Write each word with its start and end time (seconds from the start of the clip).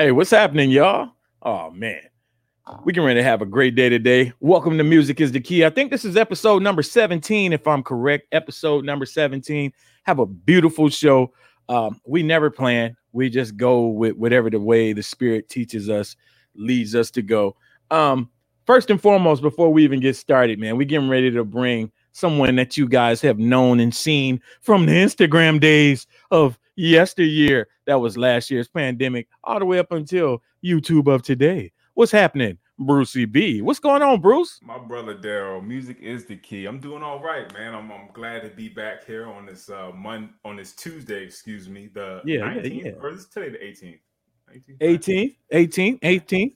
Hey, 0.00 0.12
what's 0.12 0.30
happening, 0.30 0.70
y'all? 0.70 1.10
Oh 1.42 1.72
man, 1.72 2.02
we 2.84 2.92
can 2.92 3.02
ready 3.02 3.18
to 3.18 3.24
have 3.24 3.42
a 3.42 3.46
great 3.46 3.74
day 3.74 3.88
today. 3.88 4.32
Welcome 4.38 4.78
to 4.78 4.84
Music 4.84 5.20
is 5.20 5.32
the 5.32 5.40
Key. 5.40 5.64
I 5.64 5.70
think 5.70 5.90
this 5.90 6.04
is 6.04 6.16
episode 6.16 6.62
number 6.62 6.84
17, 6.84 7.52
if 7.52 7.66
I'm 7.66 7.82
correct. 7.82 8.28
Episode 8.30 8.84
number 8.84 9.04
17. 9.04 9.72
Have 10.04 10.20
a 10.20 10.26
beautiful 10.26 10.88
show. 10.88 11.32
Um, 11.68 12.00
we 12.06 12.22
never 12.22 12.48
plan, 12.48 12.96
we 13.10 13.28
just 13.28 13.56
go 13.56 13.88
with 13.88 14.14
whatever 14.14 14.48
the 14.50 14.60
way 14.60 14.92
the 14.92 15.02
spirit 15.02 15.48
teaches 15.48 15.90
us, 15.90 16.14
leads 16.54 16.94
us 16.94 17.10
to 17.10 17.20
go. 17.20 17.56
Um, 17.90 18.30
first 18.66 18.90
and 18.90 19.02
foremost, 19.02 19.42
before 19.42 19.72
we 19.72 19.82
even 19.82 19.98
get 19.98 20.14
started, 20.14 20.60
man, 20.60 20.76
we 20.76 20.84
getting 20.84 21.08
ready 21.08 21.32
to 21.32 21.42
bring 21.42 21.90
someone 22.18 22.56
that 22.56 22.76
you 22.76 22.88
guys 22.88 23.20
have 23.20 23.38
known 23.38 23.80
and 23.80 23.94
seen 23.94 24.40
from 24.60 24.86
the 24.86 24.92
Instagram 24.92 25.60
days 25.60 26.06
of 26.30 26.58
yesteryear. 26.76 27.68
That 27.86 28.00
was 28.00 28.16
last 28.18 28.50
year's 28.50 28.68
pandemic, 28.68 29.28
all 29.44 29.58
the 29.58 29.64
way 29.64 29.78
up 29.78 29.92
until 29.92 30.42
YouTube 30.64 31.06
of 31.12 31.22
today. 31.22 31.72
What's 31.94 32.12
happening, 32.12 32.58
Brucey 32.78 33.24
B? 33.24 33.60
What's 33.62 33.80
going 33.80 34.02
on, 34.02 34.20
Bruce? 34.20 34.60
My 34.62 34.78
brother 34.78 35.14
Daryle, 35.16 35.64
music 35.66 35.98
is 36.00 36.26
the 36.26 36.36
key. 36.36 36.66
I'm 36.66 36.78
doing 36.80 37.02
all 37.02 37.20
right, 37.22 37.52
man. 37.54 37.74
I'm, 37.74 37.90
I'm 37.90 38.08
glad 38.12 38.42
to 38.42 38.50
be 38.50 38.68
back 38.68 39.04
here 39.04 39.26
on 39.28 39.46
this 39.46 39.68
uh 39.70 39.90
Mon- 39.94 40.34
on 40.44 40.56
this 40.56 40.72
Tuesday, 40.74 41.24
excuse 41.24 41.68
me, 41.68 41.88
the 41.92 42.20
Yeah, 42.24 42.38
yeah, 42.54 42.62
19th, 42.62 42.84
yeah. 42.84 42.90
or 43.00 43.12
this 43.12 43.22
is 43.22 43.28
today 43.28 43.48
the 43.48 43.58
18th. 43.58 43.98
18th, 44.80 45.36
18th, 45.52 46.00
18th. 46.00 46.54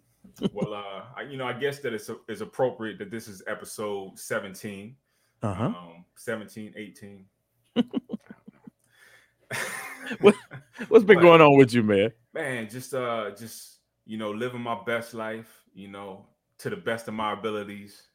well, 0.55 0.73
uh, 0.74 1.02
I, 1.16 1.23
you 1.29 1.37
know, 1.37 1.45
I 1.47 1.52
guess 1.52 1.80
that 1.80 1.93
it's 1.93 2.09
it's 2.29 2.41
appropriate 2.41 2.99
that 3.01 3.10
this 3.10 3.29
is 3.29 3.43
episode 3.47 4.19
17, 4.19 4.97
Uh-huh. 5.42 5.64
um, 5.64 6.05
17, 6.16 6.74
18. 6.77 7.27
What- 10.20 10.34
What's 10.88 11.05
been 11.05 11.16
But- 11.18 11.23
going 11.23 11.41
on 11.41 11.56
with 11.56 11.73
you, 11.73 11.82
man? 11.82 12.12
man 12.34 12.68
just 12.68 12.95
uh 12.95 13.30
just 13.37 13.78
you 14.06 14.16
know 14.18 14.30
living 14.30 14.60
my 14.60 14.78
best 14.87 15.12
life 15.15 15.62
you 15.74 15.87
know 15.88 16.26
to 16.59 16.71
the 16.71 16.76
best 16.76 17.07
of 17.09 17.15
my 17.15 17.32
abilities 17.34 18.09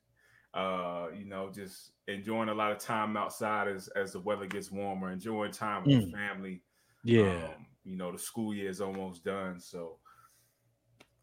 uh 0.55 1.07
you 1.15 1.23
know 1.25 1.51
just 1.53 1.91
enjoying 2.07 2.49
a 2.49 2.53
lot 2.53 2.71
of 2.71 2.79
time 2.79 3.15
outside 3.15 3.67
as 3.67 3.87
as 3.89 4.13
the 4.13 4.19
weather 4.19 4.47
gets 4.47 4.71
warmer 4.71 5.11
enjoying 5.11 5.51
time 5.51 5.83
with 5.85 6.05
the 6.05 6.11
family 6.11 6.61
Yeah. 7.03 7.45
um, 7.55 7.65
you 7.83 7.95
know 7.95 8.11
the 8.11 8.17
school 8.17 8.53
year 8.55 8.69
is 8.71 8.81
almost 8.81 9.23
done 9.23 9.59
so 9.59 9.97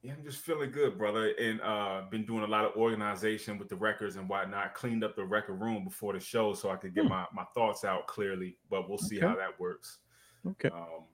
yeah 0.04 0.12
i'm 0.12 0.22
just 0.22 0.38
feeling 0.44 0.70
good 0.70 0.96
brother 0.98 1.32
and 1.40 1.60
uh 1.62 2.02
been 2.10 2.24
doing 2.26 2.44
a 2.44 2.46
lot 2.46 2.64
of 2.64 2.76
organization 2.76 3.58
with 3.58 3.68
the 3.68 3.74
records 3.76 4.16
and 4.16 4.28
whatnot 4.28 4.74
cleaned 4.74 5.02
up 5.02 5.16
the 5.16 5.24
record 5.24 5.54
room 5.54 5.82
before 5.82 6.12
the 6.12 6.20
show 6.20 6.52
so 6.52 6.70
i 6.70 6.76
could 6.76 6.94
get 6.94 7.04
Hmm. 7.04 7.10
my 7.10 7.24
my 7.34 7.44
thoughts 7.54 7.84
out 7.84 8.06
clearly 8.06 8.56
but 8.70 8.88
we'll 8.88 8.98
see 8.98 9.16
Okay. 9.16 9.26
how 9.26 9.34
that 9.36 9.58
works 9.58 9.98
Okay. 10.46 10.68
um, 10.68 11.04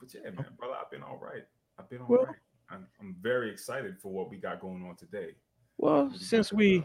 but 0.00 0.12
yeah, 0.14 0.30
man, 0.30 0.46
brother, 0.58 0.74
I've 0.82 0.90
been 0.90 1.02
all 1.02 1.20
right. 1.22 1.42
I've 1.78 1.88
been 1.88 2.00
all 2.00 2.06
Well- 2.08 2.24
right. 2.24 2.34
I'm, 2.70 2.86
I'm 3.00 3.14
very 3.20 3.50
excited 3.50 3.98
for 4.00 4.10
what 4.10 4.30
we 4.30 4.36
got 4.38 4.58
going 4.60 4.82
on 4.84 4.96
today. 4.96 5.32
Well, 5.78 6.10
since 6.16 6.52
we 6.52 6.84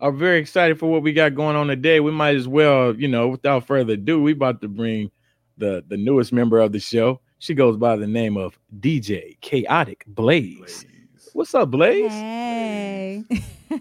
are 0.00 0.12
very 0.12 0.38
excited 0.38 0.78
for 0.78 0.90
what 0.90 1.02
we 1.02 1.12
got 1.12 1.34
going 1.34 1.56
on 1.56 1.66
today, 1.68 2.00
we 2.00 2.10
might 2.12 2.36
as 2.36 2.46
well, 2.48 2.94
you 2.94 3.08
know, 3.08 3.28
without 3.28 3.66
further 3.66 3.94
ado, 3.94 4.22
we 4.22 4.32
about 4.32 4.60
to 4.62 4.68
bring 4.68 5.10
the 5.58 5.84
the 5.88 5.96
newest 5.96 6.32
member 6.32 6.58
of 6.60 6.70
the 6.72 6.78
show. 6.80 7.20
She 7.38 7.52
goes 7.54 7.76
by 7.76 7.96
the 7.96 8.06
name 8.06 8.36
of 8.36 8.58
DJ 8.80 9.38
Kaotic 9.40 10.02
Blaze. 10.06 10.58
Blaze. 10.58 10.86
What's 11.34 11.54
up, 11.54 11.70
Blaze? 11.70 12.10
Hey. 12.10 13.24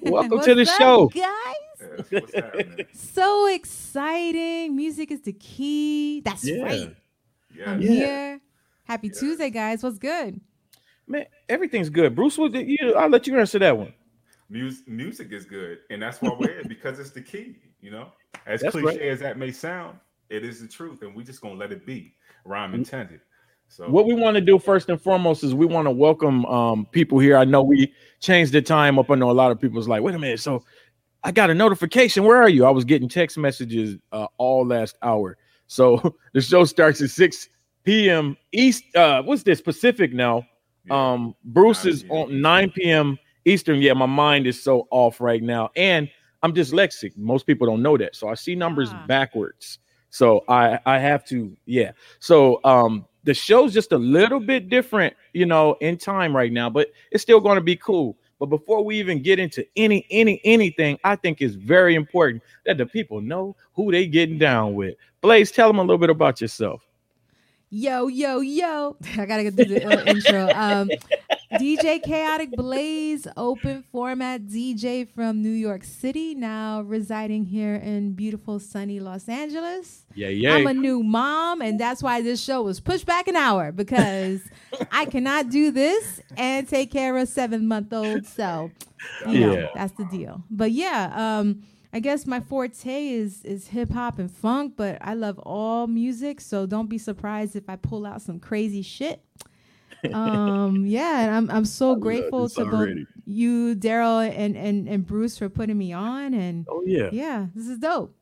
Welcome 0.03 0.31
What's 0.31 0.45
to 0.47 0.55
the 0.55 0.61
up, 0.61 0.77
show. 0.77 1.07
guys. 1.07 2.07
Yes, 2.09 2.23
what's? 2.33 2.99
So 3.11 3.47
exciting. 3.47 4.75
Music 4.75 5.11
is 5.11 5.21
the 5.21 5.33
key. 5.33 6.21
That's 6.21 6.45
Yeah. 6.45 6.63
right. 6.63 6.95
I'm 7.65 7.81
Yeah. 7.81 7.89
here. 7.89 8.41
Happy 8.85 9.07
Yeah. 9.07 9.19
Tuesday, 9.19 9.49
guys. 9.49 9.83
What's 9.83 9.97
good? 9.97 10.39
Man, 11.07 11.25
everything's 11.49 11.89
good. 11.89 12.15
Bruce, 12.15 12.37
what 12.37 12.53
did 12.53 12.69
you? 12.69 12.95
I'll 12.95 13.09
let 13.09 13.27
you 13.27 13.37
answer 13.37 13.59
that 13.59 13.77
one. 13.77 13.93
Mus- 14.49 14.83
music 14.87 15.31
is 15.33 15.43
good, 15.45 15.79
and 15.89 16.01
that's 16.01 16.21
why 16.21 16.33
we're 16.37 16.53
here 16.53 16.63
because 16.67 16.99
it's 16.99 17.11
the 17.11 17.21
key. 17.21 17.57
You 17.81 17.91
know, 17.91 18.11
as 18.45 18.61
That's 18.61 18.71
cliche 18.73 18.85
right. 18.87 19.01
as 19.01 19.19
that 19.19 19.37
may 19.37 19.51
sound, 19.51 19.97
it 20.29 20.45
is 20.45 20.61
the 20.61 20.67
truth, 20.67 21.01
and 21.01 21.13
we're 21.15 21.25
just 21.25 21.41
gonna 21.41 21.55
let 21.55 21.71
it 21.73 21.85
be. 21.85 22.13
Rhyme 22.45 22.71
mm. 22.71 22.75
intended. 22.75 23.19
So 23.71 23.87
What 23.89 24.05
we 24.05 24.13
want 24.13 24.35
to 24.35 24.41
do 24.41 24.59
first 24.59 24.89
and 24.89 25.01
foremost 25.01 25.45
is 25.45 25.55
we 25.55 25.65
want 25.65 25.85
to 25.85 25.91
welcome 25.91 26.45
um, 26.47 26.85
people 26.87 27.19
here. 27.19 27.37
I 27.37 27.45
know 27.45 27.61
we 27.63 27.93
changed 28.19 28.51
the 28.51 28.61
time 28.61 28.99
up. 28.99 29.09
I 29.09 29.15
know 29.15 29.31
a 29.31 29.33
lot 29.33 29.49
of 29.49 29.61
people's 29.61 29.87
like, 29.87 30.01
wait 30.01 30.13
a 30.13 30.19
minute. 30.19 30.41
So 30.41 30.61
I 31.23 31.31
got 31.31 31.49
a 31.49 31.53
notification. 31.53 32.25
Where 32.25 32.35
are 32.41 32.49
you? 32.49 32.65
I 32.65 32.69
was 32.69 32.83
getting 32.83 33.07
text 33.07 33.37
messages 33.37 33.97
uh, 34.11 34.27
all 34.37 34.65
last 34.67 34.97
hour. 35.01 35.37
So 35.67 36.17
the 36.33 36.41
show 36.41 36.65
starts 36.65 37.01
at 37.01 37.11
6 37.11 37.47
p.m. 37.85 38.35
East. 38.51 38.83
Uh, 38.93 39.21
what's 39.23 39.43
this? 39.43 39.61
Pacific 39.61 40.11
now. 40.11 40.43
yeah. 40.85 41.11
Um, 41.13 41.33
Bruce 41.45 41.85
is 41.85 42.03
on 42.09 42.41
9 42.41 42.71
p.m. 42.71 43.17
Eastern. 43.45 43.79
Yeah, 43.81 43.93
my 43.93 44.05
mind 44.05 44.47
is 44.47 44.61
so 44.61 44.85
off 44.91 45.21
right 45.21 45.41
now. 45.41 45.69
And 45.77 46.09
I'm 46.43 46.53
dyslexic. 46.53 47.15
Most 47.15 47.47
people 47.47 47.67
don't 47.67 47.81
know 47.81 47.97
that. 47.97 48.17
So 48.17 48.27
I 48.27 48.33
see 48.33 48.53
numbers 48.53 48.89
Ah. 48.91 49.05
backwards. 49.07 49.79
So 50.09 50.43
I 50.49 50.77
I 50.85 50.99
have 50.99 51.23
to, 51.27 51.55
yeah. 51.65 51.93
So 52.19 52.59
um 52.65 53.05
the 53.23 53.33
show's 53.33 53.73
just 53.73 53.91
a 53.91 53.97
little 53.97 54.39
bit 54.39 54.69
different, 54.69 55.15
you 55.33 55.45
know, 55.45 55.75
in 55.81 55.97
time 55.97 56.35
right 56.35 56.51
now, 56.51 56.69
but 56.69 56.91
it's 57.11 57.21
still 57.21 57.39
going 57.39 57.55
to 57.55 57.61
be 57.61 57.75
cool. 57.75 58.17
But 58.39 58.47
before 58.47 58.83
we 58.83 58.97
even 58.99 59.21
get 59.21 59.37
into 59.37 59.65
any 59.75 60.07
any 60.09 60.41
anything, 60.43 60.97
I 61.03 61.15
think 61.15 61.41
it's 61.41 61.53
very 61.53 61.93
important 61.93 62.41
that 62.65 62.77
the 62.77 62.87
people 62.87 63.21
know 63.21 63.55
who 63.73 63.91
they 63.91 64.07
getting 64.07 64.39
down 64.39 64.73
with. 64.73 64.95
Blaze, 65.21 65.51
tell 65.51 65.67
them 65.69 65.77
a 65.77 65.81
little 65.81 65.99
bit 65.99 66.09
about 66.09 66.41
yourself. 66.41 66.81
Yo, 67.69 68.07
yo, 68.07 68.39
yo. 68.39 68.97
I 69.17 69.25
gotta 69.25 69.51
do 69.51 69.65
the 69.65 70.09
intro. 70.09 70.49
Um, 70.55 70.89
DJ 71.51 72.01
Kaotic 72.01 72.51
Blaze, 72.55 73.27
open 73.35 73.83
format 73.91 74.43
DJ 74.47 75.07
from 75.07 75.41
New 75.41 75.49
York 75.51 75.83
City, 75.83 76.33
now 76.33 76.81
residing 76.81 77.45
here 77.45 77.75
in 77.75 78.13
beautiful 78.13 78.59
sunny 78.59 78.99
Los 78.99 79.27
Angeles. 79.27 80.05
Yeah, 80.15 80.29
yeah. 80.29 80.55
I'm 80.55 80.67
a 80.67 80.73
new 80.73 81.03
mom, 81.03 81.61
and 81.61 81.79
that's 81.79 82.01
why 82.01 82.21
this 82.21 82.41
show 82.41 82.61
was 82.61 82.79
pushed 82.79 83.05
back 83.05 83.27
an 83.27 83.35
hour 83.35 83.71
because 83.71 84.41
I 84.91 85.05
cannot 85.05 85.49
do 85.49 85.71
this 85.71 86.21
and 86.37 86.67
take 86.67 86.91
care 86.91 87.15
of 87.17 87.23
a 87.23 87.25
seven 87.25 87.67
month 87.67 87.91
old. 87.91 88.25
So, 88.25 88.71
you 89.27 89.39
know, 89.41 89.53
Yeah. 89.53 89.67
that's 89.75 89.93
the 89.93 90.05
deal. 90.05 90.43
But 90.49 90.71
yeah, 90.71 91.11
um, 91.13 91.63
I 91.93 91.99
guess 91.99 92.25
my 92.25 92.39
forte 92.39 93.09
is 93.09 93.43
is 93.43 93.67
hip 93.67 93.91
hop 93.91 94.19
and 94.19 94.31
funk, 94.31 94.75
but 94.77 94.97
I 95.01 95.13
love 95.15 95.37
all 95.39 95.87
music, 95.87 96.39
so 96.39 96.65
don't 96.65 96.87
be 96.89 96.97
surprised 96.97 97.57
if 97.57 97.69
I 97.69 97.75
pull 97.75 98.05
out 98.05 98.21
some 98.21 98.39
crazy 98.39 98.81
shit. 98.81 99.21
Um, 100.13 100.85
yeah, 100.85 101.21
and 101.21 101.35
I'm 101.35 101.51
I'm 101.51 101.65
so 101.65 101.95
grateful 102.07 102.43
this 102.43 102.55
to 102.55 102.65
both 102.65 102.89
you, 103.25 103.75
Daryle, 103.75 104.29
and 104.35 104.55
and 104.57 104.87
and 104.87 105.05
Bruce 105.05 105.37
for 105.37 105.49
putting 105.49 105.77
me 105.77 105.93
on, 105.93 106.33
and 106.33 106.65
oh 106.69 106.83
yeah. 106.85 107.09
yeah, 107.11 107.47
this 107.55 107.67
is 107.67 107.79
dope. 107.79 108.15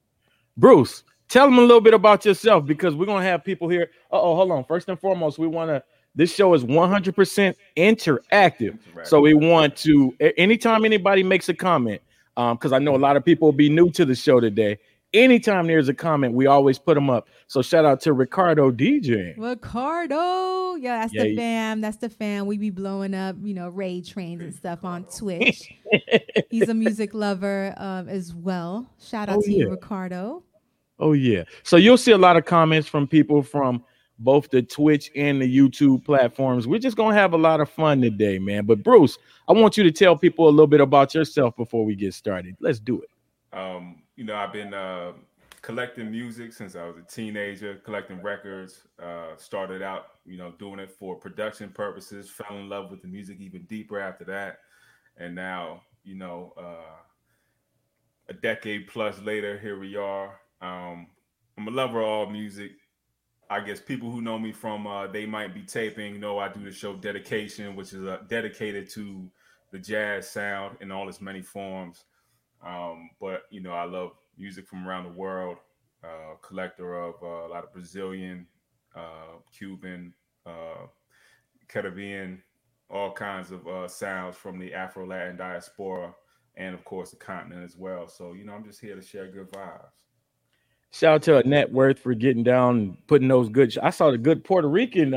Bruce, 0.58 1.04
tell 1.30 1.46
them 1.46 1.58
a 1.58 1.62
little 1.62 1.82
bit 1.82 1.94
about 1.94 2.26
yourself 2.26 2.66
because 2.66 2.96
we're 2.96 3.06
gonna 3.06 3.26
have 3.26 3.44
people 3.44 3.70
here. 3.70 3.92
Uh 4.12 4.22
oh, 4.22 4.36
hold 4.36 4.52
on. 4.52 4.64
First 4.66 4.90
and 4.90 5.00
foremost, 5.00 5.40
we 5.40 5.48
want 5.48 5.70
to. 5.70 5.84
This 6.16 6.34
show 6.34 6.54
is 6.56 6.66
100% 6.66 7.56
interactive, 7.78 8.80
so 9.04 9.22
we 9.22 9.34
want 9.36 9.76
to. 9.78 10.14
Anytime 10.38 10.84
anybody 10.84 11.24
makes 11.24 11.48
a 11.50 11.54
comment, 11.54 12.02
um, 12.36 12.58
because 12.58 12.74
I 12.74 12.80
know 12.80 12.96
a 12.96 12.98
lot 12.98 13.16
of 13.16 13.24
people 13.24 13.48
will 13.48 13.54
be 13.54 13.70
new 13.70 13.90
to 13.92 14.06
the 14.06 14.16
show 14.16 14.40
today. 14.40 14.80
Anytime 15.14 15.66
there's 15.68 15.90
a 15.90 15.94
comment, 15.94 16.36
we 16.36 16.46
always 16.46 16.78
put 16.78 16.94
them 16.94 17.10
up. 17.10 17.28
So 17.48 17.62
shout 17.64 17.84
out 17.84 18.00
to 18.02 18.14
Ricardo 18.14 18.72
DJ. 18.72 19.34
Ricardo. 19.38 20.76
Yeah, 20.76 21.02
that's 21.02 21.14
Yeah, 21.14 21.24
the 21.24 21.36
fam. 21.36 21.82
That's 21.82 21.98
the 21.98 22.10
fam. 22.10 22.46
We 22.46 22.58
be 22.58 22.70
blowing 22.70 23.14
up, 23.14 23.36
you 23.42 23.54
know, 23.54 23.70
raid 23.70 24.06
trains 24.06 24.42
and 24.42 24.54
stuff 24.54 24.84
on 24.86 25.04
Twitch. 25.18 25.72
He's 26.50 26.70
a 26.70 26.74
music 26.74 27.14
lover 27.14 27.74
um, 27.78 28.08
as 28.08 28.34
well. 28.36 28.88
Shout 29.00 29.30
out 29.30 29.38
Oh, 29.40 29.42
to 29.42 29.52
you. 29.52 29.70
Ricardo. 29.70 30.44
Oh 31.00 31.14
yeah. 31.14 31.44
So 31.64 31.78
you'll 31.78 31.98
see 31.98 32.12
a 32.12 32.18
lot 32.18 32.38
of 32.38 32.46
comments 32.46 32.88
from 32.88 33.08
people 33.08 33.42
from 33.42 33.84
both 34.20 34.50
the 34.50 34.62
Twitch 34.62 35.10
and 35.16 35.42
the 35.42 35.58
YouTube 35.58 36.04
platforms. 36.06 36.68
We're 36.68 36.80
just 36.80 36.98
gonna 36.98 37.16
have 37.16 37.34
a 37.34 37.38
lot 37.38 37.62
of 37.62 37.70
fun 37.70 38.02
today, 38.02 38.38
man. 38.38 38.66
But 38.66 38.84
Bruce, 38.84 39.18
I 39.48 39.54
want 39.54 39.78
you 39.78 39.84
to 39.86 39.92
tell 39.92 40.16
people 40.18 40.48
a 40.48 40.52
little 40.52 40.68
bit 40.68 40.82
about 40.82 41.14
yourself 41.16 41.56
before 41.56 41.86
we 41.86 41.96
get 41.96 42.14
started. 42.14 42.56
Let's 42.60 42.80
do 42.80 43.02
it. 43.02 43.10
Um, 43.58 44.02
you 44.20 44.26
know, 44.26 44.36
I've 44.36 44.52
been 44.52 44.74
uh, 44.74 45.14
collecting 45.62 46.12
music 46.12 46.52
since 46.52 46.76
I 46.76 46.84
was 46.84 46.98
a 46.98 47.10
teenager, 47.10 47.76
collecting 47.86 48.22
records. 48.22 48.82
Uh, 49.02 49.38
started 49.38 49.82
out, 49.82 50.08
you 50.26 50.38
know, 50.38 50.52
doing 50.60 50.78
it 50.80 50.92
for 50.92 51.16
production 51.16 51.70
purposes. 51.70 52.30
Fell 52.30 52.58
in 52.58 52.68
love 52.68 52.92
with 52.92 53.02
the 53.02 53.08
music 53.08 53.38
even 53.40 53.62
deeper 53.64 53.98
after 53.98 54.26
that, 54.26 54.60
and 55.16 55.34
now, 55.34 55.84
you 56.04 56.16
know, 56.16 56.52
uh, 56.58 56.98
a 58.28 58.34
decade 58.34 58.90
plus 58.90 59.22
later, 59.22 59.58
here 59.58 59.80
we 59.80 59.96
are. 59.96 60.38
Um, 60.62 61.08
I'm 61.58 61.70
a 61.70 61.72
lover 61.72 62.02
of 62.02 62.08
all 62.08 62.30
music. 62.30 62.72
I 63.50 63.62
guess 63.62 63.80
people 63.80 64.12
who 64.12 64.22
know 64.22 64.38
me 64.38 64.52
from 64.52 64.86
uh, 64.86 65.08
they 65.08 65.26
might 65.26 65.54
be 65.54 65.62
taping 65.62 66.20
know 66.20 66.40
I 66.40 66.50
do 66.50 66.62
the 66.62 66.74
show 66.74 66.94
Dedication, 66.94 67.74
which 67.74 67.94
is 67.94 68.04
uh, 68.04 68.18
dedicated 68.28 68.90
to 68.90 69.32
the 69.72 69.80
jazz 69.80 70.30
sound 70.30 70.76
in 70.82 70.92
all 70.92 71.08
its 71.08 71.22
many 71.22 71.42
forms. 71.42 72.04
Um, 72.66 73.10
but 73.20 73.44
you 73.50 73.62
know, 73.62 73.72
I 73.72 73.86
love 73.86 74.12
music 74.38 74.68
from 74.68 74.88
around 74.88 75.06
the 75.06 75.18
world. 75.20 75.58
Uh, 76.04 76.36
collector 76.42 76.96
of 77.02 77.16
uh, 77.22 77.46
a 77.46 77.50
lot 77.50 77.64
of 77.64 77.74
Brazilian, 77.74 78.48
uh, 78.96 79.38
Cuban, 79.52 80.14
uh, 80.46 80.86
Caribbean, 81.68 82.42
all 82.90 83.12
kinds 83.12 83.52
of 83.52 83.68
uh, 83.68 83.88
sounds 83.88 84.38
from 84.38 84.60
the 84.60 84.74
Afro 84.74 85.06
Latin 85.06 85.36
diaspora 85.36 86.14
and 86.56 86.74
of 86.74 86.84
course 86.86 87.12
the 87.12 87.16
continent 87.18 87.64
as 87.64 87.76
well. 87.78 88.08
So 88.08 88.34
you 88.34 88.46
know, 88.46 88.54
I'm 88.54 88.64
just 88.64 88.80
here 88.80 88.96
to 88.96 89.02
share 89.02 89.28
good 89.28 89.52
vibes. 89.52 90.06
Shout 90.92 91.16
out 91.16 91.24
to 91.24 91.38
Annette 91.38 91.72
Worth 91.72 92.00
for 92.00 92.14
getting 92.14 92.44
down 92.44 92.98
putting 93.08 93.28
those 93.28 93.50
good. 93.50 93.78
I 93.84 93.90
saw 93.90 94.12
the 94.12 94.18
good 94.18 94.44
Puerto 94.44 94.68
Rican 94.68 95.14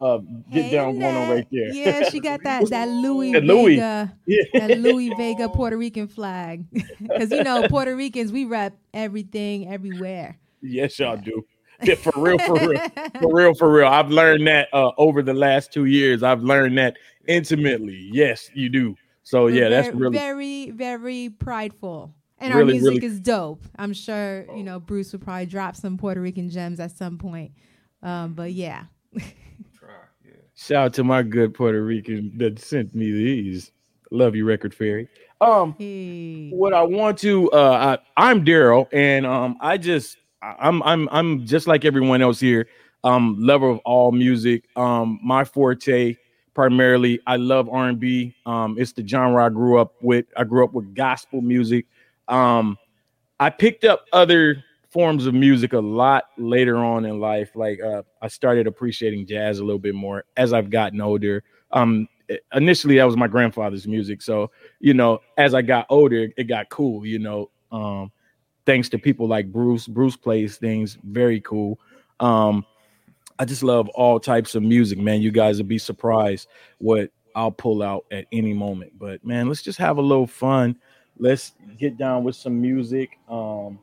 uh 0.00 0.18
get 0.52 0.64
Hey, 0.66 0.70
down 0.70 0.98
going 0.98 1.16
on 1.16 1.28
right 1.30 1.46
there. 1.50 1.72
Yeah, 1.72 2.08
she 2.08 2.20
got 2.30 2.42
that 2.44 2.68
that 2.70 2.88
Louis 2.88 3.32
That 3.32 3.44
Louis. 3.44 3.76
Vega, 3.76 4.16
Yeah. 4.26 4.42
that 4.54 4.78
Louis 4.78 5.12
Vega 5.16 5.48
Puerto 5.48 5.76
Rican 5.76 6.08
flag. 6.08 6.64
Because 7.00 7.30
you 7.30 7.42
know 7.42 7.66
Puerto 7.68 7.94
Ricans, 7.96 8.30
we 8.32 8.44
rep 8.44 8.76
everything 8.94 9.68
everywhere. 9.72 10.38
Yes, 10.62 10.98
y'all 10.98 11.16
do. 11.16 11.44
Yeah, 11.82 11.94
for 11.94 12.12
real, 12.16 12.38
for 12.40 12.54
real, 12.54 12.80
for 13.20 13.32
real, 13.34 13.54
for 13.54 13.72
real. 13.72 13.86
I've 13.86 14.10
learned 14.10 14.46
that 14.48 14.68
uh, 14.72 14.90
over 14.98 15.22
the 15.22 15.32
last 15.34 15.72
two 15.72 15.84
years. 15.84 16.24
I've 16.24 16.42
learned 16.42 16.76
that 16.78 16.96
intimately. 17.28 18.10
Yes, 18.12 18.50
you 18.52 18.68
do. 18.68 18.96
So 19.22 19.44
We're 19.44 19.50
yeah, 19.50 19.68
that's 19.68 19.94
really 19.94 20.16
very, 20.18 20.70
very 20.72 21.28
prideful. 21.28 22.12
And 22.38 22.52
Really, 22.54 22.74
our 22.78 22.80
music 22.80 23.02
really- 23.02 23.06
is 23.06 23.20
dope. 23.20 23.62
I'm 23.78 23.92
sure 23.92 24.44
you 24.56 24.64
know 24.64 24.80
Bruce 24.80 25.12
would 25.12 25.22
probably 25.22 25.46
drop 25.46 25.76
some 25.76 25.96
Puerto 25.98 26.20
Rican 26.20 26.50
gems 26.50 26.80
at 26.80 26.96
some 26.96 27.16
point. 27.18 27.52
Um, 28.02 28.34
but 28.34 28.52
yeah. 28.52 28.84
Shout 30.60 30.86
out 30.86 30.94
to 30.94 31.04
my 31.04 31.22
good 31.22 31.54
Puerto 31.54 31.84
Rican 31.84 32.32
that 32.36 32.58
sent 32.58 32.92
me 32.92 33.12
these. 33.12 33.70
Love 34.10 34.34
you, 34.34 34.44
Record 34.44 34.74
Fairy. 34.74 35.08
Um, 35.40 35.76
hey, 35.78 36.50
what 36.50 36.74
I 36.74 36.82
want 36.82 37.16
to 37.18 37.48
uh 37.52 37.96
I, 37.96 38.26
I'm 38.30 38.44
Daryle 38.44 38.88
and 38.92 39.24
um 39.24 39.56
I 39.60 39.78
just 39.78 40.16
I'm 40.42 40.82
I'm 40.82 41.08
I'm 41.12 41.46
just 41.46 41.68
like 41.68 41.84
everyone 41.84 42.22
else 42.22 42.40
here. 42.40 42.66
Um 43.04 43.36
lover 43.38 43.68
of 43.68 43.78
all 43.84 44.10
music. 44.10 44.64
Um 44.74 45.20
my 45.22 45.44
forte 45.44 46.16
primarily 46.54 47.20
I 47.28 47.36
love 47.36 47.68
R&B 47.68 48.34
um 48.44 48.76
it's 48.80 48.92
the 48.92 49.06
genre 49.06 49.46
I 49.46 49.50
grew 49.50 49.78
up 49.78 49.94
with. 50.02 50.26
I 50.36 50.42
grew 50.42 50.64
up 50.64 50.72
with 50.72 50.92
gospel 50.92 51.40
music. 51.40 51.86
Um 52.26 52.76
I 53.38 53.50
picked 53.50 53.84
up 53.84 54.06
other 54.12 54.64
forms 54.90 55.26
of 55.26 55.34
music 55.34 55.74
a 55.74 55.78
lot 55.78 56.24
later 56.38 56.78
on 56.78 57.04
in 57.04 57.20
life 57.20 57.50
like 57.54 57.80
uh 57.80 58.02
I 58.22 58.28
started 58.28 58.66
appreciating 58.66 59.26
jazz 59.26 59.58
a 59.58 59.64
little 59.64 59.78
bit 59.78 59.94
more 59.94 60.24
as 60.36 60.52
I've 60.52 60.70
gotten 60.70 61.00
older 61.00 61.44
um 61.72 62.08
initially 62.54 62.96
that 62.96 63.04
was 63.04 63.16
my 63.16 63.26
grandfather's 63.26 63.86
music 63.86 64.22
so 64.22 64.50
you 64.80 64.94
know, 64.94 65.20
as 65.36 65.54
I 65.54 65.62
got 65.62 65.86
older, 65.88 66.28
it 66.36 66.44
got 66.44 66.68
cool, 66.70 67.04
you 67.04 67.18
know. 67.18 67.50
Um, 67.70 68.12
thanks 68.66 68.88
to 68.90 68.98
people 68.98 69.26
like 69.26 69.52
Bruce. 69.52 69.86
Bruce 69.86 70.16
plays 70.16 70.56
things 70.56 70.98
very 71.04 71.40
cool. 71.40 71.78
Um, 72.20 72.64
I 73.38 73.44
just 73.44 73.62
love 73.62 73.88
all 73.90 74.18
types 74.18 74.54
of 74.54 74.62
music, 74.62 74.98
man. 74.98 75.22
You 75.22 75.30
guys 75.30 75.58
would 75.58 75.68
be 75.68 75.78
surprised 75.78 76.48
what 76.78 77.10
I'll 77.34 77.52
pull 77.52 77.82
out 77.82 78.04
at 78.10 78.26
any 78.32 78.52
moment. 78.52 78.98
But 78.98 79.24
man, 79.24 79.48
let's 79.48 79.62
just 79.62 79.78
have 79.78 79.98
a 79.98 80.02
little 80.02 80.26
fun. 80.26 80.76
Let's 81.18 81.52
get 81.78 81.96
down 81.96 82.24
with 82.24 82.36
some 82.36 82.60
music. 82.60 83.18
Um, 83.28 83.78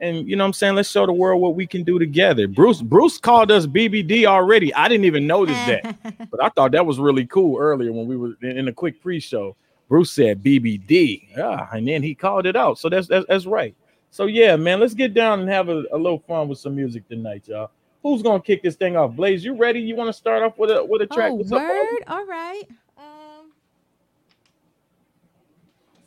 and 0.00 0.28
you 0.28 0.36
know 0.36 0.44
what 0.44 0.48
I'm 0.48 0.52
saying? 0.54 0.74
Let's 0.74 0.90
show 0.90 1.06
the 1.06 1.12
world 1.12 1.40
what 1.40 1.54
we 1.54 1.66
can 1.66 1.84
do 1.84 1.98
together. 1.98 2.48
Bruce, 2.48 2.80
Bruce 2.80 3.18
called 3.18 3.50
us 3.50 3.66
BBD 3.66 4.24
already. 4.24 4.72
I 4.74 4.88
didn't 4.88 5.04
even 5.04 5.26
notice 5.26 5.56
that 5.66 5.96
but 6.30 6.42
I 6.42 6.48
thought 6.50 6.72
that 6.72 6.86
was 6.86 6.98
really 6.98 7.26
cool 7.26 7.58
earlier 7.58 7.92
when 7.92 8.06
we 8.06 8.16
were 8.16 8.34
in 8.42 8.68
a 8.68 8.72
quick 8.72 9.00
pre-show. 9.02 9.56
Bruce 9.88 10.12
said 10.12 10.42
BBD, 10.42 11.28
yeah, 11.36 11.66
and 11.72 11.86
then 11.86 12.02
he 12.02 12.14
called 12.14 12.46
it 12.46 12.54
out. 12.54 12.78
So 12.78 12.88
that's 12.88 13.08
that's, 13.08 13.26
that's 13.26 13.44
right. 13.44 13.74
So 14.10 14.26
yeah, 14.26 14.56
man, 14.56 14.80
let's 14.80 14.94
get 14.94 15.14
down 15.14 15.40
and 15.40 15.48
have 15.48 15.68
a, 15.68 15.84
a 15.92 15.98
little 15.98 16.20
fun 16.26 16.48
with 16.48 16.58
some 16.58 16.76
music 16.76 17.08
tonight, 17.08 17.44
y'all. 17.46 17.70
Who's 18.02 18.22
gonna 18.22 18.40
kick 18.40 18.62
this 18.62 18.76
thing 18.76 18.96
off? 18.96 19.14
Blaze, 19.14 19.44
you 19.44 19.54
ready? 19.54 19.80
You 19.80 19.96
want 19.96 20.08
to 20.08 20.12
start 20.12 20.42
off 20.42 20.56
with 20.58 20.70
a 20.70 20.84
with 20.84 21.02
a 21.02 21.06
track? 21.06 21.32
oh 21.32 21.34
What's 21.34 21.52
up, 21.52 21.60
word, 21.60 22.04
all 22.06 22.24
right. 22.24 22.62
Um, 22.96 23.50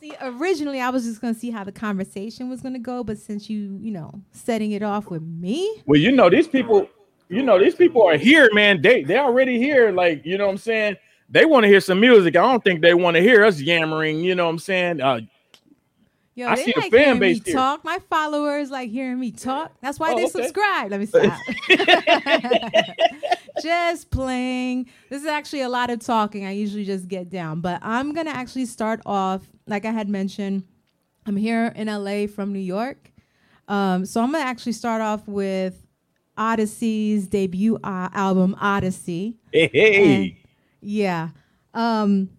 see, 0.03 0.15
originally 0.21 0.81
I 0.81 0.89
was 0.89 1.05
just 1.05 1.21
gonna 1.21 1.33
see 1.33 1.49
how 1.51 1.63
the 1.63 1.71
conversation 1.71 2.49
was 2.49 2.61
gonna 2.61 2.79
go, 2.79 3.03
but 3.03 3.17
since 3.17 3.49
you, 3.49 3.77
you 3.81 3.91
know, 3.91 4.21
setting 4.31 4.71
it 4.71 4.83
off 4.83 5.09
with 5.09 5.21
me, 5.21 5.81
Well, 5.85 5.99
you 5.99 6.11
know 6.11 6.29
these 6.29 6.47
people, 6.47 6.87
you 7.29 7.41
know 7.41 7.59
these 7.59 7.75
people 7.75 8.03
are 8.03 8.17
here, 8.17 8.49
man. 8.53 8.81
They 8.81 9.03
they 9.03 9.17
already 9.17 9.57
here. 9.57 9.91
Like 9.91 10.25
you 10.25 10.37
know 10.37 10.45
what 10.45 10.53
I'm 10.53 10.57
saying. 10.57 10.97
They 11.29 11.45
want 11.45 11.63
to 11.63 11.67
hear 11.67 11.79
some 11.79 11.99
music. 11.99 12.35
I 12.35 12.41
don't 12.41 12.63
think 12.63 12.81
they 12.81 12.93
want 12.93 13.15
to 13.15 13.21
hear 13.21 13.43
us 13.43 13.59
yammering. 13.59 14.19
You 14.19 14.35
know 14.35 14.45
what 14.45 14.51
I'm 14.51 14.59
saying? 14.59 15.01
Uh, 15.01 15.21
Yo, 16.35 16.47
I 16.47 16.55
they 16.55 16.63
see 16.65 16.73
like 16.75 16.91
fan 16.91 16.99
hearing 17.03 17.19
base 17.19 17.45
me 17.45 17.53
talk. 17.53 17.83
My 17.85 17.99
followers 18.09 18.71
like 18.71 18.89
hearing 18.89 19.19
me 19.19 19.31
talk. 19.31 19.71
That's 19.81 19.99
why 19.99 20.13
Oh, 20.13 20.15
they 20.15 20.23
okay. 20.23 20.31
subscribe. 20.31 20.89
Let 20.91 20.99
me 20.99 21.05
stop. 21.05 21.39
just 23.61 24.09
playing. 24.09 24.89
This 25.09 25.21
is 25.21 25.27
actually 25.27 25.61
a 25.61 25.69
lot 25.69 25.89
of 25.89 25.99
talking. 25.99 26.45
I 26.45 26.51
usually 26.51 26.85
just 26.85 27.07
get 27.07 27.29
down, 27.29 27.61
but 27.61 27.79
I'm 27.83 28.13
gonna 28.13 28.31
actually 28.31 28.65
start 28.65 29.01
off 29.05 29.47
like 29.67 29.85
I 29.85 29.91
had 29.91 30.09
mentioned. 30.09 30.63
I'm 31.25 31.37
here 31.37 31.67
in 31.75 31.87
LA 31.87 32.27
from 32.27 32.51
New 32.51 32.59
York, 32.59 33.11
um, 33.67 34.05
so 34.05 34.21
I'm 34.21 34.31
gonna 34.31 34.43
actually 34.43 34.73
start 34.73 35.01
off 35.01 35.25
with 35.27 35.85
Odyssey's 36.37 37.27
debut 37.27 37.77
uh, 37.83 38.09
album, 38.13 38.55
Odyssey. 38.59 39.37
hey, 39.51 39.69
hey. 39.71 40.15
And- 40.23 40.33
yeah. 40.81 41.29
Um 41.73 42.29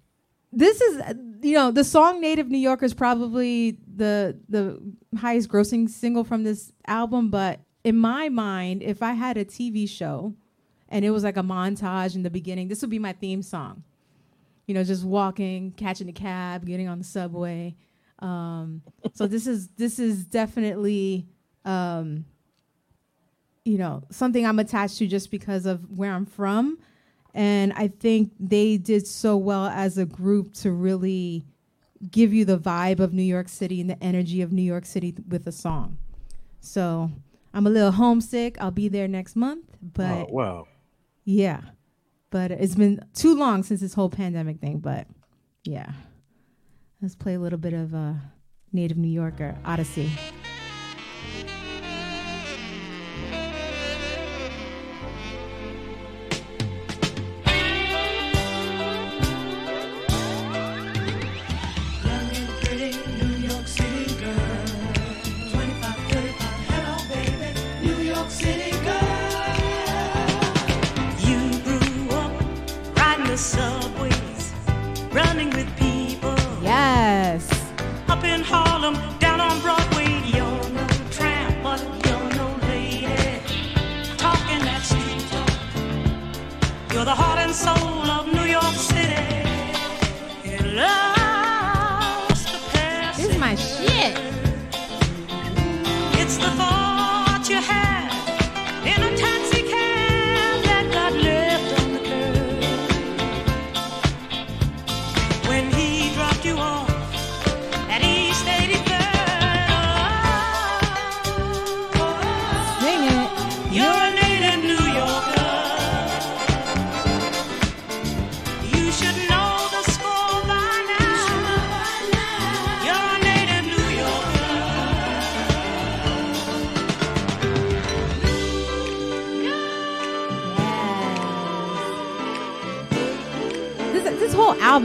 this 0.52 0.80
is 0.80 1.02
you 1.42 1.54
know, 1.54 1.70
the 1.70 1.82
song 1.84 2.20
Native 2.20 2.48
New 2.50 2.58
Yorker 2.58 2.84
is 2.84 2.94
probably 2.94 3.78
the 3.96 4.38
the 4.48 4.80
highest 5.18 5.48
grossing 5.48 5.88
single 5.88 6.24
from 6.24 6.44
this 6.44 6.72
album, 6.86 7.30
but 7.30 7.60
in 7.82 7.96
my 7.96 8.28
mind, 8.28 8.82
if 8.82 9.02
I 9.02 9.12
had 9.12 9.36
a 9.36 9.44
TV 9.44 9.88
show 9.88 10.34
and 10.88 11.04
it 11.04 11.10
was 11.10 11.24
like 11.24 11.36
a 11.36 11.42
montage 11.42 12.14
in 12.14 12.22
the 12.22 12.30
beginning, 12.30 12.68
this 12.68 12.80
would 12.80 12.90
be 12.90 12.98
my 12.98 13.12
theme 13.12 13.42
song. 13.42 13.84
You 14.66 14.74
know, 14.74 14.82
just 14.82 15.04
walking, 15.04 15.72
catching 15.72 16.08
a 16.08 16.12
cab, 16.12 16.66
getting 16.66 16.88
on 16.88 16.98
the 16.98 17.04
subway. 17.04 17.76
Um, 18.20 18.82
so 19.12 19.26
this 19.26 19.46
is 19.46 19.68
this 19.76 19.98
is 19.98 20.24
definitely 20.24 21.26
um, 21.66 22.24
you 23.64 23.76
know 23.76 24.04
something 24.10 24.46
I'm 24.46 24.58
attached 24.58 24.98
to 24.98 25.06
just 25.06 25.30
because 25.30 25.66
of 25.66 25.98
where 25.98 26.12
I'm 26.12 26.24
from, 26.24 26.78
and 27.34 27.74
I 27.74 27.88
think 27.88 28.32
they 28.40 28.78
did 28.78 29.06
so 29.06 29.36
well 29.36 29.66
as 29.66 29.98
a 29.98 30.06
group 30.06 30.54
to 30.54 30.70
really 30.70 31.44
give 32.10 32.32
you 32.32 32.44
the 32.44 32.58
vibe 32.58 33.00
of 33.00 33.12
New 33.12 33.22
York 33.22 33.48
City 33.48 33.80
and 33.80 33.88
the 33.90 34.02
energy 34.02 34.42
of 34.42 34.52
New 34.52 34.62
York 34.62 34.84
City 34.86 35.12
th- 35.12 35.26
with 35.28 35.46
a 35.46 35.52
song. 35.52 35.98
So 36.60 37.10
I'm 37.52 37.66
a 37.66 37.70
little 37.70 37.92
homesick. 37.92 38.56
I'll 38.60 38.70
be 38.70 38.88
there 38.88 39.08
next 39.08 39.36
month, 39.36 39.64
but 39.82 40.10
Oh, 40.10 40.26
wow. 40.30 40.66
yeah. 41.24 41.60
But 42.30 42.50
it's 42.50 42.74
been 42.74 43.00
too 43.14 43.34
long 43.36 43.62
since 43.62 43.80
this 43.80 43.94
whole 43.94 44.10
pandemic 44.10 44.60
thing. 44.60 44.78
But 44.80 45.06
yeah. 45.64 45.92
Let's 47.00 47.14
play 47.14 47.34
a 47.34 47.38
little 47.38 47.58
bit 47.58 47.72
of 47.74 47.94
uh, 47.94 48.14
Native 48.72 48.96
New 48.96 49.08
Yorker 49.08 49.56
Odyssey. 49.64 50.10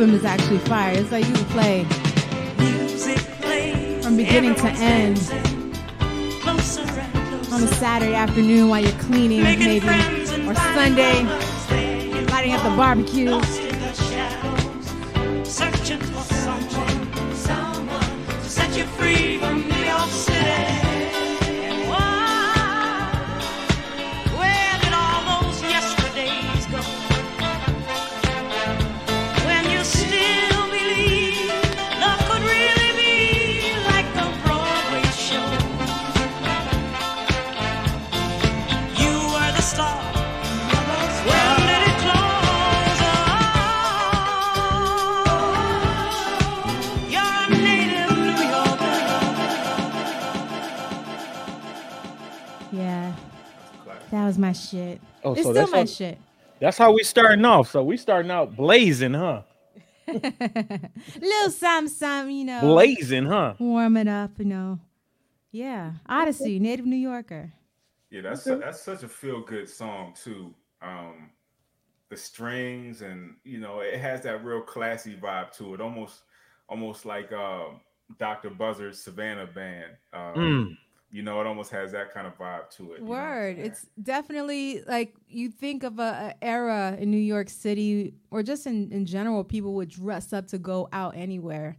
Album 0.10 0.20
is 0.20 0.26
actually 0.26 0.58
fire. 0.60 0.94
It's 0.94 1.12
like 1.12 1.28
you 1.28 1.34
can 1.34 1.46
play 1.46 1.84
From 4.02 4.18
beginning 4.18 4.56
to 4.56 4.68
end. 4.68 5.20
on 7.52 7.64
a 7.64 7.68
Saturday 7.76 8.16
afternoon 8.16 8.70
while 8.70 8.82
you're 8.82 9.00
cleaning, 9.00 9.44
maybe, 9.44 9.86
or 10.48 10.56
Sunday, 10.56 11.24
lighting 12.26 12.54
up 12.54 12.64
the 12.64 12.74
barbecue. 12.76 13.40
Oh, 55.30 55.34
it's 55.34 55.44
so 55.44 55.52
still 55.52 55.54
that's 55.54 55.72
my 55.72 55.78
how, 55.80 55.86
shit. 55.86 56.18
that's 56.60 56.78
how 56.78 56.92
we 56.92 57.04
starting 57.04 57.46
off. 57.46 57.72
So 57.72 57.84
we 57.84 57.98
starting 57.98 58.32
out 58.32 58.56
blazing, 58.56 59.14
huh? 59.14 59.44
Little 60.08 61.52
some, 61.52 61.88
some, 61.88 62.30
you 62.32 62.46
know, 62.46 62.62
Blazing, 62.62 63.26
huh? 63.26 63.54
warm 63.60 63.96
it 63.98 64.08
up, 64.08 64.32
you 64.40 64.46
know. 64.46 64.80
Yeah, 65.52 65.94
Odyssey, 66.08 66.60
native 66.60 66.86
New 66.86 66.96
Yorker. 66.96 67.52
Yeah, 68.10 68.22
that's 68.22 68.44
that's 68.44 68.82
such 68.82 69.04
a 69.04 69.08
feel 69.08 69.42
good 69.42 69.70
song 69.70 70.14
too. 70.22 70.54
Um, 70.82 71.30
the 72.10 72.18
strings 72.18 73.04
and 73.04 73.36
you 73.44 73.60
know 73.60 73.82
it 73.82 74.00
has 74.00 74.22
that 74.24 74.44
real 74.44 74.62
classy 74.62 75.16
vibe 75.16 75.52
to 75.58 75.76
it, 75.76 75.82
almost 75.82 76.24
almost 76.68 77.06
like 77.06 77.32
um, 77.32 77.82
Dr. 78.18 78.50
Buzzard's 78.50 79.00
Savannah 79.00 79.48
Band. 79.48 79.92
Um, 80.14 80.34
Mm. 80.36 80.78
You 81.12 81.24
know, 81.24 81.42
it 81.42 81.48
almost 81.48 81.72
has 81.72 81.92
that 81.94 82.14
kind 82.14 82.28
of 82.28 82.38
vibe 82.38 82.70
to 82.78 82.94
it. 82.94 83.00
you 83.00 83.06
know 83.06 83.12
Word. 83.12 83.58
It's 83.58 83.88
definitely 84.02 84.84
like 84.88 85.16
you 85.28 85.50
think 85.50 85.84
of 85.84 85.98
a, 85.98 86.36
a 86.42 86.44
era 86.44 86.96
in 87.00 87.10
New 87.10 87.18
York 87.18 87.50
City 87.50 88.14
or 88.30 88.44
just 88.44 88.68
in, 88.68 88.92
in 88.92 89.06
general, 89.08 89.44
people 89.44 89.74
would 89.74 89.90
dress 89.90 90.34
up 90.34 90.48
to 90.48 90.60
go 90.60 90.88
out 90.94 91.16
anywhere. 91.16 91.78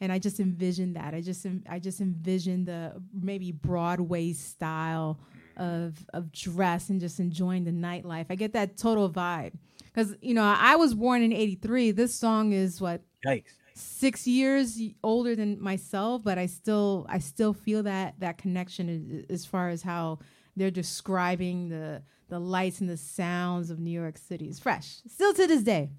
And 0.00 0.12
I 0.12 0.18
just 0.18 0.38
envisioned 0.38 0.96
that. 0.96 1.14
I 1.14 1.20
just 1.20 1.44
I 1.68 1.78
just 1.78 2.00
envisioned 2.00 2.66
the 2.66 3.02
maybe 3.12 3.50
Broadway 3.50 4.32
style 4.32 5.18
mm-hmm. 5.58 5.62
of 5.62 6.06
of 6.14 6.32
dress 6.32 6.90
and 6.90 7.00
just 7.00 7.18
enjoying 7.18 7.64
the 7.64 7.72
nightlife. 7.72 8.26
I 8.30 8.36
get 8.36 8.52
that 8.52 8.76
total 8.76 9.10
vibe. 9.10 9.52
Cause 9.94 10.14
you 10.22 10.34
know, 10.34 10.44
I 10.44 10.76
was 10.76 10.94
born 10.94 11.22
in 11.22 11.32
eighty 11.32 11.56
three. 11.56 11.90
This 11.90 12.14
song 12.14 12.52
is 12.52 12.80
what 12.80 13.02
Yikes. 13.26 13.52
Six 13.74 14.26
years 14.26 14.80
older 15.02 15.34
than 15.36 15.60
myself, 15.60 16.22
but 16.22 16.38
I 16.38 16.46
still 16.46 17.06
I 17.08 17.18
still 17.18 17.52
feel 17.52 17.82
that 17.84 18.14
that 18.20 18.38
connection 18.38 19.24
as 19.30 19.44
far 19.46 19.68
as 19.68 19.82
how 19.82 20.18
they're 20.56 20.70
describing 20.70 21.68
the 21.68 22.02
the 22.28 22.38
lights 22.38 22.80
and 22.80 22.88
the 22.88 22.96
sounds 22.96 23.70
of 23.70 23.78
New 23.78 23.90
York 23.90 24.16
City. 24.16 24.46
It's 24.46 24.58
fresh, 24.58 24.98
still 25.08 25.34
to 25.34 25.46
this 25.46 25.62
day. 25.62 25.90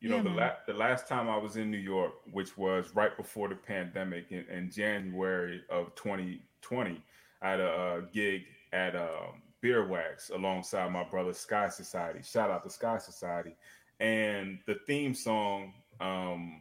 You 0.00 0.10
know, 0.10 0.16
Yeah, 0.16 0.22
the, 0.22 0.30
la- 0.30 0.56
the 0.66 0.74
last 0.74 1.08
time 1.08 1.28
I 1.28 1.36
was 1.36 1.56
in 1.56 1.70
New 1.70 1.78
York, 1.78 2.12
which 2.30 2.56
was 2.56 2.94
right 2.94 3.16
before 3.16 3.48
the 3.48 3.56
pandemic 3.56 4.26
in, 4.30 4.44
in 4.48 4.70
January 4.70 5.62
of 5.70 5.94
2020, 5.96 7.02
I 7.42 7.50
had 7.50 7.60
a, 7.60 7.68
uh 7.68 8.00
gig 8.12 8.42
at 8.72 8.94
um, 8.94 9.42
Beer 9.60 9.86
Wax 9.86 10.30
alongside 10.30 10.92
my 10.92 11.02
brother 11.04 11.32
Sky 11.32 11.68
Society. 11.68 12.20
Shout 12.22 12.50
out 12.50 12.62
to 12.64 12.70
Sky 12.70 12.98
Society. 12.98 13.56
And 13.98 14.60
the 14.66 14.76
theme 14.86 15.14
song, 15.14 15.72
um, 16.00 16.60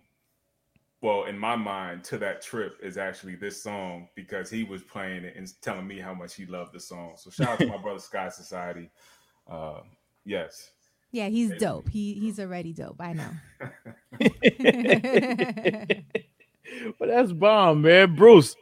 well, 1.01 1.25
in 1.25 1.37
my 1.37 1.55
mind, 1.55 2.03
to 2.05 2.17
that 2.17 2.41
trip 2.41 2.77
is 2.81 2.97
actually 2.97 3.35
this 3.35 3.61
song 3.61 4.07
because 4.15 4.49
he 4.49 4.63
was 4.63 4.81
playing 4.83 5.23
it 5.25 5.35
and 5.35 5.47
telling 5.61 5.85
me 5.87 5.99
how 5.99 6.13
much 6.13 6.33
he 6.35 6.45
loved 6.45 6.73
the 6.73 6.79
song. 6.79 7.13
So 7.17 7.29
shout 7.29 7.49
out 7.49 7.59
to 7.59 7.67
my 7.67 7.77
brother 7.81 7.99
Sky 7.99 8.29
Society. 8.29 8.89
Uh, 9.49 9.81
yes. 10.25 10.71
Yeah, 11.11 11.27
he's 11.29 11.49
Basically. 11.49 11.65
dope. 11.67 11.89
He 11.89 12.13
he's 12.15 12.39
already 12.39 12.73
dope. 12.73 12.99
I 12.99 13.13
know. 13.13 13.29
Well, 16.99 17.09
that's 17.09 17.31
bomb, 17.31 17.81
man. 17.81 18.13
Bruce, 18.15 18.55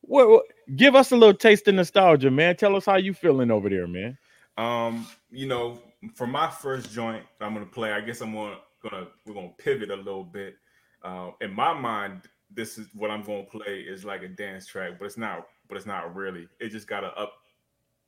what, 0.00 0.28
what- 0.30 0.44
give 0.76 0.94
us 0.94 1.12
a 1.12 1.16
little 1.16 1.34
taste 1.34 1.68
of 1.68 1.74
nostalgia, 1.74 2.30
man. 2.30 2.56
Tell 2.56 2.74
us 2.74 2.86
how 2.86 2.96
you 2.96 3.12
feeling 3.12 3.50
over 3.50 3.68
there, 3.68 3.86
man. 3.86 4.16
Um, 4.56 5.06
you 5.30 5.46
know, 5.46 5.78
for 6.14 6.26
my 6.26 6.48
first 6.48 6.90
joint 6.92 7.22
I'm 7.40 7.52
gonna 7.52 7.66
play, 7.66 7.92
I 7.92 8.00
guess 8.00 8.22
I'm 8.22 8.32
gonna 8.32 8.56
gonna 8.90 9.06
we're 9.26 9.34
gonna 9.34 9.52
pivot 9.58 9.90
a 9.90 9.96
little 9.96 10.24
bit. 10.24 10.56
Uh, 11.02 11.30
in 11.40 11.52
my 11.52 11.72
mind, 11.72 12.22
this 12.50 12.78
is 12.78 12.88
what 12.94 13.10
I'm 13.10 13.22
gonna 13.22 13.44
play 13.44 13.80
is 13.80 14.04
like 14.04 14.22
a 14.22 14.28
dance 14.28 14.66
track, 14.66 14.92
but 14.98 15.04
it's 15.06 15.16
not. 15.18 15.46
But 15.68 15.76
it's 15.76 15.86
not 15.86 16.14
really. 16.14 16.48
It 16.60 16.70
just 16.70 16.86
got 16.86 17.04
a 17.04 17.08
up 17.18 17.32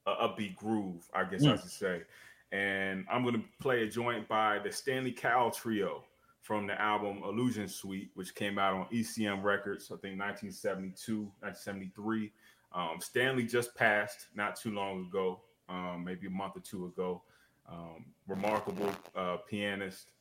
a 0.06 0.28
upbeat 0.28 0.56
groove, 0.56 1.08
I 1.12 1.24
guess 1.24 1.44
I 1.44 1.50
Mm. 1.54 1.60
should 1.60 1.70
say. 1.70 2.02
And 2.52 3.04
I'm 3.10 3.24
gonna 3.24 3.42
play 3.60 3.82
a 3.82 3.88
joint 3.88 4.26
by 4.28 4.58
the 4.58 4.72
Stanley 4.72 5.12
Cowell 5.12 5.50
Trio 5.50 6.04
from 6.40 6.66
the 6.66 6.80
album 6.80 7.22
Illusion 7.24 7.68
Suite, 7.68 8.10
which 8.14 8.34
came 8.34 8.58
out 8.58 8.72
on 8.72 8.86
ECM 8.90 9.42
Records, 9.42 9.90
I 9.90 9.96
think 9.96 10.18
1972, 10.18 11.24
1973. 11.40 12.32
Um, 12.72 13.00
Stanley 13.00 13.44
just 13.44 13.74
passed 13.74 14.28
not 14.34 14.56
too 14.56 14.70
long 14.70 15.06
ago, 15.06 15.42
um, 15.68 16.04
maybe 16.04 16.26
a 16.26 16.30
month 16.30 16.56
or 16.56 16.60
two 16.60 16.86
ago. 16.86 17.22
Um, 17.68 18.06
remarkable 18.26 18.90
uh, 19.14 19.38
pianist 19.46 20.12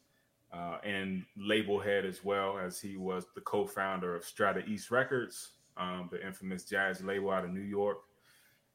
uh, 0.53 0.77
and 0.83 1.25
label 1.35 1.79
head 1.79 2.05
as 2.05 2.23
well, 2.23 2.57
as 2.57 2.79
he 2.79 2.97
was 2.97 3.25
the 3.35 3.41
co-founder 3.41 4.15
of 4.15 4.23
Strata 4.23 4.63
East 4.65 4.91
Records, 4.91 5.51
um, 5.75 6.09
the 6.11 6.25
infamous 6.25 6.63
jazz 6.63 7.03
label 7.03 7.31
out 7.31 7.43
of 7.43 7.51
New 7.51 7.61
York. 7.61 7.97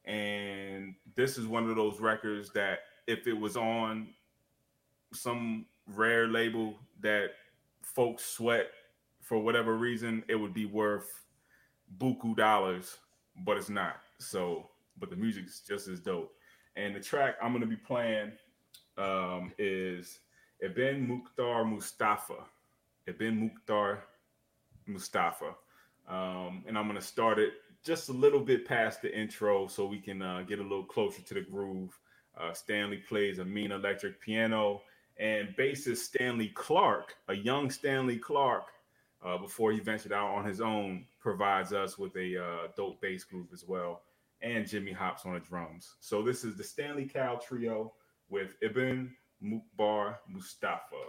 And 0.05 0.95
this 1.15 1.37
is 1.37 1.47
one 1.47 1.69
of 1.69 1.75
those 1.75 1.99
records 1.99 2.51
that, 2.53 2.79
if 3.07 3.27
it 3.27 3.33
was 3.33 3.57
on 3.57 4.09
some 5.13 5.65
rare 5.87 6.27
label 6.27 6.75
that 7.01 7.31
folks 7.81 8.25
sweat 8.25 8.67
for 9.21 9.39
whatever 9.39 9.75
reason, 9.75 10.23
it 10.27 10.35
would 10.35 10.53
be 10.53 10.65
worth 10.65 11.25
buku 11.97 12.35
dollars, 12.35 12.97
but 13.45 13.57
it's 13.57 13.69
not. 13.69 13.97
So, 14.19 14.69
but 14.99 15.09
the 15.09 15.15
music's 15.15 15.61
just 15.61 15.87
as 15.87 15.99
dope. 15.99 16.33
And 16.75 16.95
the 16.95 16.99
track 16.99 17.35
I'm 17.41 17.51
gonna 17.53 17.65
be 17.65 17.75
playing 17.75 18.31
um, 18.97 19.51
is 19.57 20.19
Ibn 20.63 21.07
Mukhtar 21.07 21.65
Mustafa. 21.65 22.45
Ibn 23.05 23.37
Mukhtar 23.37 24.03
Mustafa. 24.87 25.55
Um, 26.07 26.63
and 26.65 26.77
I'm 26.77 26.87
gonna 26.87 27.01
start 27.01 27.37
it 27.37 27.53
just 27.83 28.07
a 28.07 28.13
little 28.13 28.39
bit 28.39 28.65
past 28.65 29.01
the 29.01 29.13
intro 29.13 29.67
so 29.67 29.85
we 29.85 29.99
can 29.99 30.21
uh, 30.21 30.43
get 30.47 30.59
a 30.59 30.63
little 30.63 30.85
closer 30.85 31.21
to 31.21 31.33
the 31.33 31.41
groove. 31.41 31.99
Uh, 32.39 32.53
Stanley 32.53 32.97
plays 32.97 33.39
a 33.39 33.45
mean 33.45 33.71
electric 33.71 34.21
piano, 34.21 34.81
and 35.17 35.49
bassist 35.57 35.97
Stanley 35.97 36.47
Clarke, 36.47 37.13
a 37.27 37.35
young 37.35 37.69
Stanley 37.69 38.17
Clarke, 38.17 38.71
uh, 39.23 39.37
before 39.37 39.71
he 39.71 39.79
ventured 39.79 40.13
out 40.13 40.33
on 40.33 40.45
his 40.45 40.61
own, 40.61 41.05
provides 41.19 41.73
us 41.73 41.97
with 41.97 42.15
a 42.15 42.41
uh, 42.41 42.67
dope 42.75 43.01
bass 43.01 43.23
group 43.23 43.49
as 43.53 43.65
well, 43.67 44.01
and 44.41 44.67
Jimmy 44.67 44.91
Hopps 44.91 45.25
on 45.25 45.33
the 45.33 45.39
drums. 45.39 45.95
So 45.99 46.23
this 46.23 46.43
is 46.43 46.55
the 46.55 46.63
Stanley 46.63 47.05
Cowell 47.05 47.37
Trio 47.37 47.93
with 48.29 48.55
Ibn 48.61 49.13
Mukhtar 49.43 50.23
Mustafa. 50.27 51.03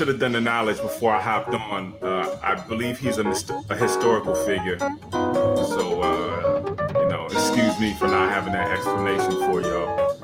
Should 0.00 0.08
have 0.08 0.18
done 0.18 0.32
the 0.32 0.40
knowledge 0.40 0.80
before 0.80 1.14
I 1.14 1.20
hopped 1.20 1.52
on. 1.52 1.92
Uh, 2.00 2.38
I 2.42 2.54
believe 2.54 2.98
he's 2.98 3.18
a, 3.18 3.34
a 3.68 3.76
historical 3.76 4.34
figure. 4.34 4.78
So, 4.78 6.00
uh, 6.00 6.74
you 6.94 7.06
know, 7.10 7.26
excuse 7.26 7.78
me 7.78 7.92
for 7.92 8.08
not 8.08 8.32
having 8.32 8.54
that 8.54 8.70
explanation 8.70 9.32
for 9.32 9.60
y'all. 9.60 10.16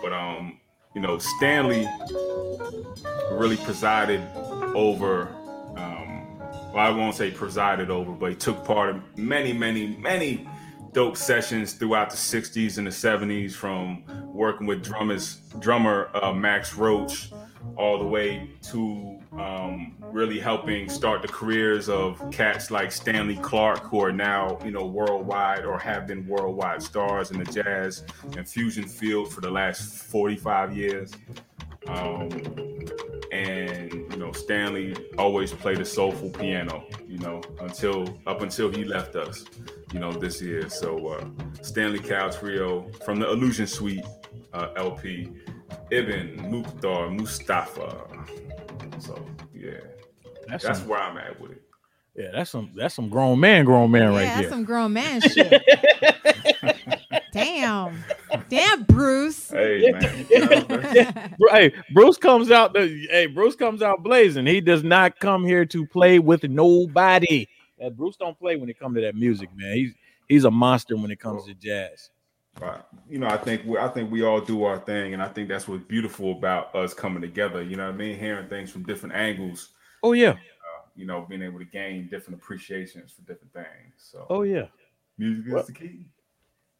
But, 0.00 0.12
um, 0.12 0.60
you 0.94 1.00
know, 1.00 1.18
Stanley 1.18 1.88
really 3.32 3.56
presided 3.56 4.20
over 4.76 5.34
um, 5.76 6.38
well, 6.72 6.76
I 6.76 6.90
won't 6.90 7.16
say 7.16 7.32
presided 7.32 7.90
over, 7.90 8.12
but 8.12 8.30
he 8.30 8.36
took 8.36 8.64
part 8.64 8.94
in 8.94 9.02
many, 9.16 9.52
many, 9.52 9.96
many 9.96 10.48
dope 10.92 11.16
sessions 11.16 11.72
throughout 11.72 12.10
the 12.10 12.16
60s 12.16 12.78
and 12.78 12.86
the 12.86 12.92
70s 12.92 13.52
from 13.52 14.04
working 14.32 14.64
with 14.64 14.84
drummers, 14.84 15.38
drummer 15.58 16.08
uh, 16.14 16.32
Max 16.32 16.76
Roach 16.76 17.32
all 17.76 17.98
the 17.98 18.06
way 18.06 18.50
to 18.62 19.18
um, 19.38 19.94
really 20.00 20.38
helping 20.38 20.88
start 20.88 21.22
the 21.22 21.28
careers 21.28 21.88
of 21.88 22.22
cats 22.30 22.70
like 22.70 22.90
Stanley 22.92 23.36
Clarke, 23.36 23.82
who 23.84 24.02
are 24.02 24.12
now, 24.12 24.58
you 24.64 24.70
know, 24.70 24.86
worldwide 24.86 25.64
or 25.64 25.78
have 25.78 26.06
been 26.06 26.26
worldwide 26.26 26.82
stars 26.82 27.30
in 27.30 27.38
the 27.42 27.44
jazz 27.44 28.04
and 28.36 28.48
fusion 28.48 28.84
field 28.84 29.32
for 29.32 29.40
the 29.40 29.50
last 29.50 30.06
45 30.06 30.76
years. 30.76 31.12
Um, 31.88 32.28
and 33.32 33.92
you 33.92 34.16
know 34.16 34.32
Stanley 34.32 34.96
always 35.18 35.52
played 35.52 35.80
a 35.80 35.84
soulful 35.84 36.30
piano, 36.30 36.84
you 37.06 37.18
know, 37.18 37.40
until 37.60 38.18
up 38.26 38.42
until 38.42 38.70
he 38.70 38.84
left 38.84 39.14
us, 39.16 39.44
you 39.92 40.00
know, 40.00 40.12
this 40.12 40.40
year. 40.40 40.68
So 40.68 41.08
uh, 41.08 41.24
Stanley 41.62 41.98
Cowell 41.98 42.30
Trio 42.30 42.90
from 43.04 43.20
the 43.20 43.30
Illusion 43.30 43.66
Suite 43.66 44.04
uh, 44.52 44.68
LP, 44.76 45.30
Ibn 45.90 46.50
Mukhtar 46.50 47.10
Mustafa. 47.10 48.06
So 48.98 49.24
yeah, 49.54 49.72
That's, 50.48 50.64
that's 50.64 50.78
some, 50.80 50.88
where 50.88 51.00
I'm 51.00 51.16
at 51.18 51.40
with 51.40 51.52
it. 51.52 51.62
yeah, 52.16 52.28
that's 52.32 52.50
some 52.50 52.72
that's 52.74 52.94
some 52.94 53.08
grown 53.08 53.38
man, 53.38 53.64
grown 53.64 53.90
man 53.90 54.12
yeah, 54.12 54.18
right 54.18 54.24
that's 54.24 54.40
there. 54.40 54.50
some 54.50 54.64
grown 54.64 54.92
man 54.92 55.20
shit. 55.32 55.62
Damn. 57.32 58.02
Damn, 58.48 58.84
Bruce. 58.84 59.50
Hey 59.50 59.92
man, 59.92 60.26
you 60.30 60.40
know, 60.40 60.64
Bru- 61.38 61.50
hey, 61.50 61.72
Bruce 61.92 62.16
comes 62.16 62.50
out. 62.50 62.72
The, 62.72 63.06
hey, 63.10 63.26
Bruce 63.26 63.54
comes 63.54 63.82
out 63.82 64.02
blazing. 64.02 64.46
He 64.46 64.60
does 64.60 64.82
not 64.82 65.18
come 65.18 65.44
here 65.44 65.66
to 65.66 65.86
play 65.86 66.18
with 66.18 66.44
nobody. 66.44 67.46
Bruce 67.92 68.16
don't 68.16 68.38
play 68.38 68.56
when 68.56 68.70
it 68.70 68.78
comes 68.78 68.96
to 68.96 69.02
that 69.02 69.14
music, 69.14 69.50
man. 69.54 69.74
He's 69.74 69.92
he's 70.28 70.44
a 70.44 70.50
monster 70.50 70.96
when 70.96 71.10
it 71.10 71.20
comes 71.20 71.42
oh. 71.44 71.48
to 71.48 71.54
jazz. 71.54 72.10
Right. 72.60 72.80
You 73.08 73.18
know, 73.18 73.26
I 73.28 73.36
think 73.36 73.62
we, 73.66 73.78
I 73.78 73.88
think 73.88 74.10
we 74.10 74.22
all 74.24 74.40
do 74.40 74.64
our 74.64 74.78
thing, 74.78 75.12
and 75.12 75.22
I 75.22 75.28
think 75.28 75.48
that's 75.48 75.68
what's 75.68 75.84
beautiful 75.84 76.32
about 76.32 76.74
us 76.74 76.94
coming 76.94 77.20
together. 77.20 77.62
You 77.62 77.76
know 77.76 77.86
what 77.86 77.94
I 77.94 77.98
mean? 77.98 78.18
Hearing 78.18 78.48
things 78.48 78.70
from 78.70 78.82
different 78.84 79.14
angles. 79.14 79.70
Oh 80.02 80.12
yeah, 80.12 80.36
You 80.94 81.04
know, 81.06 81.26
being 81.28 81.42
able 81.42 81.58
to 81.58 81.64
gain 81.64 82.08
different 82.08 82.40
appreciations 82.40 83.12
for 83.12 83.20
different 83.22 83.52
things. 83.52 83.92
So, 83.98 84.26
oh 84.30 84.42
yeah. 84.42 84.66
music 85.18 85.52
Well- 85.52 85.60
is 85.60 85.66
the 85.66 85.72
key. 85.72 86.06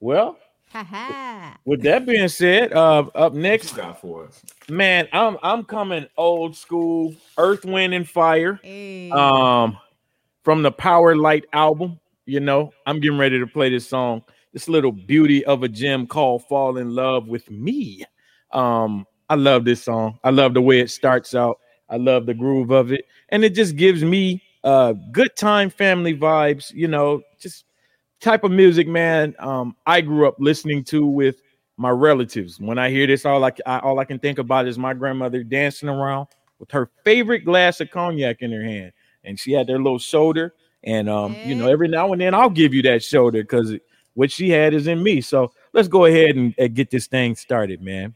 Well, 0.01 0.39
Ha 0.73 0.83
ha. 0.83 1.57
with 1.65 1.83
that 1.83 2.05
being 2.07 2.29
said, 2.29 2.73
uh, 2.73 2.99
up 3.01 3.15
What 3.15 3.35
next, 3.35 3.73
you 3.77 3.83
got 3.83 4.01
for 4.01 4.27
us? 4.27 4.43
man, 4.69 5.09
I'm 5.13 5.37
I'm 5.43 5.63
coming 5.65 6.07
old 6.17 6.57
school, 6.57 7.15
Earth, 7.39 7.65
Wind, 7.65 7.95
and 7.95 8.09
Fire. 8.09 8.59
Hey. 8.63 9.11
um 9.11 9.79
from 10.43 10.63
the 10.63 10.73
Powerlight 10.73 11.43
album 11.53 11.99
you 12.25 12.41
know 12.41 12.73
i'm 12.87 12.99
getting 13.01 13.19
ready 13.19 13.39
to 13.39 13.47
play 13.47 13.69
this 13.71 13.89
song 13.89 14.23
this 14.57 14.71
little 14.71 14.91
beauty 14.91 15.45
of 15.45 15.63
a 15.63 15.69
gem 15.69 16.07
called 16.07 16.43
fall 16.47 16.79
in 16.79 16.95
love 16.95 17.29
with 17.29 17.51
me. 17.51 18.03
Um 18.53 19.07
i 19.29 19.35
love 19.35 19.67
this 19.67 19.83
song. 19.83 20.19
I 20.25 20.31
love 20.31 20.55
the 20.55 20.63
way 20.63 20.81
it 20.81 20.89
starts 20.89 21.35
out. 21.35 21.59
I 21.91 21.99
love 21.99 22.25
the 22.25 22.33
groove 22.33 22.71
of 22.71 22.91
it. 22.91 23.05
And 23.29 23.45
it 23.45 23.55
just 23.55 23.77
gives 23.77 24.03
me 24.03 24.43
uh 24.65 24.95
good 25.13 25.37
time 25.37 25.69
family 25.69 26.17
vibes 26.17 26.73
you 26.73 26.89
know 26.89 27.21
just 27.39 27.67
type 28.23 28.45
of 28.45 28.51
music 28.51 28.89
man 28.89 29.35
um 29.41 29.77
i 29.85 30.01
grew 30.01 30.27
up 30.27 30.37
listening 30.39 30.83
to 30.85 31.05
with 31.05 31.43
my 31.77 31.91
relatives. 31.91 32.59
When 32.59 32.79
i 32.79 32.89
hear 32.89 33.07
this 33.07 33.27
all 33.27 33.45
i, 33.45 33.53
I 33.67 33.81
all 33.81 33.99
i 33.99 34.07
can 34.07 34.19
think 34.19 34.39
about 34.39 34.67
is 34.67 34.79
my 34.79 34.95
grandmother 34.95 35.45
dancing 35.45 35.91
around 35.91 36.29
with 36.59 36.71
her 36.71 36.91
favorite 37.05 37.45
glass 37.45 37.83
of 37.83 37.91
cognac 37.91 38.41
in 38.41 38.53
her 38.53 38.63
hand. 38.63 38.93
And 39.23 39.39
she 39.39 39.53
had 39.53 39.67
their 39.67 39.77
little 39.77 39.99
shoulder. 39.99 40.55
And 40.83 41.11
um, 41.11 41.37
you 41.45 41.55
know, 41.57 41.69
every 41.69 41.89
now 41.89 42.13
and 42.13 42.21
then 42.23 42.33
I'll 42.33 42.49
give 42.49 42.73
you 42.73 42.81
that 42.83 43.03
shoulder 43.03 43.43
because 43.43 43.75
what 44.17 44.33
she 44.33 44.49
had 44.49 44.75
is 44.75 44.87
in 44.87 45.03
me. 45.03 45.21
So 45.21 45.53
let's 45.73 45.89
go 45.89 46.07
ahead 46.07 46.37
and, 46.37 46.55
and 46.59 46.75
get 46.75 46.91
this 46.91 47.07
thing 47.07 47.37
started, 47.37 47.81
man. 47.83 48.15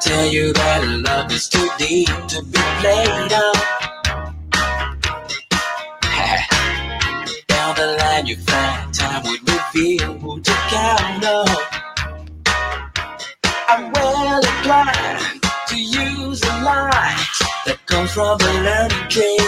Tell 0.00 0.26
you 0.26 0.52
that 0.52 0.84
love 1.04 1.32
is 1.32 1.48
too 1.48 1.68
deep 1.78 2.06
to 2.06 2.42
be 2.42 2.60
played 2.80 3.32
up. 3.32 3.56
Down 7.48 7.74
the 7.74 7.96
line, 7.98 8.26
you 8.26 8.36
find 8.36 8.92
time 8.92 9.22
would 9.24 9.40
reveal 9.48 10.18
who 10.18 10.40
to 10.42 10.52
count 10.68 11.24
on. 11.24 11.48
I'm 13.68 13.90
well 13.92 14.36
inclined 14.36 15.42
to 15.68 15.80
use 15.80 16.42
a 16.42 16.62
line 16.62 17.26
that 17.64 17.78
comes 17.86 18.12
from 18.12 18.36
the 18.36 18.52
learning 18.68 19.08
tree. 19.08 19.40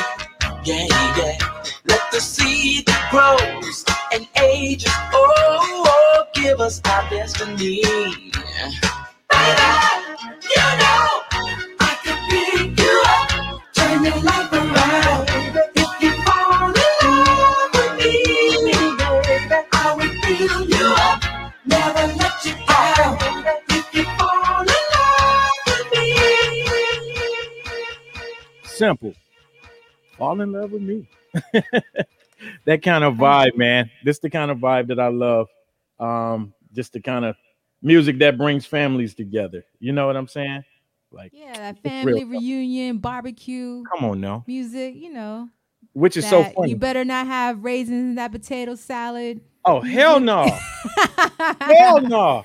Yeah, 0.64 0.87
yeah. 1.18 1.37
Let 1.84 2.11
the 2.11 2.20
seed 2.20 2.87
that 2.87 3.11
grows 3.11 3.84
and 4.14 4.26
ages, 4.42 4.90
oh, 5.12 5.84
oh 5.87 6.24
give 6.32 6.58
us 6.61 6.80
our 6.87 7.08
destiny. 7.11 7.82
Simple. 28.78 29.12
Fall 30.16 30.40
in 30.40 30.52
love 30.52 30.70
with 30.70 30.82
me. 30.82 31.08
that 32.64 32.80
kind 32.80 33.02
of 33.02 33.14
vibe, 33.14 33.56
man. 33.56 33.90
This 34.04 34.20
the 34.20 34.30
kind 34.30 34.52
of 34.52 34.58
vibe 34.58 34.86
that 34.86 35.00
I 35.00 35.08
love. 35.08 35.48
Um, 35.98 36.54
just 36.72 36.92
to 36.92 37.00
kind 37.00 37.24
of 37.24 37.34
music 37.82 38.18
that 38.18 38.36
brings 38.38 38.66
families 38.66 39.14
together. 39.14 39.64
You 39.80 39.92
know 39.92 40.06
what 40.06 40.16
I'm 40.16 40.28
saying? 40.28 40.64
Like, 41.10 41.32
yeah, 41.34 41.54
that 41.54 41.82
family 41.82 42.24
reunion, 42.24 42.98
barbecue, 42.98 43.82
come 43.84 44.04
on 44.08 44.20
now. 44.20 44.44
music, 44.46 44.94
you 44.96 45.12
know. 45.12 45.48
Which 45.94 46.16
is 46.16 46.28
so 46.28 46.44
funny. 46.44 46.70
You 46.70 46.76
better 46.76 47.04
not 47.04 47.26
have 47.26 47.64
raisins 47.64 48.00
in 48.10 48.14
that 48.16 48.30
potato 48.30 48.74
salad. 48.74 49.40
oh, 49.64 49.80
hell 49.80 50.20
no. 50.20 50.44
Hell 51.60 52.00
no. 52.02 52.42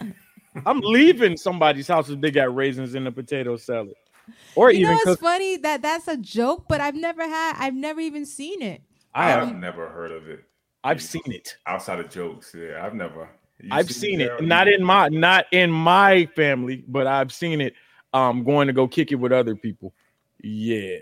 I'm 0.65 0.79
leaving 0.81 1.35
somebody's 1.37 1.87
house 1.87 2.09
if 2.09 2.21
they 2.21 2.31
got 2.31 2.53
raisins 2.55 2.95
in 2.95 3.03
the 3.03 3.11
potato 3.11 3.57
salad. 3.57 3.95
Or 4.55 4.71
You 4.71 4.81
even 4.81 4.93
what's 4.93 5.05
cook. 5.05 5.19
funny? 5.19 5.57
That 5.57 5.81
that's 5.81 6.07
a 6.07 6.15
joke, 6.17 6.65
but 6.69 6.79
I've 6.79 6.95
never 6.95 7.23
had. 7.23 7.55
I've 7.57 7.73
never 7.73 7.99
even 7.99 8.25
seen 8.25 8.61
it. 8.61 8.81
I 9.13 9.29
have. 9.29 9.49
I've 9.49 9.55
never 9.55 9.87
heard 9.89 10.11
of 10.11 10.27
it 10.29 10.43
I've 10.83 11.01
seen 11.01 11.21
it. 11.27 11.57
outside 11.67 11.99
of 11.99 12.09
jokes. 12.09 12.55
Yeah, 12.57 12.85
I've 12.85 12.93
never. 12.93 13.29
You 13.59 13.69
I've 13.71 13.91
seen 13.91 14.21
it. 14.21 14.27
Gerald? 14.27 14.47
Not 14.47 14.67
in 14.67 14.83
my 14.83 15.09
not 15.09 15.45
in 15.51 15.71
my 15.71 16.25
family, 16.35 16.83
but 16.87 17.07
I've 17.07 17.31
seen 17.31 17.61
it. 17.61 17.73
Um, 18.13 18.43
going 18.43 18.67
to 18.67 18.73
go 18.73 18.87
kick 18.87 19.11
it 19.11 19.15
with 19.15 19.31
other 19.31 19.55
people. 19.55 19.93
Yeah. 20.43 20.97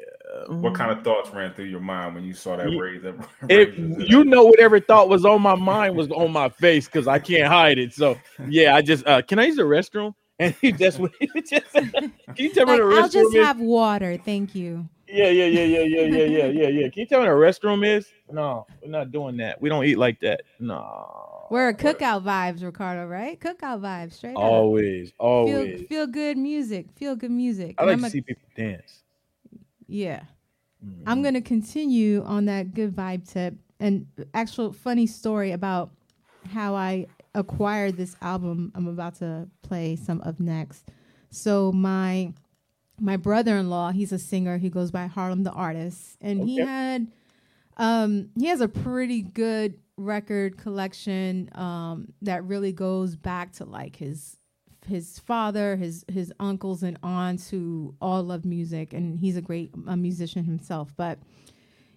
What 0.48 0.76
kind 0.76 0.92
of 0.92 1.04
thoughts 1.04 1.30
ran 1.32 1.54
through 1.54 1.66
your 1.66 1.82
mind 1.82 2.16
when 2.16 2.24
you 2.24 2.34
saw 2.34 2.56
that 2.56 2.70
Ye- 2.70 2.80
raise? 2.80 3.02
That 3.02 3.16
It, 3.50 3.70
raisins 3.70 4.10
you 4.10 4.24
know 4.24 4.44
whatever 4.44 4.80
thought 4.80 5.10
was 5.10 5.26
on 5.26 5.42
my 5.42 5.56
mind 5.56 5.96
was 5.96 6.10
on 6.12 6.32
my 6.32 6.48
face 6.50 6.86
because 6.86 7.08
I 7.08 7.20
can't 7.20 7.48
hide 7.48 7.80
it. 7.80 7.94
So 7.94 8.18
yeah, 8.48 8.76
I 8.76 8.82
just 8.82 9.06
uh 9.08 9.22
can 9.22 9.40
I 9.40 9.46
use 9.46 9.58
the 9.58 9.64
restroom? 9.64 10.14
And 10.40 10.56
he 10.60 10.72
just, 10.72 11.00
just 11.48 11.72
can 11.72 12.14
you 12.36 12.50
tell 12.50 12.66
me 12.66 12.72
Like, 12.72 12.80
the 12.80 12.86
restroom 12.86 13.02
I'll 13.04 13.10
just 13.10 13.36
is? 13.36 13.46
have 13.46 13.60
water, 13.60 14.18
thank 14.18 14.56
you. 14.56 14.90
Yeah, 15.08 15.28
yeah, 15.28 15.46
yeah, 15.46 15.64
yeah, 15.66 15.80
yeah, 15.82 16.02
yeah, 16.02 16.26
yeah, 16.26 16.46
yeah, 16.46 16.68
yeah. 16.68 16.90
Can 16.90 17.02
you 17.02 17.06
tell 17.06 17.20
me 17.20 17.28
the 17.28 17.34
restroom 17.34 17.86
is? 17.86 18.08
No, 18.32 18.66
we're 18.82 18.90
not 18.90 19.12
doing 19.12 19.38
that. 19.38 19.62
We 19.62 19.70
don't 19.70 19.86
eat 19.86 19.98
like 19.98 20.20
that. 20.22 20.42
No. 20.60 21.31
We're 21.52 21.68
a 21.68 21.74
cookout 21.74 22.24
vibes, 22.24 22.64
Ricardo, 22.64 23.06
right? 23.08 23.38
Cookout 23.38 23.82
vibes, 23.82 24.14
straight 24.14 24.38
up. 24.38 24.42
Always, 24.42 25.10
Feel 25.10 25.16
always. 25.20 25.86
feel 25.88 26.08
good 26.08 26.38
music. 26.38 26.88
Feel 26.96 27.18
good 27.18 27.30
music. 27.32 27.76
I 27.78 27.84
like 27.84 27.94
I'm 27.96 28.00
to 28.00 28.08
a- 28.08 28.10
see 28.10 28.22
people 28.22 28.48
dance. 28.56 29.04
Yeah. 29.86 30.22
Mm. 30.86 31.04
I'm 31.06 31.22
going 31.22 31.34
to 31.34 31.42
continue 31.42 32.24
on 32.24 32.46
that 32.46 32.74
good 32.74 32.96
vibe 32.96 33.30
tip. 33.30 33.56
And 33.82 34.08
actual 34.34 34.72
funny 34.72 35.06
story 35.08 35.52
about 35.52 35.92
how 36.54 36.74
I 36.74 37.08
acquired 37.36 37.98
this 37.98 38.16
album 38.22 38.72
I'm 38.74 38.88
about 38.88 39.16
to 39.16 39.48
play 39.62 39.98
some 39.98 40.22
of 40.22 40.40
next. 40.40 40.88
So 41.32 41.72
my 41.74 42.34
my 43.00 43.18
brother-in-law, 43.18 43.92
he's 43.92 44.12
a 44.14 44.20
singer, 44.20 44.58
he 44.58 44.70
goes 44.70 44.92
by 44.92 45.08
Harlem 45.08 45.44
the 45.44 45.52
Artist, 45.52 46.16
and 46.22 46.48
he 46.48 46.60
had 46.60 47.08
um 47.78 48.30
he 48.40 48.48
has 48.48 48.62
a 48.62 48.68
pretty 48.70 49.22
good 49.22 49.76
record 49.98 50.58
collection 50.58 51.50
um 51.54 52.12
that 52.22 52.44
really 52.46 52.72
goes 52.72 53.16
back 53.16 53.52
to 53.52 53.66
like 53.66 53.96
his 53.96 54.38
his 54.88 55.20
father, 55.20 55.76
his 55.76 56.04
his 56.08 56.34
uncles 56.40 56.84
and 56.84 56.98
aunts 57.04 57.50
who 57.50 57.96
all 58.02 58.24
love 58.24 58.46
music, 58.46 58.94
and 58.94 59.20
he's 59.20 59.38
a 59.38 59.42
great 59.42 59.76
musician 59.76 60.44
himself. 60.44 60.94
But 60.98 61.20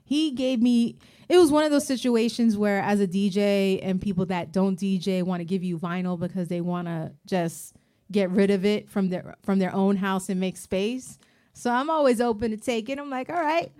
he 0.04 0.32
gave 0.32 0.60
me 0.60 0.96
it 1.28 1.38
was 1.38 1.50
one 1.50 1.64
of 1.64 1.70
those 1.70 1.86
situations 1.86 2.56
where 2.56 2.80
as 2.80 3.00
a 3.00 3.06
DJ 3.06 3.80
and 3.82 4.00
people 4.00 4.26
that 4.26 4.52
don't 4.52 4.78
DJ 4.78 5.22
want 5.22 5.40
to 5.40 5.44
give 5.44 5.64
you 5.64 5.78
vinyl 5.78 6.18
because 6.18 6.48
they 6.48 6.60
want 6.60 6.88
to 6.88 7.12
just 7.26 7.74
get 8.12 8.30
rid 8.30 8.50
of 8.50 8.64
it 8.64 8.90
from 8.90 9.08
their 9.08 9.34
from 9.42 9.58
their 9.58 9.74
own 9.74 9.96
house 9.96 10.28
and 10.28 10.38
make 10.38 10.56
space. 10.56 11.18
So 11.54 11.70
I'm 11.70 11.88
always 11.88 12.20
open 12.20 12.50
to 12.50 12.56
take 12.56 12.88
it. 12.88 12.98
I'm 12.98 13.10
like, 13.10 13.30
all 13.30 13.40
right, 13.40 13.72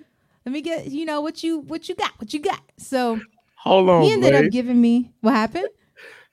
let 0.47 0.53
me 0.53 0.63
get 0.63 0.87
you 0.91 1.05
know 1.05 1.21
what 1.21 1.43
you 1.43 1.59
what 1.59 1.89
you 1.89 1.95
got, 1.95 2.13
what 2.19 2.33
you 2.33 2.41
got. 2.41 2.63
So 2.79 3.21
Hold 3.65 3.89
on, 3.89 4.03
he 4.03 4.13
ended 4.13 4.33
Blaze. 4.33 4.47
up 4.47 4.53
giving 4.53 4.79
me 4.81 5.11
what 5.23 5.33
happened. 5.33 5.69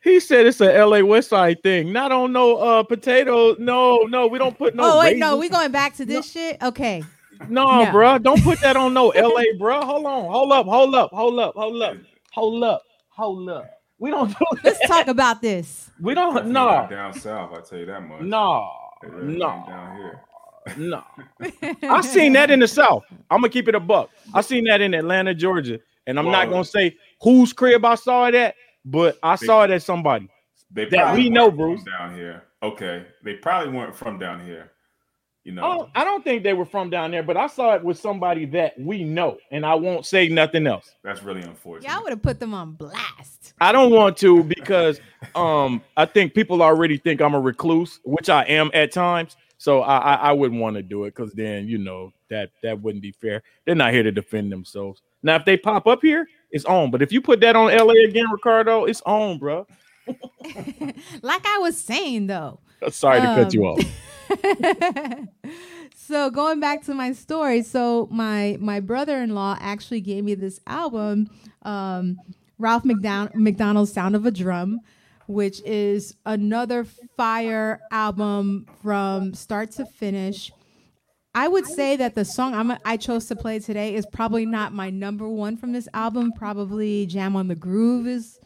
He 0.04 0.20
said 0.20 0.46
it's 0.48 0.60
a 0.60 0.84
LA 0.84 1.00
West 1.02 1.30
Side 1.30 1.64
thing. 1.64 1.94
Not 1.94 2.12
on 2.12 2.34
no 2.34 2.58
uh 2.58 2.84
potato. 2.84 3.56
No, 3.58 4.00
no, 4.00 4.28
we 4.28 4.38
don't 4.38 4.58
put 4.58 4.76
no. 4.76 4.96
oh 4.96 5.00
wait, 5.00 5.18
no, 5.18 5.38
we 5.38 5.48
going 5.48 5.72
back 5.72 5.96
to 5.96 6.06
this 6.06 6.30
shit. 6.30 6.62
Okay, 6.62 7.04
no, 7.48 7.84
no. 7.84 7.92
bruh. 7.92 8.22
Don't 8.22 8.44
put 8.44 8.60
that 8.62 8.76
on 8.76 8.94
no 8.94 9.08
LA, 9.08 9.44
bruh. 9.58 9.84
Hold 9.84 10.06
on, 10.06 10.26
hold 10.30 10.52
up, 10.52 10.66
hold 10.66 10.94
up, 10.96 11.12
hold 11.12 11.40
up, 11.40 11.54
hold 11.56 11.82
up, 11.82 11.98
hold 12.34 12.64
up, 12.64 12.84
hold 13.10 13.50
up. 13.50 13.70
We 14.00 14.10
don't 14.10 14.30
do 14.30 14.46
let's 14.64 14.80
that. 14.80 14.88
talk 14.88 15.08
about 15.08 15.42
this. 15.42 15.90
We 16.02 16.16
don't. 16.16 16.34
Definitely 16.34 16.54
No, 16.54 16.66
not 16.66 16.90
down 16.90 17.14
south. 17.14 17.52
I 17.54 17.62
tell 17.62 17.78
you 17.80 17.86
that 17.86 18.02
much. 18.02 18.22
no, 18.22 18.68
really 19.04 19.38
no, 19.38 19.64
down 19.68 19.96
here. 19.98 20.22
no. 20.78 21.04
I 21.90 22.02
seen 22.02 22.34
that 22.34 22.50
in 22.52 22.60
the 22.60 22.68
South. 22.68 23.04
I'm 23.30 23.40
gonna 23.42 23.50
keep 23.50 23.68
it 23.68 23.76
a 23.76 23.80
buck. 23.80 24.10
I 24.34 24.42
seen 24.42 24.64
that 24.66 24.82
in 24.82 24.94
Atlanta, 24.96 25.34
Georgia, 25.36 25.80
and 26.08 26.18
I'm 26.20 26.32
not 26.32 26.50
gonna 26.50 26.66
say 26.66 26.98
whose 27.22 27.54
crib 27.54 27.86
I 27.86 27.96
saw 27.96 28.28
it 28.28 28.36
at, 28.36 28.56
but 28.86 29.18
I 29.24 29.36
saw 29.36 29.64
it 29.64 29.72
at 29.72 29.84
somebody. 29.84 30.30
They 30.72 30.86
That 30.86 31.16
we 31.16 31.30
know, 31.30 31.46
weren't 31.46 31.58
Bruce. 31.58 31.84
Down 31.84 32.16
here. 32.16 32.44
Okay. 32.64 33.06
They 33.24 33.34
probably 33.36 33.74
weren't 33.74 33.96
from 33.96 34.18
down 34.18 34.46
here. 34.46 34.72
You 35.44 35.54
know. 35.54 35.64
Oh, 35.64 35.90
I 35.96 36.04
don't 36.04 36.24
think 36.24 36.44
they 36.44 36.54
were 36.54 36.66
from 36.66 36.92
down 36.92 37.10
there, 37.10 37.24
but 37.24 37.36
I 37.36 37.48
saw 37.48 37.74
it 37.74 37.84
with 37.84 37.98
somebody 37.98 38.46
that 38.48 38.80
we 38.80 39.04
know, 39.04 39.38
and 39.50 39.66
I 39.66 39.74
won't 39.74 40.06
say 40.06 40.30
nothing 40.30 40.68
else. 40.68 40.94
That's 41.04 41.24
really 41.24 41.42
unfortunate. 41.42 41.90
Y'all 41.90 42.04
would 42.04 42.12
have 42.12 42.22
put 42.22 42.40
them 42.40 42.54
on 42.54 42.74
blast. 42.74 43.54
I 43.60 43.72
don't 43.72 43.92
want 43.92 44.18
to 44.18 44.44
because 44.44 45.02
um 45.34 45.82
I 45.98 46.06
think 46.06 46.36
people 46.36 46.62
already 46.62 46.98
think 46.98 47.22
I'm 47.22 47.34
a 47.34 47.40
recluse, 47.40 48.00
which 48.04 48.30
I 48.30 48.44
am 48.44 48.70
at 48.76 48.92
times. 48.92 49.36
So 49.58 49.82
I 49.82 49.98
I, 49.98 50.14
I 50.14 50.32
wouldn't 50.32 50.62
want 50.62 50.76
to 50.76 50.84
do 50.84 51.06
it 51.06 51.16
because 51.16 51.34
then 51.34 51.68
you 51.68 51.80
know 51.80 52.14
that 52.30 52.52
that 52.62 52.80
wouldn't 52.80 53.02
be 53.02 53.12
fair. 53.12 53.42
They're 53.66 53.74
not 53.74 53.94
here 53.94 54.04
to 54.04 54.12
defend 54.12 54.52
themselves. 54.52 55.02
Now 55.24 55.38
if 55.38 55.46
they 55.46 55.58
pop 55.58 55.88
up 55.88 56.04
here, 56.04 56.28
it's 56.52 56.66
on. 56.66 56.92
But 56.92 57.02
if 57.02 57.12
you 57.12 57.22
put 57.22 57.40
that 57.42 57.56
on 57.56 57.76
LA 57.76 57.94
again, 58.08 58.30
Ricardo, 58.32 58.86
it's 58.86 59.02
on, 59.06 59.38
bro. 59.38 59.66
like 61.22 61.46
I 61.46 61.58
was 61.62 61.80
saying 61.80 62.28
though. 62.28 62.60
Sorry 62.90 63.22
to 63.22 63.26
cut 63.28 63.54
you 63.54 63.68
Um, 63.68 63.78
off. 63.78 65.28
so 65.96 66.30
going 66.30 66.60
back 66.60 66.84
to 66.86 66.94
my 66.94 67.12
story, 67.12 67.62
so 67.62 68.08
my 68.12 68.58
my 68.60 68.80
brother-in-law 68.80 69.58
actually 69.60 70.02
gave 70.02 70.24
me 70.24 70.34
this 70.36 70.60
album, 70.68 71.30
um, 71.64 72.18
Ralph 72.58 72.84
McDown- 72.84 73.34
MacDonald's 73.36 73.94
"Sound 73.94 74.16
of 74.16 74.26
a 74.26 74.32
Drum," 74.32 74.80
which 75.28 75.62
is 75.64 76.16
another 76.26 76.86
fire 77.18 77.80
album 77.92 78.66
from 78.82 79.34
start 79.34 79.72
to 79.74 79.86
finish. 79.86 80.52
I 81.34 81.48
would 81.48 81.66
say 81.66 81.96
that 81.96 82.16
the 82.16 82.26
song 82.26 82.54
I'm, 82.54 82.78
I 82.84 82.98
chose 82.98 83.28
to 83.28 83.36
play 83.36 83.60
today 83.60 83.96
is 83.96 84.06
probably 84.06 84.46
not 84.46 84.74
my 84.74 84.90
number 84.90 85.30
one 85.30 85.56
from 85.56 85.72
this 85.72 85.88
album. 85.94 86.34
Probably 86.34 87.06
"Jam 87.06 87.36
on 87.36 87.48
the 87.48 87.56
Groove" 87.56 88.06
is 88.06 88.38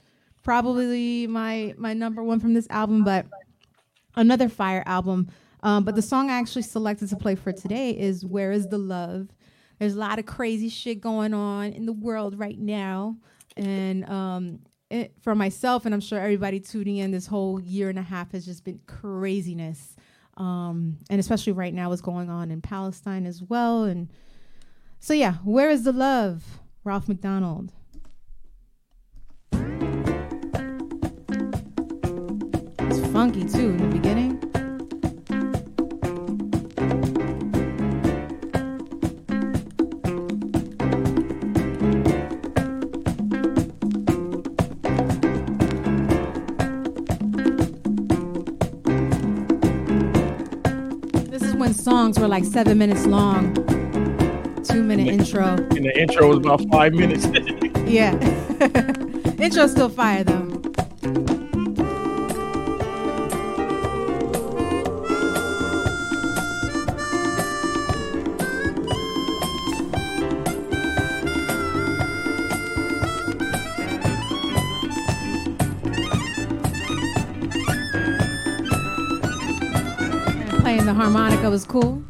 probably 0.44 1.26
my 1.26 1.74
my 1.78 1.94
number 1.94 2.24
one 2.24 2.40
from 2.40 2.54
this 2.54 2.68
album, 2.70 3.04
but 3.04 3.26
another 4.16 4.50
fire 4.50 4.84
album. 4.86 5.30
Um, 5.64 5.84
but 5.84 5.96
the 5.96 6.02
song 6.04 6.30
I 6.30 6.38
actually 6.38 6.62
selected 6.62 7.10
to 7.10 7.16
play 7.16 7.34
for 7.34 7.52
today 7.52 7.90
is 7.90 8.24
"Where 8.24 8.52
Is 8.52 8.68
the 8.68 8.78
Love." 8.78 9.30
There's 9.80 9.96
a 9.96 10.00
lot 10.00 10.20
of 10.20 10.28
crazy 10.28 10.70
shit 10.70 11.02
going 11.02 11.34
on 11.34 11.74
in 11.74 11.88
the 11.88 11.94
world 11.94 12.38
right 12.38 12.58
now, 12.58 13.18
and 13.58 14.08
um, 14.08 14.60
it, 14.92 15.14
for 15.22 15.34
myself, 15.34 15.86
and 15.86 15.94
I'm 15.94 16.02
sure 16.02 16.20
everybody 16.20 16.60
tuning 16.60 16.98
in, 16.98 17.10
this 17.10 17.26
whole 17.26 17.60
year 17.60 17.90
and 17.90 17.98
a 17.98 18.04
half 18.04 18.32
has 18.34 18.46
just 18.46 18.64
been 18.64 18.80
craziness, 18.86 19.96
um, 20.38 20.98
and 21.10 21.20
especially 21.20 21.54
right 21.54 21.74
now, 21.74 21.90
what's 21.90 22.02
going 22.02 22.30
on 22.30 22.52
in 22.52 22.62
Palestine 22.62 23.26
as 23.26 23.42
well. 23.42 23.84
And 23.84 24.10
so, 25.00 25.14
yeah, 25.14 25.36
"Where 25.44 25.70
Is 25.70 25.84
the 25.84 25.94
Love?" 25.94 26.60
Ralph 26.84 27.08
MacDonald. 27.08 27.72
It's 32.80 33.00
funky 33.12 33.46
too 33.46 33.70
in 33.70 33.78
the 33.78 33.88
beginning. 33.88 34.35
Songs 51.86 52.18
were 52.18 52.28
like 52.28 52.44
seven 52.44 52.80
minutes 52.80 53.06
long, 53.06 53.54
two 54.64 54.82
minute 54.82 55.08
intro. 55.08 55.44
And 55.46 55.86
the 55.86 55.94
intro 55.96 56.30
was 56.30 56.38
about 56.38 56.62
five 56.72 56.94
minutes. 56.94 57.28
Yeah. 57.86 58.14
Intro's 59.40 59.70
still 59.70 59.90
fire 59.90 60.24
though. 60.24 60.45
Harmonica 81.06 81.48
was 81.52 81.66
cool. 81.66 82.02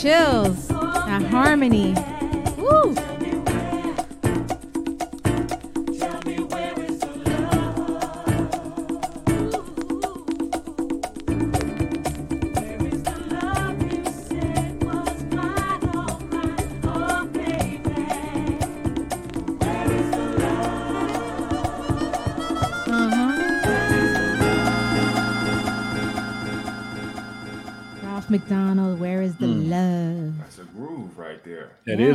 Chills. 0.00 0.68
That 0.68 1.22
harmony. 1.30 1.94
Woo! 2.56 2.94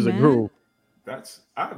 A 0.07 0.13
man. 0.13 0.21
groove. 0.21 0.49
That's 1.05 1.41
I. 1.55 1.75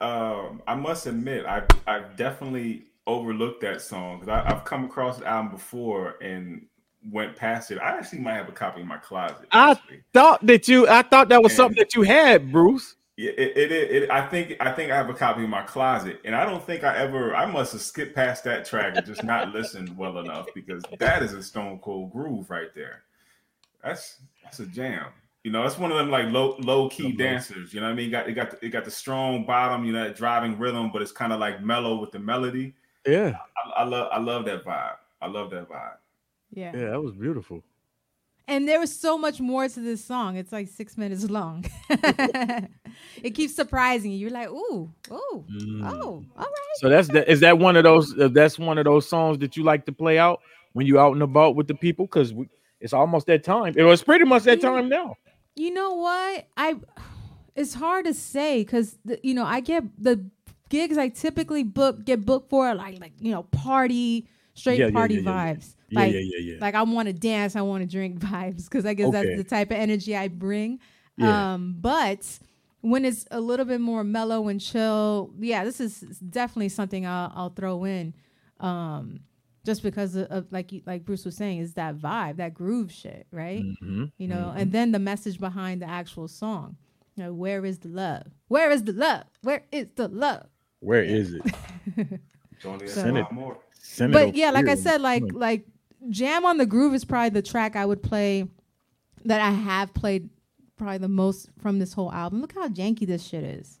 Um, 0.00 0.62
I 0.66 0.74
must 0.74 1.06
admit, 1.06 1.46
I 1.46 1.62
I 1.86 2.00
definitely 2.16 2.84
overlooked 3.06 3.60
that 3.62 3.80
song 3.80 4.20
because 4.20 4.42
I've 4.46 4.64
come 4.64 4.84
across 4.84 5.18
the 5.18 5.26
album 5.26 5.52
before 5.52 6.16
and 6.20 6.66
went 7.10 7.34
past 7.36 7.70
it. 7.70 7.78
I 7.78 7.96
actually 7.96 8.18
might 8.18 8.34
have 8.34 8.48
a 8.48 8.52
copy 8.52 8.80
in 8.82 8.86
my 8.88 8.98
closet. 8.98 9.46
I 9.52 9.78
thought 10.12 10.44
that 10.46 10.68
you. 10.68 10.86
I 10.88 11.02
thought 11.02 11.28
that 11.30 11.42
was 11.42 11.52
Yeah. 11.52 11.56
something 11.56 11.78
that 11.78 11.94
you 11.94 12.02
had, 12.02 12.52
Bruce. 12.52 12.96
Yeah, 13.16 13.30
it, 13.30 13.56
it, 13.56 13.72
it, 13.72 13.90
it- 14.02 14.10
I 14.10 14.26
think 14.26 14.56
I 14.60 14.70
think 14.72 14.90
I 14.92 14.96
have 14.96 15.08
a 15.08 15.14
copy 15.14 15.42
in 15.44 15.48
my 15.48 15.62
closet, 15.62 16.20
and 16.26 16.34
I 16.34 16.44
don't 16.44 16.62
think 16.62 16.84
I 16.84 16.94
ever. 16.98 17.34
I 17.34 17.46
must 17.46 17.72
have 17.72 17.80
skipped 17.80 18.14
past 18.14 18.44
that 18.44 18.66
track 18.66 18.94
and 18.96 19.06
just 19.06 19.24
not 19.24 19.54
listened 19.54 19.96
well 19.96 20.18
enough 20.18 20.48
because 20.54 20.84
that 20.98 21.22
is 21.22 21.32
a 21.32 21.42
stone 21.42 21.78
cold 21.78 22.12
groove 22.12 22.50
right 22.50 22.74
there. 22.74 23.04
That's 23.82 24.18
that's 24.42 24.60
a 24.60 24.66
jam. 24.66 25.06
You 25.46 25.52
know, 25.52 25.64
it's 25.64 25.78
one 25.78 25.92
of 25.92 25.96
them 25.96 26.10
like 26.10 26.26
low 26.32 26.56
low 26.58 26.88
key 26.88 27.12
dancers. 27.12 27.72
You 27.72 27.78
know 27.78 27.86
what 27.86 27.92
I 27.92 27.94
mean? 27.94 28.10
Got 28.10 28.28
it 28.28 28.32
got 28.32 28.50
the, 28.50 28.66
it 28.66 28.70
got 28.70 28.84
the 28.84 28.90
strong 28.90 29.46
bottom. 29.46 29.84
You 29.84 29.92
know, 29.92 30.02
that 30.02 30.16
driving 30.16 30.58
rhythm, 30.58 30.90
but 30.92 31.02
it's 31.02 31.12
kind 31.12 31.32
of 31.32 31.38
like 31.38 31.62
mellow 31.62 32.00
with 32.00 32.10
the 32.10 32.18
melody. 32.18 32.74
Yeah, 33.06 33.38
I, 33.76 33.82
I 33.82 33.84
love 33.84 34.08
I 34.10 34.18
love 34.18 34.44
that 34.46 34.64
vibe. 34.64 34.96
I 35.22 35.28
love 35.28 35.50
that 35.50 35.68
vibe. 35.68 35.98
Yeah. 36.50 36.72
yeah, 36.74 36.90
that 36.90 37.00
was 37.00 37.12
beautiful. 37.12 37.62
And 38.48 38.66
there 38.66 38.80
was 38.80 38.92
so 38.92 39.16
much 39.16 39.38
more 39.38 39.68
to 39.68 39.78
this 39.80 40.04
song. 40.04 40.36
It's 40.36 40.50
like 40.50 40.66
six 40.66 40.98
minutes 40.98 41.30
long. 41.30 41.64
it 41.90 43.30
keeps 43.32 43.54
surprising 43.54 44.10
you. 44.10 44.18
You're 44.18 44.30
like, 44.30 44.48
ooh, 44.48 44.92
ooh, 45.12 45.44
Mm. 45.48 45.88
oh, 45.88 46.24
all 46.36 46.44
right. 46.44 46.76
So 46.78 46.88
that's 46.88 47.06
that. 47.10 47.30
Is 47.30 47.38
that 47.38 47.56
one 47.56 47.76
of 47.76 47.84
those? 47.84 48.18
Uh, 48.18 48.26
that's 48.26 48.58
one 48.58 48.78
of 48.78 48.84
those 48.84 49.08
songs 49.08 49.38
that 49.38 49.56
you 49.56 49.62
like 49.62 49.86
to 49.86 49.92
play 49.92 50.18
out 50.18 50.40
when 50.72 50.88
you're 50.88 50.98
out 50.98 51.12
and 51.12 51.22
about 51.22 51.54
with 51.54 51.68
the 51.68 51.76
people? 51.76 52.06
Because 52.06 52.34
it's 52.80 52.92
almost 52.92 53.28
that 53.28 53.44
time. 53.44 53.74
It 53.76 53.84
was 53.84 54.02
pretty 54.02 54.24
much 54.24 54.42
that 54.42 54.60
time 54.60 54.88
now. 54.88 55.14
You 55.56 55.72
know 55.72 55.94
what? 55.94 56.46
I 56.56 56.76
it's 57.54 57.74
hard 57.74 58.04
to 58.04 58.14
say 58.14 58.62
because 58.62 58.96
you 59.22 59.34
know 59.34 59.44
I 59.44 59.60
get 59.60 59.84
the 59.98 60.30
gigs 60.68 60.98
I 60.98 61.08
typically 61.08 61.62
book 61.62 62.04
get 62.04 62.24
booked 62.26 62.50
for 62.50 62.74
like 62.74 63.00
like 63.00 63.12
you 63.18 63.32
know 63.32 63.44
party 63.44 64.28
straight 64.54 64.78
Yeah, 64.78 64.90
party 64.90 65.14
yeah, 65.14 65.20
yeah, 65.20 65.54
vibes. 65.54 65.74
Yeah, 65.88 66.00
like 66.00 66.14
yeah, 66.14 66.20
yeah, 66.20 66.38
yeah. 66.52 66.58
like 66.60 66.74
I 66.74 66.82
want 66.82 67.06
to 67.06 67.12
dance, 67.12 67.56
I 67.56 67.62
want 67.62 67.82
to 67.82 67.88
drink 67.90 68.18
vibes 68.20 68.64
because 68.64 68.84
I 68.84 68.94
guess 68.94 69.08
Okay. 69.08 69.22
that's 69.24 69.36
the 69.36 69.44
type 69.44 69.70
of 69.70 69.76
energy 69.78 70.14
I 70.16 70.28
bring. 70.28 70.78
Yeah. 71.16 71.54
Um, 71.54 71.76
but 71.80 72.38
when 72.82 73.04
it's 73.04 73.26
a 73.30 73.40
little 73.40 73.64
bit 73.64 73.80
more 73.80 74.04
mellow 74.04 74.48
and 74.48 74.60
chill, 74.60 75.30
yeah, 75.38 75.64
this 75.64 75.80
is 75.80 76.00
definitely 76.00 76.68
something 76.68 77.06
I'll, 77.06 77.32
I'll 77.34 77.50
throw 77.50 77.84
in. 77.84 78.12
Um, 78.60 79.20
just 79.66 79.82
because 79.82 80.14
of, 80.16 80.26
of 80.30 80.46
like 80.50 80.72
like 80.86 81.04
Bruce 81.04 81.24
was 81.26 81.36
saying, 81.36 81.58
is 81.58 81.74
that 81.74 81.96
vibe, 81.98 82.36
that 82.36 82.54
groove 82.54 82.90
shit, 82.90 83.26
right? 83.30 83.62
Mhm. 83.82 84.12
You 84.16 84.28
know, 84.28 84.52
and 84.56 84.72
then 84.72 84.92
the 84.92 84.98
message 84.98 85.38
behind 85.38 85.82
the 85.82 85.88
actual 85.88 86.28
song. 86.28 86.76
You 87.16 87.24
know, 87.24 87.34
where 87.34 87.64
is 87.66 87.78
the 87.80 87.88
love? 87.88 88.22
Where 88.48 88.70
is 88.70 88.84
the 88.84 88.92
love? 88.92 89.24
Where 89.42 89.64
is 89.72 89.88
the 89.96 90.08
love? 90.08 90.46
Where 90.80 91.02
is 91.02 91.34
it? 91.34 91.42
So- 92.62 92.78
Send 92.86 93.18
it. 93.18 93.26
Send 93.82 94.12
it 94.12 94.14
but 94.14 94.22
over 94.28 94.36
yeah, 94.36 94.50
like 94.50 94.66
I 94.68 94.74
said, 94.76 95.00
like 95.02 95.22
like 95.32 95.66
Jam 96.08 96.46
on 96.46 96.56
the 96.56 96.64
Groove 96.66 96.94
is 96.94 97.04
probably 97.04 97.28
the 97.30 97.42
track 97.42 97.76
I 97.76 97.84
would 97.84 98.02
play 98.02 98.46
that 99.26 99.40
I 99.42 99.50
have 99.50 99.92
played 99.92 100.30
probably 100.76 100.98
the 100.98 101.08
most 101.08 101.50
from 101.60 101.78
this 101.78 101.92
whole 101.92 102.10
album. 102.12 102.40
Look 102.40 102.54
how 102.54 102.68
janky 102.68 103.06
this 103.06 103.24
shit 103.26 103.44
is. 103.44 103.78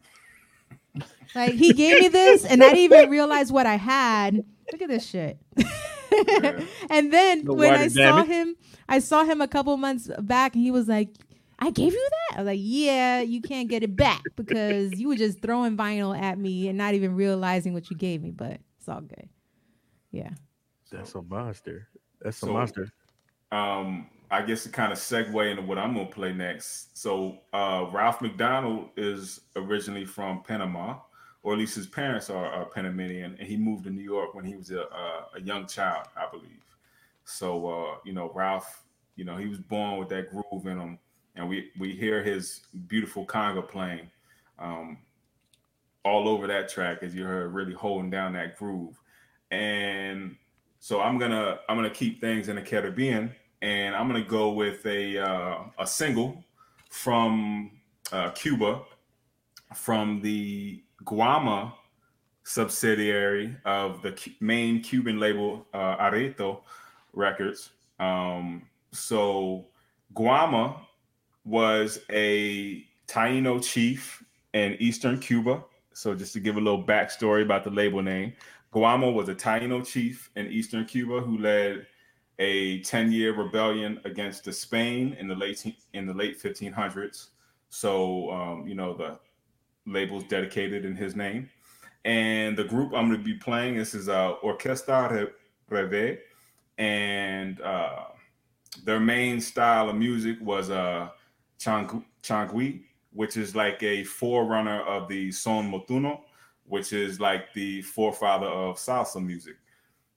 Like 1.34 1.52
he 1.54 1.72
gave 1.72 2.00
me 2.00 2.08
this 2.08 2.44
and 2.44 2.62
I 2.62 2.68
didn't 2.72 2.92
even 2.92 3.10
realize 3.10 3.50
what 3.52 3.66
I 3.66 3.76
had. 3.76 4.44
Look 4.72 4.82
at 4.82 4.88
this 4.88 5.06
shit. 5.06 5.38
and 6.90 7.12
then 7.12 7.44
No 7.44 7.54
when 7.54 7.72
I 7.74 7.78
water 7.78 7.90
saw 7.90 8.00
damage. 8.16 8.26
him, 8.28 8.56
I 8.88 8.98
saw 9.00 9.24
him 9.24 9.40
a 9.40 9.48
couple 9.48 9.76
months 9.76 10.10
back 10.20 10.54
and 10.54 10.62
he 10.62 10.70
was 10.70 10.88
like, 10.88 11.10
I 11.58 11.70
gave 11.70 11.92
you 11.92 12.08
that? 12.30 12.38
I 12.38 12.42
was 12.42 12.46
like, 12.46 12.58
Yeah, 12.62 13.20
you 13.20 13.40
can't 13.40 13.68
get 13.68 13.82
it 13.82 13.96
back 13.96 14.22
because 14.36 14.98
you 14.98 15.08
were 15.08 15.16
just 15.16 15.40
throwing 15.40 15.76
vinyl 15.76 16.18
at 16.18 16.38
me 16.38 16.68
and 16.68 16.76
not 16.78 16.94
even 16.94 17.14
realizing 17.14 17.72
what 17.74 17.90
you 17.90 17.96
gave 17.96 18.22
me, 18.22 18.30
but 18.30 18.58
it's 18.78 18.88
all 18.88 19.00
good. 19.00 19.28
Yeah. 20.10 20.30
that's 20.90 21.14
a 21.14 21.22
monster. 21.22 21.88
That's 22.20 22.38
a 22.42 22.46
So- 22.46 22.52
monster. 22.52 22.88
um 23.52 24.08
I 24.28 24.42
guess 24.42 24.64
to 24.64 24.70
kind 24.70 24.90
of 24.92 24.98
segue 24.98 25.48
into 25.50 25.62
what 25.62 25.78
I'm 25.78 25.94
gonna 25.94 26.06
play 26.06 26.32
next. 26.32 26.98
So 26.98 27.38
uh 27.52 27.86
Ralph 27.92 28.20
MacDonald 28.20 28.90
is 28.96 29.40
originally 29.54 30.04
from 30.04 30.42
Panama, 30.42 30.96
or 31.46 31.52
at 31.52 31.60
least 31.60 31.76
his 31.76 31.86
parents 31.86 32.28
are, 32.28 32.46
are 32.46 32.64
Panamanian, 32.64 33.36
and 33.38 33.46
he 33.46 33.56
moved 33.56 33.84
to 33.84 33.90
New 33.90 34.02
York 34.02 34.34
when 34.34 34.44
he 34.44 34.56
was 34.56 34.72
a, 34.72 34.80
a, 34.80 35.26
a 35.36 35.40
young 35.40 35.64
child, 35.68 36.08
I 36.16 36.28
believe. 36.28 36.64
So 37.24 37.68
uh, 37.68 37.98
you 38.04 38.12
know, 38.12 38.32
Ralph, 38.34 38.82
you 39.14 39.24
know, 39.24 39.36
he 39.36 39.46
was 39.46 39.58
born 39.58 39.96
with 39.96 40.08
that 40.08 40.28
groove 40.28 40.66
in 40.66 40.80
him, 40.80 40.98
and 41.36 41.48
we 41.48 41.70
we 41.78 41.92
hear 41.92 42.20
his 42.20 42.62
beautiful 42.88 43.24
conga 43.24 43.66
playing 43.66 44.10
um 44.58 44.98
all 46.04 46.28
over 46.28 46.48
that 46.48 46.68
track 46.68 47.04
as 47.04 47.14
you 47.14 47.22
heard 47.22 47.54
really 47.54 47.74
holding 47.74 48.10
down 48.10 48.32
that 48.32 48.56
groove. 48.56 49.00
And 49.52 50.34
so 50.80 51.00
I'm 51.00 51.16
gonna 51.16 51.60
I'm 51.68 51.76
gonna 51.76 51.90
keep 51.90 52.20
things 52.20 52.48
in 52.48 52.56
the 52.56 52.62
Caribbean, 52.62 53.32
and 53.62 53.94
I'm 53.94 54.08
gonna 54.08 54.24
go 54.24 54.50
with 54.50 54.84
a 54.84 55.18
uh, 55.18 55.58
a 55.78 55.86
single 55.86 56.42
from 56.90 57.70
uh, 58.10 58.30
Cuba, 58.30 58.82
from 59.72 60.20
the 60.22 60.82
Guama 61.04 61.72
subsidiary 62.44 63.56
of 63.64 64.02
the 64.02 64.16
main 64.40 64.80
Cuban 64.82 65.18
label 65.18 65.66
uh, 65.74 65.96
Areito 65.96 66.60
Records. 67.12 67.70
Um, 67.98 68.62
so 68.92 69.66
Guama 70.14 70.78
was 71.44 72.00
a 72.10 72.84
Taino 73.08 73.62
chief 73.62 74.22
in 74.52 74.76
eastern 74.78 75.18
Cuba. 75.18 75.64
So 75.92 76.14
just 76.14 76.32
to 76.34 76.40
give 76.40 76.56
a 76.56 76.60
little 76.60 76.82
backstory 76.82 77.42
about 77.42 77.64
the 77.64 77.70
label 77.70 78.02
name, 78.02 78.32
Guama 78.72 79.12
was 79.12 79.28
a 79.28 79.34
Taino 79.34 79.84
chief 79.86 80.30
in 80.36 80.46
eastern 80.46 80.84
Cuba 80.84 81.20
who 81.20 81.38
led 81.38 81.86
a 82.38 82.80
10-year 82.82 83.34
rebellion 83.34 84.00
against 84.04 84.44
the 84.44 84.52
Spain 84.52 85.16
in 85.18 85.26
the 85.26 85.34
late 85.34 85.64
in 85.94 86.06
the 86.06 86.12
late 86.12 86.40
1500s. 86.40 87.28
So 87.70 88.30
um, 88.30 88.68
you 88.68 88.74
know 88.74 88.94
the 88.94 89.18
label's 89.86 90.24
dedicated 90.24 90.84
in 90.84 90.96
his 90.96 91.16
name. 91.16 91.48
And 92.04 92.56
the 92.56 92.64
group 92.64 92.92
I'm 92.94 93.08
going 93.08 93.18
to 93.18 93.24
be 93.24 93.34
playing 93.34 93.76
this 93.76 93.94
is 93.94 94.08
uh, 94.08 94.34
Orquesta 94.42 95.30
Reve, 95.68 96.18
and 96.78 97.60
uh, 97.60 98.04
their 98.84 99.00
main 99.00 99.40
style 99.40 99.88
of 99.88 99.96
music 99.96 100.36
was 100.40 100.70
uh, 100.70 101.08
chang- 101.58 102.04
changui, 102.22 102.82
which 103.12 103.36
is 103.36 103.56
like 103.56 103.82
a 103.82 104.04
forerunner 104.04 104.82
of 104.82 105.08
the 105.08 105.32
son 105.32 105.70
montuno, 105.70 106.20
which 106.64 106.92
is 106.92 107.18
like 107.18 107.52
the 107.54 107.82
forefather 107.82 108.46
of 108.46 108.76
salsa 108.76 109.24
music. 109.24 109.56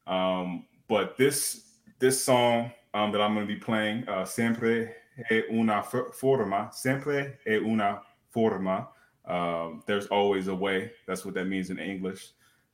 Um, 0.05 0.65
but 0.87 1.17
this 1.17 1.65
this 1.99 2.23
song 2.23 2.71
um, 2.93 3.11
that 3.11 3.21
I'm 3.21 3.33
going 3.33 3.47
to 3.47 3.53
be 3.53 3.59
playing, 3.59 4.07
uh, 4.07 4.25
siempre 4.25 4.93
es 5.29 5.43
una 5.51 5.83
forma, 5.83 6.69
siempre 6.71 7.39
es 7.45 7.61
una 7.61 8.01
forma. 8.29 8.89
Um, 9.29 9.83
there's 9.85 10.07
always 10.07 10.47
a 10.47 10.55
way. 10.55 10.91
That's 11.07 11.23
what 11.23 11.33
that 11.35 11.45
means 11.45 11.69
in 11.69 11.77
English. 11.79 12.31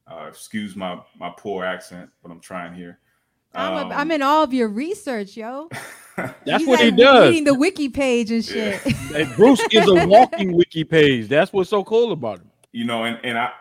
Uh, 0.07 0.25
excuse 0.29 0.75
my 0.75 0.99
my 1.19 1.31
poor 1.37 1.65
accent, 1.65 2.09
but 2.23 2.31
I'm 2.31 2.39
trying 2.39 2.73
here. 2.73 2.99
I'm, 3.53 3.73
a, 3.73 3.81
Um, 3.85 3.91
I'm 3.91 4.11
in 4.11 4.21
all 4.21 4.43
of 4.43 4.53
your 4.53 4.67
research, 4.69 5.35
yo. 5.37 5.69
That's 6.17 6.33
He's 6.45 6.67
what 6.67 6.79
he 6.79 6.91
like 6.91 6.97
does. 6.97 7.29
Reading 7.29 7.43
the 7.43 7.53
wiki 7.55 7.89
page 7.89 8.31
and 8.31 8.43
shit. 8.43 8.81
Hey, 9.11 9.25
Bruce 9.35 9.61
is 9.71 9.87
a 9.87 10.07
walking 10.07 10.53
wiki 10.53 10.83
page. 10.85 11.27
That's 11.27 11.51
what's 11.53 11.69
so 11.69 11.83
cool 11.83 12.11
about 12.13 12.39
him. 12.39 12.51
you 12.71 12.85
know, 12.85 13.03
and, 13.05 13.19
and 13.23 13.37
I, 13.37 13.51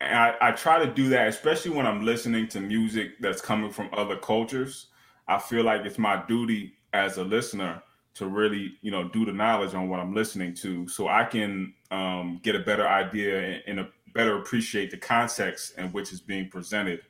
and 0.00 0.18
I 0.18 0.34
I 0.40 0.50
try 0.52 0.84
to 0.84 0.92
do 0.92 1.08
that, 1.10 1.28
especially 1.28 1.70
when 1.72 1.86
I'm 1.86 2.04
listening 2.04 2.48
to 2.48 2.60
music 2.60 3.18
that's 3.20 3.40
coming 3.40 3.70
from 3.70 3.88
other 3.92 4.16
cultures. 4.16 4.88
I 5.28 5.38
feel 5.38 5.64
like 5.64 5.84
it's 5.84 5.98
my 5.98 6.22
duty 6.26 6.74
as 6.92 7.18
a 7.18 7.24
listener 7.24 7.82
to 8.14 8.26
really 8.26 8.74
you 8.80 8.90
know 8.90 9.08
do 9.08 9.24
the 9.24 9.32
knowledge 9.32 9.74
on 9.74 9.88
what 9.88 10.00
I'm 10.00 10.14
listening 10.14 10.54
to, 10.56 10.88
so 10.88 11.08
I 11.08 11.24
can 11.24 11.74
um, 11.90 12.40
get 12.42 12.54
a 12.54 12.60
better 12.60 12.86
idea 12.86 13.40
and, 13.40 13.62
and 13.66 13.80
a 13.80 13.88
better 14.14 14.38
appreciate 14.38 14.90
the 14.90 14.96
context 14.96 15.76
in 15.76 15.86
which 15.92 16.12
is 16.12 16.20
being 16.20 16.48
presented. 16.48 17.00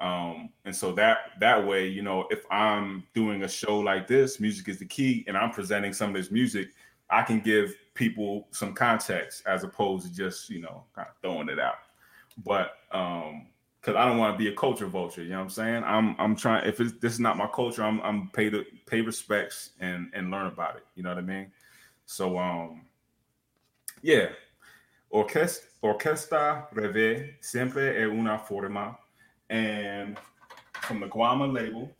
Um, 0.00 0.50
and 0.64 0.74
so 0.74 0.92
that 0.92 1.18
that 1.40 1.66
way, 1.66 1.86
you 1.86 2.02
know, 2.02 2.26
if 2.30 2.44
I'm 2.50 3.04
doing 3.14 3.42
a 3.42 3.48
show 3.48 3.78
like 3.78 4.06
this, 4.06 4.40
music 4.40 4.68
is 4.68 4.78
the 4.78 4.86
key, 4.86 5.24
and 5.26 5.36
I'm 5.36 5.50
presenting 5.50 5.92
some 5.92 6.10
of 6.10 6.16
this 6.16 6.30
music, 6.30 6.68
I 7.10 7.22
can 7.22 7.40
give 7.40 7.74
people 7.94 8.48
some 8.50 8.74
context 8.74 9.42
as 9.46 9.62
opposed 9.62 10.06
to 10.06 10.12
just 10.12 10.50
you 10.50 10.60
know 10.60 10.84
kind 10.94 11.08
of 11.08 11.14
throwing 11.22 11.48
it 11.48 11.58
out. 11.58 11.76
But 12.44 12.72
um, 12.90 13.46
because 13.84 13.98
I 13.98 14.08
don't 14.08 14.16
want 14.16 14.34
to 14.34 14.38
be 14.38 14.48
a 14.48 14.56
culture 14.56 14.86
vulture. 14.86 15.22
You 15.22 15.30
know 15.30 15.36
what 15.36 15.42
I'm 15.44 15.50
saying? 15.50 15.84
I'm 15.84 16.16
I'm 16.18 16.34
trying. 16.34 16.66
If 16.66 16.78
this 16.78 17.12
is 17.12 17.20
not 17.20 17.36
my 17.36 17.46
culture, 17.46 17.84
I'm 17.84 18.00
I'm 18.00 18.30
pay 18.30 18.48
to 18.48 18.64
pay 18.86 19.02
respects 19.02 19.70
and 19.78 20.10
and 20.14 20.30
learn 20.30 20.46
about 20.46 20.76
it. 20.76 20.86
You 20.94 21.02
know 21.02 21.10
what 21.10 21.18
I 21.18 21.22
mean? 21.22 21.52
So 22.06 22.38
um, 22.38 22.82
yeah, 24.00 24.28
orquesta 25.12 25.66
orquesta 25.82 26.72
Revé 26.74 27.34
siempre 27.40 28.02
es 28.02 28.08
una 28.08 28.38
forma, 28.38 28.96
and 29.50 30.18
from 30.80 31.00
the 31.00 31.06
Guama 31.06 31.52
label, 31.52 31.90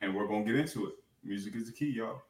and 0.00 0.14
we're 0.14 0.26
gonna 0.26 0.44
get 0.44 0.56
into 0.56 0.86
it. 0.86 0.94
Music 1.22 1.54
is 1.54 1.66
the 1.66 1.72
key, 1.72 1.90
y'all. 1.90 2.22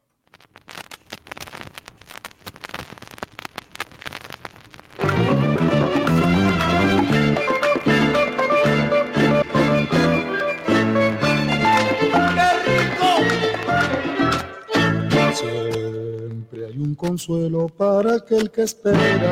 Consuelo 17.17 17.67
para 17.67 18.17
aquel 18.17 18.51
que 18.51 18.61
espera. 18.61 19.31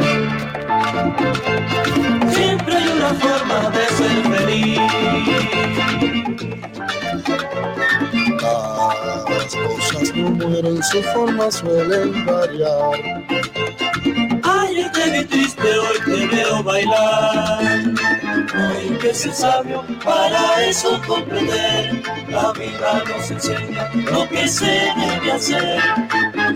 Siempre 2.32 2.78
hay 2.78 2.88
una 2.98 3.14
forma 3.14 3.70
de 3.70 3.86
ser 3.98 4.16
feliz. 4.34 4.80
Las 9.30 9.56
cosas 9.56 10.16
no 10.16 10.30
mueren, 10.32 10.82
su 10.82 11.04
forma 11.14 11.52
suelen 11.52 12.26
variar. 12.26 13.65
Ayer 14.76 14.92
te 14.92 15.10
vi 15.10 15.24
triste, 15.24 15.80
hoy 15.80 16.00
te 16.04 16.28
veo 16.36 16.62
bailar. 16.62 17.64
Hoy 17.64 18.98
que 18.98 19.14
ser 19.14 19.34
sabio, 19.34 19.86
para 20.04 20.66
eso 20.66 21.02
comprender. 21.08 22.04
La 22.28 22.52
vida 22.52 23.02
nos 23.08 23.32
enseña 23.32 23.90
lo 23.94 24.28
que 24.28 24.46
se 24.50 24.66
debe 24.66 25.32
hacer. 25.32 25.82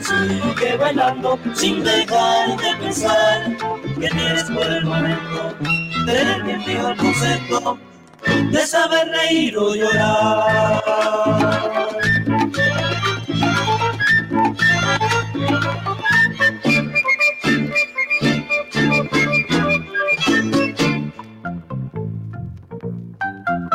Sigue 0.02 0.76
bailando 0.76 1.40
sin 1.56 1.82
dejar 1.82 2.58
de 2.58 2.76
pensar 2.82 3.56
que 3.98 4.10
tienes 4.10 4.44
por 4.44 4.68
el 4.68 4.84
momento. 4.84 5.56
Tener 6.06 6.62
fijo 6.64 6.90
el 6.90 6.98
concepto 6.98 7.78
de 8.52 8.68
saber 8.68 9.08
reír 9.12 9.58
o 9.58 9.76
llorar. 9.76 10.84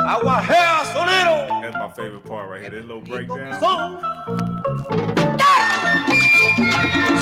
Aguajea 0.07 0.85
sonero. 0.93 1.63
That's 1.63 1.77
my 1.77 1.89
favorite 1.97 2.25
part 2.25 2.51
right 2.51 2.61
here. 2.61 2.71
This 2.71 2.85
little 2.85 3.01
breakdown. 3.01 3.55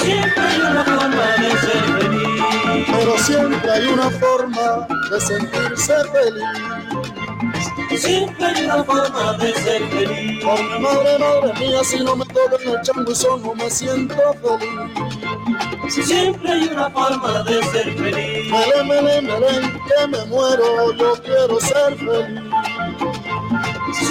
Siempre 0.01 0.43
hay 0.43 0.61
una 0.61 0.85
forma 0.85 1.27
de 1.39 1.51
ser 1.59 1.85
feliz. 2.01 2.87
Pero 2.91 3.19
siempre 3.19 3.71
hay 3.71 3.87
una 3.87 4.11
forma 4.11 4.87
de 5.11 5.21
sentirse 5.21 5.95
feliz. 6.11 8.01
Siempre 8.01 8.47
hay 8.47 8.65
una 8.65 8.83
forma 8.83 9.33
de 9.35 9.55
ser 9.55 9.83
feliz. 9.89 10.45
Por 10.45 10.63
mi 10.63 10.79
madre, 10.81 11.19
madre 11.19 11.53
mía, 11.61 11.85
si 11.85 12.01
no 12.03 12.17
me 12.17 12.25
tocan 12.27 13.07
el 13.07 13.15
son, 13.15 13.43
no 13.43 13.55
me 13.55 13.71
siento 13.71 14.17
feliz. 14.43 16.05
Siempre 16.05 16.51
hay 16.51 16.69
una 16.69 16.91
forma 16.91 17.43
de 17.45 17.63
ser 17.65 17.93
feliz. 17.95 18.51
Mele, 18.51 18.85
mele, 18.85 19.23
mele, 19.23 19.73
que 19.87 20.07
me 20.09 20.25
muero, 20.27 20.93
yo 20.95 21.13
quiero 21.23 21.61
ser 21.61 21.97
feliz. 21.97 22.43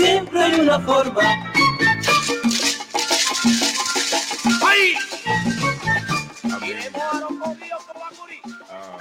Siempre 0.02 0.40
hay 0.42 0.60
una 0.60 0.80
forma. 0.80 1.22
¡Ay! 4.66 4.96
I 6.44 6.60
mean, 6.60 6.78
uh, 8.72 8.98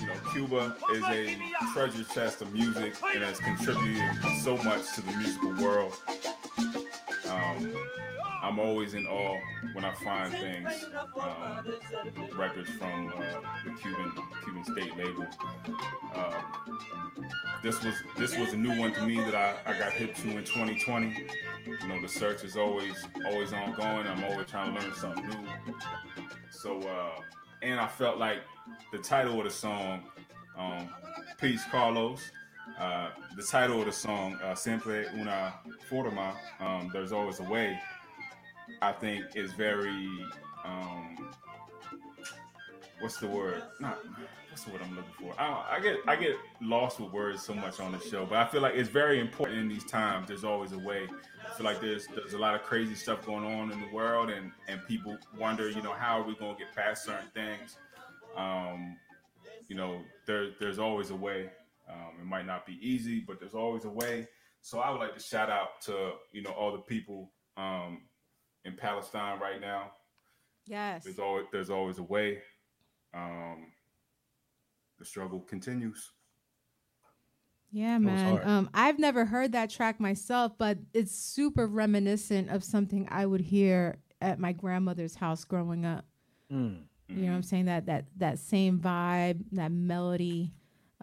you 0.00 0.06
know, 0.08 0.18
Cuba 0.32 0.76
is 0.92 1.04
a 1.04 1.36
treasure 1.72 2.04
chest 2.12 2.42
of 2.42 2.52
music 2.52 2.94
and 3.14 3.22
has 3.22 3.38
contributed 3.38 4.02
so 4.42 4.56
much 4.56 4.92
to 4.96 5.02
the 5.02 5.12
musical 5.18 5.52
world. 5.64 5.94
Um, 7.30 7.72
I'm 8.42 8.58
always 8.58 8.94
in 8.94 9.06
awe 9.06 9.38
when 9.72 9.84
I 9.84 9.92
find 9.94 10.32
things, 10.32 10.86
um, 11.20 11.66
records 12.36 12.70
from 12.70 13.08
uh, 13.08 13.40
the 13.64 13.70
Cuban 13.80 14.12
Cuban 14.44 14.64
state 14.64 14.96
label. 14.96 15.26
Uh, 16.14 16.40
this 17.62 17.82
was 17.82 17.94
this 18.16 18.36
was 18.38 18.52
a 18.52 18.56
new 18.56 18.78
one 18.78 18.92
to 18.94 19.02
me 19.06 19.16
that 19.16 19.34
I, 19.34 19.56
I 19.66 19.78
got 19.78 19.92
hip 19.92 20.14
to 20.16 20.30
in 20.30 20.44
2020. 20.44 21.26
You 21.66 21.88
know, 21.88 22.00
the 22.00 22.08
search 22.08 22.44
is 22.44 22.56
always 22.56 22.94
always 23.26 23.52
ongoing. 23.52 24.06
I'm 24.06 24.24
always 24.24 24.46
trying 24.46 24.74
to 24.74 24.80
learn 24.80 24.94
something 24.94 25.26
new. 25.28 25.74
So, 26.50 26.80
uh, 26.80 27.20
and 27.62 27.80
I 27.80 27.86
felt 27.88 28.18
like 28.18 28.38
the 28.92 28.98
title 28.98 29.38
of 29.38 29.44
the 29.44 29.50
song, 29.50 30.04
um, 30.56 30.88
Peace 31.40 31.64
Carlos, 31.70 32.20
uh, 32.78 33.10
the 33.36 33.42
title 33.42 33.80
of 33.80 33.86
the 33.86 33.92
song, 33.92 34.34
uh, 34.44 34.54
Siempre 34.54 35.06
Una 35.14 35.54
Forma, 35.88 36.36
um, 36.60 36.90
There's 36.92 37.12
Always 37.12 37.40
a 37.40 37.44
Way, 37.44 37.78
I 38.82 38.92
think 38.92 39.24
is 39.34 39.52
very, 39.52 40.08
um, 40.64 41.32
what's 43.00 43.18
the 43.18 43.26
word? 43.26 43.62
Not, 43.80 43.98
what's 44.50 44.64
the 44.64 44.72
word 44.72 44.82
I'm 44.82 44.96
looking 44.96 45.12
for? 45.18 45.40
I, 45.40 45.76
I 45.76 45.80
get 45.80 45.96
I 46.06 46.16
get 46.16 46.36
lost 46.60 47.00
with 47.00 47.12
words 47.12 47.42
so 47.42 47.54
much 47.54 47.80
on 47.80 47.92
the 47.92 48.00
show, 48.00 48.26
but 48.26 48.38
I 48.38 48.46
feel 48.46 48.60
like 48.60 48.74
it's 48.74 48.88
very 48.88 49.20
important 49.20 49.58
in 49.58 49.68
these 49.68 49.84
times. 49.84 50.28
There's 50.28 50.44
always 50.44 50.72
a 50.72 50.78
way. 50.78 51.08
I 51.46 51.54
feel 51.54 51.64
like 51.64 51.80
there's 51.80 52.06
there's 52.08 52.34
a 52.34 52.38
lot 52.38 52.54
of 52.54 52.62
crazy 52.62 52.94
stuff 52.94 53.24
going 53.24 53.44
on 53.44 53.70
in 53.70 53.80
the 53.80 53.88
world, 53.92 54.30
and 54.30 54.52
and 54.68 54.84
people 54.86 55.16
wonder, 55.38 55.68
you 55.68 55.82
know, 55.82 55.92
how 55.92 56.20
are 56.20 56.24
we 56.24 56.34
going 56.34 56.56
to 56.56 56.58
get 56.58 56.74
past 56.74 57.04
certain 57.04 57.28
things? 57.34 57.76
Um, 58.36 58.96
you 59.68 59.76
know, 59.76 60.00
there 60.26 60.50
there's 60.58 60.78
always 60.78 61.10
a 61.10 61.16
way. 61.16 61.50
Um, 61.88 62.20
it 62.20 62.26
might 62.26 62.46
not 62.46 62.66
be 62.66 62.78
easy, 62.82 63.20
but 63.20 63.40
there's 63.40 63.54
always 63.54 63.84
a 63.84 63.90
way. 63.90 64.28
So 64.60 64.80
I 64.80 64.90
would 64.90 65.00
like 65.00 65.14
to 65.14 65.20
shout 65.20 65.50
out 65.50 65.80
to 65.82 66.12
you 66.32 66.42
know 66.42 66.50
all 66.50 66.72
the 66.72 66.78
people 66.78 67.30
um, 67.56 68.02
in 68.68 68.76
Palestine 68.76 69.40
right 69.40 69.60
now. 69.60 69.92
Yes. 70.66 71.04
There's 71.04 71.18
always 71.18 71.46
there's 71.50 71.70
always 71.70 71.98
a 71.98 72.02
way. 72.02 72.38
Um, 73.14 73.72
the 74.98 75.04
struggle 75.04 75.40
continues. 75.40 76.12
Yeah, 77.70 77.98
man. 77.98 78.40
Um, 78.44 78.70
I've 78.72 78.98
never 78.98 79.24
heard 79.24 79.52
that 79.52 79.68
track 79.68 80.00
myself, 80.00 80.52
but 80.56 80.78
it's 80.94 81.12
super 81.12 81.66
reminiscent 81.66 82.48
of 82.50 82.64
something 82.64 83.06
I 83.10 83.26
would 83.26 83.42
hear 83.42 83.98
at 84.22 84.38
my 84.38 84.52
grandmother's 84.52 85.14
house 85.14 85.44
growing 85.44 85.84
up. 85.84 86.04
Mm. 86.50 86.78
You 87.08 87.22
know 87.22 87.28
what 87.28 87.36
I'm 87.36 87.42
saying? 87.42 87.66
That 87.66 87.86
that 87.86 88.06
that 88.16 88.38
same 88.38 88.78
vibe, 88.78 89.44
that 89.52 89.72
melody. 89.72 90.52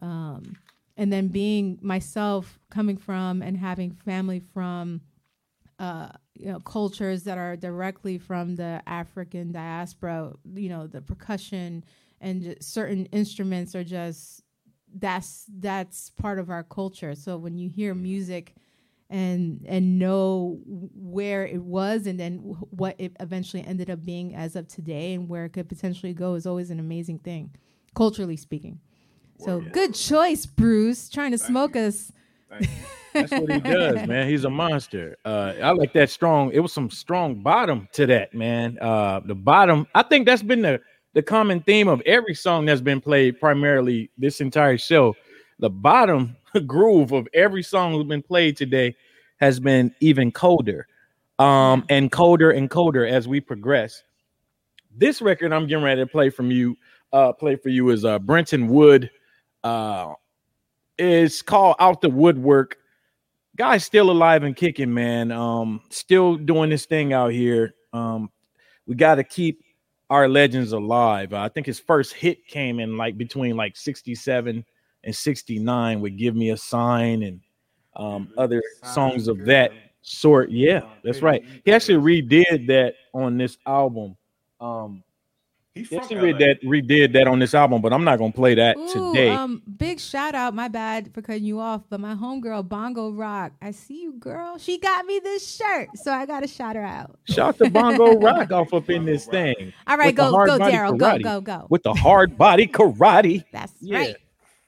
Um, 0.01 0.57
and 0.97 1.11
then 1.11 1.27
being 1.27 1.79
myself 1.81 2.59
coming 2.69 2.97
from 2.97 3.41
and 3.41 3.57
having 3.57 3.91
family 3.91 4.41
from 4.53 5.01
uh, 5.79 6.09
you 6.33 6.51
know, 6.51 6.59
cultures 6.59 7.23
that 7.23 7.37
are 7.37 7.55
directly 7.55 8.17
from 8.17 8.55
the 8.55 8.81
African 8.87 9.51
diaspora, 9.51 10.33
you 10.53 10.69
know, 10.69 10.87
the 10.87 11.01
percussion 11.01 11.83
and 12.21 12.55
certain 12.61 13.05
instruments 13.07 13.75
are 13.75 13.83
just 13.83 14.41
that's 14.97 15.45
that's 15.59 16.09
part 16.11 16.39
of 16.39 16.49
our 16.49 16.63
culture. 16.63 17.15
So 17.15 17.37
when 17.37 17.57
you 17.57 17.69
hear 17.69 17.93
music 17.93 18.55
and 19.09 19.63
and 19.67 19.99
know 19.99 20.59
where 20.65 21.45
it 21.45 21.61
was 21.61 22.07
and 22.07 22.19
then 22.19 22.37
wh- 22.37 22.73
what 22.73 22.95
it 22.97 23.15
eventually 23.19 23.63
ended 23.65 23.89
up 23.89 24.03
being 24.03 24.33
as 24.33 24.55
of 24.55 24.67
today 24.67 25.13
and 25.13 25.27
where 25.29 25.45
it 25.45 25.49
could 25.49 25.67
potentially 25.69 26.13
go 26.13 26.35
is 26.35 26.47
always 26.47 26.69
an 26.69 26.79
amazing 26.79 27.19
thing, 27.19 27.51
culturally 27.93 28.37
speaking. 28.37 28.79
So 29.37 29.59
good 29.59 29.93
choice, 29.93 30.45
Bruce. 30.45 31.09
Trying 31.09 31.31
to 31.31 31.37
smoke 31.37 31.75
us. 31.75 32.11
That's 33.13 33.31
what 33.31 33.51
he 33.51 33.59
does, 33.59 34.07
man. 34.07 34.27
He's 34.27 34.43
a 34.43 34.49
monster. 34.49 35.17
Uh, 35.25 35.53
I 35.61 35.71
like 35.71 35.93
that 35.93 36.09
strong. 36.09 36.51
It 36.51 36.59
was 36.59 36.73
some 36.73 36.89
strong 36.89 37.35
bottom 37.35 37.87
to 37.93 38.05
that, 38.07 38.33
man. 38.33 38.77
Uh, 38.81 39.21
the 39.21 39.35
bottom. 39.35 39.87
I 39.95 40.03
think 40.03 40.25
that's 40.25 40.43
been 40.43 40.61
the 40.61 40.81
the 41.13 41.21
common 41.23 41.61
theme 41.61 41.87
of 41.87 42.01
every 42.05 42.35
song 42.35 42.65
that's 42.65 42.81
been 42.81 42.99
played, 42.99 43.39
primarily 43.39 44.09
this 44.17 44.41
entire 44.41 44.77
show. 44.77 45.15
The 45.59 45.69
bottom 45.69 46.35
groove 46.67 47.13
of 47.13 47.27
every 47.33 47.63
song 47.63 47.93
that's 47.93 48.07
been 48.07 48.21
played 48.21 48.57
today 48.57 48.95
has 49.37 49.59
been 49.59 49.93
even 50.01 50.31
colder. 50.31 50.87
um, 51.39 51.85
and 51.89 52.11
colder 52.11 52.51
and 52.51 52.69
colder 52.69 53.05
as 53.05 53.27
we 53.27 53.39
progress. 53.41 54.03
This 54.97 55.21
record 55.21 55.51
I'm 55.53 55.67
getting 55.67 55.83
ready 55.83 56.01
to 56.01 56.07
play 56.07 56.29
from 56.29 56.51
you, 56.51 56.77
uh, 57.11 57.33
play 57.33 57.55
for 57.57 57.69
you 57.69 57.89
is 57.89 58.05
uh 58.05 58.19
Brenton 58.19 58.67
Wood. 58.67 59.09
Uh, 59.63 60.13
is 60.97 61.41
called 61.41 61.75
Out 61.79 62.01
the 62.01 62.09
Woodwork. 62.09 62.77
Guy's 63.55 63.85
still 63.85 64.11
alive 64.11 64.43
and 64.43 64.55
kicking, 64.55 64.93
man. 64.93 65.31
Um, 65.31 65.81
still 65.89 66.35
doing 66.35 66.69
this 66.69 66.85
thing 66.85 67.13
out 67.13 67.31
here. 67.31 67.73
Um, 67.93 68.29
we 68.85 68.95
got 68.95 69.15
to 69.15 69.23
keep 69.23 69.63
our 70.09 70.27
legends 70.27 70.71
alive. 70.71 71.33
I 71.33 71.49
think 71.49 71.65
his 71.65 71.79
first 71.79 72.13
hit 72.13 72.45
came 72.47 72.79
in 72.79 72.97
like 72.97 73.17
between 73.17 73.55
like 73.55 73.75
67 73.77 74.65
and 75.03 75.15
69 75.15 76.01
with 76.01 76.17
Give 76.17 76.35
Me 76.35 76.49
a 76.49 76.57
Sign 76.57 77.23
and 77.23 77.39
um, 77.95 78.29
other 78.37 78.61
songs 78.83 79.27
of 79.27 79.45
that 79.45 79.71
sort. 80.01 80.49
Yeah, 80.49 80.81
that's 81.03 81.21
right. 81.21 81.43
He 81.63 81.71
actually 81.71 82.21
redid 82.21 82.67
that 82.67 82.95
on 83.13 83.37
this 83.37 83.57
album. 83.65 84.17
Um, 84.59 85.03
he 85.75 85.83
from 85.83 85.99
actually 85.99 86.31
LA. 86.31 86.37
redid 86.37 86.39
that, 86.39 86.63
redid 86.63 87.13
that 87.13 87.27
on 87.27 87.39
this 87.39 87.53
album, 87.53 87.81
but 87.81 87.91
I'm 87.93 88.03
not 88.05 88.17
gonna 88.17 88.31
play 88.31 88.55
that 88.55 88.77
Ooh, 88.77 88.87
today. 89.13 89.29
um, 89.29 89.61
big 89.77 89.99
shout 89.99 90.33
out. 90.33 90.53
My 90.55 90.69
bad 90.69 91.13
for 91.13 91.21
cutting 91.21 91.43
you 91.43 91.59
off, 91.59 91.81
but 91.89 91.99
my 91.99 92.15
homegirl 92.15 92.67
Bongo 92.69 93.11
Rock. 93.11 93.51
I 93.61 93.71
see 93.71 94.01
you, 94.03 94.13
girl. 94.13 94.57
She 94.57 94.77
got 94.79 95.05
me 95.05 95.19
this 95.19 95.55
shirt, 95.55 95.89
so 95.97 96.11
I 96.13 96.25
gotta 96.25 96.47
shout 96.47 96.75
her 96.77 96.81
out. 96.83 97.19
Shout 97.25 97.57
to 97.59 97.69
Bongo 97.69 98.19
Rock 98.19 98.51
off 98.51 98.73
up 98.73 98.89
in 98.89 99.05
this 99.05 99.25
thing. 99.25 99.73
All 99.85 99.97
right, 99.97 100.07
With 100.07 100.15
go, 100.15 100.31
go, 100.31 100.57
Daryle. 100.59 100.97
Go, 100.97 101.19
go, 101.19 101.41
go. 101.41 101.67
With 101.69 101.83
the 101.83 101.93
hard 101.93 102.37
body 102.37 102.67
karate. 102.67 103.43
That's 103.51 103.73
Yeah. 103.81 103.97
right. 103.97 104.15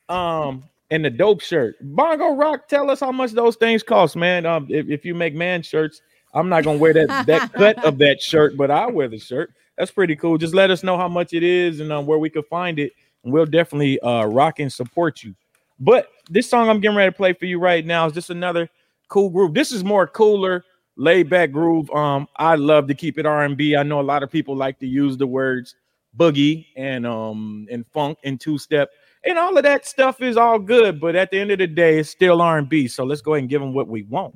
Um, 0.10 0.64
and 0.92 1.04
the 1.04 1.10
dope 1.10 1.42
shirt. 1.42 1.76
Bongo 1.82 2.36
Rock, 2.36 2.68
tell 2.68 2.90
us 2.92 3.00
how 3.00 3.12
much 3.12 3.32
those 3.32 3.56
things 3.56 3.84
cost, 3.84 4.16
man. 4.16 4.46
Um, 4.46 4.68
if, 4.70 4.88
if 4.90 5.06
you 5.06 5.16
make 5.16 5.34
man 5.34 5.62
shirts, 5.62 6.02
I'm 6.34 6.50
not 6.50 6.64
gonna 6.64 6.78
wear 6.78 6.94
that 6.94 7.26
that 7.28 7.54
cut 7.54 7.84
of 7.84 7.98
that 8.00 8.22
shirt, 8.22 8.58
but 8.58 8.72
I 8.72 8.88
wear 8.88 9.08
the 9.08 9.18
shirt. 9.20 9.52
That's 9.78 9.92
pretty 9.92 10.16
cool. 10.16 10.38
Just 10.38 10.54
let 10.54 10.72
us 10.72 10.84
know 10.84 10.98
how 10.98 11.08
much 11.08 11.34
it 11.34 11.44
is 11.44 11.80
and 11.80 11.92
um, 11.92 12.06
where 12.06 12.18
we 12.18 12.30
could 12.30 12.46
find 12.48 12.80
it, 12.80 12.94
and 13.24 13.34
we'll 13.34 13.46
definitely 13.46 14.00
uh 14.00 14.26
rock 14.26 14.60
and 14.60 14.72
support 14.72 15.24
you. 15.24 15.36
But 15.80 16.10
this 16.30 16.50
song 16.50 16.70
I'm 16.70 16.80
getting 16.80 16.98
ready 16.98 17.12
to 17.12 17.18
play 17.18 17.34
for 17.34 17.46
you 17.46 17.60
right 17.60 17.86
now 17.86 18.06
is 18.08 18.14
just 18.14 18.30
another 18.30 18.70
cool 19.10 19.30
groove. 19.30 19.54
This 19.54 19.72
is 19.72 19.84
more 19.84 20.08
cooler, 20.08 20.64
laid 20.96 21.30
back 21.30 21.52
groove. 21.52 21.90
Um, 21.92 22.28
I 22.38 22.56
love 22.56 22.88
to 22.88 22.96
keep 22.96 23.20
it 23.20 23.26
R&B. 23.26 23.76
I 23.76 23.84
know 23.84 24.00
a 24.00 24.02
lot 24.02 24.24
of 24.24 24.32
people 24.32 24.56
like 24.56 24.80
to 24.80 24.88
use 24.88 25.18
the 25.18 25.28
words 25.28 25.76
boogie 26.18 26.66
and 26.76 27.06
um 27.06 27.68
and 27.70 27.86
funk 27.94 28.18
and 28.24 28.42
two 28.42 28.58
step 28.58 28.90
and 29.28 29.38
all 29.38 29.58
of 29.58 29.64
that 29.64 29.86
stuff 29.86 30.22
is 30.22 30.38
all 30.38 30.58
good. 30.58 31.00
But 31.00 31.16
at 31.16 31.32
the 31.32 31.40
end 31.40 31.52
of 31.52 31.60
the 31.60 31.68
day, 31.68 32.00
it's 32.00 32.10
still 32.10 32.42
R&B. 32.42 32.88
So 32.88 33.04
let's 33.04 33.22
go 33.22 33.34
ahead 33.34 33.44
and 33.44 33.50
give 33.50 33.62
them 33.62 33.74
what 33.74 33.88
we 33.88 34.04
want. 34.04 34.36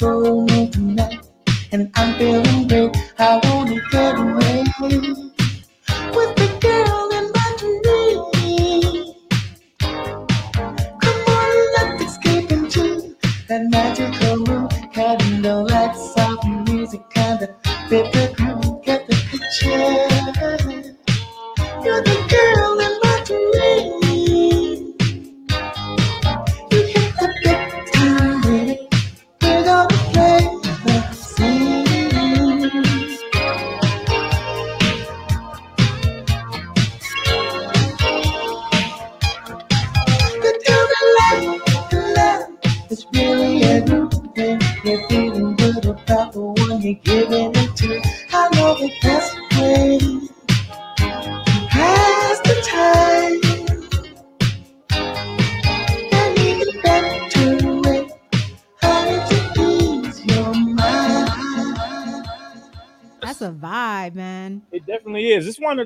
Moon 0.00 0.70
tonight, 0.70 1.20
and 1.72 1.90
I'm 1.94 2.18
feeling 2.18 2.68
great. 2.68 2.96
I 3.18 3.40
wanna 3.44 3.80
get 3.90 4.18
away 4.18 4.64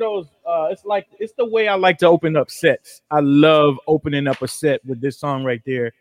those. 0.01 0.27
Uh, 0.45 0.69
it's 0.73 0.85
like 0.85 1.07
it's 1.21 1.33
the 1.39 1.45
way 1.45 1.69
I 1.69 1.75
like 1.75 1.99
to 1.99 2.07
open 2.07 2.37
up 2.37 2.51
sets. 2.51 3.03
I 3.11 3.21
love 3.21 3.77
opening 3.87 4.27
up 4.27 4.43
a 4.43 4.49
set 4.49 4.85
with 4.85 5.01
this 5.01 5.19
song 5.19 5.45
right 5.45 5.63
there. 5.65 5.93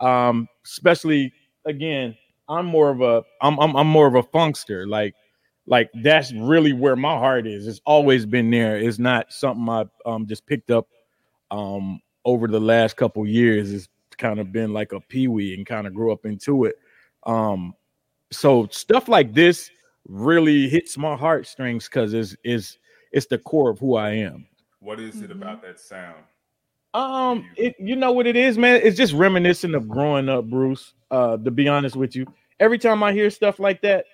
Um, 0.00 0.48
especially 0.64 1.32
again, 1.66 2.16
I'm 2.48 2.64
more 2.64 2.90
of 2.90 3.02
a 3.02 3.22
I'm 3.42 3.58
I'm, 3.60 3.76
I'm 3.76 3.86
more 3.86 4.06
of 4.06 4.14
a 4.14 4.22
funkster. 4.22 4.88
Like 4.88 5.14
like 5.66 5.90
that's 6.02 6.32
really 6.32 6.72
where 6.72 6.96
my 6.96 7.14
heart 7.18 7.46
is. 7.46 7.66
It's 7.66 7.82
always 7.84 8.24
been 8.24 8.50
there. 8.50 8.78
It's 8.78 8.98
not 8.98 9.32
something 9.32 9.68
I 9.68 9.84
um 10.06 10.26
just 10.26 10.46
picked 10.46 10.70
up 10.70 10.88
um 11.50 12.00
over 12.24 12.48
the 12.48 12.60
last 12.60 12.96
couple 12.96 13.26
years. 13.26 13.72
It's 13.72 13.88
kind 14.16 14.40
of 14.40 14.52
been 14.52 14.72
like 14.72 14.92
a 14.92 15.00
peewee 15.00 15.54
and 15.54 15.66
kind 15.66 15.86
of 15.86 15.94
grew 15.94 16.12
up 16.12 16.24
into 16.24 16.64
it. 16.64 16.76
Um, 17.24 17.74
so 18.30 18.68
stuff 18.70 19.08
like 19.08 19.32
this 19.34 19.70
really 20.08 20.68
hits 20.68 20.96
my 20.98 21.14
heartstrings 21.16 21.86
because 21.88 22.14
it's 22.14 22.36
is 22.44 22.78
it's 23.12 23.26
the 23.26 23.38
core 23.38 23.70
of 23.70 23.78
who 23.78 23.96
I 23.96 24.10
am. 24.10 24.46
What 24.80 25.00
is 25.00 25.22
it 25.22 25.30
about 25.30 25.62
that 25.62 25.80
sound? 25.80 26.22
Um, 26.94 27.48
it 27.56 27.76
you 27.78 27.96
know 27.96 28.12
what 28.12 28.26
it 28.26 28.36
is, 28.36 28.56
man. 28.56 28.80
It's 28.82 28.96
just 28.96 29.12
reminiscent 29.12 29.74
of 29.74 29.88
growing 29.88 30.28
up, 30.28 30.46
Bruce. 30.46 30.94
Uh, 31.10 31.36
to 31.38 31.50
be 31.50 31.68
honest 31.68 31.96
with 31.96 32.14
you, 32.16 32.26
every 32.60 32.78
time 32.78 33.02
I 33.02 33.12
hear 33.12 33.30
stuff 33.30 33.58
like 33.58 33.82
that, 33.82 34.06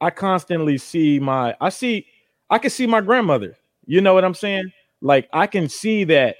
I 0.00 0.10
constantly 0.10 0.78
see 0.78 1.18
my 1.18 1.54
I 1.60 1.68
see 1.68 2.06
I 2.50 2.58
can 2.58 2.70
see 2.70 2.86
my 2.86 3.00
grandmother. 3.00 3.56
You 3.86 4.00
know 4.00 4.14
what 4.14 4.24
I'm 4.24 4.34
saying? 4.34 4.72
Like 5.00 5.28
I 5.32 5.46
can 5.46 5.68
see 5.68 6.04
that 6.04 6.36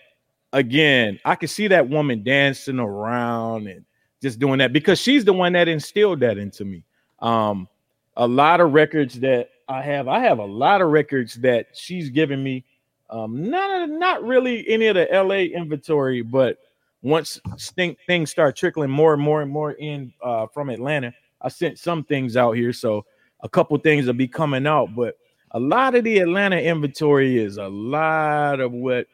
again. 0.52 1.18
I 1.24 1.34
can 1.34 1.48
see 1.48 1.68
that 1.68 1.88
woman 1.88 2.22
dancing 2.22 2.78
around 2.78 3.66
and 3.66 3.84
just 4.20 4.38
doing 4.38 4.58
that 4.58 4.72
because 4.72 5.00
she's 5.00 5.24
the 5.24 5.32
one 5.32 5.52
that 5.54 5.68
instilled 5.68 6.20
that 6.20 6.38
into 6.38 6.64
me. 6.64 6.84
Um, 7.20 7.68
a 8.16 8.26
lot 8.26 8.60
of 8.60 8.72
records 8.72 9.20
that 9.20 9.50
I 9.68 9.82
have, 9.82 10.08
I 10.08 10.20
have 10.20 10.38
a 10.38 10.44
lot 10.44 10.80
of 10.80 10.90
records 10.90 11.34
that 11.36 11.68
she's 11.74 12.10
given 12.10 12.42
me. 12.42 12.64
Um, 13.10 13.50
not 13.50 13.90
not 13.90 14.24
really 14.24 14.66
any 14.68 14.86
of 14.86 14.94
the 14.94 15.06
LA 15.12 15.44
inventory, 15.58 16.22
but 16.22 16.58
once 17.02 17.40
thing, 17.76 17.96
things 18.06 18.30
start 18.30 18.56
trickling 18.56 18.90
more 18.90 19.12
and 19.12 19.22
more 19.22 19.42
and 19.42 19.50
more 19.50 19.72
in 19.72 20.12
uh, 20.22 20.46
from 20.46 20.70
Atlanta, 20.70 21.12
I 21.42 21.48
sent 21.48 21.78
some 21.78 22.04
things 22.04 22.36
out 22.36 22.52
here, 22.52 22.72
so 22.72 23.04
a 23.40 23.48
couple 23.48 23.76
things 23.78 24.06
will 24.06 24.14
be 24.14 24.28
coming 24.28 24.66
out. 24.66 24.94
But 24.94 25.18
a 25.50 25.60
lot 25.60 25.94
of 25.94 26.04
the 26.04 26.18
Atlanta 26.20 26.58
inventory 26.58 27.38
is 27.38 27.58
a 27.58 27.68
lot 27.68 28.60
of 28.60 28.72
what 28.72 29.06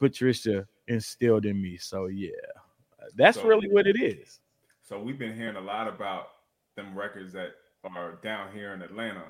Patricia 0.00 0.66
instilled 0.88 1.46
in 1.46 1.60
me. 1.62 1.76
So 1.76 2.06
yeah, 2.06 2.30
that's 3.14 3.38
So- 3.38 3.46
really 3.46 3.68
what 3.68 3.86
it 3.86 4.00
is. 4.00 4.40
So 4.82 5.00
we've 5.00 5.18
been 5.18 5.36
hearing 5.36 5.56
a 5.56 5.60
lot 5.60 5.88
about 5.88 6.28
them 6.76 6.96
records 6.96 7.32
that 7.32 7.50
are 7.84 8.18
down 8.22 8.52
here 8.52 8.72
in 8.72 8.82
Atlanta, 8.82 9.22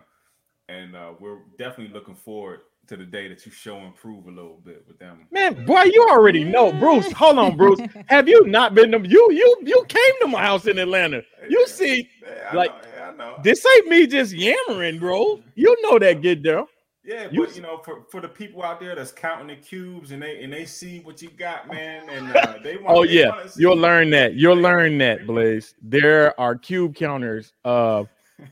and 0.69 0.97
uh, 0.97 1.13
we're 1.21 1.39
definitely 1.59 1.93
looking 1.95 2.15
forward 2.15 2.61
to 2.89 2.97
the 2.97 3.05
day 3.05 3.27
that 3.29 3.45
you 3.45 3.51
show 3.53 3.79
and 3.79 3.95
prove 3.97 4.27
a 4.27 4.31
little 4.31 4.61
bit 4.65 4.85
with 4.87 4.99
them. 4.99 5.27
Man, 5.33 5.65
boy, 5.67 5.83
you 5.83 6.07
already 6.11 6.45
know, 6.45 6.73
Bruce. 6.73 7.11
Hold 7.13 7.39
on, 7.39 7.57
Bruce. 7.57 7.81
Have 8.07 8.29
you 8.29 8.47
not 8.47 8.75
been 8.75 8.93
to 8.93 9.01
you? 9.09 9.33
You 9.33 9.57
you 9.63 9.85
came 9.89 10.21
to 10.21 10.29
my 10.29 10.43
house 10.43 10.67
in 10.67 10.79
Atlanta. 10.79 11.23
You 11.49 11.67
see, 11.67 12.09
Yeah, 12.23 12.49
I 12.53 12.55
like, 12.55 12.71
know, 12.71 12.89
yeah, 12.97 13.09
I 13.11 13.17
know. 13.17 13.37
this 13.43 13.65
ain't 13.67 13.89
me 13.89 14.07
just 14.07 14.33
yammering, 14.33 14.99
bro. 15.01 15.41
You 15.57 15.77
know 15.83 15.99
that 15.99 16.23
get 16.23 16.43
there. 16.45 16.65
Yeah, 17.05 17.29
You- 17.31 17.47
but 17.47 17.55
you 17.57 17.63
know, 17.63 17.79
for, 17.85 18.03
for 18.11 18.21
the 18.21 18.29
people 18.29 18.63
out 18.65 18.79
there 18.81 18.95
that's 18.97 19.13
counting 19.13 19.49
the 19.49 19.57
cubes 19.57 20.11
and 20.13 20.21
they 20.23 20.43
and 20.43 20.53
they 20.53 20.65
see 20.65 21.01
what 21.01 21.21
you 21.23 21.31
got, 21.31 21.67
man, 21.73 22.09
and 22.09 22.37
uh, 22.37 22.59
they 22.63 22.77
want. 22.77 22.97
Oh 22.97 23.05
they 23.05 23.13
yeah, 23.15 23.47
see- 23.49 23.63
you'll 23.63 23.77
learn 23.77 24.11
that. 24.11 24.35
You'll 24.35 24.57
learn 24.61 24.99
that, 24.99 25.27
Blaze. 25.27 25.75
There 25.83 26.39
are 26.39 26.55
cube 26.57 26.95
counters. 26.95 27.53
Uh, 27.65 28.05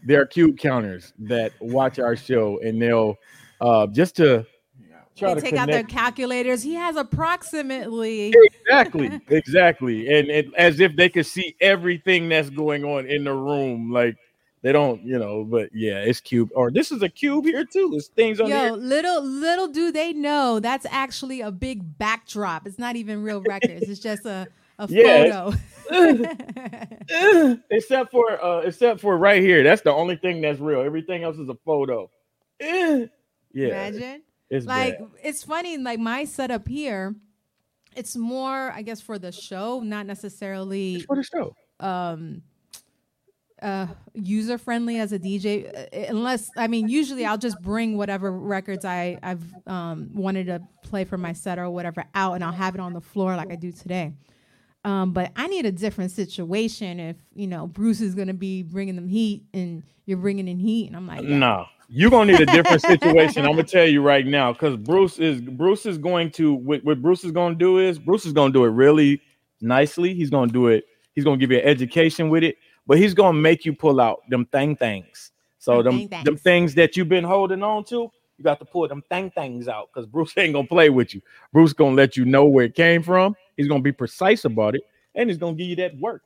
there 0.05 0.21
are 0.21 0.27
cube 0.27 0.59
counters 0.59 1.13
that 1.19 1.53
watch 1.61 1.99
our 1.99 2.17
show, 2.17 2.59
and 2.61 2.81
they'll 2.81 3.17
uh 3.61 3.87
just 3.89 4.17
to 4.17 4.47
try 5.17 5.35
They 5.35 5.41
to 5.41 5.41
take 5.41 5.55
out 5.55 5.69
their 5.69 5.85
calculators. 5.85 6.63
He 6.63 6.75
has 6.75 6.97
approximately. 6.97 8.35
exactly, 8.35 9.21
exactly, 9.29 10.15
and 10.15 10.29
it, 10.29 10.53
as 10.57 10.81
if 10.81 10.97
they 10.97 11.09
could 11.09 11.27
see 11.27 11.57
everything 11.61 12.29
that's 12.29 12.51
going 12.51 12.85
on 12.85 13.07
in 13.07 13.25
the 13.25 13.35
room, 13.35 13.93
like 13.93 14.17
they 14.63 14.73
don't, 14.73 15.03
you 15.03 15.19
know. 15.19 15.45
But 15.45 15.71
yeah, 15.73 15.99
it's 15.99 16.21
cube. 16.21 16.51
Or 16.55 16.71
this 16.71 16.91
is 16.91 17.03
a 17.03 17.09
cube 17.09 17.45
here 17.45 17.65
too. 17.65 17.91
There's 17.91 18.09
things 18.09 18.41
on 18.41 18.49
Yo, 18.49 18.59
here. 18.59 18.73
little 18.73 19.23
little 19.23 19.69
do 19.69 19.93
they 19.93 20.13
know 20.13 20.61
that's 20.61 20.87
actually 20.91 21.41
a 21.41 21.51
big 21.51 21.99
backdrop. 21.99 22.67
It's 22.67 22.79
not 22.79 22.97
even 22.97 23.23
real 23.23 23.43
records. 23.43 23.89
It's 23.89 24.01
just 24.01 24.25
a 24.25 24.49
a 24.79 24.87
Yeah, 24.91 25.51
photo. 25.51 25.59
except 27.71 28.11
for 28.11 28.43
uh 28.45 28.61
except 28.61 29.01
for 29.01 29.17
right 29.19 29.43
here. 29.43 29.63
That's 29.63 29.83
the 29.83 29.93
only 29.93 30.17
thing 30.17 30.41
that's 30.41 30.61
real. 30.61 30.81
Everything 30.81 31.23
else 31.25 31.37
is 31.39 31.49
a 31.49 31.57
photo. 31.65 32.11
Yeah, 33.57 33.69
Imagine. 33.87 34.23
it's 34.51 34.67
like 34.67 34.99
bad. 34.99 35.09
it's 35.23 35.45
funny 35.45 35.79
like 35.79 36.01
my 36.01 36.25
setup 36.25 36.67
here 36.67 37.15
it's 37.95 38.17
more 38.17 38.73
i 38.73 38.83
guess 38.83 39.01
for 39.01 39.17
the 39.17 39.31
show 39.31 39.79
not 39.79 40.07
necessarily 40.07 41.01
for 41.03 41.15
the 41.15 41.23
show 41.23 41.55
um 41.79 42.43
uh 43.63 43.87
user 44.15 44.59
friendly 44.59 44.99
as 44.99 45.13
a 45.13 45.19
dj 45.21 45.69
uh, 45.73 46.07
unless 46.09 46.51
i 46.57 46.67
mean 46.67 46.89
usually 46.89 47.25
i'll 47.25 47.39
just 47.39 47.61
bring 47.63 47.97
whatever 47.97 48.33
records 48.33 48.85
i 48.85 49.17
i've 49.23 49.45
um 49.69 50.11
wanted 50.13 50.47
to 50.47 50.61
play 50.83 51.05
for 51.05 51.17
my 51.17 51.33
set 51.33 51.57
or 51.57 51.71
whatever 51.71 52.05
out 52.17 52.35
and 52.35 52.43
i'll 52.43 52.51
have 52.53 52.75
it 52.75 52.81
on 52.81 52.93
the 52.93 53.01
floor 53.01 53.37
like 53.37 53.53
i 53.53 53.57
do 53.57 53.71
today 53.71 54.13
um 54.85 55.13
but 55.13 55.31
i 55.37 55.47
need 55.47 55.67
a 55.67 55.73
different 55.73 56.11
situation 56.11 57.01
if 57.01 57.17
you 57.35 57.47
know 57.47 57.67
bruce 57.67 58.01
is 58.01 58.15
gonna 58.15 58.35
be 58.35 58.63
bringing 58.63 58.95
them 58.97 59.09
heat 59.09 59.45
and 59.55 59.83
you're 60.07 60.19
bringing 60.19 60.49
in 60.49 60.59
heat 60.59 60.87
and 60.89 60.97
i'm 60.97 61.07
like 61.07 61.23
No, 61.25 61.67
you're 61.89 62.11
gonna 62.11 62.33
need 62.33 62.41
a 62.41 62.47
different 62.47 62.81
situation. 62.83 63.45
I'm 63.45 63.53
gonna 63.53 63.63
tell 63.65 63.87
you 63.87 64.03
right 64.03 64.27
now, 64.27 64.53
because 64.53 64.77
Bruce 64.77 65.19
is 65.19 65.41
Bruce 65.41 65.87
is 65.87 65.99
going 65.99 66.31
to 66.33 66.53
what, 66.55 66.85
what 66.85 67.01
Bruce 67.03 67.25
is 67.25 67.31
gonna 67.33 67.55
do 67.55 67.79
is 67.79 67.99
Bruce 67.99 68.27
is 68.27 68.33
gonna 68.33 68.53
do 68.53 68.65
it 68.65 68.71
really 68.71 69.21
nicely. 69.61 70.15
He's 70.15 70.31
gonna 70.31 70.51
do 70.53 70.69
it. 70.69 70.85
He's 71.15 71.25
gonna 71.25 71.37
give 71.37 71.51
you 71.51 71.59
an 71.59 71.65
education 71.65 72.29
with 72.29 72.43
it, 72.43 72.57
but 72.87 72.99
he's 72.99 73.15
gonna 73.15 73.39
make 73.39 73.65
you 73.65 73.73
pull 73.75 74.01
out 74.01 74.21
them 74.29 74.45
thing 74.47 74.77
things. 74.77 75.33
So 75.59 75.83
Them 75.83 75.85
them 76.01 76.09
thing 76.09 76.25
them 76.25 76.35
things. 76.37 76.43
things 76.43 76.75
that 76.75 76.97
you've 76.97 77.09
been 77.09 77.25
holding 77.25 77.63
on 77.63 77.85
to, 77.85 78.11
you 78.37 78.45
got 78.45 78.59
to 78.59 78.65
pull 78.67 78.87
them 78.89 79.03
thing 79.09 79.31
things 79.31 79.69
out 79.69 79.89
because 79.93 80.07
Bruce 80.07 80.33
ain't 80.39 80.53
gonna 80.55 80.67
play 80.67 80.91
with 80.91 81.15
you. 81.15 81.23
Bruce 81.53 81.73
gonna 81.73 81.95
let 81.97 82.17
you 82.17 82.25
know 82.25 82.45
where 82.45 82.65
it 82.67 82.75
came 82.75 83.03
from. 83.03 83.35
He's 83.57 83.69
gonna 83.69 83.83
be 83.83 83.93
precise 83.93 84.45
about 84.45 84.75
it, 84.75 84.83
and 85.15 85.29
he's 85.29 85.39
gonna 85.39 85.57
give 85.57 85.69
you 85.69 85.77
that 85.77 85.99
work. 85.99 86.23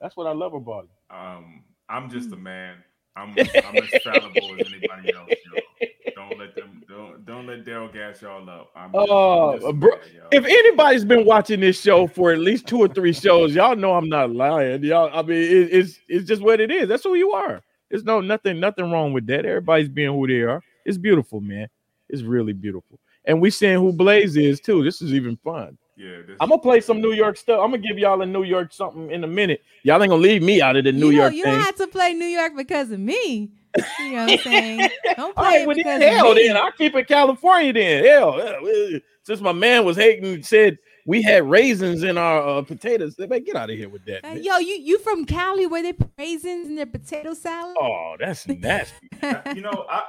That's 0.00 0.16
what 0.16 0.26
I 0.26 0.32
love 0.32 0.54
about 0.54 0.84
him. 0.84 1.16
Um, 1.16 1.64
I'm 1.88 2.10
just 2.10 2.32
a 2.32 2.36
man. 2.36 2.76
I'm, 3.16 3.30
I'm 3.38 3.76
as 3.76 4.02
fallible 4.02 4.56
as 4.60 4.66
anybody 4.68 5.12
else. 5.12 5.30
Yo. 5.30 5.88
Don't 6.14 6.38
let 6.38 6.54
them. 6.54 6.82
Don't 6.88 7.24
don't 7.26 7.46
let 7.46 7.64
Daryle 7.64 7.92
gas 7.92 8.22
y'all 8.22 8.48
up. 8.48 8.70
I'm 8.74 8.92
just, 8.92 9.06
Oh, 9.08 9.52
I'm 9.52 9.60
just 9.60 9.80
bro, 9.80 9.90
man, 9.90 10.00
if 10.32 10.44
anybody's 10.44 11.04
been 11.04 11.24
watching 11.24 11.60
this 11.60 11.80
show 11.80 12.06
for 12.06 12.32
at 12.32 12.38
least 12.38 12.66
two 12.66 12.78
or 12.78 12.88
three 12.88 13.12
shows, 13.12 13.54
y'all 13.54 13.76
know 13.76 13.94
I'm 13.94 14.08
not 14.08 14.30
lying. 14.30 14.82
Y'all, 14.82 15.10
I 15.12 15.22
mean, 15.22 15.42
it, 15.42 15.72
it's 15.72 16.00
it's 16.08 16.28
just 16.28 16.42
what 16.42 16.60
it 16.60 16.70
is. 16.70 16.88
That's 16.88 17.04
who 17.04 17.14
you 17.14 17.32
are. 17.32 17.62
There's 17.90 18.04
no 18.04 18.20
nothing 18.20 18.60
nothing 18.60 18.90
wrong 18.90 19.12
with 19.12 19.26
that. 19.28 19.46
Everybody's 19.46 19.88
being 19.88 20.12
who 20.12 20.26
they 20.26 20.42
are. 20.42 20.62
It's 20.84 20.98
beautiful, 20.98 21.40
man. 21.40 21.68
It's 22.08 22.22
really 22.22 22.52
beautiful. 22.52 22.98
And 23.24 23.40
we 23.40 23.50
seeing 23.50 23.78
who 23.78 23.92
Blaze 23.92 24.36
is 24.36 24.60
too. 24.60 24.82
This 24.82 25.02
is 25.02 25.12
even 25.14 25.36
fun. 25.36 25.76
Yeah, 25.98 26.18
I'm 26.38 26.48
gonna 26.48 26.60
play 26.60 26.80
some 26.80 27.00
New 27.00 27.12
York 27.12 27.36
stuff. 27.36 27.60
I'm 27.60 27.72
gonna 27.72 27.82
give 27.82 27.98
y'all 27.98 28.22
a 28.22 28.26
New 28.26 28.44
York 28.44 28.72
something 28.72 29.10
in 29.10 29.24
a 29.24 29.26
minute. 29.26 29.62
Y'all 29.82 30.00
ain't 30.00 30.10
gonna 30.10 30.22
leave 30.22 30.42
me 30.42 30.62
out 30.62 30.76
of 30.76 30.84
the 30.84 30.92
New 30.92 31.10
you 31.10 31.16
know, 31.16 31.22
York 31.22 31.34
you 31.34 31.42
thing. 31.42 31.58
don't 31.58 31.76
to 31.76 31.86
play 31.88 32.14
New 32.14 32.26
York 32.26 32.52
because 32.56 32.92
of 32.92 33.00
me. 33.00 33.50
You 33.98 34.12
know 34.12 34.26
what 34.26 34.30
I'm 34.30 34.38
saying? 34.44 34.90
Don't 35.16 35.34
play 35.34 35.44
right, 35.44 35.60
it 35.62 35.66
well, 35.66 35.76
because 35.76 35.98
then, 35.98 36.16
hell, 36.16 36.34
then 36.36 36.56
I'll 36.56 36.70
keep 36.70 36.94
it 36.94 37.08
California. 37.08 37.72
Then 37.72 38.04
hell, 38.04 38.38
hell, 38.38 39.00
since 39.24 39.40
my 39.40 39.52
man 39.52 39.84
was 39.84 39.96
hating, 39.96 40.42
said 40.44 40.78
we 41.04 41.20
had 41.20 41.50
raisins 41.50 42.04
in 42.04 42.16
our 42.16 42.58
uh, 42.58 42.62
potatoes. 42.62 43.18
Man, 43.18 43.42
get 43.42 43.56
out 43.56 43.70
of 43.70 43.76
here 43.76 43.88
with 43.88 44.04
that. 44.04 44.24
Uh, 44.24 44.34
man. 44.34 44.44
yo, 44.44 44.58
you 44.58 44.74
you 44.74 44.98
from 45.00 45.24
Cali 45.24 45.66
where 45.66 45.82
they 45.82 45.94
put 45.94 46.10
raisins 46.16 46.68
in 46.68 46.76
their 46.76 46.86
potato 46.86 47.34
salad? 47.34 47.76
Oh, 47.80 48.14
that's 48.20 48.46
nasty. 48.46 49.08
you 49.54 49.62
know, 49.62 49.84
I, 49.90 50.04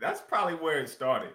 that's 0.00 0.22
probably 0.22 0.54
where 0.54 0.80
it 0.80 0.88
started. 0.88 1.30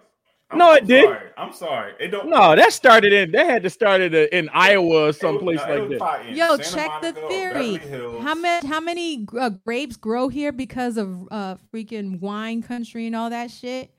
I'm, 0.50 0.58
No, 0.58 0.72
it 0.74 0.82
I'm 0.82 0.86
didn't. 0.86 1.10
Sorry. 1.10 1.28
I'm 1.36 1.52
sorry. 1.52 1.92
It 1.98 2.08
don't. 2.08 2.28
No, 2.28 2.54
that 2.54 2.72
started 2.72 3.12
in. 3.12 3.32
That 3.32 3.46
had 3.46 3.62
to 3.64 3.70
start 3.70 4.00
in, 4.00 4.14
in 4.14 4.48
Iowa 4.50 4.86
or 4.86 5.02
it 5.04 5.06
was- 5.06 5.18
someplace 5.20 5.60
uh, 5.60 5.84
like 5.86 5.98
that. 5.98 6.32
Yo, 6.34 6.56
Santa 6.56 6.62
check 6.76 6.88
Monica 7.02 7.20
the 7.20 7.28
theory. 7.28 7.76
How 8.22 8.34
many 8.34 8.66
how 8.68 8.80
many 8.80 9.26
uh, 9.38 9.48
grapes 9.50 9.96
grow 9.96 10.28
here 10.28 10.52
because 10.52 10.96
of 10.96 11.26
uh 11.30 11.56
freaking 11.72 12.20
wine 12.20 12.62
country 12.62 13.06
and 13.06 13.16
all 13.16 13.30
that 13.30 13.50
shit? 13.50 13.90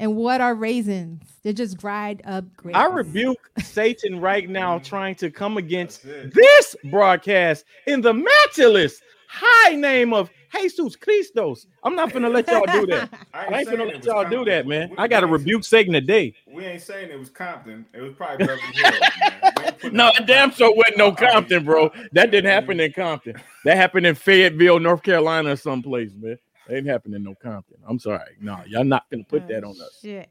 And 0.00 0.14
what 0.14 0.40
are 0.40 0.54
raisins? 0.54 1.24
They're 1.42 1.52
just 1.52 1.76
dried 1.78 2.22
up 2.24 2.44
grapes. 2.56 2.78
I 2.78 2.86
rebuke 2.86 3.38
Satan 3.58 4.20
right 4.20 4.48
now 4.48 4.78
trying 4.78 5.16
to 5.16 5.30
come 5.30 5.56
against 5.56 6.04
this 6.04 6.76
broadcast 6.84 7.64
in 7.88 8.00
the 8.00 8.14
matchless 8.14 9.00
high 9.28 9.74
name 9.74 10.12
of 10.14 10.30
Jesus 10.56 10.96
Christos. 10.96 11.66
I'm 11.82 11.94
not 11.94 12.12
gonna 12.12 12.28
let 12.28 12.48
y'all 12.48 12.64
do 12.66 12.86
that. 12.86 13.10
I 13.34 13.46
ain't 13.58 13.66
saying 13.68 13.78
gonna 13.78 13.90
let 13.92 14.04
y'all 14.04 14.28
do 14.28 14.44
that, 14.46 14.66
man. 14.66 14.90
We- 14.90 14.96
I 14.98 15.08
gotta 15.08 15.26
we 15.26 15.32
ain't- 15.32 15.40
rebuke 15.40 15.64
Satan 15.64 15.92
today. 15.92 16.34
We 16.46 16.64
ain't 16.64 16.82
saying 16.82 17.10
it 17.10 17.18
was 17.18 17.30
Compton. 17.30 17.86
It 17.92 18.00
was 18.00 18.14
probably 18.14 18.46
Beverly 18.46 18.62
Hills. 18.74 19.00
man. 19.00 19.52
We 19.56 19.64
ain't 19.64 19.78
putting 19.78 19.96
No, 19.96 20.06
that 20.06 20.22
it 20.22 20.26
damn 20.26 20.50
sure 20.50 20.74
wasn't 20.74 20.98
no 20.98 21.12
Compton, 21.12 21.64
bro. 21.64 21.90
That 22.12 22.30
didn't 22.30 22.50
happen 22.50 22.80
in 22.80 22.92
Compton. 22.92 23.34
That 23.64 23.76
happened 23.76 24.06
in 24.06 24.14
Fayetteville, 24.14 24.78
North 24.80 25.02
Carolina, 25.02 25.52
or 25.52 25.56
someplace, 25.56 26.12
man. 26.16 26.38
It 26.68 26.74
ain't 26.74 26.86
happening 26.86 27.16
in 27.16 27.24
no 27.24 27.34
Compton. 27.34 27.76
I'm 27.86 27.98
sorry. 27.98 28.36
No, 28.40 28.60
y'all 28.66 28.84
not 28.84 29.04
gonna 29.10 29.24
put 29.24 29.48
that 29.48 29.64
oh, 29.64 29.70
on 29.70 29.80
us. 29.80 29.98
Shit. 30.02 30.28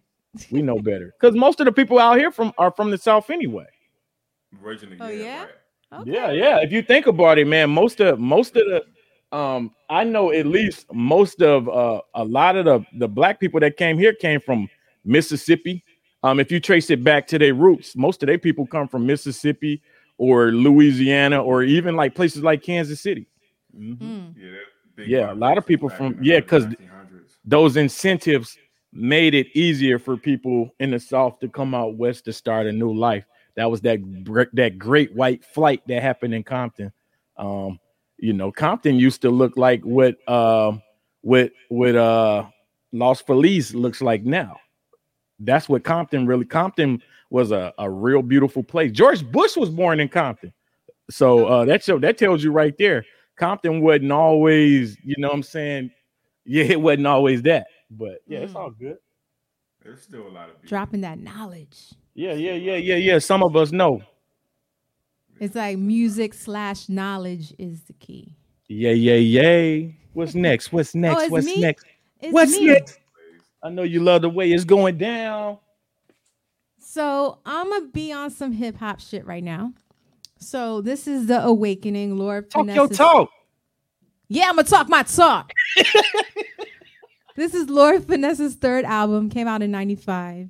We 0.52 0.62
know 0.62 0.78
better. 0.80 1.14
Because 1.20 1.36
most 1.36 1.60
of 1.60 1.66
the 1.66 1.72
people 1.72 1.98
out 2.00 2.18
here 2.18 2.32
from 2.32 2.54
are 2.58 2.72
from 2.72 2.92
the 2.92 2.98
South 2.98 3.30
anyway. 3.30 3.66
Originally, 4.64 4.98
Oh, 5.00 5.08
yeah. 5.10 5.24
yeah? 5.24 5.40
right. 5.44 6.02
Okay. 6.02 6.12
Yeah, 6.12 6.32
yeah. 6.32 6.60
If 6.62 6.72
you 6.72 6.82
think 6.82 7.08
about 7.08 7.38
it, 7.38 7.48
man, 7.48 7.70
most 7.70 8.00
of 8.02 8.20
most 8.20 8.56
of 8.58 8.66
the 8.66 8.84
um 9.32 9.72
I 9.90 10.04
know 10.04 10.32
at 10.32 10.46
least 10.46 10.86
most 10.94 11.42
of 11.42 11.68
uh 11.70 12.02
a 12.16 12.24
lot 12.24 12.56
of 12.56 12.66
the 12.66 12.86
the 12.98 13.08
black 13.08 13.40
people 13.40 13.60
that 13.60 13.78
came 13.78 13.98
here 13.98 14.14
came 14.14 14.40
from 14.40 14.70
Mississippi. 15.06 15.84
Um, 16.24 16.40
if 16.40 16.52
you 16.52 16.60
trace 16.60 16.90
it 16.90 17.04
back 17.04 17.28
to 17.28 17.38
their 17.40 17.54
roots, 17.54 17.96
most 17.96 18.24
of 18.24 18.28
their 18.28 18.40
people 18.40 18.66
come 18.66 18.88
from 18.88 19.06
Mississippi 19.06 19.82
or 20.18 20.52
Louisiana 20.52 21.42
or 21.44 21.64
even 21.64 21.96
like 21.96 22.16
places 22.16 22.42
like 22.44 22.64
Kansas 22.64 23.00
City. 23.02 23.28
Mhm. 23.78 23.98
Mm. 24.00 24.34
Yeah, 24.36 24.50
big 24.96 25.08
Yeah, 25.08 25.32
a 25.32 25.36
lot 25.36 25.58
of 25.58 25.66
people 25.66 25.90
from- 25.90 26.14
yeah, 26.14 26.20
the 26.20 26.26
yeah, 26.26 26.42
'cause 26.42 26.66
1900s. 26.66 27.38
Those 27.46 27.78
incentives 27.78 28.58
made 28.92 29.36
it 29.36 29.48
easier 29.56 30.00
for 30.00 30.18
people 30.18 30.74
in 30.80 30.90
the 30.92 31.00
South 31.00 31.40
to 31.40 31.48
come 31.48 31.76
out 31.76 31.96
west 31.96 32.26
to 32.26 32.34
start 32.34 32.66
a 32.66 32.72
new 32.72 32.94
life. 32.94 33.26
That 33.56 33.70
was 33.70 33.82
that 33.82 34.00
that 34.54 34.78
great 34.80 35.14
white 35.16 35.46
flight 35.46 35.82
that 35.88 36.02
happened 36.02 36.34
in 36.34 36.44
Compton. 36.44 36.92
Um, 37.38 37.80
you 38.18 38.34
know, 38.34 38.52
Compton 38.52 38.96
used 38.96 39.22
to 39.22 39.30
look 39.30 39.58
like 39.58 39.82
what 39.84 40.16
um 40.30 40.82
what 41.22 41.52
what 41.70 41.96
uh 41.96 42.46
Los 42.92 43.22
Feliz 43.22 43.76
looks 43.76 44.02
like 44.02 44.24
now. 44.24 44.58
That's 45.40 45.70
what 45.70 45.84
Compton 45.84 46.26
really 46.26 46.46
Compton 46.46 47.02
was 47.30 47.52
a, 47.52 47.74
a 47.78 47.90
real 47.90 48.22
beautiful 48.22 48.64
place. 48.64 48.92
George 48.92 49.30
Bush 49.32 49.56
was 49.56 49.70
born 49.70 50.00
in 50.00 50.10
Compton. 50.10 50.54
So 51.10 51.46
uh 51.46 51.66
that 51.66 51.84
show 51.84 52.00
that 52.00 52.18
tells 52.18 52.44
you 52.44 52.52
right 52.52 52.76
there. 52.78 53.06
Compton 53.38 53.82
wasn't 53.82 54.12
always, 54.12 54.98
you 55.04 55.16
know 55.20 55.28
what 55.28 55.36
I'm 55.36 55.44
saying? 55.44 55.92
Yeah, 56.46 56.64
it 56.64 56.82
wasn't 56.82 57.08
always 57.08 57.42
that. 57.44 57.68
But 57.92 58.20
yeah, 58.26 58.40
it's 58.40 58.54
Mm. 58.54 58.60
all 58.60 58.72
good. 58.72 58.98
There's 59.84 60.02
still 60.02 60.28
a 60.28 60.30
lot 60.30 60.50
of 60.50 60.56
people. 60.56 60.70
Dropping 60.70 61.02
that 61.02 61.20
knowledge. 61.20 61.94
Yeah, 62.16 62.34
yeah, 62.34 62.54
yeah, 62.54 62.76
yeah, 62.78 62.96
yeah. 62.96 63.20
Some 63.20 63.44
of 63.44 63.56
us 63.56 63.72
know. 63.72 64.02
It's 65.40 65.56
like 65.56 65.78
music 65.78 66.34
slash 66.34 66.90
knowledge 66.90 67.54
is 67.58 67.84
the 67.84 67.94
key. 67.94 68.36
Yeah, 68.68 68.92
yeah, 68.92 69.16
yay. 69.16 69.96
What's 70.14 70.36
next? 70.36 70.74
What's 70.74 70.96
next? 70.96 71.24
Oh, 71.24 71.30
What's 71.30 71.46
me? 71.46 71.62
next? 71.62 71.86
It's 72.20 72.34
What's 72.34 72.52
me. 72.52 72.68
next? 72.68 73.00
I 73.64 73.70
know 73.70 73.84
you 73.84 74.02
love 74.02 74.22
the 74.22 74.30
way 74.30 74.52
it's 74.52 74.64
going 74.64 74.98
down. 74.98 75.58
So 76.80 77.40
I'm 77.46 77.70
gonna 77.70 77.88
be 77.88 78.12
on 78.12 78.32
some 78.32 78.52
hip 78.52 78.78
hop 78.78 79.00
shit 79.00 79.26
right 79.26 79.44
now. 79.44 79.74
So 80.40 80.82
this 80.82 81.08
is 81.08 81.28
the 81.28 81.44
awakening, 81.44 82.18
Lord. 82.18 82.50
Talk 82.50 82.68
your 82.68 82.88
talk. 82.88 83.30
Yeah, 84.30 84.50
I'm 84.50 84.56
gonna 84.56 84.68
talk 84.68 84.90
my 84.90 85.04
talk. 85.04 85.52
this 87.36 87.54
is 87.54 87.70
Lord 87.70 88.06
Finesse's 88.06 88.56
third 88.56 88.86
album, 88.86 89.30
came 89.30 89.48
out 89.48 89.62
in 89.62 89.72
'95, 89.72 90.50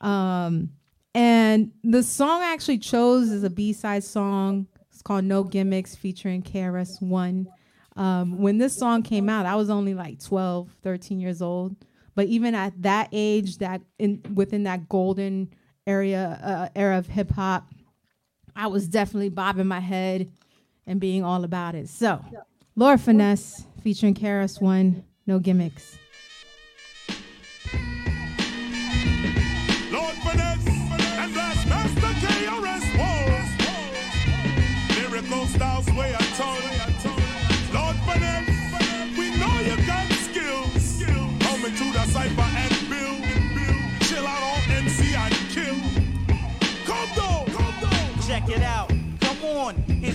um, 0.00 0.70
and 1.14 1.72
the 1.82 2.02
song 2.02 2.42
I 2.42 2.52
actually 2.52 2.78
chose 2.78 3.30
is 3.30 3.42
a 3.42 3.50
B-side 3.50 4.04
song. 4.04 4.66
It's 4.92 5.02
called 5.02 5.24
"No 5.24 5.44
Gimmicks" 5.44 5.96
featuring 5.96 6.42
KRS 6.42 7.02
One. 7.02 7.48
Um, 7.96 8.38
when 8.38 8.58
this 8.58 8.76
song 8.76 9.02
came 9.02 9.28
out, 9.28 9.46
I 9.46 9.56
was 9.56 9.70
only 9.70 9.94
like 9.94 10.22
12, 10.22 10.70
13 10.82 11.18
years 11.20 11.42
old. 11.42 11.76
But 12.14 12.26
even 12.26 12.54
at 12.54 12.80
that 12.82 13.08
age, 13.12 13.58
that 13.58 13.82
in 13.98 14.22
within 14.34 14.64
that 14.64 14.88
golden 14.88 15.52
area 15.86 16.38
uh, 16.42 16.68
era 16.78 16.98
of 16.98 17.06
hip 17.06 17.30
hop, 17.30 17.68
I 18.54 18.66
was 18.66 18.88
definitely 18.88 19.30
bobbing 19.30 19.66
my 19.66 19.80
head 19.80 20.30
and 20.86 21.00
being 21.00 21.24
all 21.24 21.44
about 21.44 21.74
it. 21.74 21.88
So, 21.88 22.24
Lord 22.76 23.00
Finesse 23.00 23.64
featuring 23.82 24.14
KRS 24.14 24.60
One, 24.60 25.04
no 25.26 25.38
gimmicks. 25.38 25.96
It 48.60 48.66
out. 48.66 48.89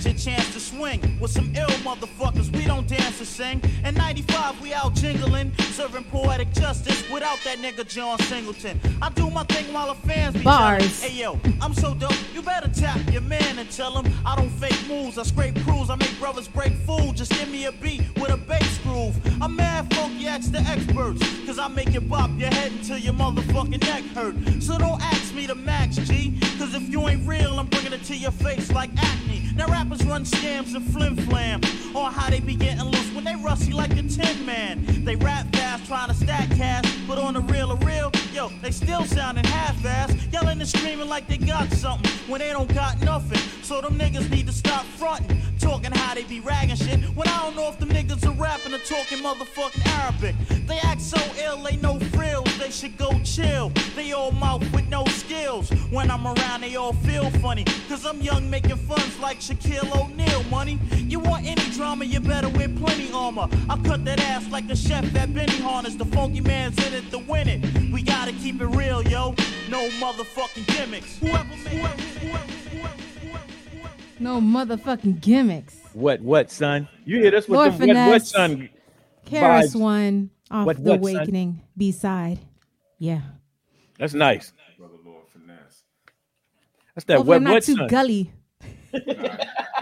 Come 0.06 0.14
on, 0.14 0.14
here's 0.14 0.26
your 0.26 0.34
chance 0.34 0.54
to 0.54 0.60
swing 0.60 1.18
with 1.20 1.30
some 1.30 1.52
ill 1.56 1.66
motherfuckers. 1.82 2.54
We 2.56 2.64
don't 2.64 2.86
dance 2.86 3.20
or 3.20 3.24
sing. 3.24 3.60
In 3.84 3.94
95, 3.94 4.60
we 4.60 4.72
out 4.72 4.94
jingling, 4.94 5.52
serving 5.72 6.04
poetic 6.04 6.52
justice 6.52 7.08
without 7.10 7.38
that 7.44 7.58
nigga 7.58 7.86
John 7.88 8.18
Singleton. 8.20 8.80
I 9.02 9.10
do 9.10 9.30
my 9.30 9.44
thing 9.44 9.72
while 9.72 9.88
the 9.88 10.00
fans 10.06 10.34
be 10.34 10.42
Bars. 10.42 11.02
Hey 11.02 11.20
yo, 11.20 11.40
I'm 11.60 11.74
so 11.74 11.94
dope. 11.94 12.14
You 12.34 12.42
better 12.42 12.68
tap 12.68 13.00
your 13.12 13.22
man 13.22 13.58
and 13.58 13.70
tell 13.70 14.00
him 14.00 14.12
I 14.24 14.36
don't 14.36 14.50
fake 14.50 14.80
moves. 14.88 15.18
I 15.18 15.22
scrape 15.24 15.56
crews. 15.64 15.90
I 15.90 15.96
make 15.96 16.18
brothers 16.18 16.48
break 16.48 16.72
food. 16.72 17.16
Just 17.16 17.32
give 17.32 17.48
me 17.50 17.66
a 17.66 17.72
beat 17.72 18.02
with 18.16 18.30
a 18.30 18.36
bass 18.36 18.78
groove. 18.78 19.16
I'm 19.42 19.56
mad 19.56 19.92
funky, 19.94 20.26
ask 20.26 20.52
the 20.52 20.60
experts. 20.60 21.20
Cause 21.46 21.58
I 21.58 21.68
make 21.68 21.94
it 21.94 22.08
bop 22.08 22.30
your 22.36 22.48
head 22.48 22.72
until 22.72 22.98
your 22.98 23.14
motherfucking 23.14 23.82
neck 23.82 24.04
hurt. 24.14 24.36
So 24.62 24.78
don't 24.78 25.00
ask 25.02 25.34
me 25.34 25.46
to 25.46 25.54
max, 25.54 25.96
G. 25.96 26.38
Cause 26.58 26.74
if 26.74 26.88
you 26.88 27.08
ain't 27.08 27.26
real, 27.26 27.58
I'm 27.58 27.66
bringing 27.66 27.92
it 27.92 28.04
to 28.04 28.16
your 28.16 28.32
face 28.32 28.70
like 28.72 28.90
acne. 28.98 29.42
Now 29.56 29.68
rappers 29.68 29.95
run 30.04 30.24
scams 30.24 30.74
and 30.74 30.84
flim 30.92 31.16
flam 31.16 31.60
on 31.94 32.12
how 32.12 32.28
they 32.30 32.40
be 32.40 32.54
getting 32.54 32.84
loose 32.84 33.12
when 33.14 33.24
they 33.24 33.36
rusty 33.36 33.72
like 33.72 33.92
a 33.92 34.02
tin 34.02 34.44
man. 34.44 34.84
They 35.04 35.16
rap 35.16 35.46
fast, 35.54 35.86
trying 35.86 36.08
to 36.08 36.14
stack 36.14 36.48
cash, 36.50 36.84
but 37.06 37.18
on 37.18 37.34
the 37.34 37.40
real 37.40 37.72
or 37.72 37.78
real, 37.78 38.10
yo, 38.36 38.50
they 38.60 38.70
still 38.70 39.02
sounding 39.04 39.44
half-ass, 39.44 40.14
yelling 40.30 40.60
and 40.60 40.68
screaming 40.68 41.08
like 41.08 41.26
they 41.26 41.38
got 41.38 41.72
something 41.72 42.10
when 42.28 42.38
they 42.38 42.50
don't 42.50 42.72
got 42.74 43.00
nothing. 43.00 43.38
So 43.62 43.80
them 43.80 43.98
niggas 43.98 44.30
need 44.30 44.46
to 44.46 44.52
stop 44.52 44.84
fronting, 44.84 45.40
talking 45.58 45.90
how 45.90 46.14
they 46.14 46.22
be 46.24 46.40
ragging 46.40 46.76
shit. 46.76 47.00
When 47.16 47.26
I 47.28 47.38
don't 47.42 47.56
know 47.56 47.68
if 47.68 47.78
them 47.78 47.88
niggas 47.88 48.26
are 48.26 48.32
rapping 48.32 48.74
or 48.74 48.78
talking 48.78 49.18
motherfucking 49.18 49.86
Arabic. 50.00 50.36
They 50.66 50.78
act 50.80 51.00
so 51.00 51.18
ill, 51.42 51.62
they 51.62 51.76
no 51.76 51.98
frills, 51.98 52.58
they 52.58 52.70
should 52.70 52.98
go 52.98 53.18
chill. 53.24 53.72
They 53.94 54.12
all 54.12 54.32
mouth 54.32 54.70
with 54.72 54.88
no 54.88 55.04
skills. 55.06 55.70
When 55.90 56.10
I'm 56.10 56.26
around, 56.26 56.60
they 56.60 56.76
all 56.76 56.92
feel 56.92 57.30
funny. 57.42 57.64
Cause 57.88 58.04
I'm 58.04 58.20
young 58.20 58.50
making 58.50 58.76
funs 58.76 59.18
like 59.18 59.40
Shaquille 59.40 59.90
O'Neal, 59.98 60.42
money. 60.44 60.78
You 60.92 61.20
want 61.20 61.46
any 61.46 61.70
drama, 61.70 62.04
you 62.04 62.20
better 62.20 62.50
wear 62.50 62.68
plenty 62.68 63.10
armor. 63.12 63.48
I 63.70 63.78
cut 63.78 64.04
that 64.04 64.20
ass 64.20 64.48
like 64.50 64.68
a 64.68 64.76
chef 64.76 65.04
at 65.16 65.30
Benihana's. 65.30 65.96
The 65.96 66.04
funky 66.04 66.40
man's 66.40 66.78
in 66.86 66.92
it 66.92 67.10
to 67.12 67.18
win 67.18 67.48
it. 67.48 67.92
We 67.92 68.02
gotta 68.26 68.38
keep 68.38 68.60
it 68.60 68.66
real, 68.66 69.02
yo. 69.02 69.34
No 69.70 69.88
motherfucking 70.00 70.66
gimmicks. 70.66 71.22
No 74.18 74.40
motherfucking 74.40 75.20
gimmicks. 75.20 75.78
What 75.92 76.20
what 76.22 76.50
son? 76.50 76.88
You 77.04 77.20
hit 77.20 77.34
us 77.34 77.46
with 77.48 77.56
Lord 77.58 77.78
the 77.78 77.86
what 77.86 78.08
what 78.08 78.26
son? 78.26 78.68
Karis 79.26 79.66
Vibes. 79.74 79.80
one 79.80 80.30
off 80.50 80.66
What- 80.66 80.82
the 80.82 80.96
what. 80.96 80.98
Awakening 80.98 81.62
B 81.76 81.92
side. 81.92 82.40
Yeah. 82.98 83.20
That's 83.96 84.14
nice. 84.14 84.52
Brother 84.76 84.94
Lord 85.04 85.26
Finesse. 85.32 85.84
That's 86.96 87.04
that 87.04 87.18
Hopefully 87.18 87.28
what 87.28 87.36
I'm 87.36 87.44
not 87.44 87.52
what 87.52 87.62
too 87.62 87.76
son? 87.76 87.86
gully. 87.88 88.30
Nah, 88.92 89.02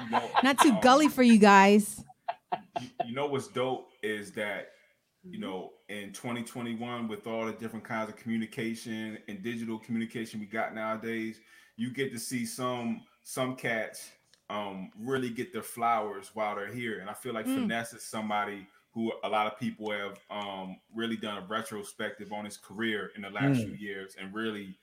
you 0.04 0.10
know, 0.10 0.30
Not 0.42 0.58
too 0.58 0.76
gully 0.82 1.08
for 1.08 1.22
you 1.22 1.38
guys. 1.38 2.04
you, 2.80 2.88
you 3.06 3.14
know 3.14 3.26
what's 3.26 3.48
dope 3.48 3.88
is 4.02 4.32
that 4.32 4.68
you 5.22 5.38
know 5.38 5.70
in 5.88 6.12
2021 6.12 7.08
with 7.08 7.26
all 7.26 7.44
the 7.46 7.52
different 7.52 7.84
kinds 7.84 8.08
of 8.08 8.16
communication 8.16 9.18
and 9.28 9.42
digital 9.42 9.78
communication 9.78 10.40
we 10.40 10.46
got 10.46 10.74
nowadays 10.74 11.40
you 11.76 11.90
get 11.90 12.10
to 12.12 12.18
see 12.18 12.46
some 12.46 13.02
some 13.22 13.54
cats 13.54 14.10
um 14.50 14.90
really 14.98 15.28
get 15.30 15.52
their 15.52 15.62
flowers 15.62 16.30
while 16.34 16.56
they're 16.56 16.72
here 16.72 17.00
and 17.00 17.10
i 17.10 17.12
feel 17.12 17.34
like 17.34 17.46
Mm. 17.46 17.62
finesse 17.62 17.92
is 17.92 18.02
somebody 18.02 18.66
who 18.92 19.12
a 19.24 19.28
lot 19.28 19.46
of 19.46 19.58
people 19.58 19.90
have 19.90 20.18
um 20.30 20.80
really 20.94 21.16
done 21.16 21.36
a 21.42 21.46
retrospective 21.46 22.32
on 22.32 22.44
his 22.46 22.56
career 22.56 23.10
in 23.16 23.22
the 23.22 23.30
last 23.30 23.60
Mm. 23.60 23.64
few 23.64 23.74
years 23.74 24.16
and 24.18 24.34
really 24.34 24.78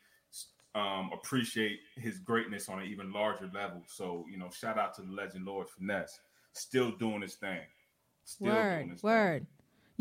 um 0.76 1.10
appreciate 1.14 1.80
his 1.96 2.20
greatness 2.20 2.70
on 2.70 2.80
an 2.80 2.88
even 2.88 3.12
larger 3.12 3.50
level 3.54 3.82
so 3.88 4.26
you 4.30 4.38
know 4.38 4.50
shout 4.52 4.78
out 4.78 4.94
to 4.96 5.02
the 5.02 5.12
legend 5.12 5.46
lord 5.46 5.68
finesse 5.68 6.20
still 6.54 6.92
doing 6.92 7.22
his 7.22 7.36
thing 7.36 7.62
Still 8.24 8.46
doing 8.54 8.90
Word, 8.90 8.90
his 8.92 9.02
thing. 9.02 9.48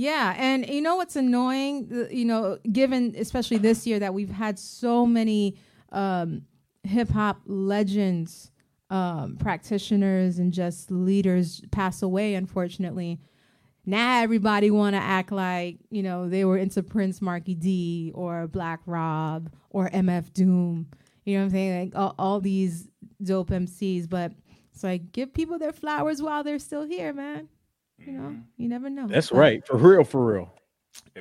Yeah, 0.01 0.35
and 0.39 0.67
you 0.67 0.81
know 0.81 0.97
what's 0.97 1.15
annoying? 1.15 2.09
You 2.11 2.25
know, 2.25 2.59
given 2.73 3.15
especially 3.19 3.59
this 3.59 3.87
year 3.87 3.99
that 3.99 4.15
we've 4.15 4.31
had 4.31 4.59
so 4.59 5.05
many 5.05 5.59
um, 5.93 6.47
hip 6.85 7.11
hop 7.11 7.43
legends, 7.45 8.51
um, 8.89 9.37
practitioners, 9.37 10.39
and 10.39 10.55
just 10.55 10.91
leaders 10.91 11.61
pass 11.71 12.01
away. 12.01 12.35
Unfortunately, 12.35 13.21
now 13.85 14.23
everybody 14.23 14.71
want 14.71 14.97
to 14.97 15.03
act 15.03 15.33
like 15.33 15.77
you 15.91 16.03
know 16.03 16.31
they 16.31 16.47
were 16.47 16.57
into 16.57 16.83
Prince, 16.83 17.21
Markie 17.21 17.55
Dee, 17.55 18.11
or 18.15 18.47
Black 18.47 18.81
Rob, 18.87 19.53
or 19.69 19.91
MF 19.91 20.33
Doom. 20.33 20.87
You 21.27 21.35
know 21.35 21.41
what 21.41 21.45
I'm 21.45 21.51
saying? 21.51 21.79
Like 21.79 21.93
all, 21.95 22.15
all 22.19 22.41
these 22.41 22.89
dope 23.23 23.51
MCs, 23.51 24.09
but 24.09 24.33
it's 24.73 24.83
like 24.83 25.13
give 25.13 25.35
people 25.35 25.59
their 25.59 25.75
flowers 25.75 26.23
while 26.23 26.43
they're 26.43 26.59
still 26.59 26.87
here, 26.87 27.13
man. 27.13 27.51
You 28.07 28.13
know, 28.13 28.29
mm-hmm. 28.29 28.41
you 28.57 28.69
never 28.69 28.91
know. 28.91 29.07
That's 29.07 29.31
But- 29.31 29.39
right. 29.39 29.67
For 29.67 29.77
real, 29.77 30.05
for 30.05 30.25
real. 30.25 30.53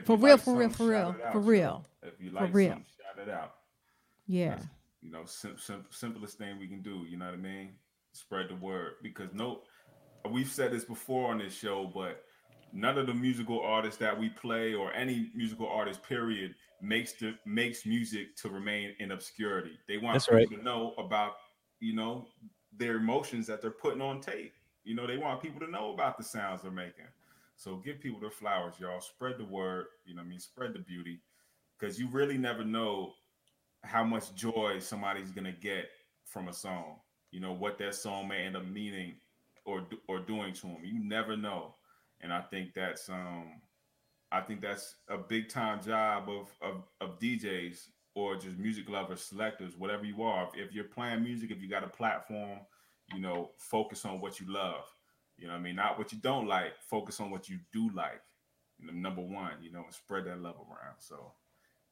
For 0.03 0.15
real, 0.17 0.35
like 0.35 0.41
for 0.41 0.55
real, 0.55 0.69
for 0.69 0.87
real, 0.87 1.15
out, 1.23 1.31
for 1.31 1.39
yo. 1.39 1.45
real. 1.45 1.85
If 2.01 2.13
you 2.19 2.31
For 2.31 2.47
real. 2.47 2.69
shout 2.69 3.27
it 3.27 3.29
out. 3.29 3.55
Yeah. 4.27 4.55
That's, 4.55 4.65
you 5.01 5.11
know, 5.11 5.25
sim- 5.25 5.57
sim- 5.57 5.85
simplest 5.89 6.37
thing 6.37 6.57
we 6.59 6.67
can 6.67 6.81
do. 6.81 7.05
You 7.07 7.17
know 7.17 7.25
what 7.25 7.35
I 7.35 7.37
mean? 7.37 7.73
Spread 8.13 8.49
the 8.49 8.55
word 8.55 8.93
because 9.03 9.29
no, 9.33 9.61
we've 10.29 10.49
said 10.49 10.71
this 10.71 10.85
before 10.85 11.31
on 11.31 11.37
this 11.37 11.53
show, 11.53 11.91
but 11.93 12.23
none 12.73 12.97
of 12.97 13.07
the 13.07 13.13
musical 13.13 13.61
artists 13.61 13.99
that 13.99 14.17
we 14.17 14.29
play 14.29 14.73
or 14.73 14.93
any 14.93 15.29
musical 15.35 15.67
artist, 15.67 16.01
period, 16.03 16.55
makes 16.81 17.13
the 17.13 17.35
makes 17.45 17.85
music 17.85 18.35
to 18.37 18.49
remain 18.49 18.95
in 18.99 19.11
obscurity. 19.11 19.77
They 19.87 19.97
want 19.97 20.15
That's 20.15 20.25
people 20.25 20.37
right. 20.37 20.49
to 20.49 20.63
know 20.63 20.93
about 20.97 21.33
you 21.79 21.93
know 21.93 22.27
their 22.75 22.95
emotions 22.95 23.45
that 23.47 23.61
they're 23.61 23.71
putting 23.71 24.01
on 24.01 24.21
tape. 24.21 24.53
You 24.89 24.95
know, 24.95 25.05
they 25.05 25.17
want 25.17 25.39
people 25.39 25.59
to 25.59 25.69
know 25.69 25.93
about 25.93 26.17
the 26.17 26.23
sounds 26.23 26.63
they're 26.63 26.71
making. 26.71 27.05
So 27.55 27.75
give 27.75 27.99
people 27.99 28.19
their 28.19 28.31
flowers, 28.31 28.73
y'all. 28.79 28.99
Spread 29.01 29.37
the 29.37 29.45
word. 29.45 29.85
You 30.03 30.15
know, 30.15 30.23
I 30.23 30.25
mean, 30.25 30.39
spread 30.39 30.73
the 30.73 30.79
beauty, 30.79 31.19
because 31.77 31.99
you 31.99 32.07
really 32.07 32.39
never 32.39 32.63
know 32.63 33.13
how 33.83 34.03
much 34.03 34.33
joy 34.33 34.79
somebody's 34.79 35.29
gonna 35.29 35.51
get 35.51 35.91
from 36.25 36.47
a 36.47 36.53
song. 36.53 36.95
You 37.29 37.39
know 37.39 37.53
what 37.53 37.77
that 37.77 37.93
song 37.93 38.29
may 38.29 38.43
end 38.43 38.57
up 38.57 38.65
meaning 38.65 39.13
or 39.63 39.85
or 40.07 40.21
doing 40.21 40.53
to 40.53 40.61
them. 40.61 40.77
You 40.83 40.97
never 41.03 41.37
know, 41.37 41.75
and 42.21 42.33
I 42.33 42.41
think 42.41 42.73
that's 42.73 43.09
um, 43.09 43.61
I 44.31 44.41
think 44.41 44.59
that's 44.59 44.95
a 45.07 45.19
big 45.19 45.49
time 45.49 45.83
job 45.83 46.29
of 46.29 46.49
of, 46.63 46.81
of 46.99 47.19
DJs 47.19 47.89
or 48.15 48.37
just 48.37 48.57
music 48.57 48.89
lovers, 48.89 49.21
selectors, 49.21 49.77
whatever 49.77 50.03
you 50.03 50.23
are. 50.23 50.49
If, 50.55 50.69
if 50.69 50.73
you're 50.73 50.85
playing 50.85 51.23
music, 51.23 51.51
if 51.51 51.61
you 51.61 51.69
got 51.69 51.83
a 51.83 51.89
platform, 51.89 52.57
you 53.13 53.21
know, 53.21 53.51
focus 53.57 54.05
on 54.05 54.21
what 54.21 54.39
you 54.39 54.51
love. 54.51 54.85
You 55.37 55.47
know, 55.47 55.53
what 55.53 55.59
I 55.59 55.63
mean, 55.63 55.75
not 55.75 55.97
what 55.97 56.11
you 56.11 56.19
don't 56.19 56.47
like. 56.47 56.73
Focus 56.81 57.19
on 57.19 57.31
what 57.31 57.47
you 57.47 57.59
do 57.71 57.89
like. 57.93 58.21
You 58.79 58.87
know, 58.87 58.93
number 58.93 59.21
one, 59.21 59.53
you 59.61 59.71
know, 59.71 59.83
and 59.83 59.93
spread 59.93 60.25
that 60.25 60.41
love 60.41 60.55
around. 60.55 60.95
So 60.99 61.31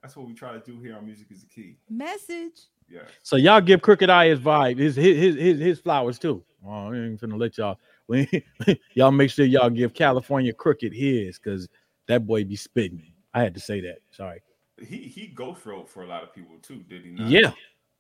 that's 0.02 0.16
what 0.16 0.28
we 0.28 0.34
try 0.34 0.54
to 0.54 0.60
do 0.60 0.80
here 0.80 0.96
on 0.96 1.06
Music 1.06 1.28
is 1.32 1.42
the 1.42 1.48
Key. 1.48 1.78
Message. 1.90 2.68
Yeah. 2.90 3.02
So 3.24 3.36
y'all 3.36 3.62
give 3.62 3.82
Crooked 3.82 4.10
I 4.10 4.30
his 4.30 4.40
vibe, 4.40 4.78
his 4.78 4.96
his 4.96 5.18
his 5.18 5.36
his, 5.36 5.60
his 5.60 5.80
flowers 5.80 6.20
too. 6.20 6.44
Oh, 6.66 6.92
I 6.92 6.96
ain't 6.96 7.20
finna 7.20 7.38
let 7.38 7.58
y'all. 7.58 7.78
y'all 8.94 9.12
make 9.12 9.30
sure 9.30 9.46
y'all 9.46 9.70
give 9.70 9.94
California 9.94 10.54
Crooked 10.54 10.94
his, 10.94 11.38
cause 11.38 11.68
that 12.08 12.26
boy 12.26 12.46
be 12.46 12.56
spitting. 12.56 13.04
I 13.34 13.42
had 13.42 13.54
to 13.56 13.60
say 13.60 13.82
that. 13.82 13.98
Sorry. 14.12 14.42
He 14.82 14.98
he 14.98 15.28
ghost 15.28 15.66
wrote 15.66 15.90
for 15.90 16.04
a 16.04 16.08
lot 16.08 16.24
of 16.24 16.34
people 16.34 16.56
too, 16.62 16.84
did 16.88 17.04
he 17.04 17.12
not? 17.12 17.30
Yeah. 17.30 17.52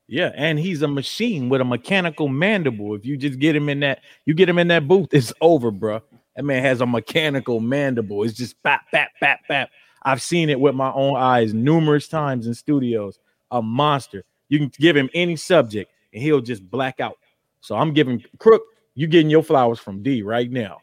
Yeah, 0.08 0.32
and 0.36 0.58
he's 0.58 0.82
a 0.82 0.88
machine 0.88 1.49
with 1.49 1.60
a 1.60 1.66
mechanical 1.66 2.30
mandible. 2.30 2.95
If 2.95 3.05
you 3.05 3.18
just 3.18 3.39
get 3.39 3.55
him 3.55 3.68
in 3.68 3.82
that, 3.82 3.99
you 4.26 4.34
get 4.34 4.47
him 4.47 4.58
in 4.58 4.70
that 4.70 4.88
booth, 4.88 5.10
it's 5.12 5.34
over, 5.41 5.72
bruh. 5.72 6.01
That 6.36 6.43
man 6.43 6.64
has 6.64 6.80
a 6.80 6.86
mechanical 6.86 7.60
mandible. 7.60 8.24
It's 8.24 8.38
just 8.38 8.62
bap, 8.64 8.89
bap, 8.91 9.10
bap, 9.20 9.41
bap. 9.49 9.70
I've 10.03 10.22
seen 10.22 10.49
it 10.49 10.60
with 10.60 10.76
my 10.76 10.91
own 10.93 11.18
eyes 11.18 11.53
numerous 11.53 12.08
times 12.08 12.47
in 12.47 12.53
studios. 12.53 13.20
A 13.51 13.62
monster. 13.62 14.24
You 14.47 14.60
can 14.60 14.72
give 14.80 14.95
him 14.95 15.10
any 15.14 15.36
subject 15.36 15.91
and 16.14 16.22
he'll 16.22 16.41
just 16.41 16.70
black 16.70 16.99
out. 16.99 17.18
So 17.60 17.76
I'm 17.76 17.93
giving 17.93 18.24
Crook, 18.39 18.62
you 18.95 19.08
getting 19.08 19.30
your 19.30 19.43
flowers 19.43 19.80
from 19.80 20.03
D 20.03 20.22
right 20.22 20.49
now. 20.49 20.78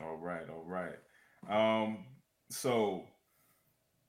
All 0.00 0.16
right, 0.16 0.46
all 0.48 0.64
right. 0.66 0.96
Um, 1.48 2.06
so 2.50 3.04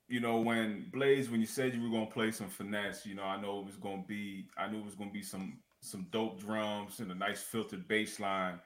you 0.08 0.20
know, 0.20 0.40
when 0.40 0.88
Blaze, 0.92 1.30
when 1.30 1.40
you 1.40 1.46
said 1.46 1.74
you 1.74 1.82
were 1.82 1.90
gonna 1.90 2.06
play 2.10 2.30
some 2.30 2.48
finesse, 2.48 3.06
you 3.06 3.14
know, 3.14 3.24
I 3.24 3.40
know 3.40 3.60
it 3.60 3.66
was 3.66 3.76
gonna 3.76 4.04
be, 4.06 4.48
I 4.56 4.68
knew 4.68 4.78
it 4.78 4.84
was 4.84 4.94
gonna 4.94 5.10
be 5.10 5.22
some 5.22 5.60
some 5.80 6.06
dope 6.10 6.40
drums 6.40 7.00
and 7.00 7.10
a 7.12 7.14
nice 7.14 7.42
filtered 7.42 7.86
bass 7.88 8.18
line 8.18 8.60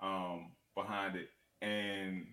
um 0.00 0.52
behind 0.74 1.16
it. 1.16 1.28
And 1.62 2.26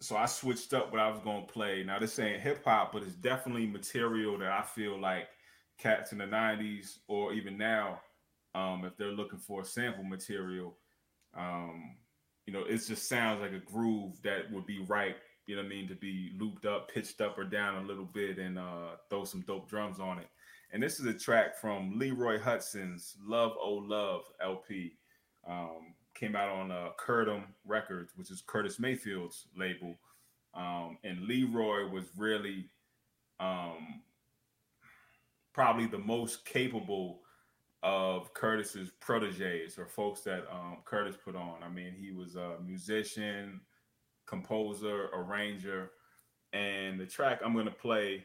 so 0.00 0.16
I 0.16 0.26
switched 0.26 0.72
up 0.74 0.92
what 0.92 1.00
I 1.00 1.10
was 1.10 1.20
gonna 1.20 1.46
play. 1.46 1.84
Now 1.84 1.98
this 1.98 2.18
ain't 2.18 2.40
hip 2.42 2.64
hop, 2.64 2.92
but 2.92 3.02
it's 3.02 3.14
definitely 3.16 3.66
material 3.66 4.38
that 4.38 4.52
I 4.52 4.62
feel 4.62 4.98
like 5.00 5.28
cats 5.78 6.12
in 6.12 6.18
the 6.18 6.26
90s 6.26 7.00
or 7.08 7.32
even 7.32 7.58
now, 7.58 8.00
um, 8.54 8.84
if 8.84 8.96
they're 8.96 9.12
looking 9.12 9.38
for 9.38 9.64
sample 9.64 10.04
material, 10.04 10.76
Um, 11.34 11.96
you 12.46 12.52
know, 12.52 12.64
it 12.64 12.78
just 12.86 13.08
sounds 13.08 13.40
like 13.40 13.52
a 13.52 13.58
groove 13.60 14.20
that 14.22 14.50
would 14.52 14.66
be 14.66 14.80
right. 14.80 15.16
You 15.50 15.56
know 15.56 15.62
what 15.62 15.72
I 15.72 15.74
mean? 15.74 15.88
To 15.88 15.96
be 15.96 16.30
looped 16.38 16.64
up, 16.64 16.92
pitched 16.94 17.20
up 17.20 17.36
or 17.36 17.42
down 17.42 17.82
a 17.82 17.84
little 17.84 18.04
bit, 18.04 18.38
and 18.38 18.56
uh, 18.56 18.94
throw 19.08 19.24
some 19.24 19.40
dope 19.40 19.68
drums 19.68 19.98
on 19.98 20.20
it. 20.20 20.28
And 20.72 20.80
this 20.80 21.00
is 21.00 21.06
a 21.06 21.12
track 21.12 21.56
from 21.56 21.98
Leroy 21.98 22.38
Hutson's 22.38 23.16
"Love 23.26 23.54
Oh 23.60 23.82
Love" 23.84 24.22
LP. 24.40 24.92
Um, 25.44 25.94
came 26.14 26.36
out 26.36 26.50
on 26.50 26.70
uh, 26.70 26.90
Curtom 27.04 27.42
Records, 27.66 28.12
which 28.14 28.30
is 28.30 28.44
Curtis 28.46 28.78
Mayfield's 28.78 29.46
label. 29.56 29.98
Um, 30.54 30.98
and 31.02 31.22
Leroy 31.22 31.88
was 31.88 32.04
really 32.16 32.70
um, 33.40 34.02
probably 35.52 35.86
the 35.86 35.98
most 35.98 36.44
capable 36.44 37.22
of 37.82 38.32
Curtis's 38.34 38.92
proteges 39.00 39.78
or 39.80 39.86
folks 39.86 40.20
that 40.20 40.44
um, 40.52 40.76
Curtis 40.84 41.16
put 41.16 41.34
on. 41.34 41.56
I 41.64 41.68
mean, 41.68 41.96
he 41.98 42.12
was 42.12 42.36
a 42.36 42.58
musician, 42.64 43.60
composer, 44.30 45.08
arranger, 45.12 45.90
and 46.52 46.98
the 46.98 47.06
track 47.06 47.40
I'm 47.44 47.52
going 47.52 47.66
to 47.66 47.70
play 47.72 48.24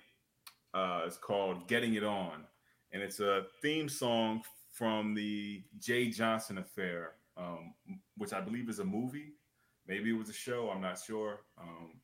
uh, 0.74 1.02
is 1.08 1.18
called 1.18 1.68
"Getting 1.68 1.96
It 1.96 2.04
On," 2.04 2.46
and 2.94 3.02
it's 3.02 3.20
a 3.20 3.46
theme 3.62 3.90
song 3.90 4.44
from 4.72 5.14
the 5.16 5.64
Jay 5.80 6.10
Johnson 6.10 6.60
Affair, 6.60 7.14
um, 7.38 7.74
which 8.18 8.32
I 8.34 8.40
believe 8.42 8.70
is 8.70 8.80
a 8.80 8.86
movie. 8.86 9.34
Maybe 9.88 10.10
it 10.12 10.18
was 10.18 10.30
a 10.30 10.34
show. 10.34 10.70
I'm 10.70 10.82
not 10.82 11.00
sure. 11.00 11.40
Um, 11.60 12.00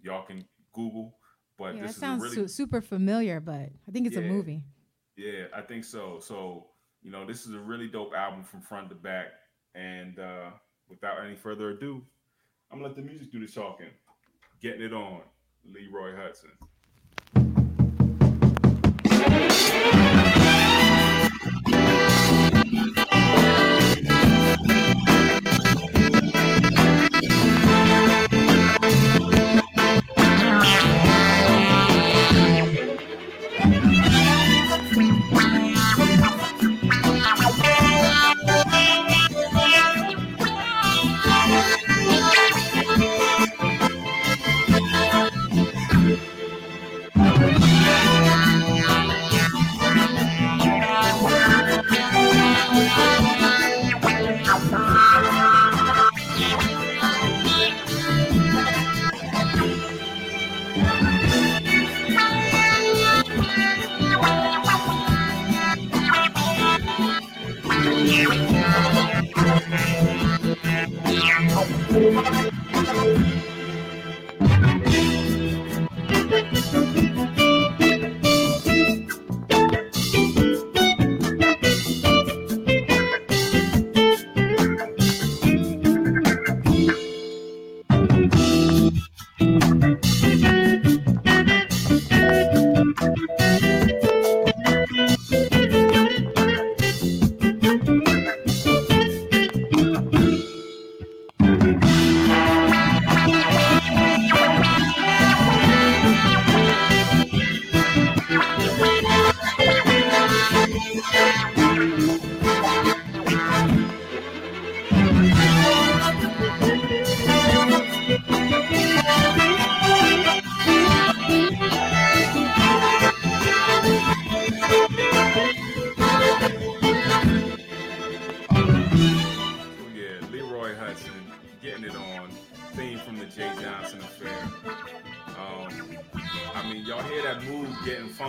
y'all 0.00 0.24
can 0.24 0.44
Google. 0.72 1.16
But 1.56 1.76
Yeah, 1.76 1.86
this 1.86 1.96
sounds 1.96 2.22
really 2.22 2.34
su- 2.34 2.48
super 2.48 2.80
familiar, 2.80 3.40
but 3.40 3.70
I 3.86 3.90
think 3.92 4.06
it's 4.08 4.16
a 4.16 4.20
movie. 4.22 4.64
yeah, 5.16 5.44
I 5.54 5.60
think 5.60 5.84
so. 5.84 6.18
So, 6.20 6.66
you 7.02 7.12
know, 7.12 7.24
this 7.24 7.46
is 7.46 7.54
a 7.54 7.58
really 7.60 7.86
dope 7.86 8.12
album 8.12 8.42
from 8.42 8.60
front 8.60 8.88
to 8.88 8.96
back. 8.96 9.26
And 9.76 10.18
uh, 10.18 10.50
without 10.88 11.24
any 11.24 11.36
further 11.36 11.70
ado, 11.70 12.02
I'm 12.74 12.80
gonna 12.80 12.92
let 12.92 12.96
the 12.96 13.02
music 13.02 13.30
do 13.30 13.38
the 13.38 13.46
talking. 13.46 13.86
Getting 14.60 14.82
it 14.82 14.92
on, 14.92 15.20
Leroy 15.64 16.10
Hutson. 16.10 16.50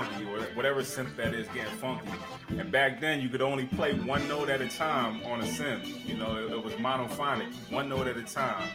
Funky, 0.05 0.25
or 0.25 0.39
whatever 0.55 0.81
synth 0.81 1.15
that 1.15 1.33
is 1.33 1.47
getting 1.49 1.75
funky. 1.77 2.09
And 2.49 2.71
back 2.71 3.01
then, 3.01 3.21
you 3.21 3.29
could 3.29 3.41
only 3.41 3.65
play 3.65 3.93
one 3.93 4.27
note 4.27 4.49
at 4.49 4.61
a 4.61 4.67
time 4.67 5.23
on 5.23 5.41
a 5.41 5.45
synth. 5.45 6.05
You 6.05 6.17
know, 6.17 6.35
it, 6.35 6.51
it 6.51 6.63
was 6.63 6.73
monophonic, 6.73 7.51
one 7.71 7.89
note 7.89 8.07
at 8.07 8.17
a 8.17 8.23
time. 8.23 8.67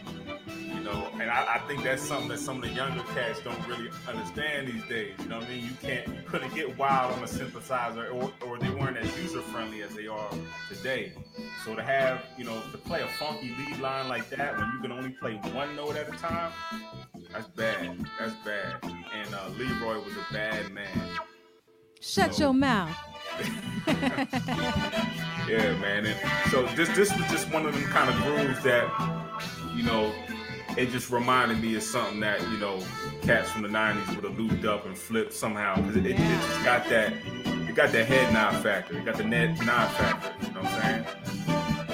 You 0.47 0.81
know, 0.81 1.09
and 1.13 1.29
I, 1.29 1.55
I 1.55 1.59
think 1.67 1.83
that's 1.83 2.01
something 2.01 2.29
that 2.29 2.39
some 2.39 2.57
of 2.57 2.69
the 2.69 2.75
younger 2.75 3.03
cats 3.13 3.39
don't 3.41 3.67
really 3.67 3.89
understand 4.07 4.67
these 4.67 4.83
days. 4.87 5.13
You 5.19 5.29
know 5.29 5.39
what 5.39 5.47
I 5.47 5.49
mean? 5.49 5.65
You 5.65 5.71
can't, 5.81 6.07
you 6.07 6.21
couldn't 6.27 6.53
get 6.53 6.77
wild 6.77 7.13
on 7.13 7.23
a 7.23 7.27
synthesizer, 7.27 8.13
or, 8.13 8.31
or 8.45 8.57
they 8.57 8.69
weren't 8.69 8.97
as 8.97 9.15
user 9.21 9.41
friendly 9.41 9.81
as 9.83 9.93
they 9.95 10.07
are 10.07 10.29
today. 10.69 11.13
So 11.65 11.75
to 11.75 11.83
have, 11.83 12.23
you 12.37 12.43
know, 12.43 12.59
to 12.71 12.77
play 12.77 13.01
a 13.01 13.07
funky 13.07 13.55
lead 13.57 13.79
line 13.79 14.07
like 14.07 14.29
that 14.31 14.57
when 14.57 14.71
you 14.73 14.79
can 14.81 14.91
only 14.91 15.11
play 15.11 15.35
one 15.53 15.75
note 15.75 15.95
at 15.95 16.09
a 16.09 16.17
time, 16.17 16.51
that's 17.33 17.47
bad. 17.47 18.05
That's 18.19 18.33
bad. 18.45 18.75
And 18.83 19.33
uh, 19.33 19.49
Leroy 19.57 19.95
was 20.03 20.13
a 20.13 20.33
bad 20.33 20.71
man. 20.71 20.87
Shut 21.99 22.33
So- 22.35 22.45
your 22.45 22.53
mouth. 22.53 22.95
Yeah, 25.47 25.75
man. 25.79 26.05
And 26.05 26.49
so 26.51 26.65
this 26.75 26.87
this 26.95 27.11
was 27.17 27.29
just 27.29 27.51
one 27.51 27.65
of 27.65 27.73
them 27.73 27.83
kind 27.85 28.09
of 28.09 28.15
grooves 28.23 28.63
that, 28.63 28.87
you 29.75 29.83
know, 29.83 30.13
it 30.77 30.91
just 30.91 31.09
reminded 31.09 31.59
me 31.61 31.75
of 31.75 31.83
something 31.83 32.19
that 32.21 32.39
you 32.51 32.57
know 32.57 32.81
cats 33.23 33.49
from 33.49 33.63
the 33.63 33.67
'90s 33.67 34.15
would 34.15 34.23
have 34.23 34.39
looped 34.39 34.63
up 34.63 34.85
and 34.85 34.97
flipped 34.97 35.33
somehow 35.33 35.75
because 35.75 35.97
it, 35.97 36.05
it, 36.05 36.11
it 36.11 36.17
just 36.17 36.63
got 36.63 36.87
that 36.89 37.11
it 37.67 37.75
got 37.75 37.91
that 37.91 38.05
head 38.05 38.31
nod 38.33 38.61
factor. 38.63 38.97
It 38.97 39.03
got 39.03 39.17
the 39.17 39.25
net 39.25 39.57
nod 39.65 39.89
factor. 39.91 40.31
You 40.47 40.53
know 40.53 40.61
what 40.61 40.73
I'm 40.73 40.81
saying? 40.81 41.05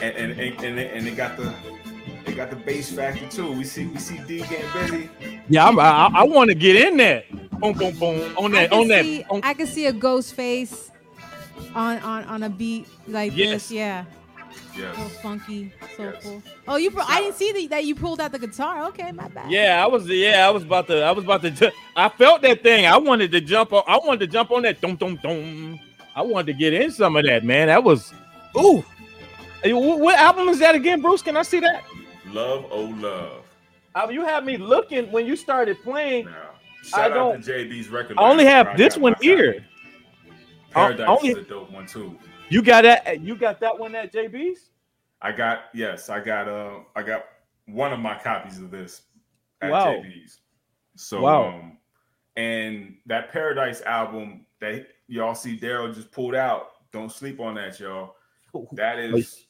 And 0.03 0.15
and 0.31 0.39
and, 0.39 0.63
and, 0.65 0.79
it, 0.79 0.93
and 0.93 1.07
it 1.07 1.15
got 1.15 1.37
the 1.37 1.55
got 2.37 2.49
the 2.51 2.55
bass 2.55 2.91
factor 2.91 3.27
too. 3.29 3.51
We 3.51 3.63
see 3.63 3.87
we 3.87 3.97
see 3.97 4.17
D 4.27 4.39
getting 4.41 4.71
busy. 4.73 5.09
Yeah, 5.49 5.65
I'm, 5.67 5.79
I, 5.79 6.09
I 6.13 6.23
want 6.23 6.49
to 6.49 6.55
get 6.55 6.75
in 6.75 6.95
there. 6.97 7.23
Boom, 7.59 7.73
boom, 7.73 7.97
boom. 7.97 8.37
On 8.37 8.51
that, 8.51 8.69
can 8.69 8.79
on 8.79 8.87
that. 8.89 9.25
on- 9.31 9.41
I 9.43 9.53
can 9.55 9.65
see 9.67 9.87
a 9.87 9.93
Ghostface 9.93 10.91
on 11.73 11.97
on 11.99 12.23
on 12.25 12.43
a 12.43 12.49
beat 12.49 12.87
like 13.07 13.35
Yes. 13.35 13.49
this. 13.49 13.71
Yeah, 13.71 14.05
Yes. 14.77 14.95
so 14.95 15.01
funky, 15.23 15.73
soulful. 15.97 16.43
Oh, 16.67 16.75
you! 16.77 16.91
Pro- 16.91 17.03
I 17.03 17.21
didn't 17.21 17.35
see 17.35 17.51
the, 17.51 17.67
that 17.67 17.85
you 17.85 17.95
pulled 17.95 18.21
out 18.21 18.31
the 18.31 18.39
guitar. 18.39 18.83
Okay, 18.89 19.11
my 19.11 19.27
bad. 19.29 19.49
yeah, 19.51 19.83
I 19.83 19.87
was. 19.87 20.07
Yeah, 20.07 20.47
I 20.47 20.51
was 20.51 20.63
about 20.63 20.85
to. 20.87 21.01
I 21.01 21.11
was 21.11 21.23
about 21.23 21.41
to. 21.41 21.49
ju- 21.51 21.71
I 21.95 22.09
felt 22.09 22.43
that 22.43 22.61
thing. 22.61 22.85
I 22.85 22.97
wanted 22.97 23.31
to 23.31 23.41
jump 23.41 23.73
on. 23.73 23.83
I 23.87 23.97
wanted 23.97 24.19
to 24.19 24.27
jump 24.27 24.51
on 24.51 24.61
that. 24.61 24.79
Dum 24.79 24.95
dum 24.95 25.15
dum. 25.23 25.79
I 26.15 26.21
wanted 26.21 26.47
to 26.47 26.53
get 26.53 26.73
in 26.73 26.91
some 26.91 27.15
of 27.17 27.25
that, 27.25 27.43
man. 27.43 27.67
That 27.67 27.83
was. 27.83 28.13
Ooh. 28.55 28.83
Hey, 29.63 29.71
wh- 29.71 29.99
What 29.99 30.17
album 30.19 30.49
is 30.49 30.59
that 30.59 30.75
again, 30.75 31.01
Bruce? 31.01 31.23
Can 31.23 31.35
I 31.35 31.41
see 31.41 31.59
that? 31.61 31.83
Love, 32.31 32.65
oh 32.71 32.85
love. 32.99 33.43
Uh, 33.95 34.07
You 34.11 34.23
had 34.25 34.45
me 34.45 34.57
looking 34.57 35.11
when 35.11 35.25
you 35.25 35.35
started 35.35 35.81
playing. 35.83 36.25
Now, 36.25 36.51
I 36.51 36.87
shout 36.87 37.11
out 37.11 37.13
don't- 37.13 37.43
to 37.43 37.51
JB's 37.51 37.89
record. 37.89 38.17
I 38.17 38.29
only 38.29 38.45
have 38.45 38.77
this 38.77 38.97
one 38.97 39.15
here. 39.21 39.65
Paradise 40.71 41.07
only- 41.07 41.29
is 41.29 41.37
a 41.37 41.41
dope 41.43 41.71
one 41.71 41.87
too. 41.87 42.17
You 42.49 42.61
got 42.61 42.83
that? 42.83 43.21
You 43.21 43.35
got 43.35 43.59
that 43.61 43.77
one 43.77 43.95
at 43.95 44.11
JB's? 44.13 44.69
I 45.21 45.31
got 45.31 45.65
yes, 45.73 46.09
I 46.09 46.19
got 46.19 46.47
uh 46.47 46.79
I 46.95 47.01
got 47.03 47.25
one 47.65 47.91
of 47.91 47.99
my 47.99 48.17
copies 48.17 48.59
of 48.59 48.69
this 48.71 49.03
at 49.61 49.71
Wow. 49.71 49.93
JB's. 49.95 50.41
So 50.95 51.21
Wow. 51.21 51.47
um 51.47 51.77
and 52.35 52.97
that 53.07 53.31
Paradise 53.31 53.81
album 53.81 54.45
that 54.59 54.87
y'all 55.07 55.33
see 55.33 55.57
Daryle 55.57 55.93
just 55.93 56.11
pulled 56.11 56.35
out. 56.35 56.73
Don't 56.91 57.11
sleep 57.11 57.39
on 57.39 57.55
that, 57.55 57.79
y'all. 57.79 58.15
That 58.73 58.99
is 58.99 59.46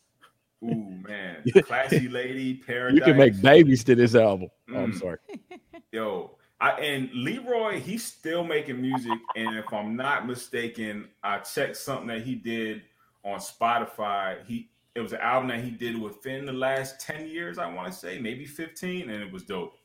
Ooh 0.63 1.03
man, 1.07 1.43
classy 1.63 2.07
lady, 2.07 2.55
paradise. 2.55 2.95
You 2.95 3.01
can 3.01 3.17
make 3.17 3.41
babies 3.41 3.83
to 3.85 3.95
this 3.95 4.15
album. 4.15 4.49
Oh, 4.73 4.83
I'm 4.83 4.91
Mm. 4.91 4.99
sorry. 4.99 5.17
Yo, 5.91 6.31
I 6.59 6.71
and 6.71 7.09
Leroy, 7.13 7.79
he's 7.79 8.03
still 8.03 8.43
making 8.43 8.81
music, 8.81 9.21
and 9.35 9.55
if 9.55 9.71
I'm 9.71 9.95
not 9.95 10.27
mistaken, 10.27 11.09
I 11.23 11.39
checked 11.39 11.77
something 11.77 12.07
that 12.07 12.23
he 12.23 12.35
did 12.35 12.81
on 13.23 13.39
Spotify. 13.39 14.45
He 14.45 14.69
it 14.95 15.01
was 15.01 15.13
an 15.13 15.19
album 15.21 15.49
that 15.49 15.59
he 15.63 15.69
did 15.69 15.99
within 16.01 16.45
the 16.47 16.53
last 16.53 16.99
10 16.99 17.27
years, 17.27 17.59
I 17.59 17.71
want 17.71 17.91
to 17.91 17.97
say, 17.97 18.19
maybe 18.19 18.45
15, 18.45 19.11
and 19.11 19.21
it 19.21 19.31
was 19.31 19.43
dope. 19.43 19.75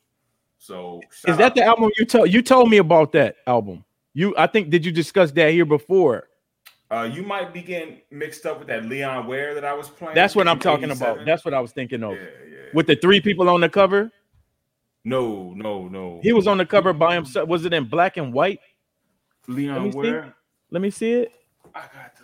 So 0.57 1.01
Is 1.27 1.37
that 1.37 1.53
the 1.55 1.63
album 1.63 1.91
you 1.99 2.05
told 2.05 2.33
you 2.33 2.41
told 2.41 2.69
me 2.69 2.77
about 2.77 3.11
that 3.11 3.35
album? 3.45 3.85
You 4.13 4.33
I 4.37 4.47
think 4.47 4.69
did 4.69 4.85
you 4.85 4.91
discuss 4.91 5.31
that 5.33 5.51
here 5.51 5.65
before? 5.65 6.29
Uh 6.93 7.03
you 7.03 7.23
might 7.23 7.53
be 7.53 7.61
getting 7.61 8.01
mixed 8.11 8.45
up 8.45 8.59
with 8.59 8.67
that 8.67 8.85
Leon 8.85 9.25
Ware 9.27 9.53
that 9.55 9.65
I 9.65 9.73
was 9.73 9.89
playing? 9.89 10.15
That's 10.15 10.35
what 10.35 10.47
I'm 10.47 10.59
talking 10.59 10.91
about. 10.91 11.25
That's 11.25 11.43
what 11.45 11.53
I 11.53 11.59
was 11.59 11.71
thinking 11.71 12.03
of. 12.03 12.11
yeah, 12.13 12.19
yeah. 12.49 12.57
With 12.73 12.87
the 12.87 12.95
three 12.95 13.19
people 13.21 13.49
on 13.49 13.61
the 13.61 13.69
cover, 13.69 14.11
No, 15.03 15.53
no, 15.55 15.87
no. 15.87 16.19
he 16.23 16.33
was 16.33 16.47
on 16.47 16.57
the 16.57 16.65
cover 16.65 16.93
by 16.93 17.15
himself. 17.15 17.47
Was 17.49 17.65
it 17.65 17.73
in 17.73 17.85
black 17.85 18.17
and 18.17 18.33
white? 18.33 18.59
Let 19.47 19.57
me 19.57 19.63
Leon 19.67 19.91
see. 19.91 19.97
Ware. 19.97 20.35
Let 20.71 20.81
me 20.81 20.89
see 20.89 21.11
it. 21.13 21.31
I 21.75 21.81
got 21.81 22.15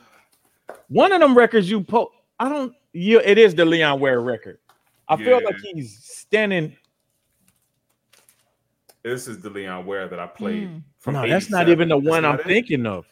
the 0.68 0.74
One 0.88 1.12
of 1.12 1.20
them 1.22 1.38
records 1.38 1.70
you 1.70 1.82
po 1.82 2.12
I 2.40 2.48
don't 2.50 2.74
you 2.94 3.20
it 3.20 3.38
is 3.38 3.54
the 3.56 3.66
Leon 3.66 4.00
Ware 4.00 4.22
record. 4.22 4.60
I 5.08 5.18
feel 5.18 5.44
like 5.44 5.56
he's 5.74 5.98
standing. 6.04 6.76
this 9.04 9.28
is 9.28 9.42
the 9.42 9.50
Leon 9.50 9.86
Ware 9.86 10.08
that 10.08 10.20
I 10.20 10.28
played 10.28 10.68
Mm. 10.70 10.84
from. 11.00 11.14
No, 11.16 11.28
that's 11.28 11.50
not 11.50 11.70
even 11.70 11.90
the 11.90 12.00
That's 12.00 12.10
one 12.10 12.26
I'm 12.26 12.38
thinking 12.40 12.86
of. 12.86 13.06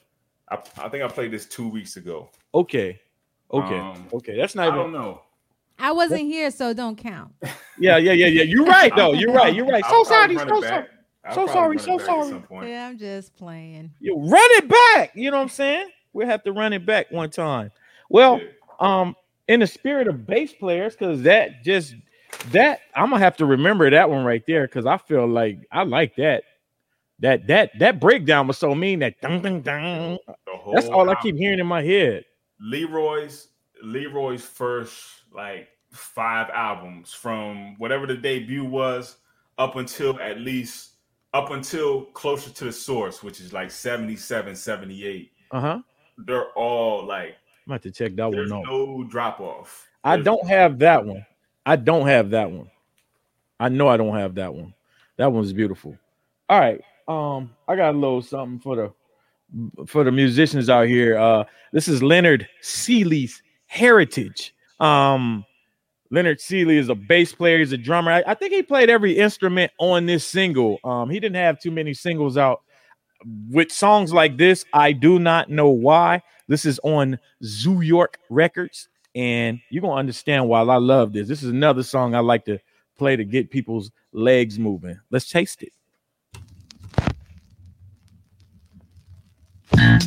I, 0.50 0.58
I 0.78 0.89
think 0.89 1.04
I 1.04 1.08
played 1.08 1.32
this 1.32 1.45
two 1.45 1.68
weeks 1.68 1.98
ago. 1.98 2.30
Okay. 2.54 3.00
Okay. 3.52 3.78
Um, 3.80 4.08
okay. 4.14 4.36
That's 4.38 4.56
not. 4.56 4.68
I 4.68 4.70
not 4.76 4.76
don't 4.84 4.91
know. 4.93 5.22
I 5.80 5.91
wasn't 5.91 6.22
here, 6.22 6.50
so 6.52 6.74
don't 6.74 6.98
count. 6.98 7.34
Yeah, 7.80 7.98
yeah, 7.98 8.14
yeah, 8.14 8.26
yeah. 8.26 8.41
You're 8.41 8.66
right 8.80 8.91
though. 8.95 9.14
You're 9.14 9.32
right. 9.32 9.54
You're 9.54 9.68
right. 9.68 9.84
I'll 9.86 10.04
So 10.04 10.10
sorry. 10.10 10.34
probably 10.36 10.52
run 10.52 10.62
So 10.64 10.68
sorry. 10.68 10.88
So 11.32 11.48
sorry, 11.48 11.78
so 11.80 11.98
sorry. 12.00 12.72
Yeah, 12.72 12.88
I'm 12.88 12.98
just 12.98 13.36
playing. 13.36 13.91
You 14.00 14.16
run 14.18 14.39
it 14.41 14.68
back. 14.68 15.12
You 15.14 15.30
know 15.30 15.38
what 15.38 15.43
I'm 15.43 15.50
saying? 15.50 15.89
We'll 16.12 16.26
have 16.26 16.41
to 16.45 16.54
run 16.54 16.74
it 16.74 16.88
back 16.88 17.12
one 17.12 17.30
time. 17.30 17.70
Well, 18.10 18.39
Yeah. 18.39 18.48
um, 18.80 19.16
in 19.48 19.60
the 19.60 19.68
spirit 19.68 20.08
of 20.08 20.26
bass 20.26 20.54
players, 20.54 20.95
because 20.95 21.22
that 21.22 21.64
just 21.64 21.93
that 22.52 22.80
I'm 22.95 23.12
gonna 23.12 23.20
have 23.20 23.38
to 23.38 23.45
remember 23.45 23.88
that 23.91 24.10
one 24.10 24.26
right 24.26 24.43
there 24.48 24.66
because 24.68 24.88
I 24.88 24.98
feel 24.98 25.28
like 25.28 25.60
I 25.72 25.84
like 25.84 26.16
that. 26.16 26.43
That 27.20 27.47
that 27.47 27.72
that 27.80 27.99
breakdown 27.99 28.47
was 28.47 28.57
so 28.57 28.76
mean 28.76 28.99
that 28.99 29.20
dun, 29.22 29.41
dun, 29.41 29.61
dun. 29.61 30.20
That's 30.74 30.88
all 30.88 31.09
I 31.09 31.15
keep 31.15 31.36
hearing 31.36 31.59
in 31.59 31.65
my 31.65 31.82
head. 31.82 32.26
Leroy's 32.59 33.49
Leroy's 33.84 34.45
first 34.45 35.24
like 35.34 35.70
five 35.91 36.49
albums 36.51 37.13
from 37.13 37.76
whatever 37.78 38.05
the 38.05 38.15
debut 38.15 38.65
was 38.65 39.18
up 39.57 39.76
until 39.76 40.20
at 40.20 40.39
least 40.39 40.91
up 41.34 41.51
until 41.51 42.05
closer 42.05 42.51
to 42.51 42.65
the 42.65 42.72
source, 42.72 43.22
which 43.22 43.39
is 43.41 43.53
like 43.53 43.72
77, 43.72 44.55
78. 44.55 45.32
Uh-huh. 45.51 45.82
They're 46.20 46.51
all 46.51 47.05
like 47.05 47.36
I'm 47.65 47.74
about 47.74 47.84
to 47.84 47.91
check 47.91 48.15
that 48.15 48.30
one 48.30 48.51
out. 48.51 48.63
no 48.65 49.03
drop 49.03 49.39
off. 49.39 49.88
I 50.03 50.18
don't 50.18 50.47
have 50.47 50.80
that 50.80 51.05
one. 51.05 51.26
I 51.65 51.76
don't 51.76 52.07
have 52.07 52.30
that 52.30 52.49
one. 52.49 52.70
I 53.59 53.70
know 53.70 53.88
I 53.88 53.97
don't 53.97 54.15
have 54.15 54.36
that 54.36 54.53
one. 54.53 54.74
That 55.18 55.32
one's 55.32 55.51
beautiful. 55.51 55.97
All 56.47 56.59
right. 56.59 56.80
Um, 57.08 57.51
I 57.68 57.76
got 57.76 57.95
a 57.95 57.97
little 57.97 58.22
something 58.22 58.60
for 58.60 58.76
the 58.76 58.93
for 59.86 60.03
the 60.03 60.12
musicians 60.12 60.70
out 60.70 60.88
here. 60.88 61.18
Uh, 61.18 61.45
this 61.72 61.88
is 61.88 62.03
Leonard 62.03 62.47
Seeley's 62.62 63.41
heritage. 63.68 64.53
Um, 64.80 65.45
Leonard 66.12 66.39
Seeley 66.39 66.78
is 66.78 66.89
a 66.89 66.95
bass 66.95 67.34
player. 67.34 67.60
He's 67.60 67.72
a 67.72 67.78
drummer. 67.78 68.12
I, 68.12 68.24
I 68.28 68.34
think 68.34 68.53
he 68.53 68.64
played 68.64 68.89
every 68.89 69.18
instrument 69.18 69.72
on 69.80 70.05
this 70.05 70.26
single. 70.26 70.80
Um, 70.84 71.10
he 71.10 71.20
didn't 71.20 71.36
have 71.36 71.60
too 71.60 71.72
many 71.72 71.93
singles 71.93 72.38
out 72.38 72.62
with 73.49 73.72
songs 73.72 74.14
like 74.14 74.38
this. 74.38 74.66
I 74.74 74.91
do 74.91 75.20
not 75.20 75.49
know 75.49 75.70
why. 75.70 76.22
This 76.47 76.66
is 76.66 76.80
on 76.84 77.20
Zoo 77.43 77.82
York 77.82 78.20
Records, 78.30 78.89
and 79.16 79.60
you're 79.70 79.82
gonna 79.82 79.95
understand 79.95 80.47
why 80.47 80.62
I 80.62 80.78
love 80.78 81.14
this. 81.14 81.28
This 81.28 81.43
is 81.43 81.49
another 81.49 81.84
song 81.84 82.16
I 82.16 82.20
like 82.20 82.45
to 82.45 82.60
play 82.97 83.16
to 83.16 83.26
get 83.26 83.49
people's 83.49 83.91
legs 84.14 84.58
moving. 84.58 84.99
Let's 85.10 85.30
taste 85.30 85.64
it. 85.64 85.74
I'm 89.74 89.99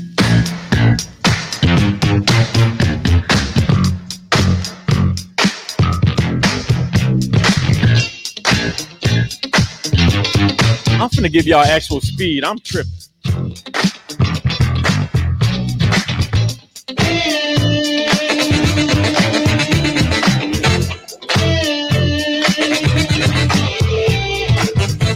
finna 11.08 11.30
give 11.30 11.46
y'all 11.46 11.62
actual 11.64 12.00
speed. 12.00 12.42
I'm 12.44 12.58
tripping. 12.58 12.90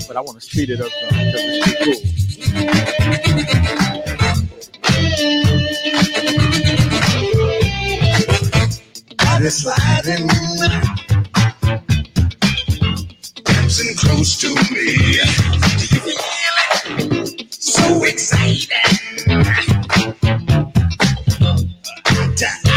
But 0.07 0.17
I 0.17 0.21
want 0.21 0.39
to 0.41 0.47
speed 0.47 0.71
it 0.71 0.81
up 0.81 0.91
some 0.91 1.09
because 1.09 1.35
it's 1.35 1.67
too 1.67 1.75
cool. 1.85 1.95
Body 9.45 9.53
sliding, 9.53 10.27
dancing 13.45 13.95
close 13.95 14.41
to 14.41 14.49
me. 14.73 14.87
Do 15.77 15.85
you 15.93 16.01
feel 16.01 16.57
it? 16.65 17.53
So. 17.53 17.83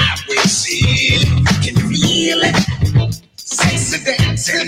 After 0.10 0.30
I 1.48 1.56
can 1.64 1.78
feel 1.88 2.42
it? 2.44 2.56
Sexy 3.38 4.04
dancing, 4.04 4.68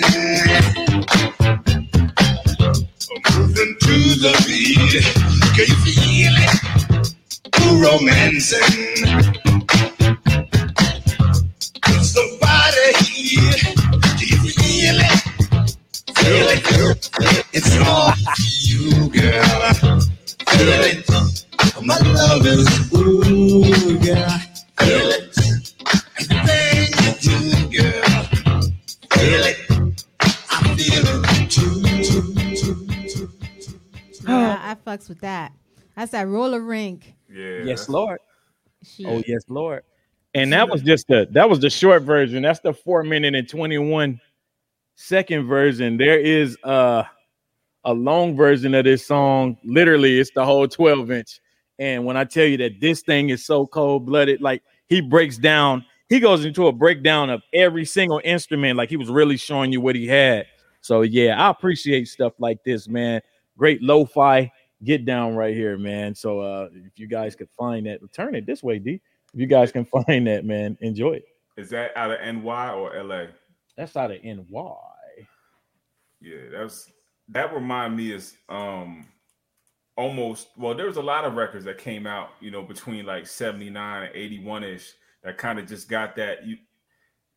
moving 3.36 3.72
to 3.78 3.96
the 4.24 4.32
beat. 4.46 5.04
Can 5.54 5.66
you 5.68 5.78
feel 5.84 6.36
it? 6.46 6.54
Romancing. 7.82 9.49
Feel 16.30 16.46
it. 16.48 16.62
It's 17.52 17.74
all 17.88 18.12
you, 18.62 19.10
girl. 19.10 20.00
Feel 20.46 20.82
it. 20.86 21.10
My 21.82 21.98
love 21.98 22.46
is 22.46 22.68
ooh, 22.94 23.98
girl. 23.98 24.38
Feel 24.78 25.08
it. 25.10 25.26
Everything 26.20 26.94
you 27.02 27.10
do, 27.18 27.34
girl. 27.76 28.62
Feel 29.10 29.42
it. 29.42 29.58
I 30.20 30.54
feel 30.76 31.08
it 31.26 31.50
too. 31.50 31.82
Yeah, 34.28 34.60
I 34.62 34.76
fucks 34.86 35.08
with 35.08 35.20
that. 35.22 35.50
That's 35.96 36.12
that 36.12 36.28
roller 36.28 36.60
rink. 36.60 37.12
Yeah. 37.28 37.64
Yes, 37.64 37.88
Lord. 37.88 38.20
Shit. 38.84 39.06
Oh, 39.06 39.20
yes, 39.26 39.42
Lord. 39.48 39.82
And 40.34 40.52
that 40.52 40.68
was 40.68 40.82
just 40.82 41.08
the 41.08 41.26
that 41.32 41.50
was 41.50 41.58
the 41.58 41.70
short 41.70 42.04
version. 42.04 42.44
That's 42.44 42.60
the 42.60 42.72
four 42.72 43.02
minute 43.02 43.34
and 43.34 43.48
21 43.48 44.20
second 45.00 45.46
version. 45.46 45.96
There 45.96 46.18
is 46.18 46.56
uh 46.62 47.04
a 47.84 47.94
long 47.94 48.36
version 48.36 48.74
of 48.74 48.84
this 48.84 49.06
song. 49.06 49.56
Literally, 49.64 50.20
it's 50.20 50.30
the 50.34 50.44
whole 50.44 50.68
12 50.68 51.10
inch. 51.10 51.40
And 51.78 52.04
when 52.04 52.16
I 52.18 52.24
tell 52.24 52.44
you 52.44 52.58
that 52.58 52.78
this 52.80 53.00
thing 53.00 53.30
is 53.30 53.46
so 53.46 53.66
cold 53.66 54.04
blooded, 54.04 54.42
like 54.42 54.62
he 54.88 55.00
breaks 55.00 55.38
down, 55.38 55.86
he 56.10 56.20
goes 56.20 56.44
into 56.44 56.66
a 56.66 56.72
breakdown 56.72 57.30
of 57.30 57.40
every 57.54 57.86
single 57.86 58.20
instrument, 58.22 58.76
like 58.76 58.90
he 58.90 58.98
was 58.98 59.08
really 59.08 59.38
showing 59.38 59.72
you 59.72 59.80
what 59.80 59.96
he 59.96 60.06
had. 60.06 60.44
So 60.82 61.00
yeah, 61.00 61.42
I 61.42 61.48
appreciate 61.50 62.06
stuff 62.06 62.34
like 62.38 62.62
this, 62.64 62.86
man. 62.86 63.22
Great 63.56 63.82
lo-fi 63.82 64.52
get 64.84 65.06
down 65.06 65.34
right 65.34 65.54
here, 65.54 65.78
man. 65.78 66.14
So 66.14 66.40
uh 66.40 66.68
if 66.74 66.98
you 66.98 67.06
guys 67.06 67.34
could 67.34 67.50
find 67.58 67.86
that, 67.86 68.00
turn 68.12 68.34
it 68.34 68.44
this 68.44 68.62
way, 68.62 68.78
D. 68.78 69.00
If 69.32 69.40
you 69.40 69.46
guys 69.46 69.72
can 69.72 69.84
find 70.06 70.26
that, 70.26 70.44
man, 70.44 70.76
enjoy 70.82 71.12
it. 71.12 71.24
Is 71.56 71.70
that 71.70 71.96
out 71.96 72.10
of 72.10 72.20
NY 72.20 72.72
or 72.72 73.02
LA? 73.02 73.26
That's 73.80 73.96
out 73.96 74.10
of 74.10 74.22
NY. 74.22 75.26
Yeah, 76.20 76.50
that's 76.52 76.92
that 77.28 77.54
remind 77.54 77.96
me 77.96 78.12
is 78.12 78.36
um 78.50 79.08
almost 79.96 80.48
well, 80.58 80.74
there 80.74 80.86
was 80.86 80.98
a 80.98 81.02
lot 81.02 81.24
of 81.24 81.34
records 81.34 81.64
that 81.64 81.78
came 81.78 82.06
out, 82.06 82.30
you 82.40 82.50
know, 82.50 82.62
between 82.62 83.06
like 83.06 83.26
79 83.26 84.02
and 84.04 84.14
81 84.14 84.64
ish 84.64 84.92
that 85.22 85.38
kind 85.38 85.58
of 85.58 85.66
just 85.66 85.88
got 85.88 86.14
that 86.16 86.44
you 86.46 86.58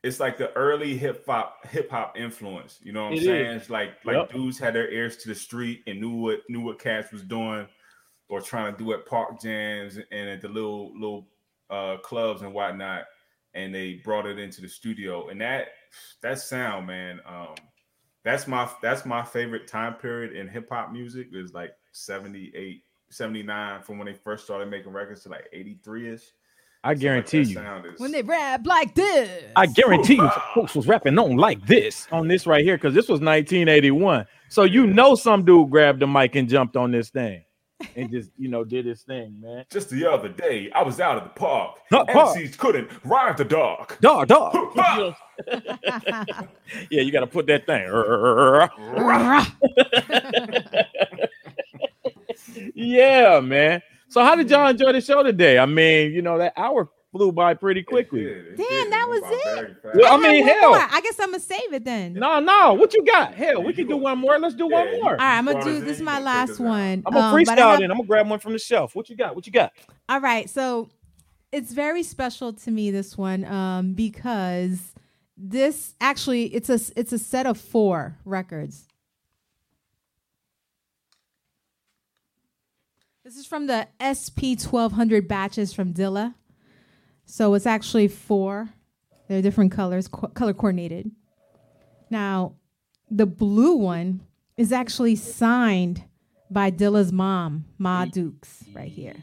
it's 0.04 0.20
like 0.20 0.38
the 0.38 0.52
early 0.54 0.98
hip 0.98 1.26
hop 1.26 1.66
hip 1.68 1.90
hop 1.90 2.18
influence. 2.18 2.80
You 2.84 2.92
know 2.92 3.04
what 3.06 3.12
I'm 3.14 3.18
It 3.20 3.24
saying? 3.24 3.56
is. 3.56 3.62
It's 3.62 3.70
like 3.70 4.04
like 4.04 4.16
Yep. 4.18 4.32
dudes 4.32 4.60
had 4.60 4.76
their 4.76 4.90
ears 4.92 5.16
to 5.18 5.30
the 5.30 5.36
street 5.36 5.84
and 5.88 6.02
knew 6.02 6.16
what 6.18 6.42
knew 6.50 6.60
what 6.62 6.78
cats 6.80 7.14
was 7.14 7.24
doing 7.24 7.68
or 8.28 8.42
trying 8.42 8.74
to 8.74 8.78
do 8.84 8.92
at 8.94 9.06
park 9.06 9.40
jams 9.42 9.98
and 9.98 10.30
at 10.30 10.42
the 10.42 10.50
little 10.50 10.94
little 11.00 11.30
uh 11.70 11.98
clubs 12.00 12.42
and 12.42 12.54
whatnot. 12.54 13.06
And 13.56 13.74
they 13.74 13.96
brought 14.04 14.26
it 14.26 14.40
into 14.40 14.62
the 14.62 14.68
studio. 14.68 15.30
And 15.30 15.40
that 15.42 15.68
that 16.22 16.40
sound, 16.40 16.88
man, 16.88 17.20
um, 17.26 17.56
that's 18.24 18.48
my 18.48 18.70
that's 18.82 19.06
my 19.06 19.24
favorite 19.24 19.68
time 19.68 19.96
period 19.96 20.36
in 20.36 20.48
hip 20.48 20.70
hop 20.70 20.92
music 20.92 21.28
is 21.34 21.54
like 21.54 21.72
78, 21.92 22.84
79 23.10 23.82
from 23.84 23.98
when 23.98 24.08
they 24.08 24.14
first 24.14 24.46
started 24.46 24.70
making 24.70 24.92
records 24.92 25.24
to 25.24 25.30
like 25.30 25.48
83 25.52 26.14
ish. 26.14 26.24
I 26.86 26.96
guarantee 26.96 27.44
you. 27.44 27.62
When 27.98 28.12
they 28.12 28.24
rap 28.24 28.66
like 28.66 28.94
this. 28.94 29.46
I 29.56 29.68
guarantee 29.68 30.16
you, 30.16 30.30
folks 30.54 30.76
was 30.76 30.86
rapping 30.86 31.18
on 31.18 31.38
like 31.38 31.66
this 31.66 32.10
on 32.12 32.28
this 32.28 32.46
right 32.46 32.64
here 32.64 32.76
because 32.76 32.94
this 32.94 33.08
was 33.08 33.22
1981. 33.22 34.26
So 34.50 34.64
you 34.64 34.86
know, 34.88 35.16
some 35.16 35.46
dude 35.46 35.70
grabbed 35.70 36.02
the 36.02 36.08
mic 36.08 36.36
and 36.36 36.50
jumped 36.50 36.76
on 36.76 36.92
this 36.92 37.10
thing 37.10 37.46
and 37.96 38.10
just 38.10 38.32
you 38.38 38.50
know 38.50 38.64
did 38.64 38.86
his 38.86 39.02
thing, 39.02 39.40
man. 39.42 39.66
Just 39.70 39.90
the 39.90 40.10
other 40.10 40.30
day, 40.30 40.72
I 40.74 40.84
was 40.84 41.00
out 41.00 41.18
at 41.18 41.24
the 41.24 41.30
park. 41.30 41.78
Not 41.92 42.08
park. 42.08 42.38
MCs 42.38 42.58
couldn't 42.58 42.90
ride 43.04 43.38
the 43.38 43.46
dog. 43.46 43.96
Dog, 44.02 44.28
dog. 44.28 44.56
yeah, 46.90 47.02
you 47.02 47.12
got 47.12 47.22
to 47.22 47.28
put 47.28 47.48
that 47.48 47.66
thing. 47.66 47.90
yeah, 52.76 53.40
man. 53.40 53.82
So 54.10 54.24
how 54.24 54.36
did 54.36 54.50
y'all 54.50 54.68
enjoy 54.68 54.92
the 54.92 55.02
show 55.02 55.24
today? 55.24 55.58
I 55.58 55.66
mean, 55.66 56.12
you 56.12 56.22
know, 56.22 56.38
that 56.38 56.54
hour 56.56 56.90
flew 57.14 57.32
by 57.32 57.54
pretty 57.54 57.84
quickly. 57.84 58.24
Damn, 58.26 58.90
that 58.90 59.06
was 59.08 59.22
it. 59.24 59.78
Well, 59.96 60.14
I 60.14 60.18
mean, 60.18 60.44
had 60.46 60.58
hell. 60.60 60.72
more. 60.72 60.80
I 60.92 61.00
guess 61.00 61.18
I'm 61.20 61.28
gonna 61.30 61.40
save 61.40 61.72
it 61.72 61.86
then. 61.86 62.14
No, 62.14 62.40
no. 62.40 62.74
What 62.74 62.94
you 62.94 63.06
got? 63.06 63.34
Hell, 63.36 63.64
we 63.64 63.72
can 63.72 63.88
do 63.88 63.96
one 63.96 64.18
more. 64.18 64.38
Let's 64.40 64.56
do 64.56 64.68
one 64.68 64.92
more. 65.00 65.12
All 65.12 65.18
right, 65.18 65.38
I'm 65.38 65.46
gonna 65.46 65.64
do 65.64 65.80
this. 65.80 65.98
Is 65.98 66.02
my 66.02 66.20
last 66.20 66.60
one. 66.60 67.04
I'm 67.06 67.14
gonna 67.14 67.20
Um, 67.20 67.44
but 67.46 67.50
I 67.50 67.56
freestyle 67.56 67.58
have- 67.72 67.80
then. 67.80 67.92
I'm 67.92 67.98
gonna 67.98 68.08
grab 68.08 68.28
one 68.28 68.40
from 68.40 68.52
the 68.54 68.60
shelf. 68.60 68.96
What 68.96 69.10
you 69.10 69.16
got? 69.16 69.36
What 69.36 69.46
you 69.46 69.54
got? 69.54 69.72
All 70.10 70.20
right, 70.20 70.50
so 70.50 70.90
it's 71.52 71.72
very 71.72 72.02
special 72.04 72.52
to 72.52 72.72
me 72.72 72.90
this 72.92 73.16
one 73.18 73.46
um, 73.46 73.94
because 73.94 74.94
this 75.38 75.94
actually 76.02 76.46
it's 76.56 76.70
a 76.70 76.80
it's 77.00 77.14
a 77.14 77.20
set 77.20 77.46
of 77.46 77.60
four 77.60 78.18
records. 78.26 78.88
This 83.24 83.38
is 83.38 83.46
from 83.46 83.68
the 83.68 83.88
SP 84.04 84.58
1200 84.60 85.28
batches 85.28 85.72
from 85.74 85.94
Dilla. 85.94 86.34
So 87.26 87.54
it's 87.54 87.66
actually 87.66 88.08
four. 88.08 88.70
They're 89.28 89.42
different 89.42 89.72
colors, 89.72 90.08
co- 90.08 90.28
color 90.28 90.54
coordinated. 90.54 91.12
Now, 92.10 92.56
the 93.10 93.26
blue 93.26 93.76
one 93.76 94.22
is 94.58 94.72
actually 94.72 95.16
signed 95.16 96.04
by 96.50 96.70
Dilla's 96.70 97.12
mom, 97.12 97.66
Ma 97.78 98.06
Dukes, 98.06 98.64
right 98.74 98.92
here. 98.92 99.16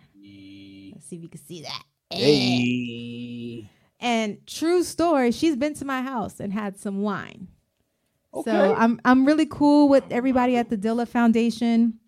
Let's 0.93 1.07
see 1.07 1.17
if 1.17 1.23
you 1.23 1.29
can 1.29 1.41
see 1.45 1.63
that. 1.63 1.83
Hey. 2.11 3.71
And 4.01 4.39
true 4.47 4.83
story, 4.83 5.31
she's 5.31 5.57
been 5.57 5.75
to 5.75 5.85
my 5.85 6.03
house 6.03 6.41
and 6.41 6.53
had 6.53 6.79
some 6.79 7.03
wine. 7.03 7.49
Okay. 8.33 8.51
So 8.51 8.75
I'm 8.75 9.01
I'm 9.05 9.27
really 9.27 9.47
cool 9.47 9.89
with 9.89 10.05
everybody 10.11 10.57
at 10.57 10.71
the 10.71 10.77
Dilla 10.77 11.07
Foundation. 11.07 11.99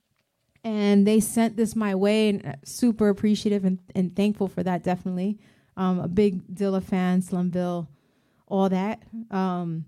And 0.64 1.06
they 1.06 1.18
sent 1.18 1.56
this 1.56 1.74
my 1.74 1.94
way 1.96 2.28
and 2.28 2.46
uh, 2.46 2.52
super 2.64 3.08
appreciative 3.08 3.64
and, 3.64 3.80
and 3.96 4.14
thankful 4.14 4.46
for 4.46 4.62
that 4.62 4.84
definitely. 4.84 5.40
Um, 5.76 6.00
a 6.00 6.08
big 6.08 6.46
Dilla 6.54 6.82
fan, 6.82 7.22
Slumville, 7.22 7.88
all 8.46 8.68
that. 8.68 9.02
Um, 9.30 9.86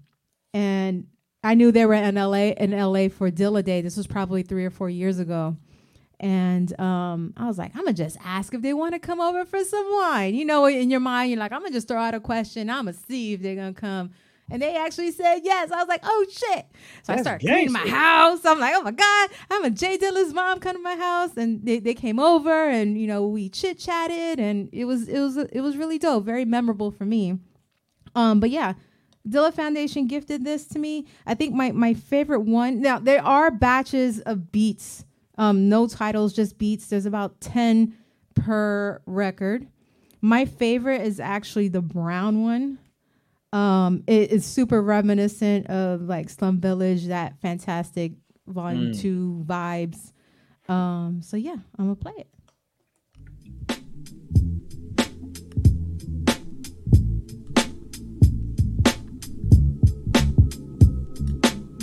and 0.52 1.06
I 1.42 1.54
knew 1.54 1.70
they 1.70 1.84
were 1.84 1.94
in 1.94 2.14
LA 2.14 2.52
in 2.52 2.70
LA 2.70 3.08
for 3.08 3.30
Dilla 3.30 3.62
Day. 3.62 3.82
This 3.82 3.96
was 3.96 4.06
probably 4.06 4.42
three 4.42 4.64
or 4.64 4.70
four 4.70 4.88
years 4.88 5.18
ago. 5.18 5.56
And 6.20 6.78
um, 6.80 7.34
I 7.36 7.46
was 7.46 7.58
like, 7.58 7.72
I'm 7.74 7.84
gonna 7.84 7.92
just 7.92 8.16
ask 8.24 8.54
if 8.54 8.62
they 8.62 8.72
want 8.72 8.94
to 8.94 8.98
come 8.98 9.20
over 9.20 9.44
for 9.44 9.62
some 9.62 9.86
wine. 9.92 10.34
You 10.34 10.46
know, 10.46 10.64
in 10.64 10.90
your 10.90 11.00
mind, 11.00 11.30
you're 11.30 11.40
like, 11.40 11.52
I'm 11.52 11.60
gonna 11.60 11.72
just 11.72 11.88
throw 11.88 12.00
out 12.00 12.14
a 12.14 12.20
question. 12.20 12.70
I'm 12.70 12.86
gonna 12.86 12.94
see 12.94 13.34
if 13.34 13.42
they're 13.42 13.56
gonna 13.56 13.74
come. 13.74 14.12
And 14.50 14.60
they 14.60 14.76
actually 14.76 15.10
said 15.10 15.40
yes. 15.42 15.70
I 15.70 15.76
was 15.76 15.88
like, 15.88 16.02
oh 16.04 16.26
shit. 16.30 16.66
So 17.02 17.12
I 17.12 17.16
That's 17.16 17.22
started 17.22 17.46
cleaning 17.46 17.72
my 17.72 17.88
house. 17.88 18.44
I'm 18.44 18.60
like, 18.60 18.74
oh 18.76 18.82
my 18.82 18.90
God, 18.90 19.30
I'm 19.50 19.64
a 19.64 19.70
Jay 19.70 19.96
Dilla's 19.96 20.34
mom 20.34 20.60
come 20.60 20.76
to 20.76 20.82
my 20.82 20.96
house. 20.96 21.36
And 21.36 21.64
they, 21.64 21.78
they 21.78 21.94
came 21.94 22.20
over 22.20 22.68
and 22.68 23.00
you 23.00 23.06
know, 23.06 23.26
we 23.26 23.48
chit 23.48 23.78
chatted 23.78 24.38
and 24.38 24.68
it 24.72 24.84
was 24.84 25.08
it 25.08 25.20
was 25.20 25.36
it 25.36 25.60
was 25.60 25.76
really 25.76 25.98
dope, 25.98 26.24
very 26.24 26.44
memorable 26.44 26.90
for 26.90 27.04
me. 27.04 27.38
Um, 28.14 28.38
but 28.38 28.50
yeah, 28.50 28.74
Dilla 29.28 29.52
Foundation 29.52 30.06
gifted 30.06 30.44
this 30.44 30.66
to 30.68 30.78
me. 30.78 31.06
I 31.26 31.34
think 31.34 31.54
my 31.54 31.72
my 31.72 31.94
favorite 31.94 32.42
one. 32.42 32.80
Now 32.80 32.98
there 32.98 33.24
are 33.24 33.50
batches 33.50 34.20
of 34.20 34.52
beats, 34.52 35.04
um, 35.38 35.68
no 35.68 35.86
titles, 35.88 36.34
just 36.34 36.58
beats. 36.58 36.88
There's 36.88 37.06
about 37.06 37.40
ten 37.40 37.96
per 38.34 39.00
record. 39.06 39.66
My 40.20 40.44
favorite 40.44 41.02
is 41.02 41.18
actually 41.20 41.68
the 41.68 41.82
brown 41.82 42.42
one. 42.42 42.78
Um, 43.54 44.02
it 44.08 44.32
is 44.32 44.44
super 44.44 44.82
reminiscent 44.82 45.68
of 45.68 46.02
like 46.02 46.28
Slum 46.28 46.60
Village, 46.60 47.06
that 47.06 47.40
fantastic 47.40 48.14
Volume 48.48 48.92
Mm. 48.92 49.00
Two 49.00 49.44
vibes. 49.46 50.12
Um, 50.68 51.22
so 51.22 51.36
yeah, 51.36 51.56
I'm 51.78 51.86
gonna 51.86 51.94
play 51.94 52.12
it. 52.18 52.28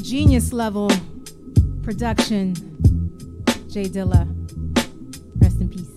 Genius 0.04 0.52
level 0.52 0.90
production. 1.84 2.54
Jay 3.70 3.86
Dilla. 3.86 4.28
Rest 5.42 5.62
in 5.62 5.70
peace. 5.70 5.91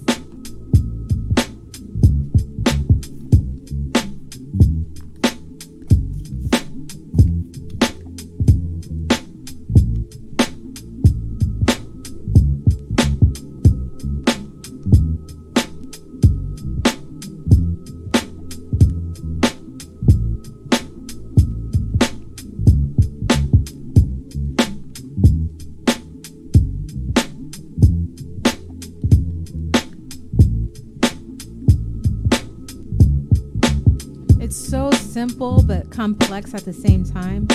Simple 35.44 35.62
but 35.62 35.90
complex 35.90 36.54
at 36.54 36.64
the 36.64 36.72
same 36.72 37.04
time. 37.04 37.46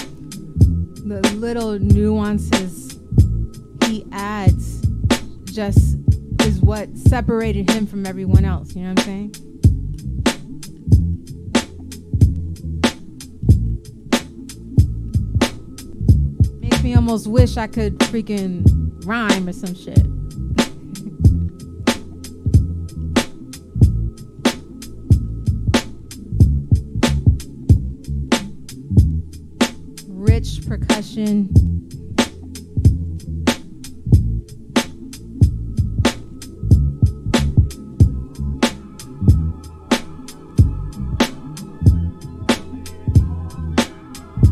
The 1.07 1.21
little 1.37 1.79
nuances 1.79 2.99
he 3.85 4.05
adds 4.11 4.81
just 5.45 5.97
is 6.41 6.61
what 6.61 6.95
separated 6.95 7.69
him 7.69 7.87
from 7.87 8.05
everyone 8.05 8.45
else. 8.45 8.75
You 8.75 8.83
know 8.83 8.89
what 8.89 8.99
I'm 8.99 9.05
saying? 9.05 9.35
Makes 16.59 16.83
me 16.83 16.95
almost 16.95 17.27
wish 17.27 17.57
I 17.57 17.65
could 17.65 17.97
freaking 17.99 18.63
rhyme 19.05 19.47
or 19.47 19.53
some 19.53 19.73
shit. 19.73 20.18
Percussion. 30.69 31.49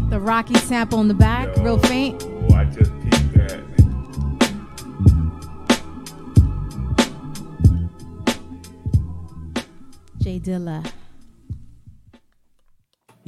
The 0.09 0.19
Rocky 0.19 0.55
sample 0.55 0.99
in 1.01 1.07
the 1.07 1.13
back, 1.13 1.55
real 1.57 1.77
faint. 1.77 2.23
Oh, 2.25 2.55
I 2.55 2.65
just 2.65 2.91
peeped 2.99 3.33
that. 3.35 3.61
Jay 10.17 10.39
Dilla. 10.39 10.83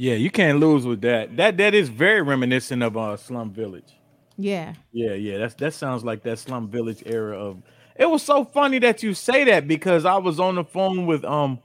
Yeah, 0.00 0.14
you 0.14 0.30
can't 0.30 0.60
lose 0.60 0.86
with 0.86 1.02
that. 1.02 1.36
That 1.36 1.58
that 1.58 1.74
is 1.74 1.90
very 1.90 2.22
reminiscent 2.22 2.82
of 2.82 2.96
uh 2.96 3.18
Slum 3.18 3.52
Village. 3.52 3.98
Yeah. 4.38 4.72
Yeah, 4.92 5.12
yeah. 5.12 5.36
That's 5.36 5.52
that 5.56 5.74
sounds 5.74 6.02
like 6.02 6.22
that 6.22 6.38
Slum 6.38 6.70
Village 6.70 7.02
era 7.04 7.38
of. 7.38 7.62
It 7.96 8.06
was 8.06 8.22
so 8.22 8.46
funny 8.46 8.78
that 8.78 9.02
you 9.02 9.12
say 9.12 9.44
that 9.44 9.68
because 9.68 10.06
I 10.06 10.16
was 10.16 10.40
on 10.40 10.54
the 10.54 10.64
phone 10.64 11.04
with 11.04 11.22
um 11.26 11.58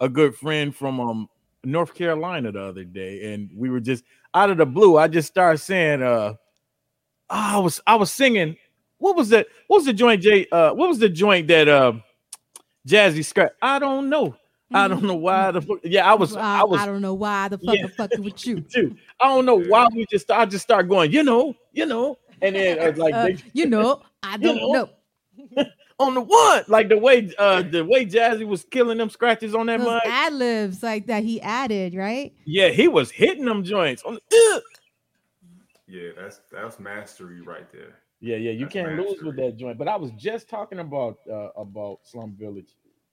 a 0.00 0.08
good 0.10 0.34
friend 0.36 0.76
from 0.76 1.00
um 1.00 1.30
North 1.64 1.94
Carolina 1.94 2.52
the 2.52 2.60
other 2.60 2.84
day, 2.84 3.32
and 3.32 3.48
we 3.56 3.70
were 3.70 3.80
just 3.80 4.04
out 4.34 4.50
of 4.50 4.58
the 4.58 4.66
blue. 4.66 4.98
I 4.98 5.08
just 5.08 5.28
started 5.28 5.56
saying, 5.56 6.02
uh, 6.02 6.34
I 7.30 7.56
was 7.56 7.80
I 7.86 7.94
was 7.94 8.12
singing. 8.12 8.58
What 8.98 9.16
was 9.16 9.30
that? 9.30 9.46
What 9.66 9.78
was 9.78 9.86
the 9.86 9.94
joint? 9.94 10.20
Jay? 10.20 10.46
Uh, 10.52 10.74
what 10.74 10.90
was 10.90 10.98
the 10.98 11.08
joint 11.08 11.48
that 11.48 11.68
uh 11.68 11.94
Jazzy 12.86 13.24
Scott? 13.24 13.52
I 13.62 13.78
don't 13.78 14.10
know. 14.10 14.36
I 14.72 14.86
don't 14.88 15.02
know 15.04 15.14
why 15.14 15.50
the 15.50 15.62
fuck. 15.62 15.78
Yeah, 15.82 16.10
I 16.10 16.14
was. 16.14 16.36
I, 16.36 16.60
I 16.60 16.64
was. 16.64 16.80
I 16.80 16.86
don't 16.86 17.00
know 17.00 17.14
why 17.14 17.48
the 17.48 17.58
fuck 17.58 17.74
Yeah. 17.74 17.84
I'm 17.84 17.90
fucking 17.90 18.22
with 18.22 18.46
you. 18.46 18.60
too. 18.74 18.96
I 19.20 19.28
don't 19.28 19.46
know 19.46 19.60
why 19.60 19.88
we 19.94 20.04
just. 20.10 20.30
I 20.30 20.44
just 20.44 20.64
start 20.64 20.88
going. 20.88 21.10
You 21.12 21.22
know. 21.22 21.54
You 21.72 21.86
know. 21.86 22.18
And 22.42 22.54
then 22.54 22.78
uh, 22.78 22.92
like 22.96 23.14
Uh, 23.14 23.24
they, 23.24 23.36
you 23.52 23.66
know, 23.66 24.02
I 24.22 24.36
don't 24.36 24.56
know. 24.56 24.90
know. 25.56 25.64
on 25.98 26.14
the 26.14 26.20
one, 26.20 26.64
like 26.68 26.88
the 26.88 26.98
way 26.98 27.32
uh 27.38 27.62
the 27.62 27.84
way 27.84 28.04
Jazzy 28.06 28.46
was 28.46 28.64
killing 28.64 28.98
them 28.98 29.10
scratches 29.10 29.54
on 29.54 29.66
that 29.66 29.78
Those 29.80 29.88
mic. 29.88 30.02
ad 30.06 30.32
libs 30.34 30.82
like 30.82 31.06
that 31.06 31.24
he 31.24 31.40
added, 31.40 31.94
right? 31.94 32.32
Yeah, 32.44 32.68
he 32.68 32.86
was 32.88 33.10
hitting 33.10 33.44
them 33.44 33.64
joints 33.64 34.02
on 34.04 34.14
the. 34.30 34.62
Yeah, 35.88 36.10
that's 36.16 36.40
that's 36.52 36.78
mastery 36.78 37.40
right 37.40 37.70
there. 37.72 37.96
Yeah, 38.20 38.36
yeah, 38.36 38.50
you 38.50 38.60
That's 38.66 38.72
can't 38.72 38.96
lose 38.98 39.22
with 39.22 39.36
that 39.36 39.56
joint. 39.56 39.78
But 39.78 39.88
I 39.88 39.96
was 39.96 40.10
just 40.12 40.48
talking 40.48 40.80
about 40.80 41.18
uh 41.30 41.50
about 41.56 42.00
Slum 42.02 42.36
Village, 42.38 42.70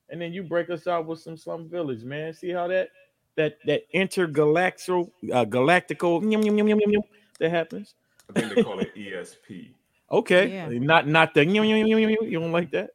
and 0.09 0.21
then 0.21 0.33
you 0.33 0.43
break 0.43 0.69
us 0.69 0.87
out 0.87 1.05
with 1.05 1.19
some 1.19 1.37
Slum 1.37 1.69
Village, 1.69 2.03
man. 2.03 2.33
See 2.33 2.51
how 2.51 2.67
that 2.67 2.89
that 3.35 3.57
that 3.65 3.83
intergalactical 3.93 5.11
uh, 5.33 5.45
galactical 5.45 6.21
nyum, 6.23 6.43
nyum, 6.43 6.55
nyum, 6.55 6.69
nyum, 6.69 6.79
nyum, 6.79 6.93
nyum, 6.95 7.03
that 7.39 7.49
happens. 7.51 7.95
I 8.29 8.39
think 8.39 8.55
they 8.55 8.63
call 8.63 8.79
it 8.79 8.91
E 8.95 9.11
ESP. 9.11 9.71
Okay, 10.11 10.51
Yeah. 10.51 10.69
not 10.69 11.07
not 11.07 11.33
the 11.33 11.45
nyum, 11.45 11.67
nyum, 11.67 11.85
nyum, 11.85 11.99
nyum, 11.99 12.17
nyum. 12.17 12.31
you 12.31 12.39
don't 12.39 12.51
like 12.51 12.71
that. 12.71 12.91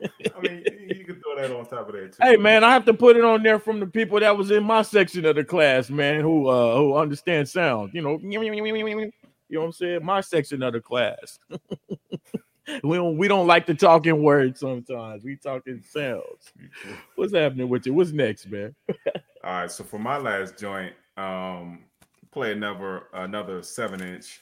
I 0.00 0.40
mean, 0.40 0.64
you 0.66 0.96
you 0.96 1.04
can 1.04 1.20
throw 1.20 1.36
that 1.36 1.50
on 1.50 1.66
top 1.66 1.88
of 1.88 1.94
that 1.94 2.12
too. 2.12 2.22
Hey 2.22 2.36
man, 2.36 2.62
I 2.62 2.72
have 2.72 2.84
to 2.84 2.94
put 2.94 3.16
it 3.16 3.24
on 3.24 3.42
there 3.42 3.58
from 3.58 3.80
the 3.80 3.86
people 3.86 4.20
that 4.20 4.36
was 4.36 4.50
in 4.50 4.62
my 4.62 4.82
section 4.82 5.24
of 5.24 5.36
the 5.36 5.44
class, 5.44 5.90
man, 5.90 6.20
who 6.20 6.46
uh 6.48 6.76
who 6.76 6.96
understand 6.96 7.48
sound. 7.48 7.90
You 7.94 8.02
know, 8.02 8.18
you 8.22 8.38
know 8.38 9.60
what 9.60 9.64
I'm 9.64 9.72
saying? 9.72 10.04
My 10.04 10.20
section 10.20 10.62
of 10.62 10.74
the 10.74 10.80
class. 10.80 11.38
We 12.84 12.96
don't 12.96 13.16
we 13.16 13.28
don't 13.28 13.46
like 13.46 13.66
to 13.66 13.74
talk 13.74 14.06
in 14.06 14.22
words 14.22 14.60
sometimes. 14.60 15.24
We 15.24 15.36
talk 15.36 15.66
in 15.66 15.82
sounds. 15.82 16.52
What's 17.14 17.34
happening 17.34 17.68
with 17.68 17.86
you? 17.86 17.94
What's 17.94 18.12
next, 18.12 18.46
man? 18.50 18.74
All 19.44 19.52
right, 19.60 19.70
so 19.70 19.84
for 19.84 19.98
my 19.98 20.18
last 20.18 20.58
joint, 20.58 20.94
um, 21.16 21.84
play 22.30 22.52
another 22.52 23.04
another 23.14 23.62
seven 23.62 24.02
inch 24.02 24.40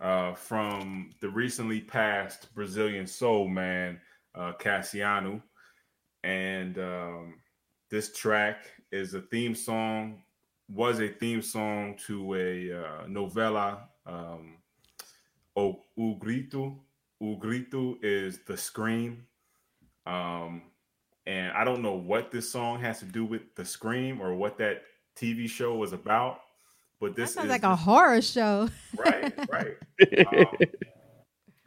uh, 0.00 0.34
from 0.34 1.10
the 1.20 1.28
recently 1.28 1.80
passed 1.80 2.52
Brazilian 2.54 3.06
soul 3.06 3.48
man 3.48 4.00
uh, 4.34 4.52
Cassiano, 4.58 5.42
and 6.24 6.78
um, 6.78 7.34
this 7.90 8.12
track 8.12 8.66
is 8.92 9.14
a 9.14 9.20
theme 9.20 9.54
song. 9.54 10.22
Was 10.68 11.00
a 11.00 11.08
theme 11.08 11.42
song 11.42 11.96
to 12.06 12.34
a 12.34 12.72
uh, 12.72 13.06
novella. 13.08 13.88
Um, 14.06 14.56
o, 15.56 15.82
o 15.98 16.14
grito. 16.14 16.78
O 17.22 17.36
grito 17.36 17.96
is 18.02 18.40
the 18.46 18.56
scream. 18.56 19.26
Um, 20.06 20.62
and 21.26 21.52
I 21.52 21.64
don't 21.64 21.82
know 21.82 21.94
what 21.94 22.30
this 22.30 22.48
song 22.50 22.80
has 22.80 22.98
to 23.00 23.04
do 23.04 23.24
with 23.24 23.54
the 23.54 23.64
scream 23.64 24.20
or 24.20 24.34
what 24.34 24.58
that 24.58 24.82
TV 25.16 25.48
show 25.48 25.74
was 25.76 25.92
about, 25.92 26.40
but 26.98 27.14
this 27.14 27.34
sounds 27.34 27.46
is 27.46 27.50
like 27.50 27.62
a 27.62 27.76
horror 27.76 28.22
show. 28.22 28.68
right, 28.96 29.32
right. 29.50 29.76
Um, 30.26 30.46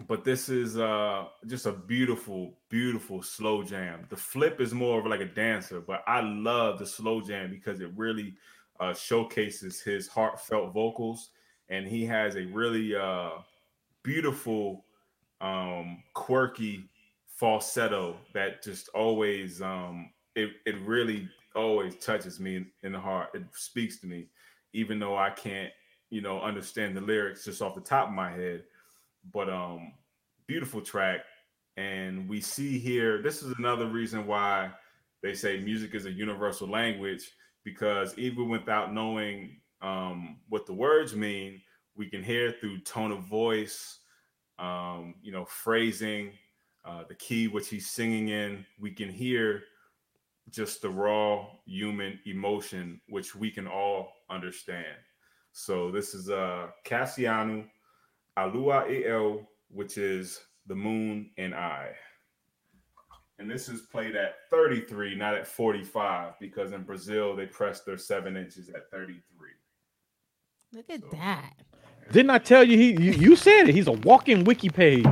but 0.08 0.24
this 0.24 0.50
is 0.50 0.78
uh 0.78 1.26
just 1.48 1.66
a 1.66 1.72
beautiful, 1.72 2.58
beautiful 2.70 3.22
slow 3.22 3.64
jam. 3.64 4.06
The 4.10 4.18
flip 4.18 4.60
is 4.60 4.74
more 4.74 5.00
of 5.00 5.06
like 5.06 5.22
a 5.22 5.26
dancer, 5.26 5.80
but 5.82 6.04
I 6.08 6.22
love 6.22 6.80
the 6.80 6.86
slow 6.86 7.22
jam 7.22 7.52
because 7.52 7.80
it 7.80 7.92
really 7.96 8.36
uh 8.80 8.94
showcases 8.94 9.82
his 9.82 10.08
heartfelt 10.08 10.74
vocals 10.74 11.30
and 11.70 11.88
he 11.88 12.06
has 12.06 12.36
a 12.36 12.46
really 12.48 12.96
uh 12.96 13.32
beautiful 14.04 14.86
um 15.44 16.02
quirky 16.14 16.90
falsetto 17.28 18.16
that 18.34 18.64
just 18.64 18.88
always 18.90 19.62
um 19.62 20.10
it, 20.36 20.52
it 20.66 20.80
really 20.80 21.28
always 21.56 21.96
touches 21.98 22.40
me 22.40 22.66
in, 22.82 22.92
the 22.92 23.00
heart. 23.00 23.30
It 23.36 23.44
speaks 23.54 24.00
to 24.00 24.08
me 24.08 24.30
even 24.76 24.98
though 24.98 25.16
i 25.16 25.30
can't 25.30 25.72
you 26.10 26.22
know 26.22 26.42
understand 26.42 26.98
the 26.98 27.02
lyrics 27.02 27.46
just 27.46 27.62
off 27.62 27.76
the 27.76 27.82
top 27.82 28.08
of 28.08 28.14
my 28.14 28.32
head. 28.32 28.64
But 29.32 29.50
um 29.50 29.94
beautiful 30.48 30.82
track. 30.82 31.22
And 31.76 32.30
we 32.30 32.40
see 32.40 32.80
here 32.80 33.22
this 33.22 33.44
is 33.44 33.54
another 33.58 33.88
reason 33.88 34.26
why 34.26 34.72
they 35.22 35.34
say 35.34 35.60
music 35.60 35.94
is 35.94 36.06
a 36.06 36.12
universal 36.12 36.70
language 36.70 37.32
because 37.64 38.18
even 38.18 38.48
without 38.48 38.94
knowing 38.94 39.60
um 39.82 40.38
what 40.48 40.66
the 40.66 40.74
words 40.74 41.16
mean 41.16 41.62
we 41.96 42.10
can 42.10 42.24
hear 42.24 42.52
through 42.52 42.80
tone 42.80 43.12
of 43.12 43.24
voice 43.24 44.00
um 44.60 45.16
you 45.22 45.32
know 45.32 45.46
phrasing 45.46 46.32
uh 46.86 47.04
the 47.08 47.16
key 47.16 47.48
which 47.48 47.70
he's 47.70 47.90
singing 47.90 48.30
in 48.30 48.66
we 48.80 48.92
can 48.92 49.10
hear 49.10 49.64
just 50.50 50.82
the 50.82 50.90
raw 50.90 51.46
human 51.66 52.20
emotion 52.26 53.00
which 53.08 53.36
we 53.36 53.50
can 53.50 53.68
all 53.68 54.12
understand 54.30 54.98
so 55.52 55.92
this 55.92 56.14
is 56.14 56.30
uh 56.30 56.68
Cassiano 56.86 57.66
Alua 58.38 59.06
El, 59.08 59.48
which 59.70 59.98
is 59.98 60.40
the 60.68 60.76
moon 60.76 61.30
and 61.38 61.54
I. 61.54 61.92
And 63.40 63.50
this 63.50 63.68
is 63.68 63.82
played 63.82 64.16
at 64.16 64.36
33, 64.50 65.16
not 65.16 65.36
at 65.36 65.48
45, 65.48 66.34
because 66.40 66.72
in 66.72 66.84
Brazil 66.84 67.36
they 67.36 67.46
press 67.46 67.82
their 67.82 67.98
seven 67.98 68.38
inches 68.38 68.70
at 68.70 68.90
33. 68.92 69.22
Look 70.72 70.90
at 70.90 71.12
that. 71.12 71.54
Didn't 72.12 72.30
I 72.30 72.38
tell 72.38 72.64
you 72.64 72.78
he 72.78 72.92
you, 73.02 73.12
you 73.14 73.36
said 73.36 73.70
it? 73.70 73.76
He's 73.76 73.88
a 73.88 73.94
walking 73.94 74.44
wiki 74.44 74.70
page. 74.70 75.06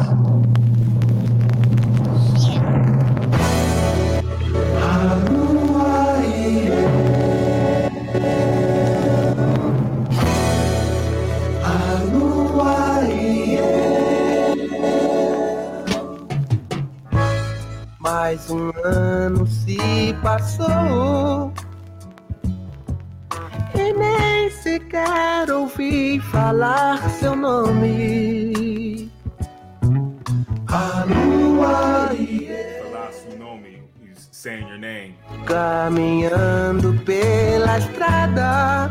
Caminhando 35.51 36.93
pela 37.03 37.77
estrada. 37.77 38.89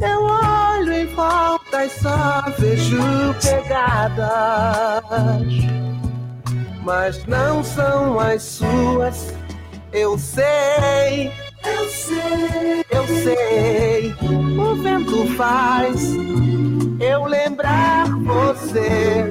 Eu 0.00 0.22
olho 0.24 0.92
em 0.92 1.06
volta 1.14 1.84
e 1.84 1.90
só 1.90 2.42
vejo 2.58 2.98
pegadas, 3.40 4.26
mas 6.82 7.24
não 7.26 7.62
são 7.62 8.18
as 8.18 8.42
suas. 8.42 9.32
Eu 9.92 10.18
sei, 10.18 11.30
eu 11.64 11.88
sei, 11.88 12.84
eu 12.90 13.06
sei. 13.06 14.12
O 14.58 14.74
vento 14.82 15.24
faz 15.36 16.14
eu 16.98 17.26
lembrar 17.26 18.08
você. 18.08 19.28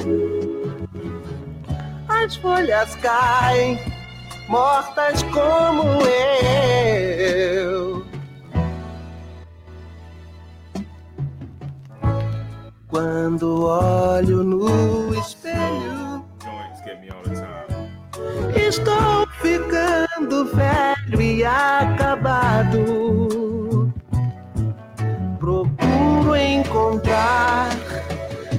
As 2.08 2.36
folhas 2.38 2.96
caem, 2.96 3.78
mortas 4.52 5.24
como 5.24 5.84
eu. 6.06 8.06
Quando 12.90 13.64
olho 13.64 14.44
no 14.44 15.16
espelho, 15.16 16.26
estou 18.54 19.26
ficando 19.42 20.46
velho 20.54 21.22
e 21.22 21.46
acabado. 21.46 22.84
Procuro 25.40 26.36
encontrar, 26.36 27.70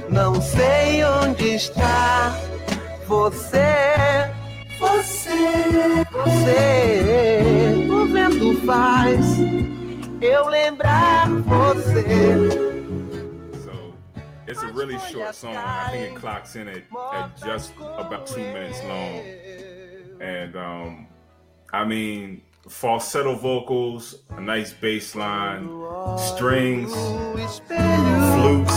não 0.09 0.41
sei 0.41 1.03
onde 1.03 1.53
está 1.53 2.35
você. 3.07 4.32
Você, 4.83 6.03
você, 6.11 7.87
o 7.89 8.05
vento 8.05 8.65
faz 8.65 9.25
eu 10.21 10.49
lembrar 10.49 11.29
você. 11.29 12.49
So 13.63 13.93
it's 14.45 14.61
a 14.61 14.67
really 14.73 14.99
short 14.99 15.33
song. 15.35 15.55
I 15.55 15.89
think 15.89 16.11
it 16.11 16.19
clocks 16.19 16.57
in 16.57 16.67
at, 16.67 16.83
at 17.13 17.37
just 17.37 17.73
about 17.79 18.27
two 18.27 18.41
minutes 18.41 18.83
long. 18.83 19.21
And 20.19 20.55
um, 20.57 21.07
I 21.71 21.85
mean, 21.85 22.41
falsetto 22.67 23.35
vocals, 23.37 24.25
a 24.35 24.41
nice 24.41 24.73
bass 24.73 25.15
line, 25.15 25.69
strings, 26.17 26.91
flutes. 26.91 28.73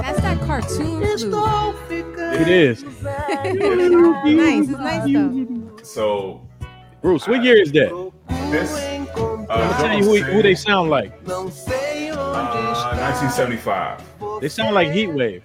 That's 0.00 0.20
that 0.22 0.40
cartoon 0.46 1.02
flute. 1.18 2.03
It 2.40 2.48
is. 2.48 2.82
nice. 2.82 2.94
It's 3.44 4.68
nice 4.70 5.12
though. 5.12 5.78
So 5.82 6.46
Bruce, 7.02 7.26
what 7.28 7.42
year 7.44 7.60
is 7.60 7.70
that? 7.72 8.12
This, 8.50 8.72
I'll 9.14 9.46
uh, 9.50 9.76
tell 9.82 9.98
you 9.98 10.04
who, 10.04 10.16
who 10.32 10.42
they 10.42 10.54
sound 10.54 10.90
like. 10.90 11.12
uh, 11.28 11.44
1975. 12.98 14.00
They 14.40 14.48
sound 14.48 14.74
like 14.74 14.88
Heatwave. 14.88 15.42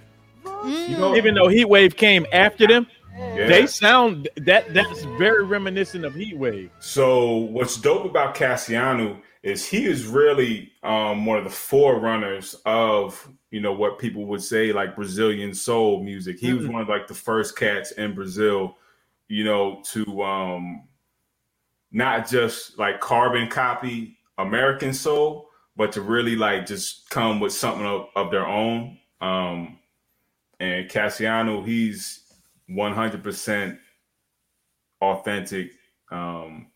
You 0.65 0.97
know, 0.97 1.15
Even 1.15 1.35
though 1.35 1.47
Heatwave 1.47 1.95
came 1.95 2.25
after 2.33 2.65
them, 2.67 2.87
Yeah. 3.17 3.47
they 3.47 3.65
sound 3.67 4.29
that 4.37 4.73
that's 4.73 5.03
very 5.17 5.43
reminiscent 5.45 6.05
of 6.05 6.13
Heatwave. 6.13 6.69
So 6.79 7.35
what's 7.37 7.77
dope 7.77 8.05
about 8.05 8.35
Cassiano 8.35 9.17
is 9.43 9.65
he 9.67 9.85
is 9.85 10.05
really 10.05 10.71
um, 10.83 11.25
one 11.25 11.37
of 11.37 11.43
the 11.45 11.49
forerunners 11.49 12.55
of 12.65 13.29
you 13.51 13.61
know 13.61 13.73
what 13.73 13.97
people 13.99 14.25
would 14.25 14.43
say 14.43 14.71
like 14.73 14.95
Brazilian 14.95 15.53
soul 15.53 16.03
music. 16.03 16.39
He 16.39 16.53
was 16.53 16.65
Mhm. 16.65 16.73
one 16.73 16.81
of 16.81 16.89
like 16.89 17.07
the 17.07 17.13
first 17.13 17.57
cats 17.57 17.91
in 17.91 18.13
Brazil, 18.13 18.75
you 19.27 19.43
know, 19.43 19.81
to 19.91 20.21
um, 20.23 20.87
not 21.91 22.27
just 22.29 22.77
like 22.77 22.99
carbon 22.99 23.47
copy 23.47 24.17
American 24.37 24.93
soul, 24.93 25.49
but 25.75 25.91
to 25.93 26.01
really 26.01 26.35
like 26.35 26.65
just 26.65 27.09
come 27.09 27.39
with 27.39 27.53
something 27.53 27.85
of, 27.85 28.07
of 28.15 28.31
their 28.31 28.45
own. 28.45 28.97
Um, 29.21 29.79
and 30.59 30.89
Cassiano, 30.89 31.65
he's 31.65 32.25
100% 32.69 33.79
authentic. 35.01 35.71
Um, 36.11 36.67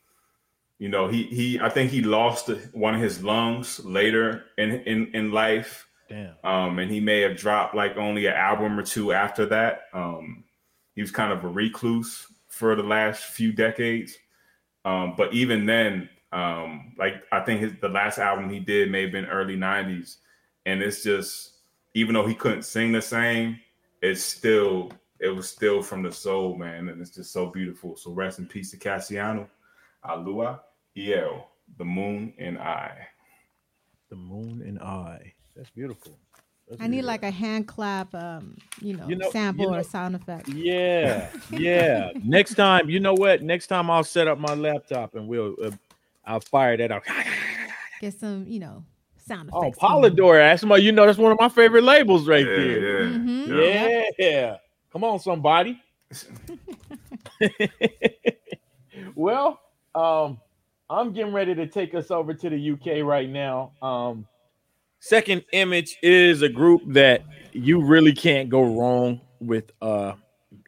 you 0.84 0.90
know, 0.90 1.08
he 1.08 1.24
he 1.24 1.62
I 1.62 1.70
think 1.70 1.92
he 1.92 2.02
lost 2.02 2.50
one 2.74 2.94
of 2.94 3.00
his 3.00 3.24
lungs 3.24 3.80
later 3.86 4.44
in 4.58 4.82
in 4.82 5.08
in 5.14 5.32
life. 5.32 5.88
Damn. 6.10 6.36
Um, 6.44 6.78
and 6.78 6.92
he 6.92 7.00
may 7.00 7.22
have 7.22 7.38
dropped 7.38 7.74
like 7.74 7.96
only 7.96 8.26
an 8.26 8.34
album 8.34 8.78
or 8.78 8.84
two 8.84 9.14
after 9.14 9.46
that. 9.46 9.84
Um, 9.94 10.44
he 10.94 11.00
was 11.00 11.10
kind 11.10 11.32
of 11.32 11.42
a 11.46 11.48
recluse 11.48 12.28
for 12.50 12.76
the 12.76 12.84
last 12.84 13.24
few 13.24 13.54
decades. 13.54 14.18
Um, 14.84 15.14
but 15.16 15.34
even 15.34 15.66
then, 15.66 16.10
um, 16.34 16.94
like 16.98 17.24
I 17.32 17.40
think 17.40 17.62
his 17.62 17.72
the 17.80 17.88
last 17.88 18.20
album 18.20 18.50
he 18.50 18.60
did 18.60 18.92
may 18.92 19.04
have 19.04 19.14
been 19.14 19.28
early 19.28 19.56
'90s, 19.56 20.18
and 20.66 20.82
it's 20.82 21.02
just 21.02 21.60
even 21.94 22.14
though 22.14 22.28
he 22.28 22.36
couldn't 22.36 22.64
sing 22.64 22.92
the 22.92 23.02
same, 23.02 23.58
it's 24.02 24.22
still 24.22 24.92
it 25.22 25.30
was 25.30 25.48
still 25.48 25.82
from 25.82 26.04
the 26.04 26.12
soul, 26.12 26.58
man, 26.58 26.90
and 26.90 27.00
it's 27.00 27.16
just 27.16 27.32
so 27.32 27.46
beautiful. 27.46 27.96
So 27.96 28.12
rest 28.12 28.40
in 28.40 28.48
peace 28.48 28.72
to 28.72 28.78
Cassiano, 28.78 29.48
Alua, 30.04 30.60
El, 30.98 31.48
the 31.78 31.86
moon 31.86 32.34
and 32.38 32.58
I. 32.58 33.08
The 34.10 34.16
moon 34.16 34.62
and 34.66 34.80
I. 34.80 35.34
That's 35.56 35.70
beautiful. 35.72 36.18
That's 36.68 36.82
I 36.82 36.88
need 36.88 37.02
like 37.04 37.24
a 37.24 37.32
hand 37.32 37.68
clap, 37.68 38.14
um, 38.16 38.58
you 38.82 38.96
know, 38.96 39.08
You 39.08 39.16
know- 39.18 39.30
sample 39.32 39.66
you 39.66 39.72
know- 39.72 39.78
or 39.80 39.84
sound 39.84 40.16
effect. 40.16 40.48
Yeah, 40.50 41.30
yeah. 41.52 42.12
Next 42.24 42.54
time, 42.56 42.90
you 42.90 43.00
know 43.00 43.14
what? 43.14 43.42
Next 43.42 43.68
time 43.68 43.90
I'll 43.90 44.04
set 44.04 44.28
up 44.28 44.38
my 44.40 44.54
laptop 44.54 45.16
and 45.16 45.28
we'll 45.28 45.56
uh, 45.64 45.72
I'll 46.26 46.40
fire 46.40 46.78
that 46.78 46.92
out. 46.92 47.04
Get 48.00 48.14
some, 48.20 48.46
you 48.48 48.60
know, 48.60 48.86
sound 49.18 49.50
Oh, 49.52 49.62
effects. 49.64 49.78
going. 49.80 50.14
Polydor. 50.16 50.36
That's 50.38 50.64
my, 50.64 50.78
you 50.78 50.92
know, 50.92 51.06
that's 51.06 51.18
one 51.18 51.32
of 51.34 51.38
my 51.40 51.50
favorite 51.50 51.84
labels 51.84 52.28
right 52.28 52.46
Yeah, 52.46 52.56
there. 52.56 53.04
yeah, 53.08 53.18
Mhm. 53.18 54.06
Yeah. 54.20 54.58
Come 54.92 55.04
on, 55.04 55.20
somebody. 55.20 55.82
well, 59.16 59.60
um, 59.96 60.40
I'm 60.94 61.12
getting 61.12 61.34
ready 61.34 61.56
to 61.56 61.66
take 61.66 61.96
us 61.96 62.12
over 62.12 62.34
to 62.34 62.50
the 62.50 62.72
UK 62.72 63.04
right 63.04 63.28
now. 63.28 63.72
Um, 63.82 64.28
Second 65.00 65.44
Image 65.52 65.98
is 66.02 66.44
a 66.44 66.50
group 66.50 66.82
that 66.88 67.24
you 67.52 67.84
really 67.84 68.14
can't 68.14 68.50
go 68.50 68.62
wrong 68.62 69.20
with 69.40 69.72
uh 69.82 70.14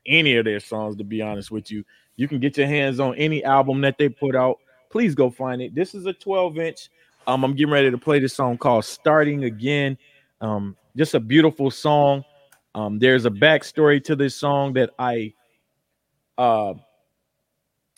any 0.06 0.36
of 0.36 0.46
their 0.46 0.60
songs, 0.60 0.96
to 0.98 1.04
be 1.04 1.22
honest 1.22 1.52
with 1.52 1.72
you. 1.72 1.84
You 2.16 2.28
can 2.28 2.40
get 2.40 2.58
your 2.58 2.68
hands 2.68 3.00
on 3.00 3.16
any 3.16 3.44
album 3.44 3.82
that 3.82 3.98
they 3.98 4.10
put 4.10 4.36
out. 4.36 4.58
Please 4.90 5.16
go 5.16 5.30
find 5.30 5.62
it. 5.62 5.74
This 5.74 5.96
is 5.96 6.06
a 6.06 6.14
12 6.14 6.58
inch. 6.60 6.90
Um, 7.28 7.44
I'm 7.44 7.56
getting 7.56 7.72
ready 7.72 7.92
to 7.92 7.98
play 7.98 8.20
this 8.20 8.34
song 8.34 8.58
called 8.58 8.86
Starting 8.86 9.44
Again. 9.46 9.98
Um, 10.42 10.76
just 10.96 11.14
a 11.14 11.20
beautiful 11.20 11.72
song. 11.72 12.24
Um, 12.74 13.00
there's 13.00 13.26
a 13.26 13.32
backstory 13.32 14.04
to 14.04 14.16
this 14.16 14.36
song 14.36 14.74
that 14.74 14.90
I 15.00 15.34
uh 16.38 16.74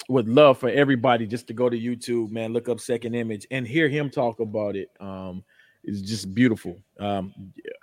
would 0.09 0.27
love 0.27 0.57
for 0.57 0.69
everybody 0.69 1.27
just 1.27 1.47
to 1.47 1.53
go 1.53 1.69
to 1.69 1.77
YouTube, 1.77 2.31
man, 2.31 2.53
look 2.53 2.69
up 2.69 2.79
Second 2.79 3.15
Image 3.15 3.45
and 3.51 3.67
hear 3.67 3.89
him 3.89 4.09
talk 4.09 4.39
about 4.39 4.75
it. 4.75 4.89
Um, 4.99 5.43
it's 5.83 6.01
just 6.01 6.33
beautiful. 6.33 6.77
Um, 6.99 7.33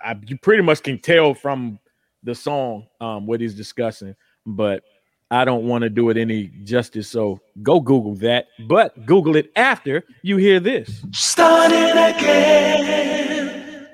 I, 0.01 0.15
you 0.25 0.37
pretty 0.37 0.63
much 0.63 0.83
can 0.83 0.99
tell 0.99 1.33
from 1.33 1.79
the 2.23 2.35
song 2.35 2.87
um, 2.99 3.25
what 3.25 3.41
he's 3.41 3.55
discussing, 3.55 4.15
but 4.45 4.83
I 5.31 5.45
don't 5.45 5.65
want 5.67 5.83
to 5.83 5.89
do 5.89 6.09
it 6.09 6.17
any 6.17 6.51
justice. 6.63 7.09
So 7.09 7.39
go 7.63 7.79
Google 7.79 8.15
that, 8.15 8.47
but 8.67 9.05
Google 9.05 9.35
it 9.35 9.51
after 9.55 10.03
you 10.21 10.37
hear 10.37 10.59
this. 10.59 11.03
Starting 11.11 11.91
again. 11.91 13.87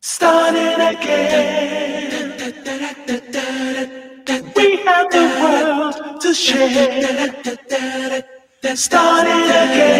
Starting 0.00 0.80
again. 0.80 1.83
Share. 6.34 8.24
Starting 8.74 9.44
again. 9.44 9.93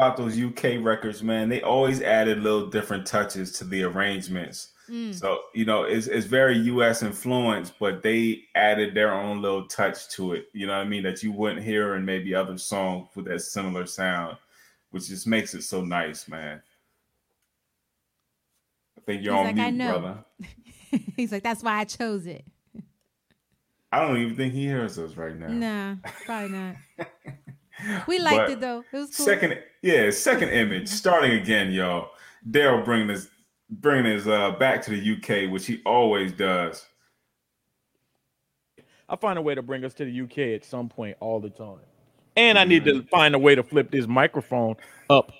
About 0.00 0.16
those 0.16 0.40
UK 0.40 0.82
records, 0.82 1.22
man, 1.22 1.50
they 1.50 1.60
always 1.60 2.00
added 2.00 2.42
little 2.42 2.66
different 2.66 3.06
touches 3.06 3.52
to 3.52 3.64
the 3.64 3.82
arrangements. 3.82 4.68
Mm. 4.88 5.14
So 5.14 5.42
you 5.54 5.66
know, 5.66 5.82
it's 5.84 6.06
it's 6.06 6.26
very 6.26 6.56
US 6.56 7.02
influenced, 7.02 7.78
but 7.78 8.02
they 8.02 8.44
added 8.54 8.94
their 8.94 9.12
own 9.12 9.42
little 9.42 9.66
touch 9.66 10.08
to 10.10 10.32
it. 10.32 10.46
You 10.54 10.66
know 10.66 10.72
what 10.72 10.86
I 10.86 10.88
mean? 10.88 11.02
That 11.02 11.22
you 11.22 11.32
wouldn't 11.32 11.62
hear 11.62 11.96
in 11.96 12.04
maybe 12.04 12.34
other 12.34 12.56
songs 12.56 13.08
with 13.14 13.26
that 13.26 13.40
similar 13.40 13.84
sound, 13.84 14.38
which 14.90 15.06
just 15.08 15.26
makes 15.26 15.54
it 15.54 15.62
so 15.62 15.82
nice, 15.84 16.26
man. 16.28 16.62
I 18.96 19.00
think 19.02 19.22
you're 19.22 19.34
He's 19.34 19.40
on 19.50 19.56
like, 19.56 19.66
I 19.66 19.70
mute, 19.70 19.84
know. 19.84 19.98
brother. 19.98 20.24
He's 21.16 21.30
like, 21.30 21.42
that's 21.42 21.62
why 21.62 21.78
I 21.78 21.84
chose 21.84 22.26
it. 22.26 22.44
I 23.92 24.00
don't 24.00 24.18
even 24.18 24.36
think 24.36 24.54
he 24.54 24.66
hears 24.66 24.98
us 24.98 25.16
right 25.16 25.36
now. 25.36 25.48
Nah, 25.48 25.96
probably 26.24 26.56
not. 26.56 26.76
We 28.06 28.18
liked 28.18 28.36
But 28.36 28.50
it 28.50 28.60
though. 28.60 28.84
It 28.92 28.96
was 28.96 29.16
cool. 29.16 29.26
Second, 29.26 29.58
yeah, 29.82 30.10
second 30.10 30.50
image. 30.50 30.88
Starting 31.02 31.40
again, 31.40 31.70
y'all. 31.72 32.10
Daryle 32.50 32.84
bringing 32.84 33.10
us 33.10 33.28
bringing 33.70 34.12
us 34.12 34.26
uh, 34.26 34.52
back 34.52 34.82
to 34.82 34.90
the 34.90 35.12
UK, 35.12 35.50
which 35.50 35.66
he 35.66 35.80
always 35.84 36.32
does. 36.32 36.84
I 39.08 39.16
find 39.16 39.38
a 39.38 39.42
way 39.42 39.54
to 39.54 39.62
bring 39.62 39.84
us 39.84 39.94
to 39.94 40.04
the 40.04 40.20
UK 40.22 40.54
at 40.54 40.64
some 40.64 40.88
point 40.88 41.16
all 41.20 41.40
the 41.40 41.50
time. 41.50 41.80
And 42.36 42.58
I 42.58 42.64
need 42.64 42.84
to 42.84 43.02
find 43.10 43.34
a 43.34 43.38
way 43.38 43.54
to 43.54 43.62
flip 43.62 43.90
this 43.90 44.06
microphone 44.06 44.76
up 45.10 45.32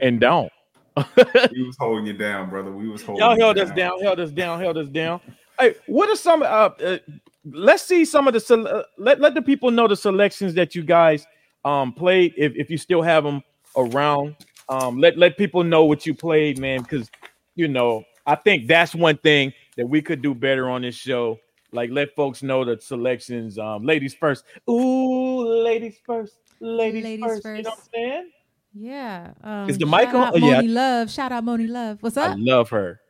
and 0.00 0.20
down. 0.20 0.50
we 0.96 1.62
was 1.62 1.76
holding 1.78 2.06
you 2.06 2.14
down, 2.14 2.50
brother. 2.50 2.72
We 2.72 2.88
was 2.88 3.02
holding. 3.02 3.24
Y'all 3.24 3.36
you 3.36 3.42
held 3.42 3.58
us 3.58 3.70
down, 3.70 4.00
held 4.00 4.18
us 4.18 4.32
down, 4.32 4.60
held 4.60 4.76
us 4.76 4.88
down. 4.88 5.20
Hey, 5.58 5.76
what 5.86 6.08
are 6.10 6.16
some? 6.16 6.42
Uh, 6.42 6.46
uh 6.46 6.98
let's 7.44 7.82
see 7.82 8.04
some 8.04 8.26
of 8.26 8.34
the. 8.34 8.40
sele- 8.40 8.66
Uh, 8.66 8.82
let 8.98 9.20
let 9.20 9.34
the 9.34 9.42
people 9.42 9.70
know 9.70 9.86
the 9.86 9.96
selections 9.96 10.54
that 10.54 10.74
you 10.74 10.82
guys 10.82 11.26
um 11.66 11.92
played. 11.92 12.32
If 12.38 12.54
if 12.56 12.70
you 12.70 12.78
still 12.78 13.02
have 13.02 13.24
them 13.24 13.42
around, 13.76 14.36
um, 14.70 14.98
let 14.98 15.18
let 15.18 15.36
people 15.36 15.64
know 15.64 15.84
what 15.84 16.06
you 16.06 16.14
played, 16.14 16.58
man. 16.58 16.80
Because 16.80 17.10
you 17.56 17.68
know, 17.68 18.04
I 18.24 18.36
think 18.36 18.68
that's 18.68 18.94
one 18.94 19.18
thing 19.18 19.52
that 19.76 19.86
we 19.86 20.00
could 20.00 20.22
do 20.22 20.34
better 20.34 20.70
on 20.70 20.82
this 20.82 20.94
show. 20.94 21.38
Like 21.72 21.90
let 21.90 22.14
folks 22.14 22.42
know 22.42 22.64
the 22.64 22.80
selections. 22.80 23.58
Um, 23.58 23.84
ladies 23.84 24.14
first. 24.14 24.44
Ooh, 24.70 25.44
ladies 25.62 25.98
first. 26.06 26.38
Ladies, 26.60 27.04
Ladies 27.04 27.24
first. 27.24 27.44
You 27.44 27.62
know 27.62 27.70
what 27.70 27.78
I'm 27.78 27.84
saying? 27.92 28.30
Yeah. 28.72 29.32
Um, 29.42 29.68
Is 29.68 29.76
the 29.76 29.86
mic 29.86 30.08
on? 30.08 30.32
Oh, 30.34 30.36
yeah. 30.36 30.62
Monie 30.62 30.72
Love. 30.72 31.10
Shout 31.10 31.32
out 31.32 31.44
Monie 31.44 31.68
Love. 31.68 31.98
What's 32.02 32.16
up? 32.16 32.30
I 32.30 32.34
love 32.34 32.70
her. 32.70 33.00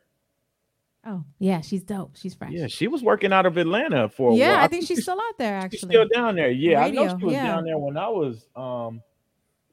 Oh, 1.09 1.23
yeah, 1.39 1.61
she's 1.61 1.83
dope. 1.83 2.17
She's 2.17 2.33
fresh. 2.35 2.51
Yeah, 2.51 2.67
she 2.67 2.87
was 2.89 3.01
working 3.01 3.31
out 3.31 3.45
of 3.45 3.55
Atlanta 3.57 4.09
for 4.09 4.31
a 4.31 4.35
Yeah, 4.35 4.55
while. 4.57 4.65
I 4.65 4.67
think 4.67 4.85
she's 4.85 5.01
still 5.03 5.19
out 5.19 5.37
there 5.37 5.55
actually. 5.55 5.77
She's 5.79 5.89
still 5.89 6.07
down 6.13 6.35
there. 6.35 6.51
Yeah, 6.51 6.81
I 6.81 6.89
know 6.91 7.07
she 7.17 7.23
was 7.25 7.33
yeah. 7.33 7.45
down 7.47 7.63
there 7.63 7.77
when 7.77 7.95
I 7.97 8.09
was 8.09 8.45
um 8.55 9.01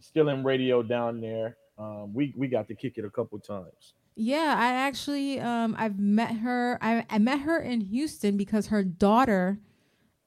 still 0.01 0.28
in 0.28 0.44
radio 0.44 0.82
down 0.82 1.20
there. 1.20 1.56
Um, 1.77 2.15
we 2.15 2.32
we 2.36 2.47
got 2.47 2.69
to 2.69 2.74
kick 2.74 2.98
it 2.98 3.05
a 3.05 3.11
couple 3.11 3.39
times. 3.40 3.94
Yeah, 4.15 4.55
I 4.56 4.74
actually 4.86 5.40
um 5.40 5.74
I've 5.77 5.98
met 5.98 6.36
her. 6.36 6.78
I, 6.81 7.05
I 7.11 7.19
met 7.19 7.40
her 7.40 7.59
in 7.61 7.81
Houston 7.81 8.36
because 8.36 8.69
her 8.69 8.85
daughter 8.85 9.59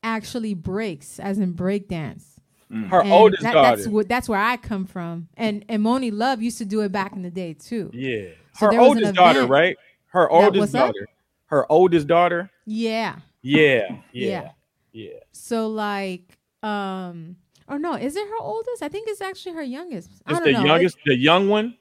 actually 0.03 0.53
breaks, 0.55 1.19
as 1.21 1.38
in 1.38 1.53
break 1.53 1.88
dance. 1.88 2.34
Her 2.69 2.99
And 3.01 3.11
oldest 3.13 3.43
that- 3.43 3.53
daughter. 3.53 3.77
That's 3.77 3.88
what 3.88 4.09
that's 4.09 4.27
where 4.27 4.41
I 4.41 4.57
come 4.57 4.85
from. 4.85 5.29
And 5.38 5.63
and 5.69 5.81
Monie 5.81 6.11
Love 6.11 6.41
used 6.41 6.57
to 6.57 6.65
do 6.65 6.81
it 6.81 6.91
back 6.91 7.13
in 7.13 7.21
the 7.21 7.31
day 7.31 7.53
too. 7.53 7.91
Yeah, 7.93 8.31
So 8.59 8.65
her 8.65 8.71
there 8.73 8.81
was 8.81 8.89
an 8.91 8.97
oldest 8.97 9.13
daughter, 9.15 9.45
right? 9.45 9.77
Her 10.07 10.29
oldest 10.29 10.73
daughter. 10.73 11.07
Her 11.47 11.71
oldest 11.71 12.07
daughter. 12.07 12.49
Yeah. 12.65 13.17
Yeah, 13.43 13.99
yeah, 14.11 14.51
Yeah. 14.91 15.19
So 15.31 15.69
like 15.69 16.38
um 16.63 17.38
or 17.69 17.79
no, 17.79 17.93
is 17.93 18.15
it 18.17 18.27
her 18.27 18.39
oldest? 18.41 18.81
I 18.84 18.89
think 18.89 19.07
it's 19.07 19.21
actually 19.21 19.53
her 19.55 19.63
youngest. 19.63 20.09
I 20.25 20.31
It's 20.31 20.39
don't 20.39 20.45
the 20.47 20.51
know. 20.53 20.61
It- 20.61 20.67
youngest, 20.67 20.97
the 21.05 21.15
young 21.15 21.47
one. 21.47 21.77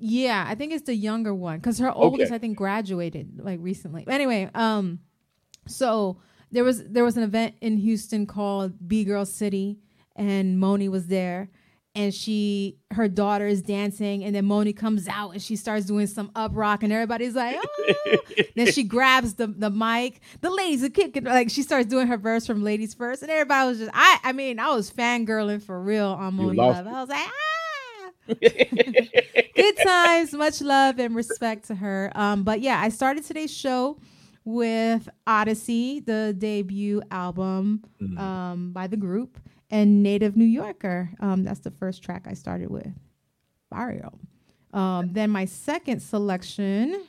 Yeah, 0.00 0.44
I 0.48 0.54
think 0.56 0.72
it's 0.72 0.86
the 0.86 0.94
younger 0.96 1.34
one 1.34 1.58
because 1.58 1.78
her 1.78 1.92
oldest, 1.92 2.30
Okay. 2.30 2.34
I 2.34 2.38
think, 2.38 2.56
graduated 2.56 3.38
like 3.40 3.58
recently. 3.60 4.04
Anyway, 4.08 4.48
um, 4.54 5.00
so 5.66 6.18
there 6.50 6.64
was 6.64 6.82
there 6.84 7.04
was 7.04 7.16
an 7.16 7.22
event 7.22 7.54
in 7.60 7.76
Houston 7.76 8.26
called 8.26 8.88
B 8.88 9.04
Girl 9.04 9.24
City, 9.26 9.78
and 10.16 10.60
Monie 10.60 10.88
was 10.88 11.06
there, 11.08 11.50
and 11.98 12.14
she 12.14 12.78
her 12.92 13.08
daughter 13.08 13.46
is 13.46 13.60
dancing, 13.60 14.24
and 14.24 14.34
then 14.34 14.44
Monie 14.44 14.76
comes 14.76 15.06
out 15.08 15.32
and 15.32 15.42
she 15.42 15.56
starts 15.56 15.84
doing 15.86 16.06
some 16.06 16.30
up 16.34 16.52
rock, 16.54 16.82
and 16.82 16.92
everybody's 16.92 17.34
like, 17.34 17.56
oh. 17.60 18.16
then 18.56 18.70
she 18.72 18.84
grabs 18.84 19.34
the 19.34 19.48
the 19.48 19.70
mic, 19.70 20.20
the 20.40 20.50
ladies 20.50 20.82
are 20.84 20.88
kicking, 20.88 21.24
like 21.24 21.50
she 21.50 21.62
starts 21.62 21.86
doing 21.88 22.06
her 22.06 22.16
verse 22.16 22.46
from 22.46 22.62
Ladies 22.62 22.94
First, 22.94 23.22
and 23.22 23.30
everybody 23.30 23.68
was 23.68 23.78
just, 23.78 23.90
I 23.92 24.18
I 24.24 24.32
mean, 24.32 24.58
I 24.58 24.74
was 24.74 24.90
fangirling 24.90 25.62
for 25.62 25.80
real 25.82 26.06
on 26.08 26.34
Monie 26.38 26.56
Love. 26.56 26.86
I 26.86 26.92
was 27.00 27.08
like, 27.08 27.26
ah 27.26 28.10
good 29.56 29.76
times 29.82 30.32
much 30.34 30.60
love 30.60 30.98
and 30.98 31.14
respect 31.16 31.66
to 31.66 31.74
her 31.74 32.12
um 32.14 32.42
but 32.42 32.60
yeah 32.60 32.78
i 32.78 32.90
started 32.90 33.24
today's 33.24 33.50
show 33.50 33.98
with 34.44 35.08
odyssey 35.26 36.00
the 36.00 36.34
debut 36.36 37.00
album 37.10 37.82
Mm-hmm. 38.02 38.18
um 38.18 38.72
by 38.72 38.86
the 38.86 38.96
group 38.98 39.38
and 39.70 40.02
native 40.02 40.36
new 40.36 40.44
yorker 40.44 41.10
um 41.20 41.44
that's 41.44 41.60
the 41.60 41.70
first 41.70 42.02
track 42.02 42.26
i 42.28 42.34
started 42.34 42.70
with 42.70 42.88
barrio 43.70 44.18
um 44.72 45.12
then 45.12 45.30
my 45.30 45.44
second 45.44 46.00
selection 46.00 47.04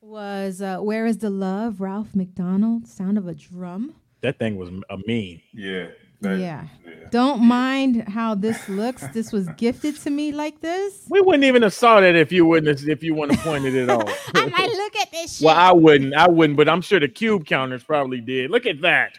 was 0.00 0.62
uh 0.62 0.78
where 0.78 1.06
is 1.06 1.18
the 1.18 1.30
love 1.30 1.80
ralph 1.80 2.14
macdonald 2.14 2.86
sound 2.86 3.18
of 3.18 3.26
a 3.26 3.34
drum 3.34 3.94
That 4.20 4.38
thing 4.38 4.56
was 4.56 4.68
a 4.90 4.98
mean. 5.06 5.40
Yeah. 5.52 5.88
Yeah. 6.20 6.66
Don't 7.10 7.42
mind 7.42 8.06
how 8.08 8.34
this 8.34 8.68
looks. 8.68 9.06
This 9.08 9.32
was 9.32 9.48
gifted 9.56 9.96
to 10.00 10.10
me 10.10 10.32
like 10.32 10.60
this. 10.60 11.06
We 11.08 11.20
wouldn't 11.20 11.44
even 11.44 11.62
have 11.62 11.72
saw 11.72 12.00
that 12.00 12.14
if 12.14 12.30
you 12.30 12.44
wouldn't 12.44 12.78
have, 12.78 12.88
if 12.88 13.02
you 13.02 13.14
wouldn't 13.14 13.38
have 13.38 13.44
pointed 13.44 13.74
it 13.74 13.88
out. 13.88 14.10
I'm 14.34 14.50
like, 14.50 14.70
look 14.70 14.96
at 14.96 15.10
this 15.10 15.38
shit. 15.38 15.46
well, 15.46 15.56
I 15.56 15.72
wouldn't. 15.72 16.14
I 16.14 16.28
wouldn't, 16.28 16.56
but 16.56 16.68
I'm 16.68 16.82
sure 16.82 17.00
the 17.00 17.08
cube 17.08 17.46
counters 17.46 17.82
probably 17.82 18.20
did. 18.20 18.50
Look 18.50 18.66
at 18.66 18.82
that. 18.82 19.12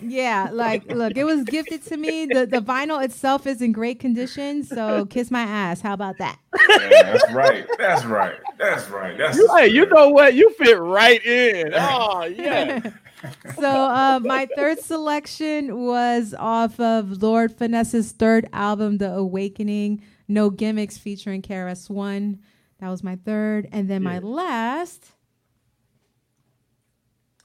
Yeah, 0.00 0.48
like 0.52 0.90
look, 0.90 1.16
it 1.16 1.24
was 1.24 1.44
gifted 1.44 1.84
to 1.86 1.96
me. 1.96 2.26
The 2.26 2.46
the 2.46 2.60
vinyl 2.60 3.04
itself 3.04 3.46
is 3.46 3.60
in 3.60 3.72
great 3.72 4.00
condition, 4.00 4.64
so 4.64 5.04
kiss 5.06 5.30
my 5.30 5.42
ass. 5.42 5.80
How 5.82 5.92
about 5.92 6.16
that? 6.18 6.38
Yeah, 6.68 7.02
that's 7.02 7.32
right. 7.32 7.66
That's 7.78 8.04
right. 8.06 8.36
That's 8.58 8.88
right. 8.88 9.18
That's 9.18 9.36
You, 9.36 9.48
hey, 9.56 9.68
you 9.68 9.86
know 9.86 10.08
what? 10.08 10.34
You 10.34 10.50
fit 10.54 10.78
right 10.78 11.24
in. 11.24 11.72
Oh 11.74 12.24
yeah. 12.24 12.90
So 13.58 13.68
uh, 13.68 14.20
my 14.22 14.46
third 14.56 14.78
selection 14.80 15.84
was 15.84 16.34
off 16.38 16.78
of 16.78 17.22
Lord 17.22 17.50
Finesse's 17.52 18.12
third 18.12 18.48
album, 18.52 18.98
The 18.98 19.12
Awakening. 19.12 20.02
No 20.28 20.50
gimmicks 20.50 20.98
featuring 20.98 21.40
KRS 21.42 21.88
One. 21.88 22.40
That 22.80 22.90
was 22.90 23.02
my 23.02 23.16
third, 23.16 23.68
and 23.72 23.88
then 23.88 24.02
my 24.02 24.18
last. 24.18 25.12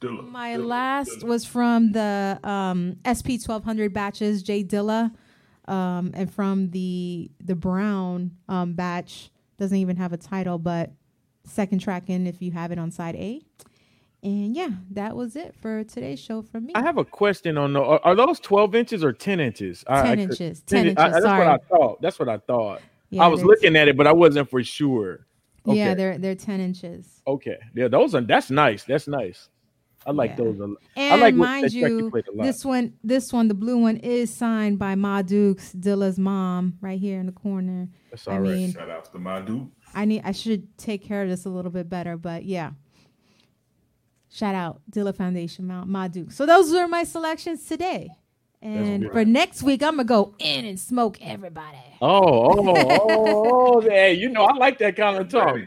Dilla, 0.02 0.28
My 0.30 0.58
last 0.58 1.24
was 1.24 1.46
from 1.46 1.92
the 1.92 2.40
um, 2.44 2.98
SP 3.06 3.38
twelve 3.44 3.64
hundred 3.64 3.94
batches, 3.94 4.42
Jay 4.42 4.64
Dilla, 4.64 5.14
um, 5.66 6.12
and 6.16 6.34
from 6.34 6.72
the 6.72 7.30
the 7.40 7.56
Brown 7.56 8.32
um, 8.50 8.74
batch 8.74 9.30
doesn't 9.58 9.78
even 9.78 9.96
have 9.98 10.12
a 10.12 10.18
title, 10.18 10.58
but 10.58 10.92
second 11.46 11.80
track 11.80 12.10
in 12.10 12.26
if 12.26 12.42
you 12.42 12.52
have 12.52 12.72
it 12.72 12.80
on 12.80 12.90
side 12.92 13.16
A. 13.16 13.42
And 14.24 14.56
yeah, 14.56 14.70
that 14.92 15.16
was 15.16 15.36
it 15.36 15.56
for 15.62 15.84
today's 15.84 16.20
show 16.20 16.44
from 16.44 16.68
me. 16.68 16.74
I 16.76 16.82
have 16.84 16.98
a 16.98 17.06
question 17.06 17.58
on 17.58 17.74
the. 17.74 17.82
Are, 17.82 18.00
are 18.04 18.16
those 18.16 18.40
12 18.40 18.76
inches 18.76 19.04
or 19.04 19.14
10 19.14 19.40
inches? 19.40 19.84
I- 19.88 20.00
I 20.00 20.04
10 20.04 20.12
could- 20.30 20.42
inches, 20.42 20.62
10 20.62 20.78
I- 20.78 20.82
inches, 20.90 20.96
that's 20.96 21.24
sorry. 21.24 21.40
what 21.40 21.48
I 21.48 21.58
thought. 21.68 22.02
That's 22.02 22.20
what 22.20 22.30
I 22.30 22.38
thought. 22.38 22.82
Yeah, 23.10 23.24
I 23.24 23.28
was 23.28 23.40
they're- 23.40 23.48
looking 23.48 23.76
at 23.76 23.88
it, 23.88 23.98
but 23.98 24.06
I 24.08 24.14
wasn't 24.14 24.50
for 24.50 24.64
sure. 24.64 25.26
Okay. 25.68 25.78
Yeah, 25.78 25.94
they're 25.94 26.18
they're 26.18 26.34
ten 26.36 26.60
inches. 26.60 27.22
Okay. 27.28 27.58
Yeah, 27.76 27.88
those 27.88 28.16
are 28.16 28.22
that's 28.22 28.50
nice. 28.50 28.84
That's 28.84 29.08
nice. 29.08 29.50
I 30.08 30.12
like 30.12 30.32
Yeah. 30.32 30.36
those. 30.38 30.60
a 30.60 30.66
lot. 30.66 30.78
And 30.96 31.14
I 31.14 31.18
like 31.18 31.36
mind 31.36 31.66
that 31.66 31.72
track 31.80 31.92
you, 31.92 32.10
played 32.10 32.28
a 32.28 32.32
lot. 32.36 32.44
this 32.46 32.66
one, 32.66 32.94
this 33.04 33.32
one, 33.32 33.48
the 33.48 33.54
blue 33.54 33.78
one 33.78 33.98
is 33.98 34.34
signed 34.34 34.80
by 34.80 34.96
Ma 34.96 35.22
Dukes, 35.22 35.72
Dilla's 35.74 36.18
mom, 36.18 36.80
right 36.82 37.00
here 37.00 37.20
in 37.20 37.28
the 37.28 37.32
corner. 37.32 37.90
That's 38.10 38.28
I 38.28 38.32
all 38.34 38.40
right. 38.40 38.50
mean, 38.52 38.74
Shout 38.74 38.90
out 38.90 39.12
to 39.12 39.20
my 39.20 39.42
dude. 39.42 39.70
I 39.94 40.06
need, 40.06 40.24
I 40.26 40.32
should 40.32 40.76
take 40.80 41.04
care 41.04 41.22
of 41.22 41.30
this 41.30 41.46
a 41.46 41.50
little 41.50 41.70
bit 41.70 41.88
better, 41.90 42.18
but 42.18 42.46
yeah. 42.46 42.72
Shout 44.34 44.56
out 44.56 44.82
Dilla 44.90 45.16
Foundation, 45.16 45.68
Mount 45.68 45.90
Ma 45.90 46.08
Dukes. 46.08 46.36
So 46.36 46.46
those 46.46 46.72
were 46.72 46.88
my 46.88 47.04
selections 47.04 47.66
today. 47.66 48.10
And 48.62 49.12
for 49.12 49.26
next 49.26 49.64
week, 49.64 49.82
I'm 49.82 49.94
gonna 49.94 50.04
go 50.04 50.36
in 50.40 50.66
and 50.66 50.80
smoke 50.80 51.18
everybody. 51.22 51.78
Oh, 52.02 52.60
oh, 52.60 52.76
oh, 52.78 53.76
oh, 53.76 53.82
hey, 53.82 54.14
you 54.14 54.30
know, 54.30 54.44
I 54.44 54.54
like 54.54 54.78
that 54.80 54.96
kind 54.96 55.18
of 55.18 55.30
talk. 55.30 55.58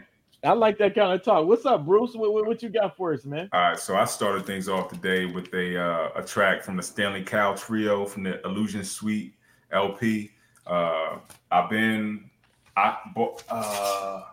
I 0.43 0.53
like 0.53 0.77
that 0.77 0.95
kind 0.95 1.11
of 1.11 1.23
talk. 1.23 1.45
What's 1.45 1.65
up, 1.65 1.85
Bruce? 1.85 2.13
What, 2.13 2.33
what, 2.33 2.45
what 2.45 2.63
you 2.63 2.69
got 2.69 2.95
for 2.95 3.13
us, 3.13 3.25
man? 3.25 3.49
All 3.51 3.61
right, 3.61 3.79
so 3.79 3.95
I 3.95 4.05
started 4.05 4.45
things 4.45 4.69
off 4.69 4.89
today 4.89 5.25
with 5.25 5.53
a 5.53 5.77
uh, 5.77 6.09
a 6.15 6.23
track 6.23 6.63
from 6.63 6.77
the 6.77 6.83
Stanley 6.83 7.23
Cowell 7.23 7.55
Trio 7.55 8.05
from 8.05 8.23
the 8.23 8.43
Illusion 8.45 8.83
Suite 8.83 9.33
LP. 9.71 10.31
Uh, 10.65 11.17
I've 11.51 11.69
been 11.69 12.29
I 12.77 12.97
bo- 13.13 13.37
uh, 13.49 14.23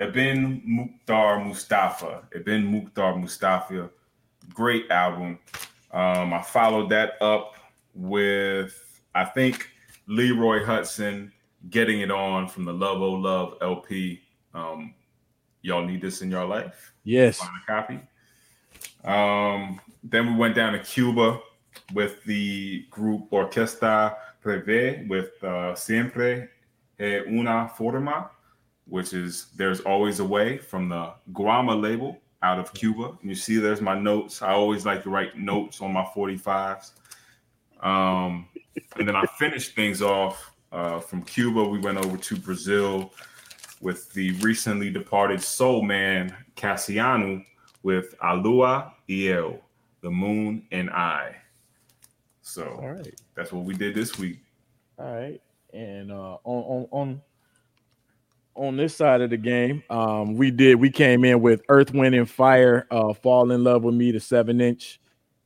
Ibn 0.00 0.62
Mukhtar 0.64 1.44
Mustafa. 1.44 2.22
Ibn 2.34 2.64
Mukhtar 2.64 3.16
Mustafa, 3.16 3.90
great 4.52 4.90
album. 4.90 5.38
Um, 5.92 6.32
I 6.32 6.42
followed 6.42 6.90
that 6.90 7.20
up 7.20 7.54
with 7.94 9.00
I 9.14 9.24
think 9.24 9.68
Leroy 10.06 10.64
Hutson 10.64 11.30
getting 11.70 12.00
it 12.00 12.10
on 12.10 12.48
from 12.48 12.64
the 12.64 12.72
Love 12.72 13.00
O 13.02 13.12
Love 13.12 13.58
LP. 13.60 14.22
Um, 14.54 14.94
y'all 15.62 15.84
need 15.84 16.00
this 16.00 16.22
in 16.22 16.30
your 16.30 16.44
life. 16.44 16.92
Yes. 17.04 17.38
Find 17.38 17.50
a 17.62 17.66
copy. 17.66 18.00
Um, 19.04 19.80
then 20.02 20.32
we 20.32 20.38
went 20.38 20.54
down 20.54 20.72
to 20.72 20.78
Cuba 20.78 21.40
with 21.94 22.22
the 22.24 22.86
group 22.90 23.30
Orquesta 23.30 24.16
Revé 24.44 25.06
with 25.08 25.30
uh, 25.42 25.74
Siempre 25.74 26.48
e 26.98 27.20
Una 27.28 27.68
Forma, 27.68 28.30
which 28.86 29.12
is 29.12 29.46
There's 29.56 29.80
Always 29.80 30.20
a 30.20 30.24
Way 30.24 30.58
from 30.58 30.88
the 30.88 31.12
Guama 31.32 31.80
label 31.80 32.18
out 32.42 32.58
of 32.58 32.72
Cuba. 32.74 33.16
And 33.20 33.30
you 33.30 33.34
see, 33.34 33.58
there's 33.58 33.80
my 33.80 33.98
notes. 33.98 34.42
I 34.42 34.52
always 34.52 34.84
like 34.84 35.02
to 35.04 35.10
write 35.10 35.38
notes 35.38 35.80
on 35.80 35.92
my 35.92 36.04
45s. 36.14 36.92
Um, 37.80 38.46
and 38.96 39.06
then 39.06 39.16
I 39.16 39.24
finished 39.38 39.74
things 39.74 40.02
off 40.02 40.52
uh, 40.72 41.00
from 41.00 41.22
Cuba. 41.22 41.64
We 41.64 41.78
went 41.78 41.98
over 41.98 42.16
to 42.16 42.36
Brazil 42.36 43.12
with 43.80 44.12
the 44.14 44.32
recently 44.38 44.90
departed 44.90 45.42
soul 45.42 45.82
man 45.82 46.34
Cassiano 46.56 47.44
with 47.82 48.16
Alua 48.18 48.92
Iel, 49.08 49.58
the 50.00 50.10
moon 50.10 50.66
and 50.70 50.90
I. 50.90 51.36
So 52.42 52.78
All 52.80 52.92
right. 52.92 53.14
that's 53.34 53.52
what 53.52 53.64
we 53.64 53.74
did 53.74 53.94
this 53.94 54.18
week. 54.18 54.38
All 54.98 55.12
right. 55.14 55.40
And 55.72 56.12
uh, 56.12 56.36
on 56.44 56.62
on 56.64 56.88
on 56.90 57.22
on 58.54 58.76
this 58.76 58.94
side 58.94 59.20
of 59.20 59.30
the 59.30 59.36
game, 59.36 59.82
um, 59.90 60.34
we 60.34 60.50
did 60.50 60.76
we 60.76 60.90
came 60.90 61.24
in 61.24 61.40
with 61.40 61.62
Earth, 61.68 61.92
Wind, 61.92 62.14
and 62.14 62.28
Fire. 62.28 62.86
Uh, 62.90 63.12
Fall 63.12 63.50
in 63.50 63.64
love 63.64 63.82
with 63.82 63.94
me, 63.94 64.10
the 64.10 64.20
seven 64.20 64.60
inch. 64.60 65.00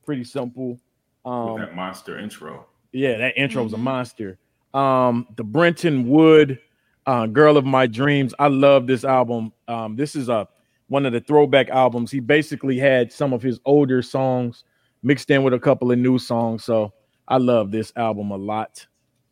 Pretty 0.05 0.25
simple. 0.25 0.79
Um, 1.25 1.55
with 1.55 1.63
that 1.63 1.75
monster 1.75 2.19
intro. 2.19 2.67
Yeah, 2.93 3.19
that 3.19 3.37
intro 3.37 3.63
was 3.63 3.73
a 3.73 3.79
monster. 3.79 4.39
Um, 4.75 5.27
the 5.37 5.45
Brenton 5.45 6.09
Wood, 6.09 6.59
uh, 7.07 7.27
Girl 7.27 7.57
of 7.57 7.65
My 7.65 7.87
Dreams. 7.87 8.35
I 8.39 8.49
love 8.49 8.87
this 8.87 9.05
album. 9.05 9.53
Um, 9.69 9.97
this 9.97 10.15
is 10.17 10.29
a 10.29 10.49
one 10.89 11.07
of 11.07 11.13
the 11.13 11.21
throwback 11.21 11.69
albums. 11.71 12.11
He 12.11 12.21
basically 12.21 12.79
had 12.79 13.13
some 13.13 13.33
of 13.33 13.43
his 13.43 13.61
older 13.65 14.03
songs 14.03 14.65
mixed 15.03 15.31
in 15.31 15.43
with 15.43 15.55
a 15.55 15.59
couple 15.59 15.91
of 15.91 15.99
new 15.99 16.19
songs. 16.19 16.65
So 16.65 16.93
I 17.29 17.39
love 17.39 17.71
this 17.71 17.93
album 17.97 18.31
a 18.31 18.37
lot. 18.37 18.87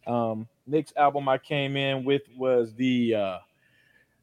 Um, 0.06 0.48
next 0.66 0.96
album 0.96 1.28
I 1.28 1.38
came 1.38 1.76
in 1.76 2.04
with 2.04 2.22
was 2.36 2.74
the 2.74 3.14
uh, 3.14 3.38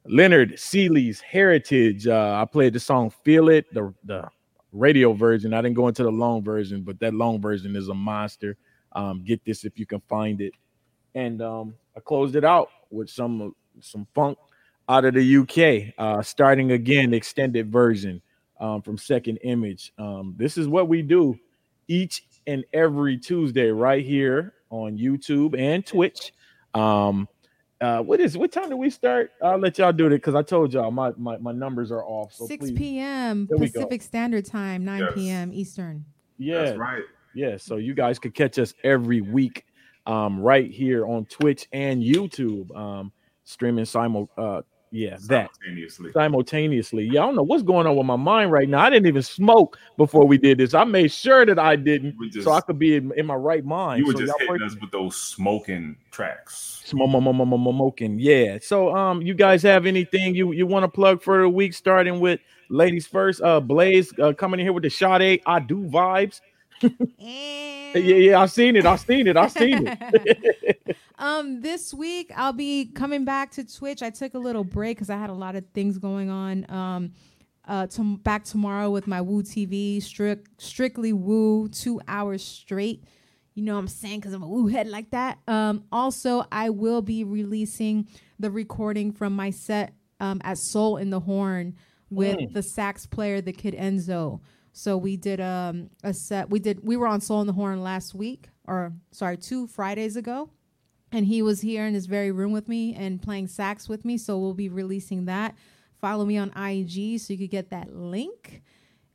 Leonard 0.06 0.60
Seeley's 0.60 1.22
Heritage. 1.22 2.08
Uh, 2.08 2.40
I 2.42 2.46
played 2.46 2.74
the 2.74 2.80
song 2.80 3.12
Feel 3.24 3.50
It, 3.50 3.72
the, 3.74 3.94
the 4.04 4.28
radio 4.72 5.14
version. 5.14 5.54
I 5.54 5.62
didn't 5.62 5.76
go 5.76 5.88
into 5.88 6.04
the 6.04 6.12
long 6.12 6.44
version, 6.44 6.82
but 6.82 7.00
that 7.00 7.14
long 7.14 7.42
version 7.42 7.76
is 7.76 7.90
a 7.90 7.94
monster. 7.94 8.58
Um, 8.94 9.24
get 9.24 9.44
this 9.46 9.64
if 9.64 9.78
you 9.78 9.86
can 9.86 10.02
find 10.10 10.42
it. 10.42 10.54
And 11.14 11.42
um, 11.42 11.76
I 11.96 12.00
closed 12.00 12.36
it 12.36 12.44
out 12.46 12.70
with 12.90 13.10
some 13.10 13.56
some 13.80 14.06
funk 14.14 14.38
out 14.90 15.06
of 15.06 15.14
the 15.14 15.38
UK, 15.38 15.94
uh, 15.98 16.22
starting 16.22 16.72
again, 16.72 17.14
extended 17.14 17.72
version 17.72 18.22
um, 18.60 18.82
from 18.82 18.98
Second 18.98 19.38
Image. 19.44 19.94
Um, 19.98 20.36
this 20.38 20.58
is 20.58 20.68
what 20.68 20.88
we 20.88 21.02
do 21.02 21.38
each 21.88 22.24
and 22.48 22.66
every 22.74 23.18
Tuesday 23.18 23.70
right 23.70 24.06
here 24.06 24.54
on 24.70 24.98
YouTube 24.98 25.58
and 25.58 25.86
Twitch. 25.86 26.34
Uh, 27.82 28.00
what 28.00 28.20
is 28.20 28.38
what 28.38 28.52
time 28.52 28.70
do 28.70 28.78
we 28.78 28.92
start? 28.92 29.32
I'll 29.42 29.58
let 29.58 29.80
y'all 29.80 29.92
do 29.92 30.06
it 30.06 30.12
because 30.12 30.36
I 30.36 30.44
told 30.44 30.72
y'all 30.72 30.92
my, 30.92 31.12
my 31.18 31.38
my 31.38 31.52
numbers 31.52 31.92
are 31.92 32.04
off. 32.06 32.32
So 32.34 32.46
6 32.46 32.60
please. 32.60 32.78
p.m. 32.78 33.48
There. 33.50 33.58
Pacific 33.58 34.04
Standard 34.04 34.46
Time, 34.46 34.86
9 34.86 35.00
Yes. 35.00 35.14
p.m. 35.16 35.52
Eastern. 35.52 36.06
Yeah, 36.38 36.64
That's 36.64 36.78
right. 36.78 37.04
Yeah, 37.34 37.58
so 37.58 37.78
you 37.78 37.94
guys 37.96 38.20
could 38.20 38.34
catch 38.36 38.60
us 38.60 38.74
every 38.84 39.22
week 39.22 39.66
um, 40.06 40.40
right 40.40 40.70
here 40.70 41.08
on 41.08 41.26
Twitch 41.26 41.68
and 41.72 42.04
YouTube, 42.04 42.76
um, 42.76 43.12
streaming 43.46 43.86
simul. 43.86 44.30
Uh, 44.38 44.62
yeah, 44.92 45.18
that 45.28 45.50
Simultaneously. 45.56 46.12
simultaneously. 46.12 47.06
Yeah, 47.06 47.22
I 47.22 47.26
don't 47.28 47.36
know 47.36 47.44
what's 47.44 47.64
going 47.64 47.88
on 47.88 47.96
with 47.96 48.06
my 48.06 48.16
mind 48.18 48.52
right 48.52 48.68
now. 48.68 48.80
I 48.80 48.90
didn't 48.90 49.08
even 49.08 49.22
smoke 49.24 49.78
before 49.98 50.26
we 50.28 50.38
did 50.38 50.58
this. 50.58 50.74
I 50.74 50.84
made 50.84 51.12
sure 51.12 51.46
that 51.46 51.58
I 51.58 51.76
didn't, 51.78 52.16
just- 52.32 52.44
so 52.44 52.52
I 52.52 52.60
could 52.62 52.78
be 52.78 52.96
in, 52.98 53.12
in 53.18 53.26
my 53.26 53.36
right 53.36 53.64
mind. 53.64 54.00
You 54.00 54.08
were 54.08 54.14
So 54.14 54.20
just 54.20 54.34
hitting 54.40 54.62
us 54.62 54.76
with 54.82 54.92
those 54.92 55.16
smoking 55.16 55.96
tracks. 56.12 56.82
smoking. 56.86 58.20
Yeah. 58.20 58.58
So, 58.62 58.94
um, 58.96 59.22
you 59.22 59.34
guys 59.34 59.64
have 59.64 59.86
anything 59.86 60.36
you 60.36 60.52
you 60.52 60.68
want 60.68 60.84
to 60.84 60.90
plug 60.90 61.22
for 61.24 61.42
the 61.42 61.50
week? 61.50 61.74
Starting 61.74 62.20
with 62.20 62.40
ladies 62.70 63.08
first. 63.08 63.42
Uh, 63.42 63.60
Blaze 63.62 64.12
uh, 64.20 64.34
coming 64.34 64.60
in 64.60 64.66
here 64.66 64.74
with 64.74 64.84
the 64.84 64.90
Sade 64.90 65.42
I 65.46 65.60
do 65.60 65.78
vibes. 65.86 66.42
yeah, 67.96 68.16
yeah. 68.16 68.40
I've 68.42 68.52
seen 68.52 68.76
it. 68.76 68.86
I've 68.86 69.00
seen 69.00 69.28
it. 69.28 69.38
I've 69.38 69.52
seen 69.52 69.88
it. 69.88 70.98
um, 71.20 71.62
this 71.62 71.94
week 71.94 72.32
I'll 72.36 72.54
be 72.54 72.86
coming 72.86 73.26
back 73.26 73.52
to 73.52 73.64
Twitch. 73.64 74.02
I 74.02 74.10
took 74.10 74.34
a 74.34 74.40
little 74.40 74.64
break 74.64 74.98
because 74.98 75.10
I 75.10 75.18
had 75.18 75.30
a 75.30 75.34
lot 75.34 75.56
of 75.56 75.66
things 75.74 75.98
going 75.98 76.30
on. 76.30 76.70
Um, 76.70 77.14
uh, 77.68 77.88
to, 77.88 78.18
back 78.18 78.44
tomorrow 78.44 78.90
with 78.90 79.08
my 79.08 79.22
Woo 79.22 79.44
TV, 79.44 80.02
strict, 80.02 80.50
strictly 80.62 81.14
Woo, 81.14 81.70
two 81.70 82.02
hours 82.08 82.44
straight. 82.44 83.04
You 83.54 83.64
know 83.64 83.74
what 83.76 83.82
I'm 83.82 83.88
saying? 83.88 84.20
Because 84.22 84.34
I'm 84.34 84.42
a 84.44 84.48
Woo 84.48 84.68
head 84.68 84.88
like 84.88 85.12
that. 85.12 85.38
Um, 85.48 85.84
also, 85.92 86.46
I 86.52 86.70
will 86.70 87.02
be 87.02 87.24
releasing 87.24 88.08
the 88.40 88.50
recording 88.50 89.12
from 89.12 89.36
my 89.36 89.52
set 89.52 89.94
um, 90.20 90.42
at 90.44 90.58
Soul 90.58 90.98
in 90.98 91.10
the 91.12 91.20
Horn 91.20 91.76
with 92.10 92.38
Mm. 92.38 92.54
the 92.54 92.64
sax 92.64 93.06
player, 93.06 93.42
the 93.42 93.54
kid 93.54 93.74
Enzo. 93.76 94.42
So 94.74 94.98
we 94.98 95.18
did 95.18 95.42
um, 95.42 95.90
a 96.04 96.14
set. 96.14 96.50
We 96.50 96.60
did. 96.60 96.86
We 96.86 96.98
were 96.98 97.08
on 97.08 97.22
Soul 97.22 97.42
in 97.42 97.48
the 97.48 97.54
Horn 97.54 97.84
last 97.84 98.16
week, 98.16 98.48
or 98.68 98.94
sorry, 99.12 99.38
two 99.38 99.68
Fridays 99.68 100.16
ago, 100.16 100.50
and 101.12 101.26
he 101.26 101.42
was 101.42 101.62
here 101.62 101.86
in 101.86 101.94
his 101.94 102.06
very 102.06 102.32
room 102.32 102.52
with 102.52 102.68
me 102.68 102.94
and 102.96 103.22
playing 103.22 103.48
sax 103.48 103.90
with 103.90 104.06
me. 104.06 104.18
So 104.18 104.38
we'll 104.38 104.54
be 104.54 104.70
releasing 104.70 105.26
that. 105.26 105.56
Follow 106.00 106.26
me 106.26 106.38
on 106.38 106.50
IG 106.58 107.20
so 107.20 107.34
you 107.34 107.38
could 107.40 107.52
get 107.52 107.70
that 107.72 107.94
link. 107.96 108.62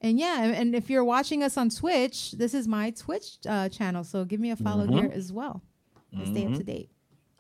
And 0.03 0.19
yeah, 0.21 0.45
and 0.45 0.75
if 0.75 0.91
you're 0.91 1.03
watching 1.05 1.43
us 1.43 1.57
on 1.57 1.71
Twitch, 1.71 2.33
this 2.33 2.53
is 2.53 2.69
my 2.69 2.91
Twitch 2.91 3.39
uh, 3.49 3.69
channel. 3.71 4.05
So 4.05 4.25
give 4.25 4.41
me 4.41 4.51
a 4.51 4.57
follow 4.57 4.87
Mhm. 4.87 4.93
here 4.95 5.11
as 5.13 5.33
well. 5.33 5.63
And 6.13 6.29
Stay 6.29 6.45
up 6.45 6.53
to 6.55 6.63
Mhm. 6.63 6.67
date. 6.67 6.91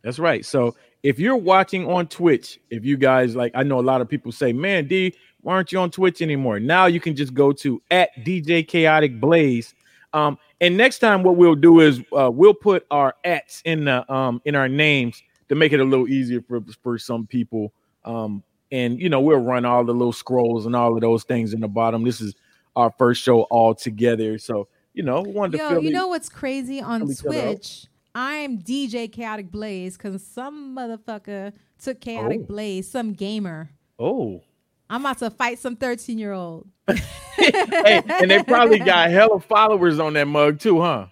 That's 0.02 0.18
right. 0.18 0.44
So 0.44 0.74
if 1.02 1.18
you're 1.18 1.36
watching 1.36 1.86
on 1.88 2.06
Twitch, 2.08 2.58
if 2.70 2.84
you 2.84 2.96
guys 2.96 3.36
like, 3.36 3.52
I 3.54 3.62
know 3.62 3.78
a 3.78 3.82
lot 3.82 4.00
of 4.00 4.08
people 4.08 4.32
say, 4.32 4.52
"Man, 4.52 4.86
D, 4.88 5.14
why 5.46 5.54
aren't 5.54 5.70
you 5.70 5.78
on 5.78 5.90
Twitch 5.90 6.20
anymore?" 6.22 6.58
Now 6.58 6.86
you 6.86 6.98
can 7.00 7.14
just 7.14 7.32
go 7.34 7.52
to 7.52 7.80
at 7.90 8.10
DJ 8.24 8.66
Kaotic 8.66 9.20
Blaze. 9.20 9.74
Um, 10.12 10.38
and 10.60 10.76
next 10.76 10.98
time, 10.98 11.22
what 11.22 11.36
we'll 11.36 11.54
do 11.54 11.80
is 11.80 12.00
uh, 12.16 12.30
we'll 12.32 12.54
put 12.54 12.84
our 12.90 13.14
ats 13.24 13.62
in 13.64 13.84
the 13.84 14.10
um 14.12 14.40
in 14.44 14.54
our 14.56 14.68
names 14.68 15.22
to 15.48 15.54
make 15.54 15.72
it 15.72 15.80
a 15.80 15.84
little 15.84 16.08
easier 16.08 16.40
for 16.42 16.60
for 16.82 16.98
some 16.98 17.26
people. 17.26 17.72
Um, 18.04 18.42
and 18.72 19.00
you 19.00 19.08
know 19.08 19.20
we'll 19.20 19.38
run 19.38 19.64
all 19.64 19.84
the 19.84 19.92
little 19.92 20.12
scrolls 20.12 20.66
and 20.66 20.74
all 20.74 20.94
of 20.94 21.00
those 21.00 21.22
things 21.24 21.52
in 21.54 21.60
the 21.60 21.68
bottom. 21.68 22.02
This 22.02 22.20
is 22.20 22.34
our 22.74 22.92
first 22.98 23.22
show 23.22 23.42
all 23.42 23.74
together, 23.74 24.38
so 24.38 24.66
you 24.94 25.02
know 25.04 25.22
we 25.22 25.30
wanted 25.32 25.58
to 25.58 25.58
Yo, 25.58 25.78
you 25.78 25.90
it- 25.90 25.92
know 25.92 26.08
what's 26.08 26.28
crazy 26.28 26.80
on 26.80 27.00
fill 27.02 27.10
each 27.12 27.24
other 27.24 27.38
out. 27.38 27.42
Twitch? 27.44 27.86
I'm 28.18 28.58
DJ 28.58 29.08
Kaotic 29.14 29.50
Blaze 29.50 29.96
because 29.98 30.24
some 30.24 30.74
motherfucker 30.74 31.52
took 31.78 32.00
Kaotic 32.00 32.40
Oh. 32.42 32.46
Blaze, 32.46 32.88
some 32.90 33.12
gamer. 33.12 33.70
Oh. 33.98 34.40
I'm 34.88 35.00
about 35.00 35.18
to 35.18 35.30
fight 35.30 35.58
some 35.58 35.76
13 35.76 36.18
year 36.18 36.32
old. 36.32 36.68
hey, 37.36 38.02
and 38.20 38.30
they 38.30 38.42
probably 38.42 38.78
got 38.78 39.10
hella 39.10 39.40
followers 39.40 39.98
on 39.98 40.12
that 40.14 40.28
mug 40.28 40.60
too, 40.60 40.80
huh? 40.80 41.06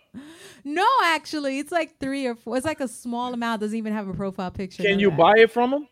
No, 0.64 0.86
actually, 1.04 1.58
it's 1.58 1.72
like 1.72 1.98
three 1.98 2.26
or 2.26 2.34
four. 2.34 2.56
It's 2.56 2.64
like 2.64 2.80
a 2.80 2.88
small 2.88 3.34
amount. 3.34 3.60
Doesn't 3.60 3.76
even 3.76 3.92
have 3.92 4.08
a 4.08 4.14
profile 4.14 4.50
picture. 4.50 4.82
Can 4.82 4.98
you 4.98 5.10
that. 5.10 5.18
buy 5.18 5.34
it 5.36 5.50
from 5.50 5.72
them? 5.72 5.88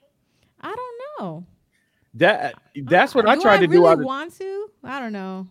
I 0.61 0.75
don't 0.75 1.21
know. 1.21 1.47
That 2.15 2.55
that's 2.85 3.15
what 3.15 3.29
I 3.29 3.35
do 3.35 3.43
tried 3.43 3.55
I 3.55 3.67
to 3.67 3.67
really 3.67 3.77
do. 3.83 3.87
Out 3.87 3.99
of, 3.99 4.05
want 4.05 4.35
to? 4.39 4.71
I 4.85 5.01
don't 5.01 5.13
know. 5.13 5.49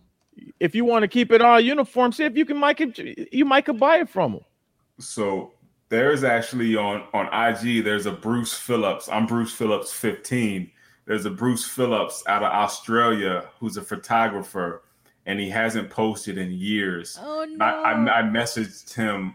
if 0.58 0.74
you 0.74 0.84
want 0.84 1.02
to 1.02 1.08
keep 1.08 1.30
it 1.30 1.40
all 1.42 1.60
uniform, 1.60 2.10
see 2.12 2.24
if 2.24 2.36
you 2.36 2.44
can 2.44 2.56
might 2.56 2.78
could- 2.78 3.28
you 3.30 3.44
might 3.44 3.64
could 3.64 3.78
buy 3.78 3.98
it 3.98 4.08
from 4.08 4.32
them. 4.32 4.40
So 4.98 5.52
there's 5.88 6.24
actually 6.24 6.74
on 6.76 7.04
on 7.12 7.26
IG. 7.26 7.84
There's 7.84 8.06
a 8.06 8.12
Bruce 8.12 8.54
Phillips. 8.54 9.08
I'm 9.08 9.26
Bruce 9.26 9.52
Phillips 9.52 9.92
15. 9.92 10.70
There's 11.04 11.24
a 11.26 11.30
Bruce 11.30 11.64
Phillips 11.64 12.22
out 12.26 12.42
of 12.42 12.52
Australia 12.52 13.48
who's 13.58 13.76
a 13.76 13.82
photographer, 13.82 14.82
and 15.26 15.40
he 15.40 15.48
hasn't 15.48 15.90
posted 15.90 16.38
in 16.38 16.52
years. 16.52 17.18
Oh 17.20 17.46
I, 17.60 17.70
I, 17.70 18.20
I 18.20 18.22
messaged 18.22 18.94
him, 18.94 19.34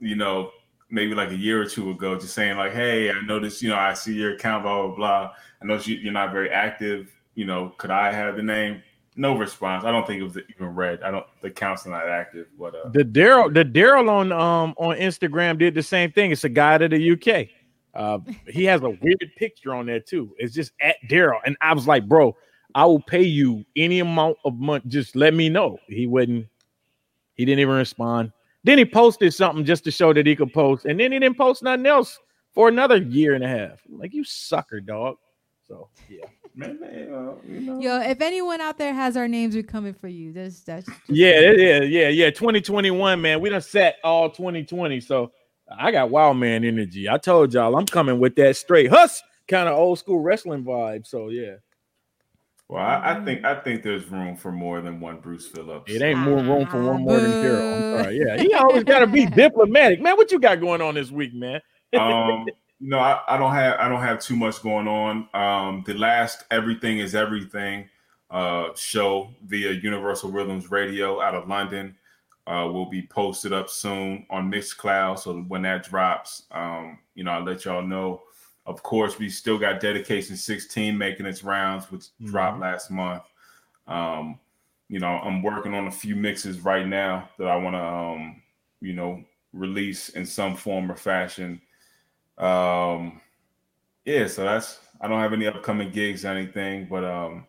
you 0.00 0.16
know, 0.16 0.50
maybe 0.90 1.14
like 1.14 1.30
a 1.30 1.36
year 1.36 1.60
or 1.60 1.66
two 1.66 1.90
ago, 1.90 2.18
just 2.18 2.34
saying 2.34 2.56
like, 2.56 2.72
"Hey, 2.72 3.10
I 3.10 3.20
noticed, 3.20 3.62
you 3.62 3.68
know, 3.68 3.76
I 3.76 3.94
see 3.94 4.14
your 4.14 4.34
account, 4.34 4.64
blah 4.64 4.86
blah 4.86 4.96
blah. 4.96 5.32
I 5.62 5.64
noticed 5.64 5.86
you, 5.88 5.96
you're 5.96 6.12
not 6.12 6.32
very 6.32 6.50
active. 6.50 7.12
You 7.34 7.44
know, 7.44 7.74
could 7.78 7.90
I 7.90 8.12
have 8.12 8.36
the 8.36 8.42
name?" 8.42 8.82
No 9.18 9.38
response. 9.38 9.84
I 9.84 9.90
don't 9.90 10.06
think 10.06 10.20
it 10.20 10.24
was 10.24 10.36
even 10.36 10.74
read. 10.74 11.02
I 11.02 11.10
don't. 11.10 11.24
The 11.40 11.48
account's 11.48 11.86
not 11.86 12.06
active, 12.06 12.48
but 12.58 12.74
uh, 12.74 12.90
The 12.90 13.04
Daryl 13.04 13.52
the 13.52 13.64
Daryl 13.64 14.10
on 14.10 14.32
um 14.32 14.74
on 14.76 14.96
Instagram 14.96 15.58
did 15.58 15.74
the 15.74 15.82
same 15.82 16.12
thing. 16.12 16.32
It's 16.32 16.44
a 16.44 16.50
guy 16.50 16.78
to 16.78 16.88
the 16.88 17.12
UK. 17.12 17.48
Uh, 17.96 18.18
he 18.48 18.64
has 18.64 18.82
a 18.82 18.90
weird 18.90 19.30
picture 19.36 19.74
on 19.74 19.86
there 19.86 20.00
too. 20.00 20.34
It's 20.38 20.54
just 20.54 20.72
at 20.80 20.96
Daryl, 21.08 21.40
and 21.44 21.56
I 21.60 21.74
was 21.74 21.86
like, 21.86 22.06
bro, 22.06 22.36
I 22.74 22.84
will 22.84 23.00
pay 23.00 23.22
you 23.22 23.64
any 23.74 24.00
amount 24.00 24.36
of 24.44 24.54
money. 24.58 24.84
Just 24.86 25.16
let 25.16 25.34
me 25.34 25.48
know. 25.48 25.78
He 25.88 26.06
wouldn't. 26.06 26.46
He 27.34 27.44
didn't 27.44 27.60
even 27.60 27.74
respond. 27.74 28.32
Then 28.64 28.78
he 28.78 28.84
posted 28.84 29.32
something 29.32 29.64
just 29.64 29.84
to 29.84 29.90
show 29.90 30.12
that 30.12 30.26
he 30.26 30.36
could 30.36 30.52
post, 30.52 30.84
and 30.84 31.00
then 31.00 31.12
he 31.12 31.18
didn't 31.18 31.38
post 31.38 31.62
nothing 31.62 31.86
else 31.86 32.18
for 32.52 32.68
another 32.68 32.96
year 32.96 33.34
and 33.34 33.44
a 33.44 33.48
half. 33.48 33.80
I'm 33.88 33.98
like 33.98 34.14
you 34.14 34.24
sucker, 34.24 34.80
dog. 34.80 35.16
So 35.66 35.88
yeah, 36.08 36.26
Man, 36.58 36.80
man, 36.80 37.36
you 37.46 37.60
know. 37.60 37.78
Yo, 37.78 38.00
if 38.00 38.22
anyone 38.22 38.62
out 38.62 38.78
there 38.78 38.94
has 38.94 39.14
our 39.18 39.28
names, 39.28 39.54
we're 39.54 39.62
coming 39.62 39.92
for 39.92 40.08
you. 40.08 40.32
That's 40.32 40.60
that's 40.60 40.88
yeah, 41.06 41.52
yeah, 41.52 41.82
yeah, 41.82 42.08
yeah. 42.08 42.30
2021, 42.30 43.20
man. 43.20 43.40
We 43.42 43.50
done 43.50 43.60
set 43.60 43.96
all 44.02 44.30
2020. 44.30 44.98
So 45.00 45.32
I 45.70 45.90
got 45.90 46.10
wild 46.10 46.36
man 46.36 46.64
energy. 46.64 47.08
I 47.08 47.18
told 47.18 47.52
y'all 47.52 47.76
I'm 47.76 47.86
coming 47.86 48.18
with 48.18 48.36
that 48.36 48.56
straight 48.56 48.90
hus 48.90 49.22
kind 49.48 49.68
of 49.68 49.76
old 49.76 49.98
school 49.98 50.20
wrestling 50.20 50.64
vibe. 50.64 51.06
So 51.06 51.28
yeah, 51.28 51.56
Well, 52.68 52.82
I, 52.82 53.14
I 53.14 53.24
think 53.24 53.44
I 53.44 53.60
think 53.60 53.82
there's 53.82 54.10
room 54.10 54.36
for 54.36 54.52
more 54.52 54.80
than 54.80 55.00
one 55.00 55.20
Bruce 55.20 55.46
Phillips. 55.46 55.92
it 55.92 56.02
ain't 56.02 56.18
more 56.18 56.38
room 56.38 56.66
for 56.66 56.82
one 56.82 57.02
more 57.02 57.18
than 57.18 57.30
Daryle. 57.30 57.74
I'm 57.74 58.02
sorry. 58.02 58.18
Yeah, 58.18 58.40
he 58.40 58.52
always 58.54 58.84
gotta 58.84 59.06
be 59.06 59.26
diplomatic. 59.42 60.00
Man, 60.00 60.16
what 60.16 60.30
you 60.32 60.38
got 60.38 60.60
going 60.60 60.80
on 60.80 60.94
this 60.94 61.10
week, 61.10 61.34
man? 61.34 61.60
um, 61.98 62.46
no, 62.80 62.98
I, 62.98 63.20
I 63.28 63.36
don't 63.36 63.52
have 63.52 63.78
I 63.78 63.88
don't 63.88 64.02
have 64.02 64.20
too 64.20 64.36
much 64.36 64.62
going 64.62 64.88
on. 64.88 65.28
Um, 65.34 65.84
the 65.86 65.94
last 65.94 66.44
Everything 66.50 66.98
is 66.98 67.14
Everything 67.14 67.88
uh, 68.30 68.68
show 68.74 69.30
via 69.44 69.72
Universal 69.72 70.30
Rhythms 70.32 70.70
Radio 70.70 71.20
out 71.20 71.34
of 71.34 71.48
London 71.48 71.96
uh, 72.46 72.68
will 72.72 72.86
be 72.86 73.02
posted 73.02 73.52
up 73.52 73.68
soon 73.68 74.26
on 74.30 74.50
Mixcloud. 74.50 75.18
So 75.18 75.40
when 75.48 75.62
that 75.62 75.88
drops, 75.88 76.44
um, 76.52 76.98
you 77.14 77.24
know, 77.24 77.32
I'll 77.32 77.44
let 77.44 77.64
y'all 77.64 77.82
know. 77.82 78.22
Of 78.66 78.82
course, 78.82 79.18
we 79.18 79.28
still 79.28 79.58
got 79.58 79.80
Dedication 79.80 80.36
16 80.36 80.96
making 80.96 81.26
its 81.26 81.44
rounds, 81.44 81.90
which 81.90 82.06
dropped 82.24 82.60
last 82.60 82.90
month. 82.90 83.22
Um, 83.86 84.38
you 84.88 85.00
know, 85.00 85.08
I'm 85.08 85.42
working 85.42 85.74
on 85.74 85.86
a 85.86 85.92
few 85.92 86.16
mixes 86.16 86.60
right 86.60 86.86
now 86.86 87.28
that 87.38 87.48
I 87.48 87.56
want 87.56 87.74
to, 87.74 87.84
um, 87.84 88.42
you 88.80 88.92
know, 88.92 89.22
release 89.52 90.10
in 90.10 90.26
some 90.26 90.54
form 90.54 90.90
or 90.90 90.96
fashion. 90.96 91.60
Um, 92.38 93.20
yeah, 94.04 94.26
so 94.26 94.44
that's 94.44 94.78
I 95.00 95.08
don't 95.08 95.20
have 95.20 95.32
any 95.32 95.46
upcoming 95.46 95.90
gigs 95.90 96.24
or 96.24 96.28
anything, 96.28 96.86
but 96.88 97.04
um, 97.04 97.46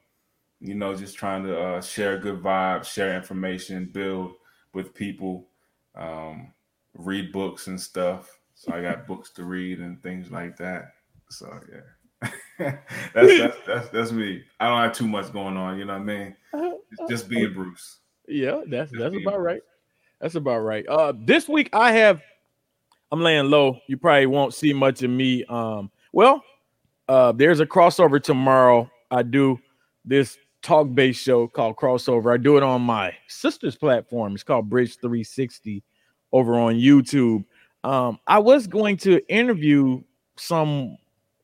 you 0.59 0.75
know, 0.75 0.95
just 0.95 1.17
trying 1.17 1.43
to 1.43 1.59
uh, 1.59 1.81
share 1.81 2.17
good 2.17 2.41
vibes, 2.41 2.85
share 2.85 3.15
information, 3.15 3.85
build 3.85 4.33
with 4.77 4.93
people, 4.93 5.47
um, 5.95 6.53
read 6.93 7.31
books 7.31 7.65
and 7.65 7.81
stuff. 7.81 8.39
So 8.53 8.71
I 8.71 8.83
got 8.83 9.07
books 9.07 9.31
to 9.31 9.43
read 9.43 9.79
and 9.79 10.01
things 10.03 10.29
like 10.29 10.55
that. 10.57 10.93
So 11.31 11.51
yeah, 11.71 12.31
that's, 13.13 13.39
that's 13.39 13.57
that's 13.65 13.89
that's 13.89 14.11
me. 14.11 14.43
I 14.59 14.69
don't 14.69 14.83
have 14.83 14.93
too 14.93 15.07
much 15.07 15.33
going 15.33 15.57
on. 15.57 15.79
You 15.79 15.85
know 15.85 15.93
what 15.93 16.01
I 16.01 16.05
mean? 16.05 16.35
Just, 16.53 17.09
just 17.09 17.29
being 17.29 17.53
Bruce. 17.55 17.97
Yeah, 18.27 18.61
that's 18.67 18.91
that's 18.91 19.15
about 19.15 19.41
right. 19.41 19.61
That's 20.21 20.35
about 20.35 20.59
right. 20.59 20.87
Uh 20.87 21.13
this 21.17 21.49
week 21.49 21.69
I 21.73 21.91
have 21.93 22.21
I'm 23.11 23.21
laying 23.21 23.49
low. 23.49 23.79
You 23.87 23.97
probably 23.97 24.27
won't 24.27 24.53
see 24.53 24.73
much 24.73 25.01
of 25.01 25.09
me. 25.09 25.43
Um, 25.45 25.89
well, 26.13 26.43
uh 27.09 27.31
there's 27.31 27.61
a 27.61 27.65
crossover 27.65 28.21
tomorrow. 28.21 28.91
I 29.09 29.23
do 29.23 29.59
this 30.05 30.37
talk-based 30.67 31.23
show 31.23 31.47
called 31.47 31.77
Crossover. 31.77 32.33
I 32.33 32.35
do 32.35 32.57
it 32.57 32.63
on 32.63 32.81
my 32.81 33.15
sister's 33.27 33.77
platform. 33.77 34.33
It's 34.33 34.43
called 34.43 34.69
Bridge 34.69 34.97
360 34.99 35.81
over 36.33 36.55
on 36.55 36.75
YouTube. 36.75 37.45
Um, 37.85 38.19
I 38.27 38.39
was 38.39 38.67
going 38.67 38.97
to 38.97 39.25
interview 39.33 40.01
some 40.35 40.97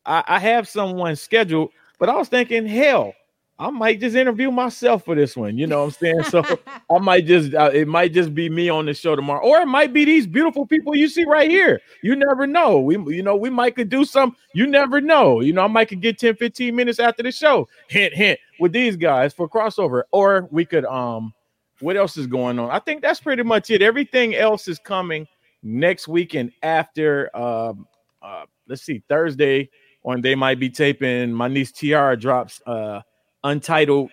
I, 0.04 0.22
I 0.26 0.38
have 0.40 0.68
someone 0.68 1.16
scheduled, 1.16 1.70
but 1.98 2.10
I 2.10 2.16
was 2.16 2.28
thinking, 2.28 2.66
hell, 2.66 3.14
I 3.56 3.70
might 3.70 4.00
just 4.00 4.16
interview 4.16 4.50
myself 4.50 5.04
for 5.04 5.14
this 5.14 5.36
one. 5.36 5.56
You 5.56 5.68
know 5.68 5.78
what 5.80 5.84
I'm 5.84 5.90
saying? 5.92 6.22
So 6.24 6.42
I 6.90 6.98
might 6.98 7.24
just 7.24 7.54
uh, 7.54 7.70
it 7.72 7.86
might 7.86 8.12
just 8.12 8.34
be 8.34 8.50
me 8.50 8.68
on 8.68 8.86
the 8.86 8.94
show 8.94 9.14
tomorrow, 9.14 9.46
or 9.46 9.60
it 9.60 9.66
might 9.66 9.92
be 9.92 10.04
these 10.04 10.26
beautiful 10.26 10.66
people 10.66 10.96
you 10.96 11.08
see 11.08 11.24
right 11.24 11.48
here. 11.48 11.80
You 12.02 12.16
never 12.16 12.46
know. 12.46 12.80
We 12.80 12.98
you 13.14 13.22
know 13.22 13.36
we 13.36 13.50
might 13.50 13.76
could 13.76 13.88
do 13.88 14.04
some. 14.04 14.36
You 14.54 14.66
never 14.66 15.00
know. 15.00 15.40
You 15.40 15.52
know 15.52 15.62
I 15.62 15.68
might 15.68 15.88
could 15.88 16.00
get 16.00 16.18
10, 16.18 16.34
15 16.36 16.74
minutes 16.74 16.98
after 16.98 17.22
the 17.22 17.30
show. 17.30 17.68
Hint, 17.88 18.12
hint 18.12 18.40
with 18.58 18.72
these 18.72 18.96
guys 18.96 19.32
for 19.32 19.48
crossover, 19.48 20.02
or 20.10 20.48
we 20.50 20.64
could 20.64 20.84
um. 20.86 21.32
What 21.80 21.96
else 21.96 22.16
is 22.16 22.28
going 22.28 22.58
on? 22.60 22.70
I 22.70 22.78
think 22.78 23.02
that's 23.02 23.20
pretty 23.20 23.42
much 23.42 23.68
it. 23.68 23.82
Everything 23.82 24.36
else 24.36 24.68
is 24.68 24.78
coming 24.78 25.26
next 25.62 26.06
weekend 26.06 26.52
after. 26.62 27.36
Um, 27.36 27.86
uh, 28.22 28.44
let's 28.68 28.82
see, 28.82 29.02
Thursday, 29.08 29.68
or 30.02 30.18
they 30.20 30.36
might 30.36 30.60
be 30.60 30.70
taping. 30.70 31.32
My 31.32 31.48
niece 31.48 31.72
Tiara 31.72 32.16
drops 32.16 32.62
uh 32.66 33.00
untitled 33.44 34.10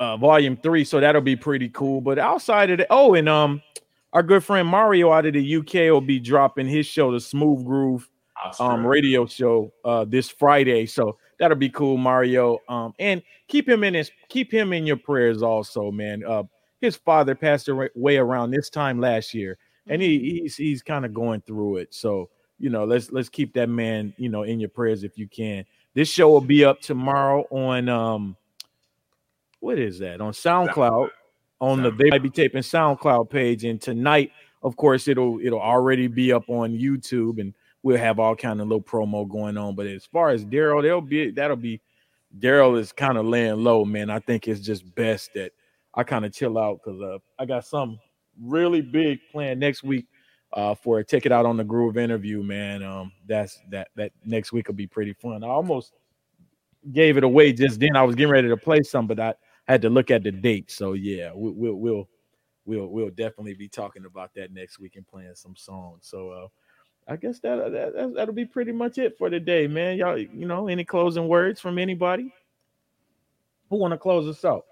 uh 0.00 0.16
volume 0.16 0.56
three, 0.56 0.84
so 0.84 1.00
that'll 1.00 1.22
be 1.22 1.36
pretty 1.36 1.68
cool. 1.70 2.00
But 2.00 2.18
outside 2.18 2.70
of 2.70 2.80
it, 2.80 2.86
oh, 2.90 3.14
and 3.14 3.28
um, 3.28 3.62
our 4.12 4.22
good 4.22 4.44
friend 4.44 4.68
Mario 4.68 5.12
out 5.12 5.26
of 5.26 5.32
the 5.32 5.56
UK 5.56 5.74
will 5.92 6.00
be 6.00 6.20
dropping 6.20 6.66
his 6.68 6.86
show, 6.86 7.12
the 7.12 7.20
Smooth 7.20 7.64
Groove 7.64 8.08
um 8.60 8.86
radio 8.86 9.24
show 9.26 9.72
uh 9.84 10.04
this 10.04 10.28
Friday. 10.28 10.86
So 10.86 11.16
that'll 11.38 11.56
be 11.56 11.70
cool, 11.70 11.96
Mario. 11.96 12.58
Um, 12.68 12.92
and 12.98 13.22
keep 13.48 13.68
him 13.68 13.84
in 13.84 13.94
his 13.94 14.10
keep 14.28 14.52
him 14.52 14.72
in 14.72 14.86
your 14.86 14.96
prayers 14.96 15.42
also, 15.42 15.90
man. 15.90 16.24
Uh 16.26 16.42
his 16.80 16.96
father 16.96 17.34
passed 17.34 17.68
away 17.68 18.18
around 18.18 18.50
this 18.50 18.68
time 18.68 19.00
last 19.00 19.32
year, 19.32 19.56
and 19.86 20.02
he 20.02 20.40
he's 20.42 20.56
he's 20.56 20.82
kind 20.82 21.04
of 21.04 21.14
going 21.14 21.40
through 21.42 21.78
it. 21.78 21.94
So 21.94 22.28
you 22.58 22.70
know, 22.70 22.84
let's 22.84 23.10
let's 23.10 23.28
keep 23.28 23.54
that 23.54 23.68
man, 23.68 24.12
you 24.16 24.28
know, 24.28 24.42
in 24.42 24.60
your 24.60 24.68
prayers 24.68 25.02
if 25.04 25.16
you 25.18 25.26
can. 25.28 25.64
This 25.94 26.08
show 26.08 26.28
will 26.28 26.40
be 26.40 26.64
up 26.64 26.80
tomorrow 26.80 27.46
on 27.50 27.88
um 27.88 28.36
what 29.60 29.78
is 29.78 29.98
that? 30.00 30.20
On 30.20 30.32
SoundCloud. 30.32 31.08
On 31.60 31.82
the 31.82 31.90
they 31.90 32.10
might 32.10 32.22
be 32.22 32.30
taping 32.30 32.62
SoundCloud 32.62 33.30
page. 33.30 33.64
And 33.64 33.80
tonight 33.80 34.32
of 34.62 34.76
course 34.76 35.08
it'll 35.08 35.38
it'll 35.40 35.60
already 35.60 36.08
be 36.08 36.32
up 36.32 36.48
on 36.48 36.72
YouTube. 36.76 37.40
And 37.40 37.54
we'll 37.82 37.96
have 37.96 38.18
all 38.18 38.34
kind 38.36 38.60
of 38.60 38.68
little 38.68 38.82
promo 38.82 39.28
going 39.28 39.56
on. 39.56 39.74
But 39.74 39.86
as 39.86 40.04
far 40.04 40.30
as 40.30 40.44
Daryle 40.44 40.82
they'll 40.82 41.00
be 41.00 41.30
that'll 41.30 41.56
be 41.56 41.80
Daryle 42.38 42.78
is 42.78 42.92
kind 42.92 43.16
of 43.16 43.26
laying 43.26 43.62
low 43.62 43.84
man. 43.84 44.10
I 44.10 44.18
think 44.18 44.48
it's 44.48 44.60
just 44.60 44.94
best 44.94 45.30
that 45.34 45.52
I 45.94 46.02
kind 46.02 46.24
of 46.24 46.32
chill 46.32 46.58
out 46.58 46.82
cuz 46.82 47.00
uh 47.00 47.18
I 47.38 47.46
got 47.46 47.64
some 47.64 47.98
really 48.42 48.80
big 48.82 49.20
planned 49.30 49.60
next 49.60 49.84
week 49.84 50.06
uh 50.54 50.74
for 50.74 50.98
a 51.00 51.04
ticket 51.04 51.32
out 51.32 51.46
on 51.46 51.56
the 51.56 51.64
groove 51.64 51.98
interview 51.98 52.42
man 52.42 52.82
um 52.82 53.12
that's 53.26 53.60
that 53.70 53.88
that 53.96 54.12
next 54.24 54.52
week 54.52 54.68
will 54.68 54.74
be 54.74 54.86
pretty 54.86 55.12
fun 55.12 55.44
I 55.44 55.48
almost 55.48 55.92
gave 56.92 57.16
it 57.16 57.24
away 57.24 57.52
just 57.52 57.80
then 57.80 57.96
I 57.96 58.02
was 58.02 58.14
getting 58.14 58.32
ready 58.32 58.48
to 58.48 58.56
play 58.56 58.82
some 58.82 59.06
but 59.06 59.18
I 59.20 59.34
had 59.64 59.82
to 59.82 59.90
look 59.90 60.10
at 60.10 60.22
the 60.22 60.30
date. 60.30 60.70
So 60.70 60.92
yeah, 60.92 61.32
we, 61.34 61.50
we'll 61.50 61.74
we'll 61.74 62.08
we'll 62.64 62.86
we'll 62.86 63.10
definitely 63.10 63.54
be 63.54 63.68
talking 63.68 64.04
about 64.04 64.34
that 64.34 64.52
next 64.52 64.78
week 64.78 64.96
and 64.96 65.06
playing 65.06 65.34
some 65.34 65.56
songs. 65.56 66.06
So 66.06 66.30
uh, 66.30 66.48
I 67.08 67.16
guess 67.16 67.40
that, 67.40 67.72
that 67.72 67.94
that 67.94 68.14
that'll 68.14 68.34
be 68.34 68.44
pretty 68.44 68.72
much 68.72 68.98
it 68.98 69.16
for 69.18 69.30
today, 69.30 69.66
man. 69.66 69.96
Y'all, 69.96 70.18
you 70.18 70.46
know, 70.46 70.68
any 70.68 70.84
closing 70.84 71.28
words 71.28 71.60
from 71.60 71.78
anybody? 71.78 72.32
Who 73.70 73.76
want 73.76 73.92
to 73.92 73.98
close 73.98 74.28
us 74.28 74.44
out? 74.44 74.64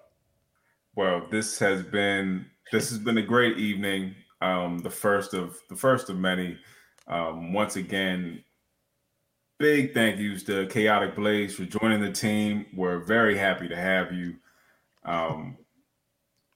Well, 0.95 1.27
this 1.31 1.59
has 1.59 1.83
been 1.83 2.47
this 2.71 2.91
has 2.91 2.99
been 2.99 3.19
a 3.19 3.23
great 3.23 3.59
evening. 3.59 4.15
Um, 4.43 4.79
the 4.81 4.91
first 4.91 5.35
of 5.35 5.59
the 5.69 5.77
first 5.77 6.11
of 6.11 6.19
many. 6.19 6.59
Um, 7.07 7.53
once 7.53 7.77
again, 7.77 8.43
big 9.59 9.95
thank 9.95 10.19
yous 10.19 10.43
to 10.45 10.67
Kaotic 10.67 11.15
Blaze 11.15 11.55
for 11.55 11.65
joining 11.65 12.01
the 12.01 12.11
team. 12.13 12.67
We're 12.75 12.99
very 12.99 13.37
happy 13.37 13.69
to 13.69 13.77
have 13.77 14.13
you. 14.13 14.35
Um, 15.05 15.57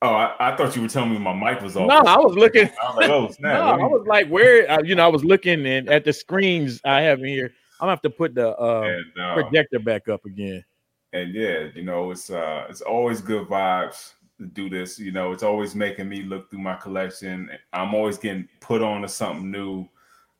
oh, 0.03 0.15
I, 0.15 0.35
I 0.41 0.57
thought 0.57 0.75
you 0.75 0.83
were 0.83 0.89
telling 0.89 1.13
me 1.13 1.19
my 1.19 1.33
mic 1.33 1.63
was 1.63 1.77
off. 1.77 1.89
No, 1.89 1.99
I 1.99 2.17
was 2.19 2.35
looking. 2.37 2.69
I 2.83 2.87
was 2.89 2.97
like, 2.97 3.11
oh 3.11 3.31
snap! 3.31 3.55
no, 3.79 3.85
I 3.85 3.89
was 3.89 4.05
like, 4.07 4.29
where? 4.29 4.69
Uh, 4.71 4.83
you 4.83 4.95
know, 4.97 5.05
I 5.05 5.09
was 5.09 5.25
looking 5.25 5.65
and 5.67 5.89
at 5.89 6.05
the 6.05 6.13
screens 6.13 6.81
I 6.85 7.03
have 7.03 7.21
in 7.21 7.27
here. 7.27 7.53
I'm 7.81 7.85
gonna 7.85 7.93
have 7.93 8.03
to 8.03 8.11
put 8.11 8.35
the 8.35 8.59
uh, 8.59 8.83
And, 8.83 9.23
uh, 9.23 9.35
projector 9.35 9.79
back 9.79 10.09
up 10.09 10.25
again. 10.25 10.65
and 11.13 11.33
yeah, 11.35 11.69
you 11.75 11.83
know, 11.83 12.11
it's 12.11 12.31
uh 12.31 12.67
it's 12.69 12.81
always 12.81 13.21
good 13.21 13.47
vibes 13.49 14.13
do 14.53 14.69
this. 14.69 14.99
You 14.99 15.13
know, 15.13 15.33
it's 15.33 15.43
always 15.43 15.75
making 15.75 16.09
me 16.09 16.23
look 16.23 16.51
through 16.51 16.61
my 16.61 16.77
collection. 16.77 17.51
I'm 17.73 17.95
always 17.95 18.19
getting 18.19 18.49
put 18.61 18.83
on 18.83 19.03
to 19.03 19.09
something 19.09 19.51
new, 19.51 19.89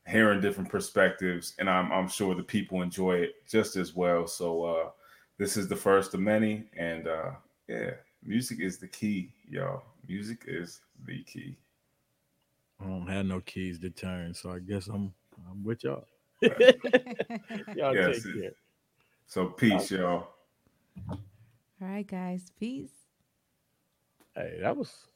hearing 0.07 0.41
different 0.41 0.69
perspectives, 0.69 1.53
and 1.59 1.69
I'm 1.69 1.91
I'm 1.91 2.07
sure 2.07 2.35
the 2.35 2.43
people 2.43 2.81
enjoy 2.81 3.17
it 3.17 3.35
just 3.47 3.75
as 3.75 3.95
well. 3.95 4.27
So 4.27 4.63
uh 4.63 4.89
this 5.37 5.57
is 5.57 5.67
the 5.67 5.75
first 5.75 6.13
of 6.13 6.19
many, 6.19 6.65
and 6.77 7.07
uh 7.07 7.31
yeah, 7.67 7.91
music 8.23 8.59
is 8.59 8.77
the 8.77 8.87
key, 8.87 9.33
y'all. 9.49 9.83
Music 10.07 10.43
is 10.47 10.81
the 11.05 11.23
key. 11.23 11.57
I 12.79 12.85
don't 12.85 13.07
have 13.07 13.25
no 13.25 13.41
keys 13.41 13.79
to 13.79 13.89
turn, 13.89 14.33
so 14.33 14.51
I 14.51 14.59
guess 14.59 14.87
I'm 14.87 15.13
I'm 15.49 15.63
with 15.63 15.83
y'all. 15.83 16.05
Right. 16.41 16.59
y'all 17.75 17.95
Yes, 17.95 18.23
take 18.23 18.41
care. 18.41 18.51
So 19.25 19.47
peace, 19.47 19.91
y'all. 19.91 20.29
All 21.09 21.87
right, 21.87 22.07
guys. 22.07 22.51
Peace. 22.59 22.96
Hey, 24.37 24.59
that 24.61 24.77
was 24.77 25.05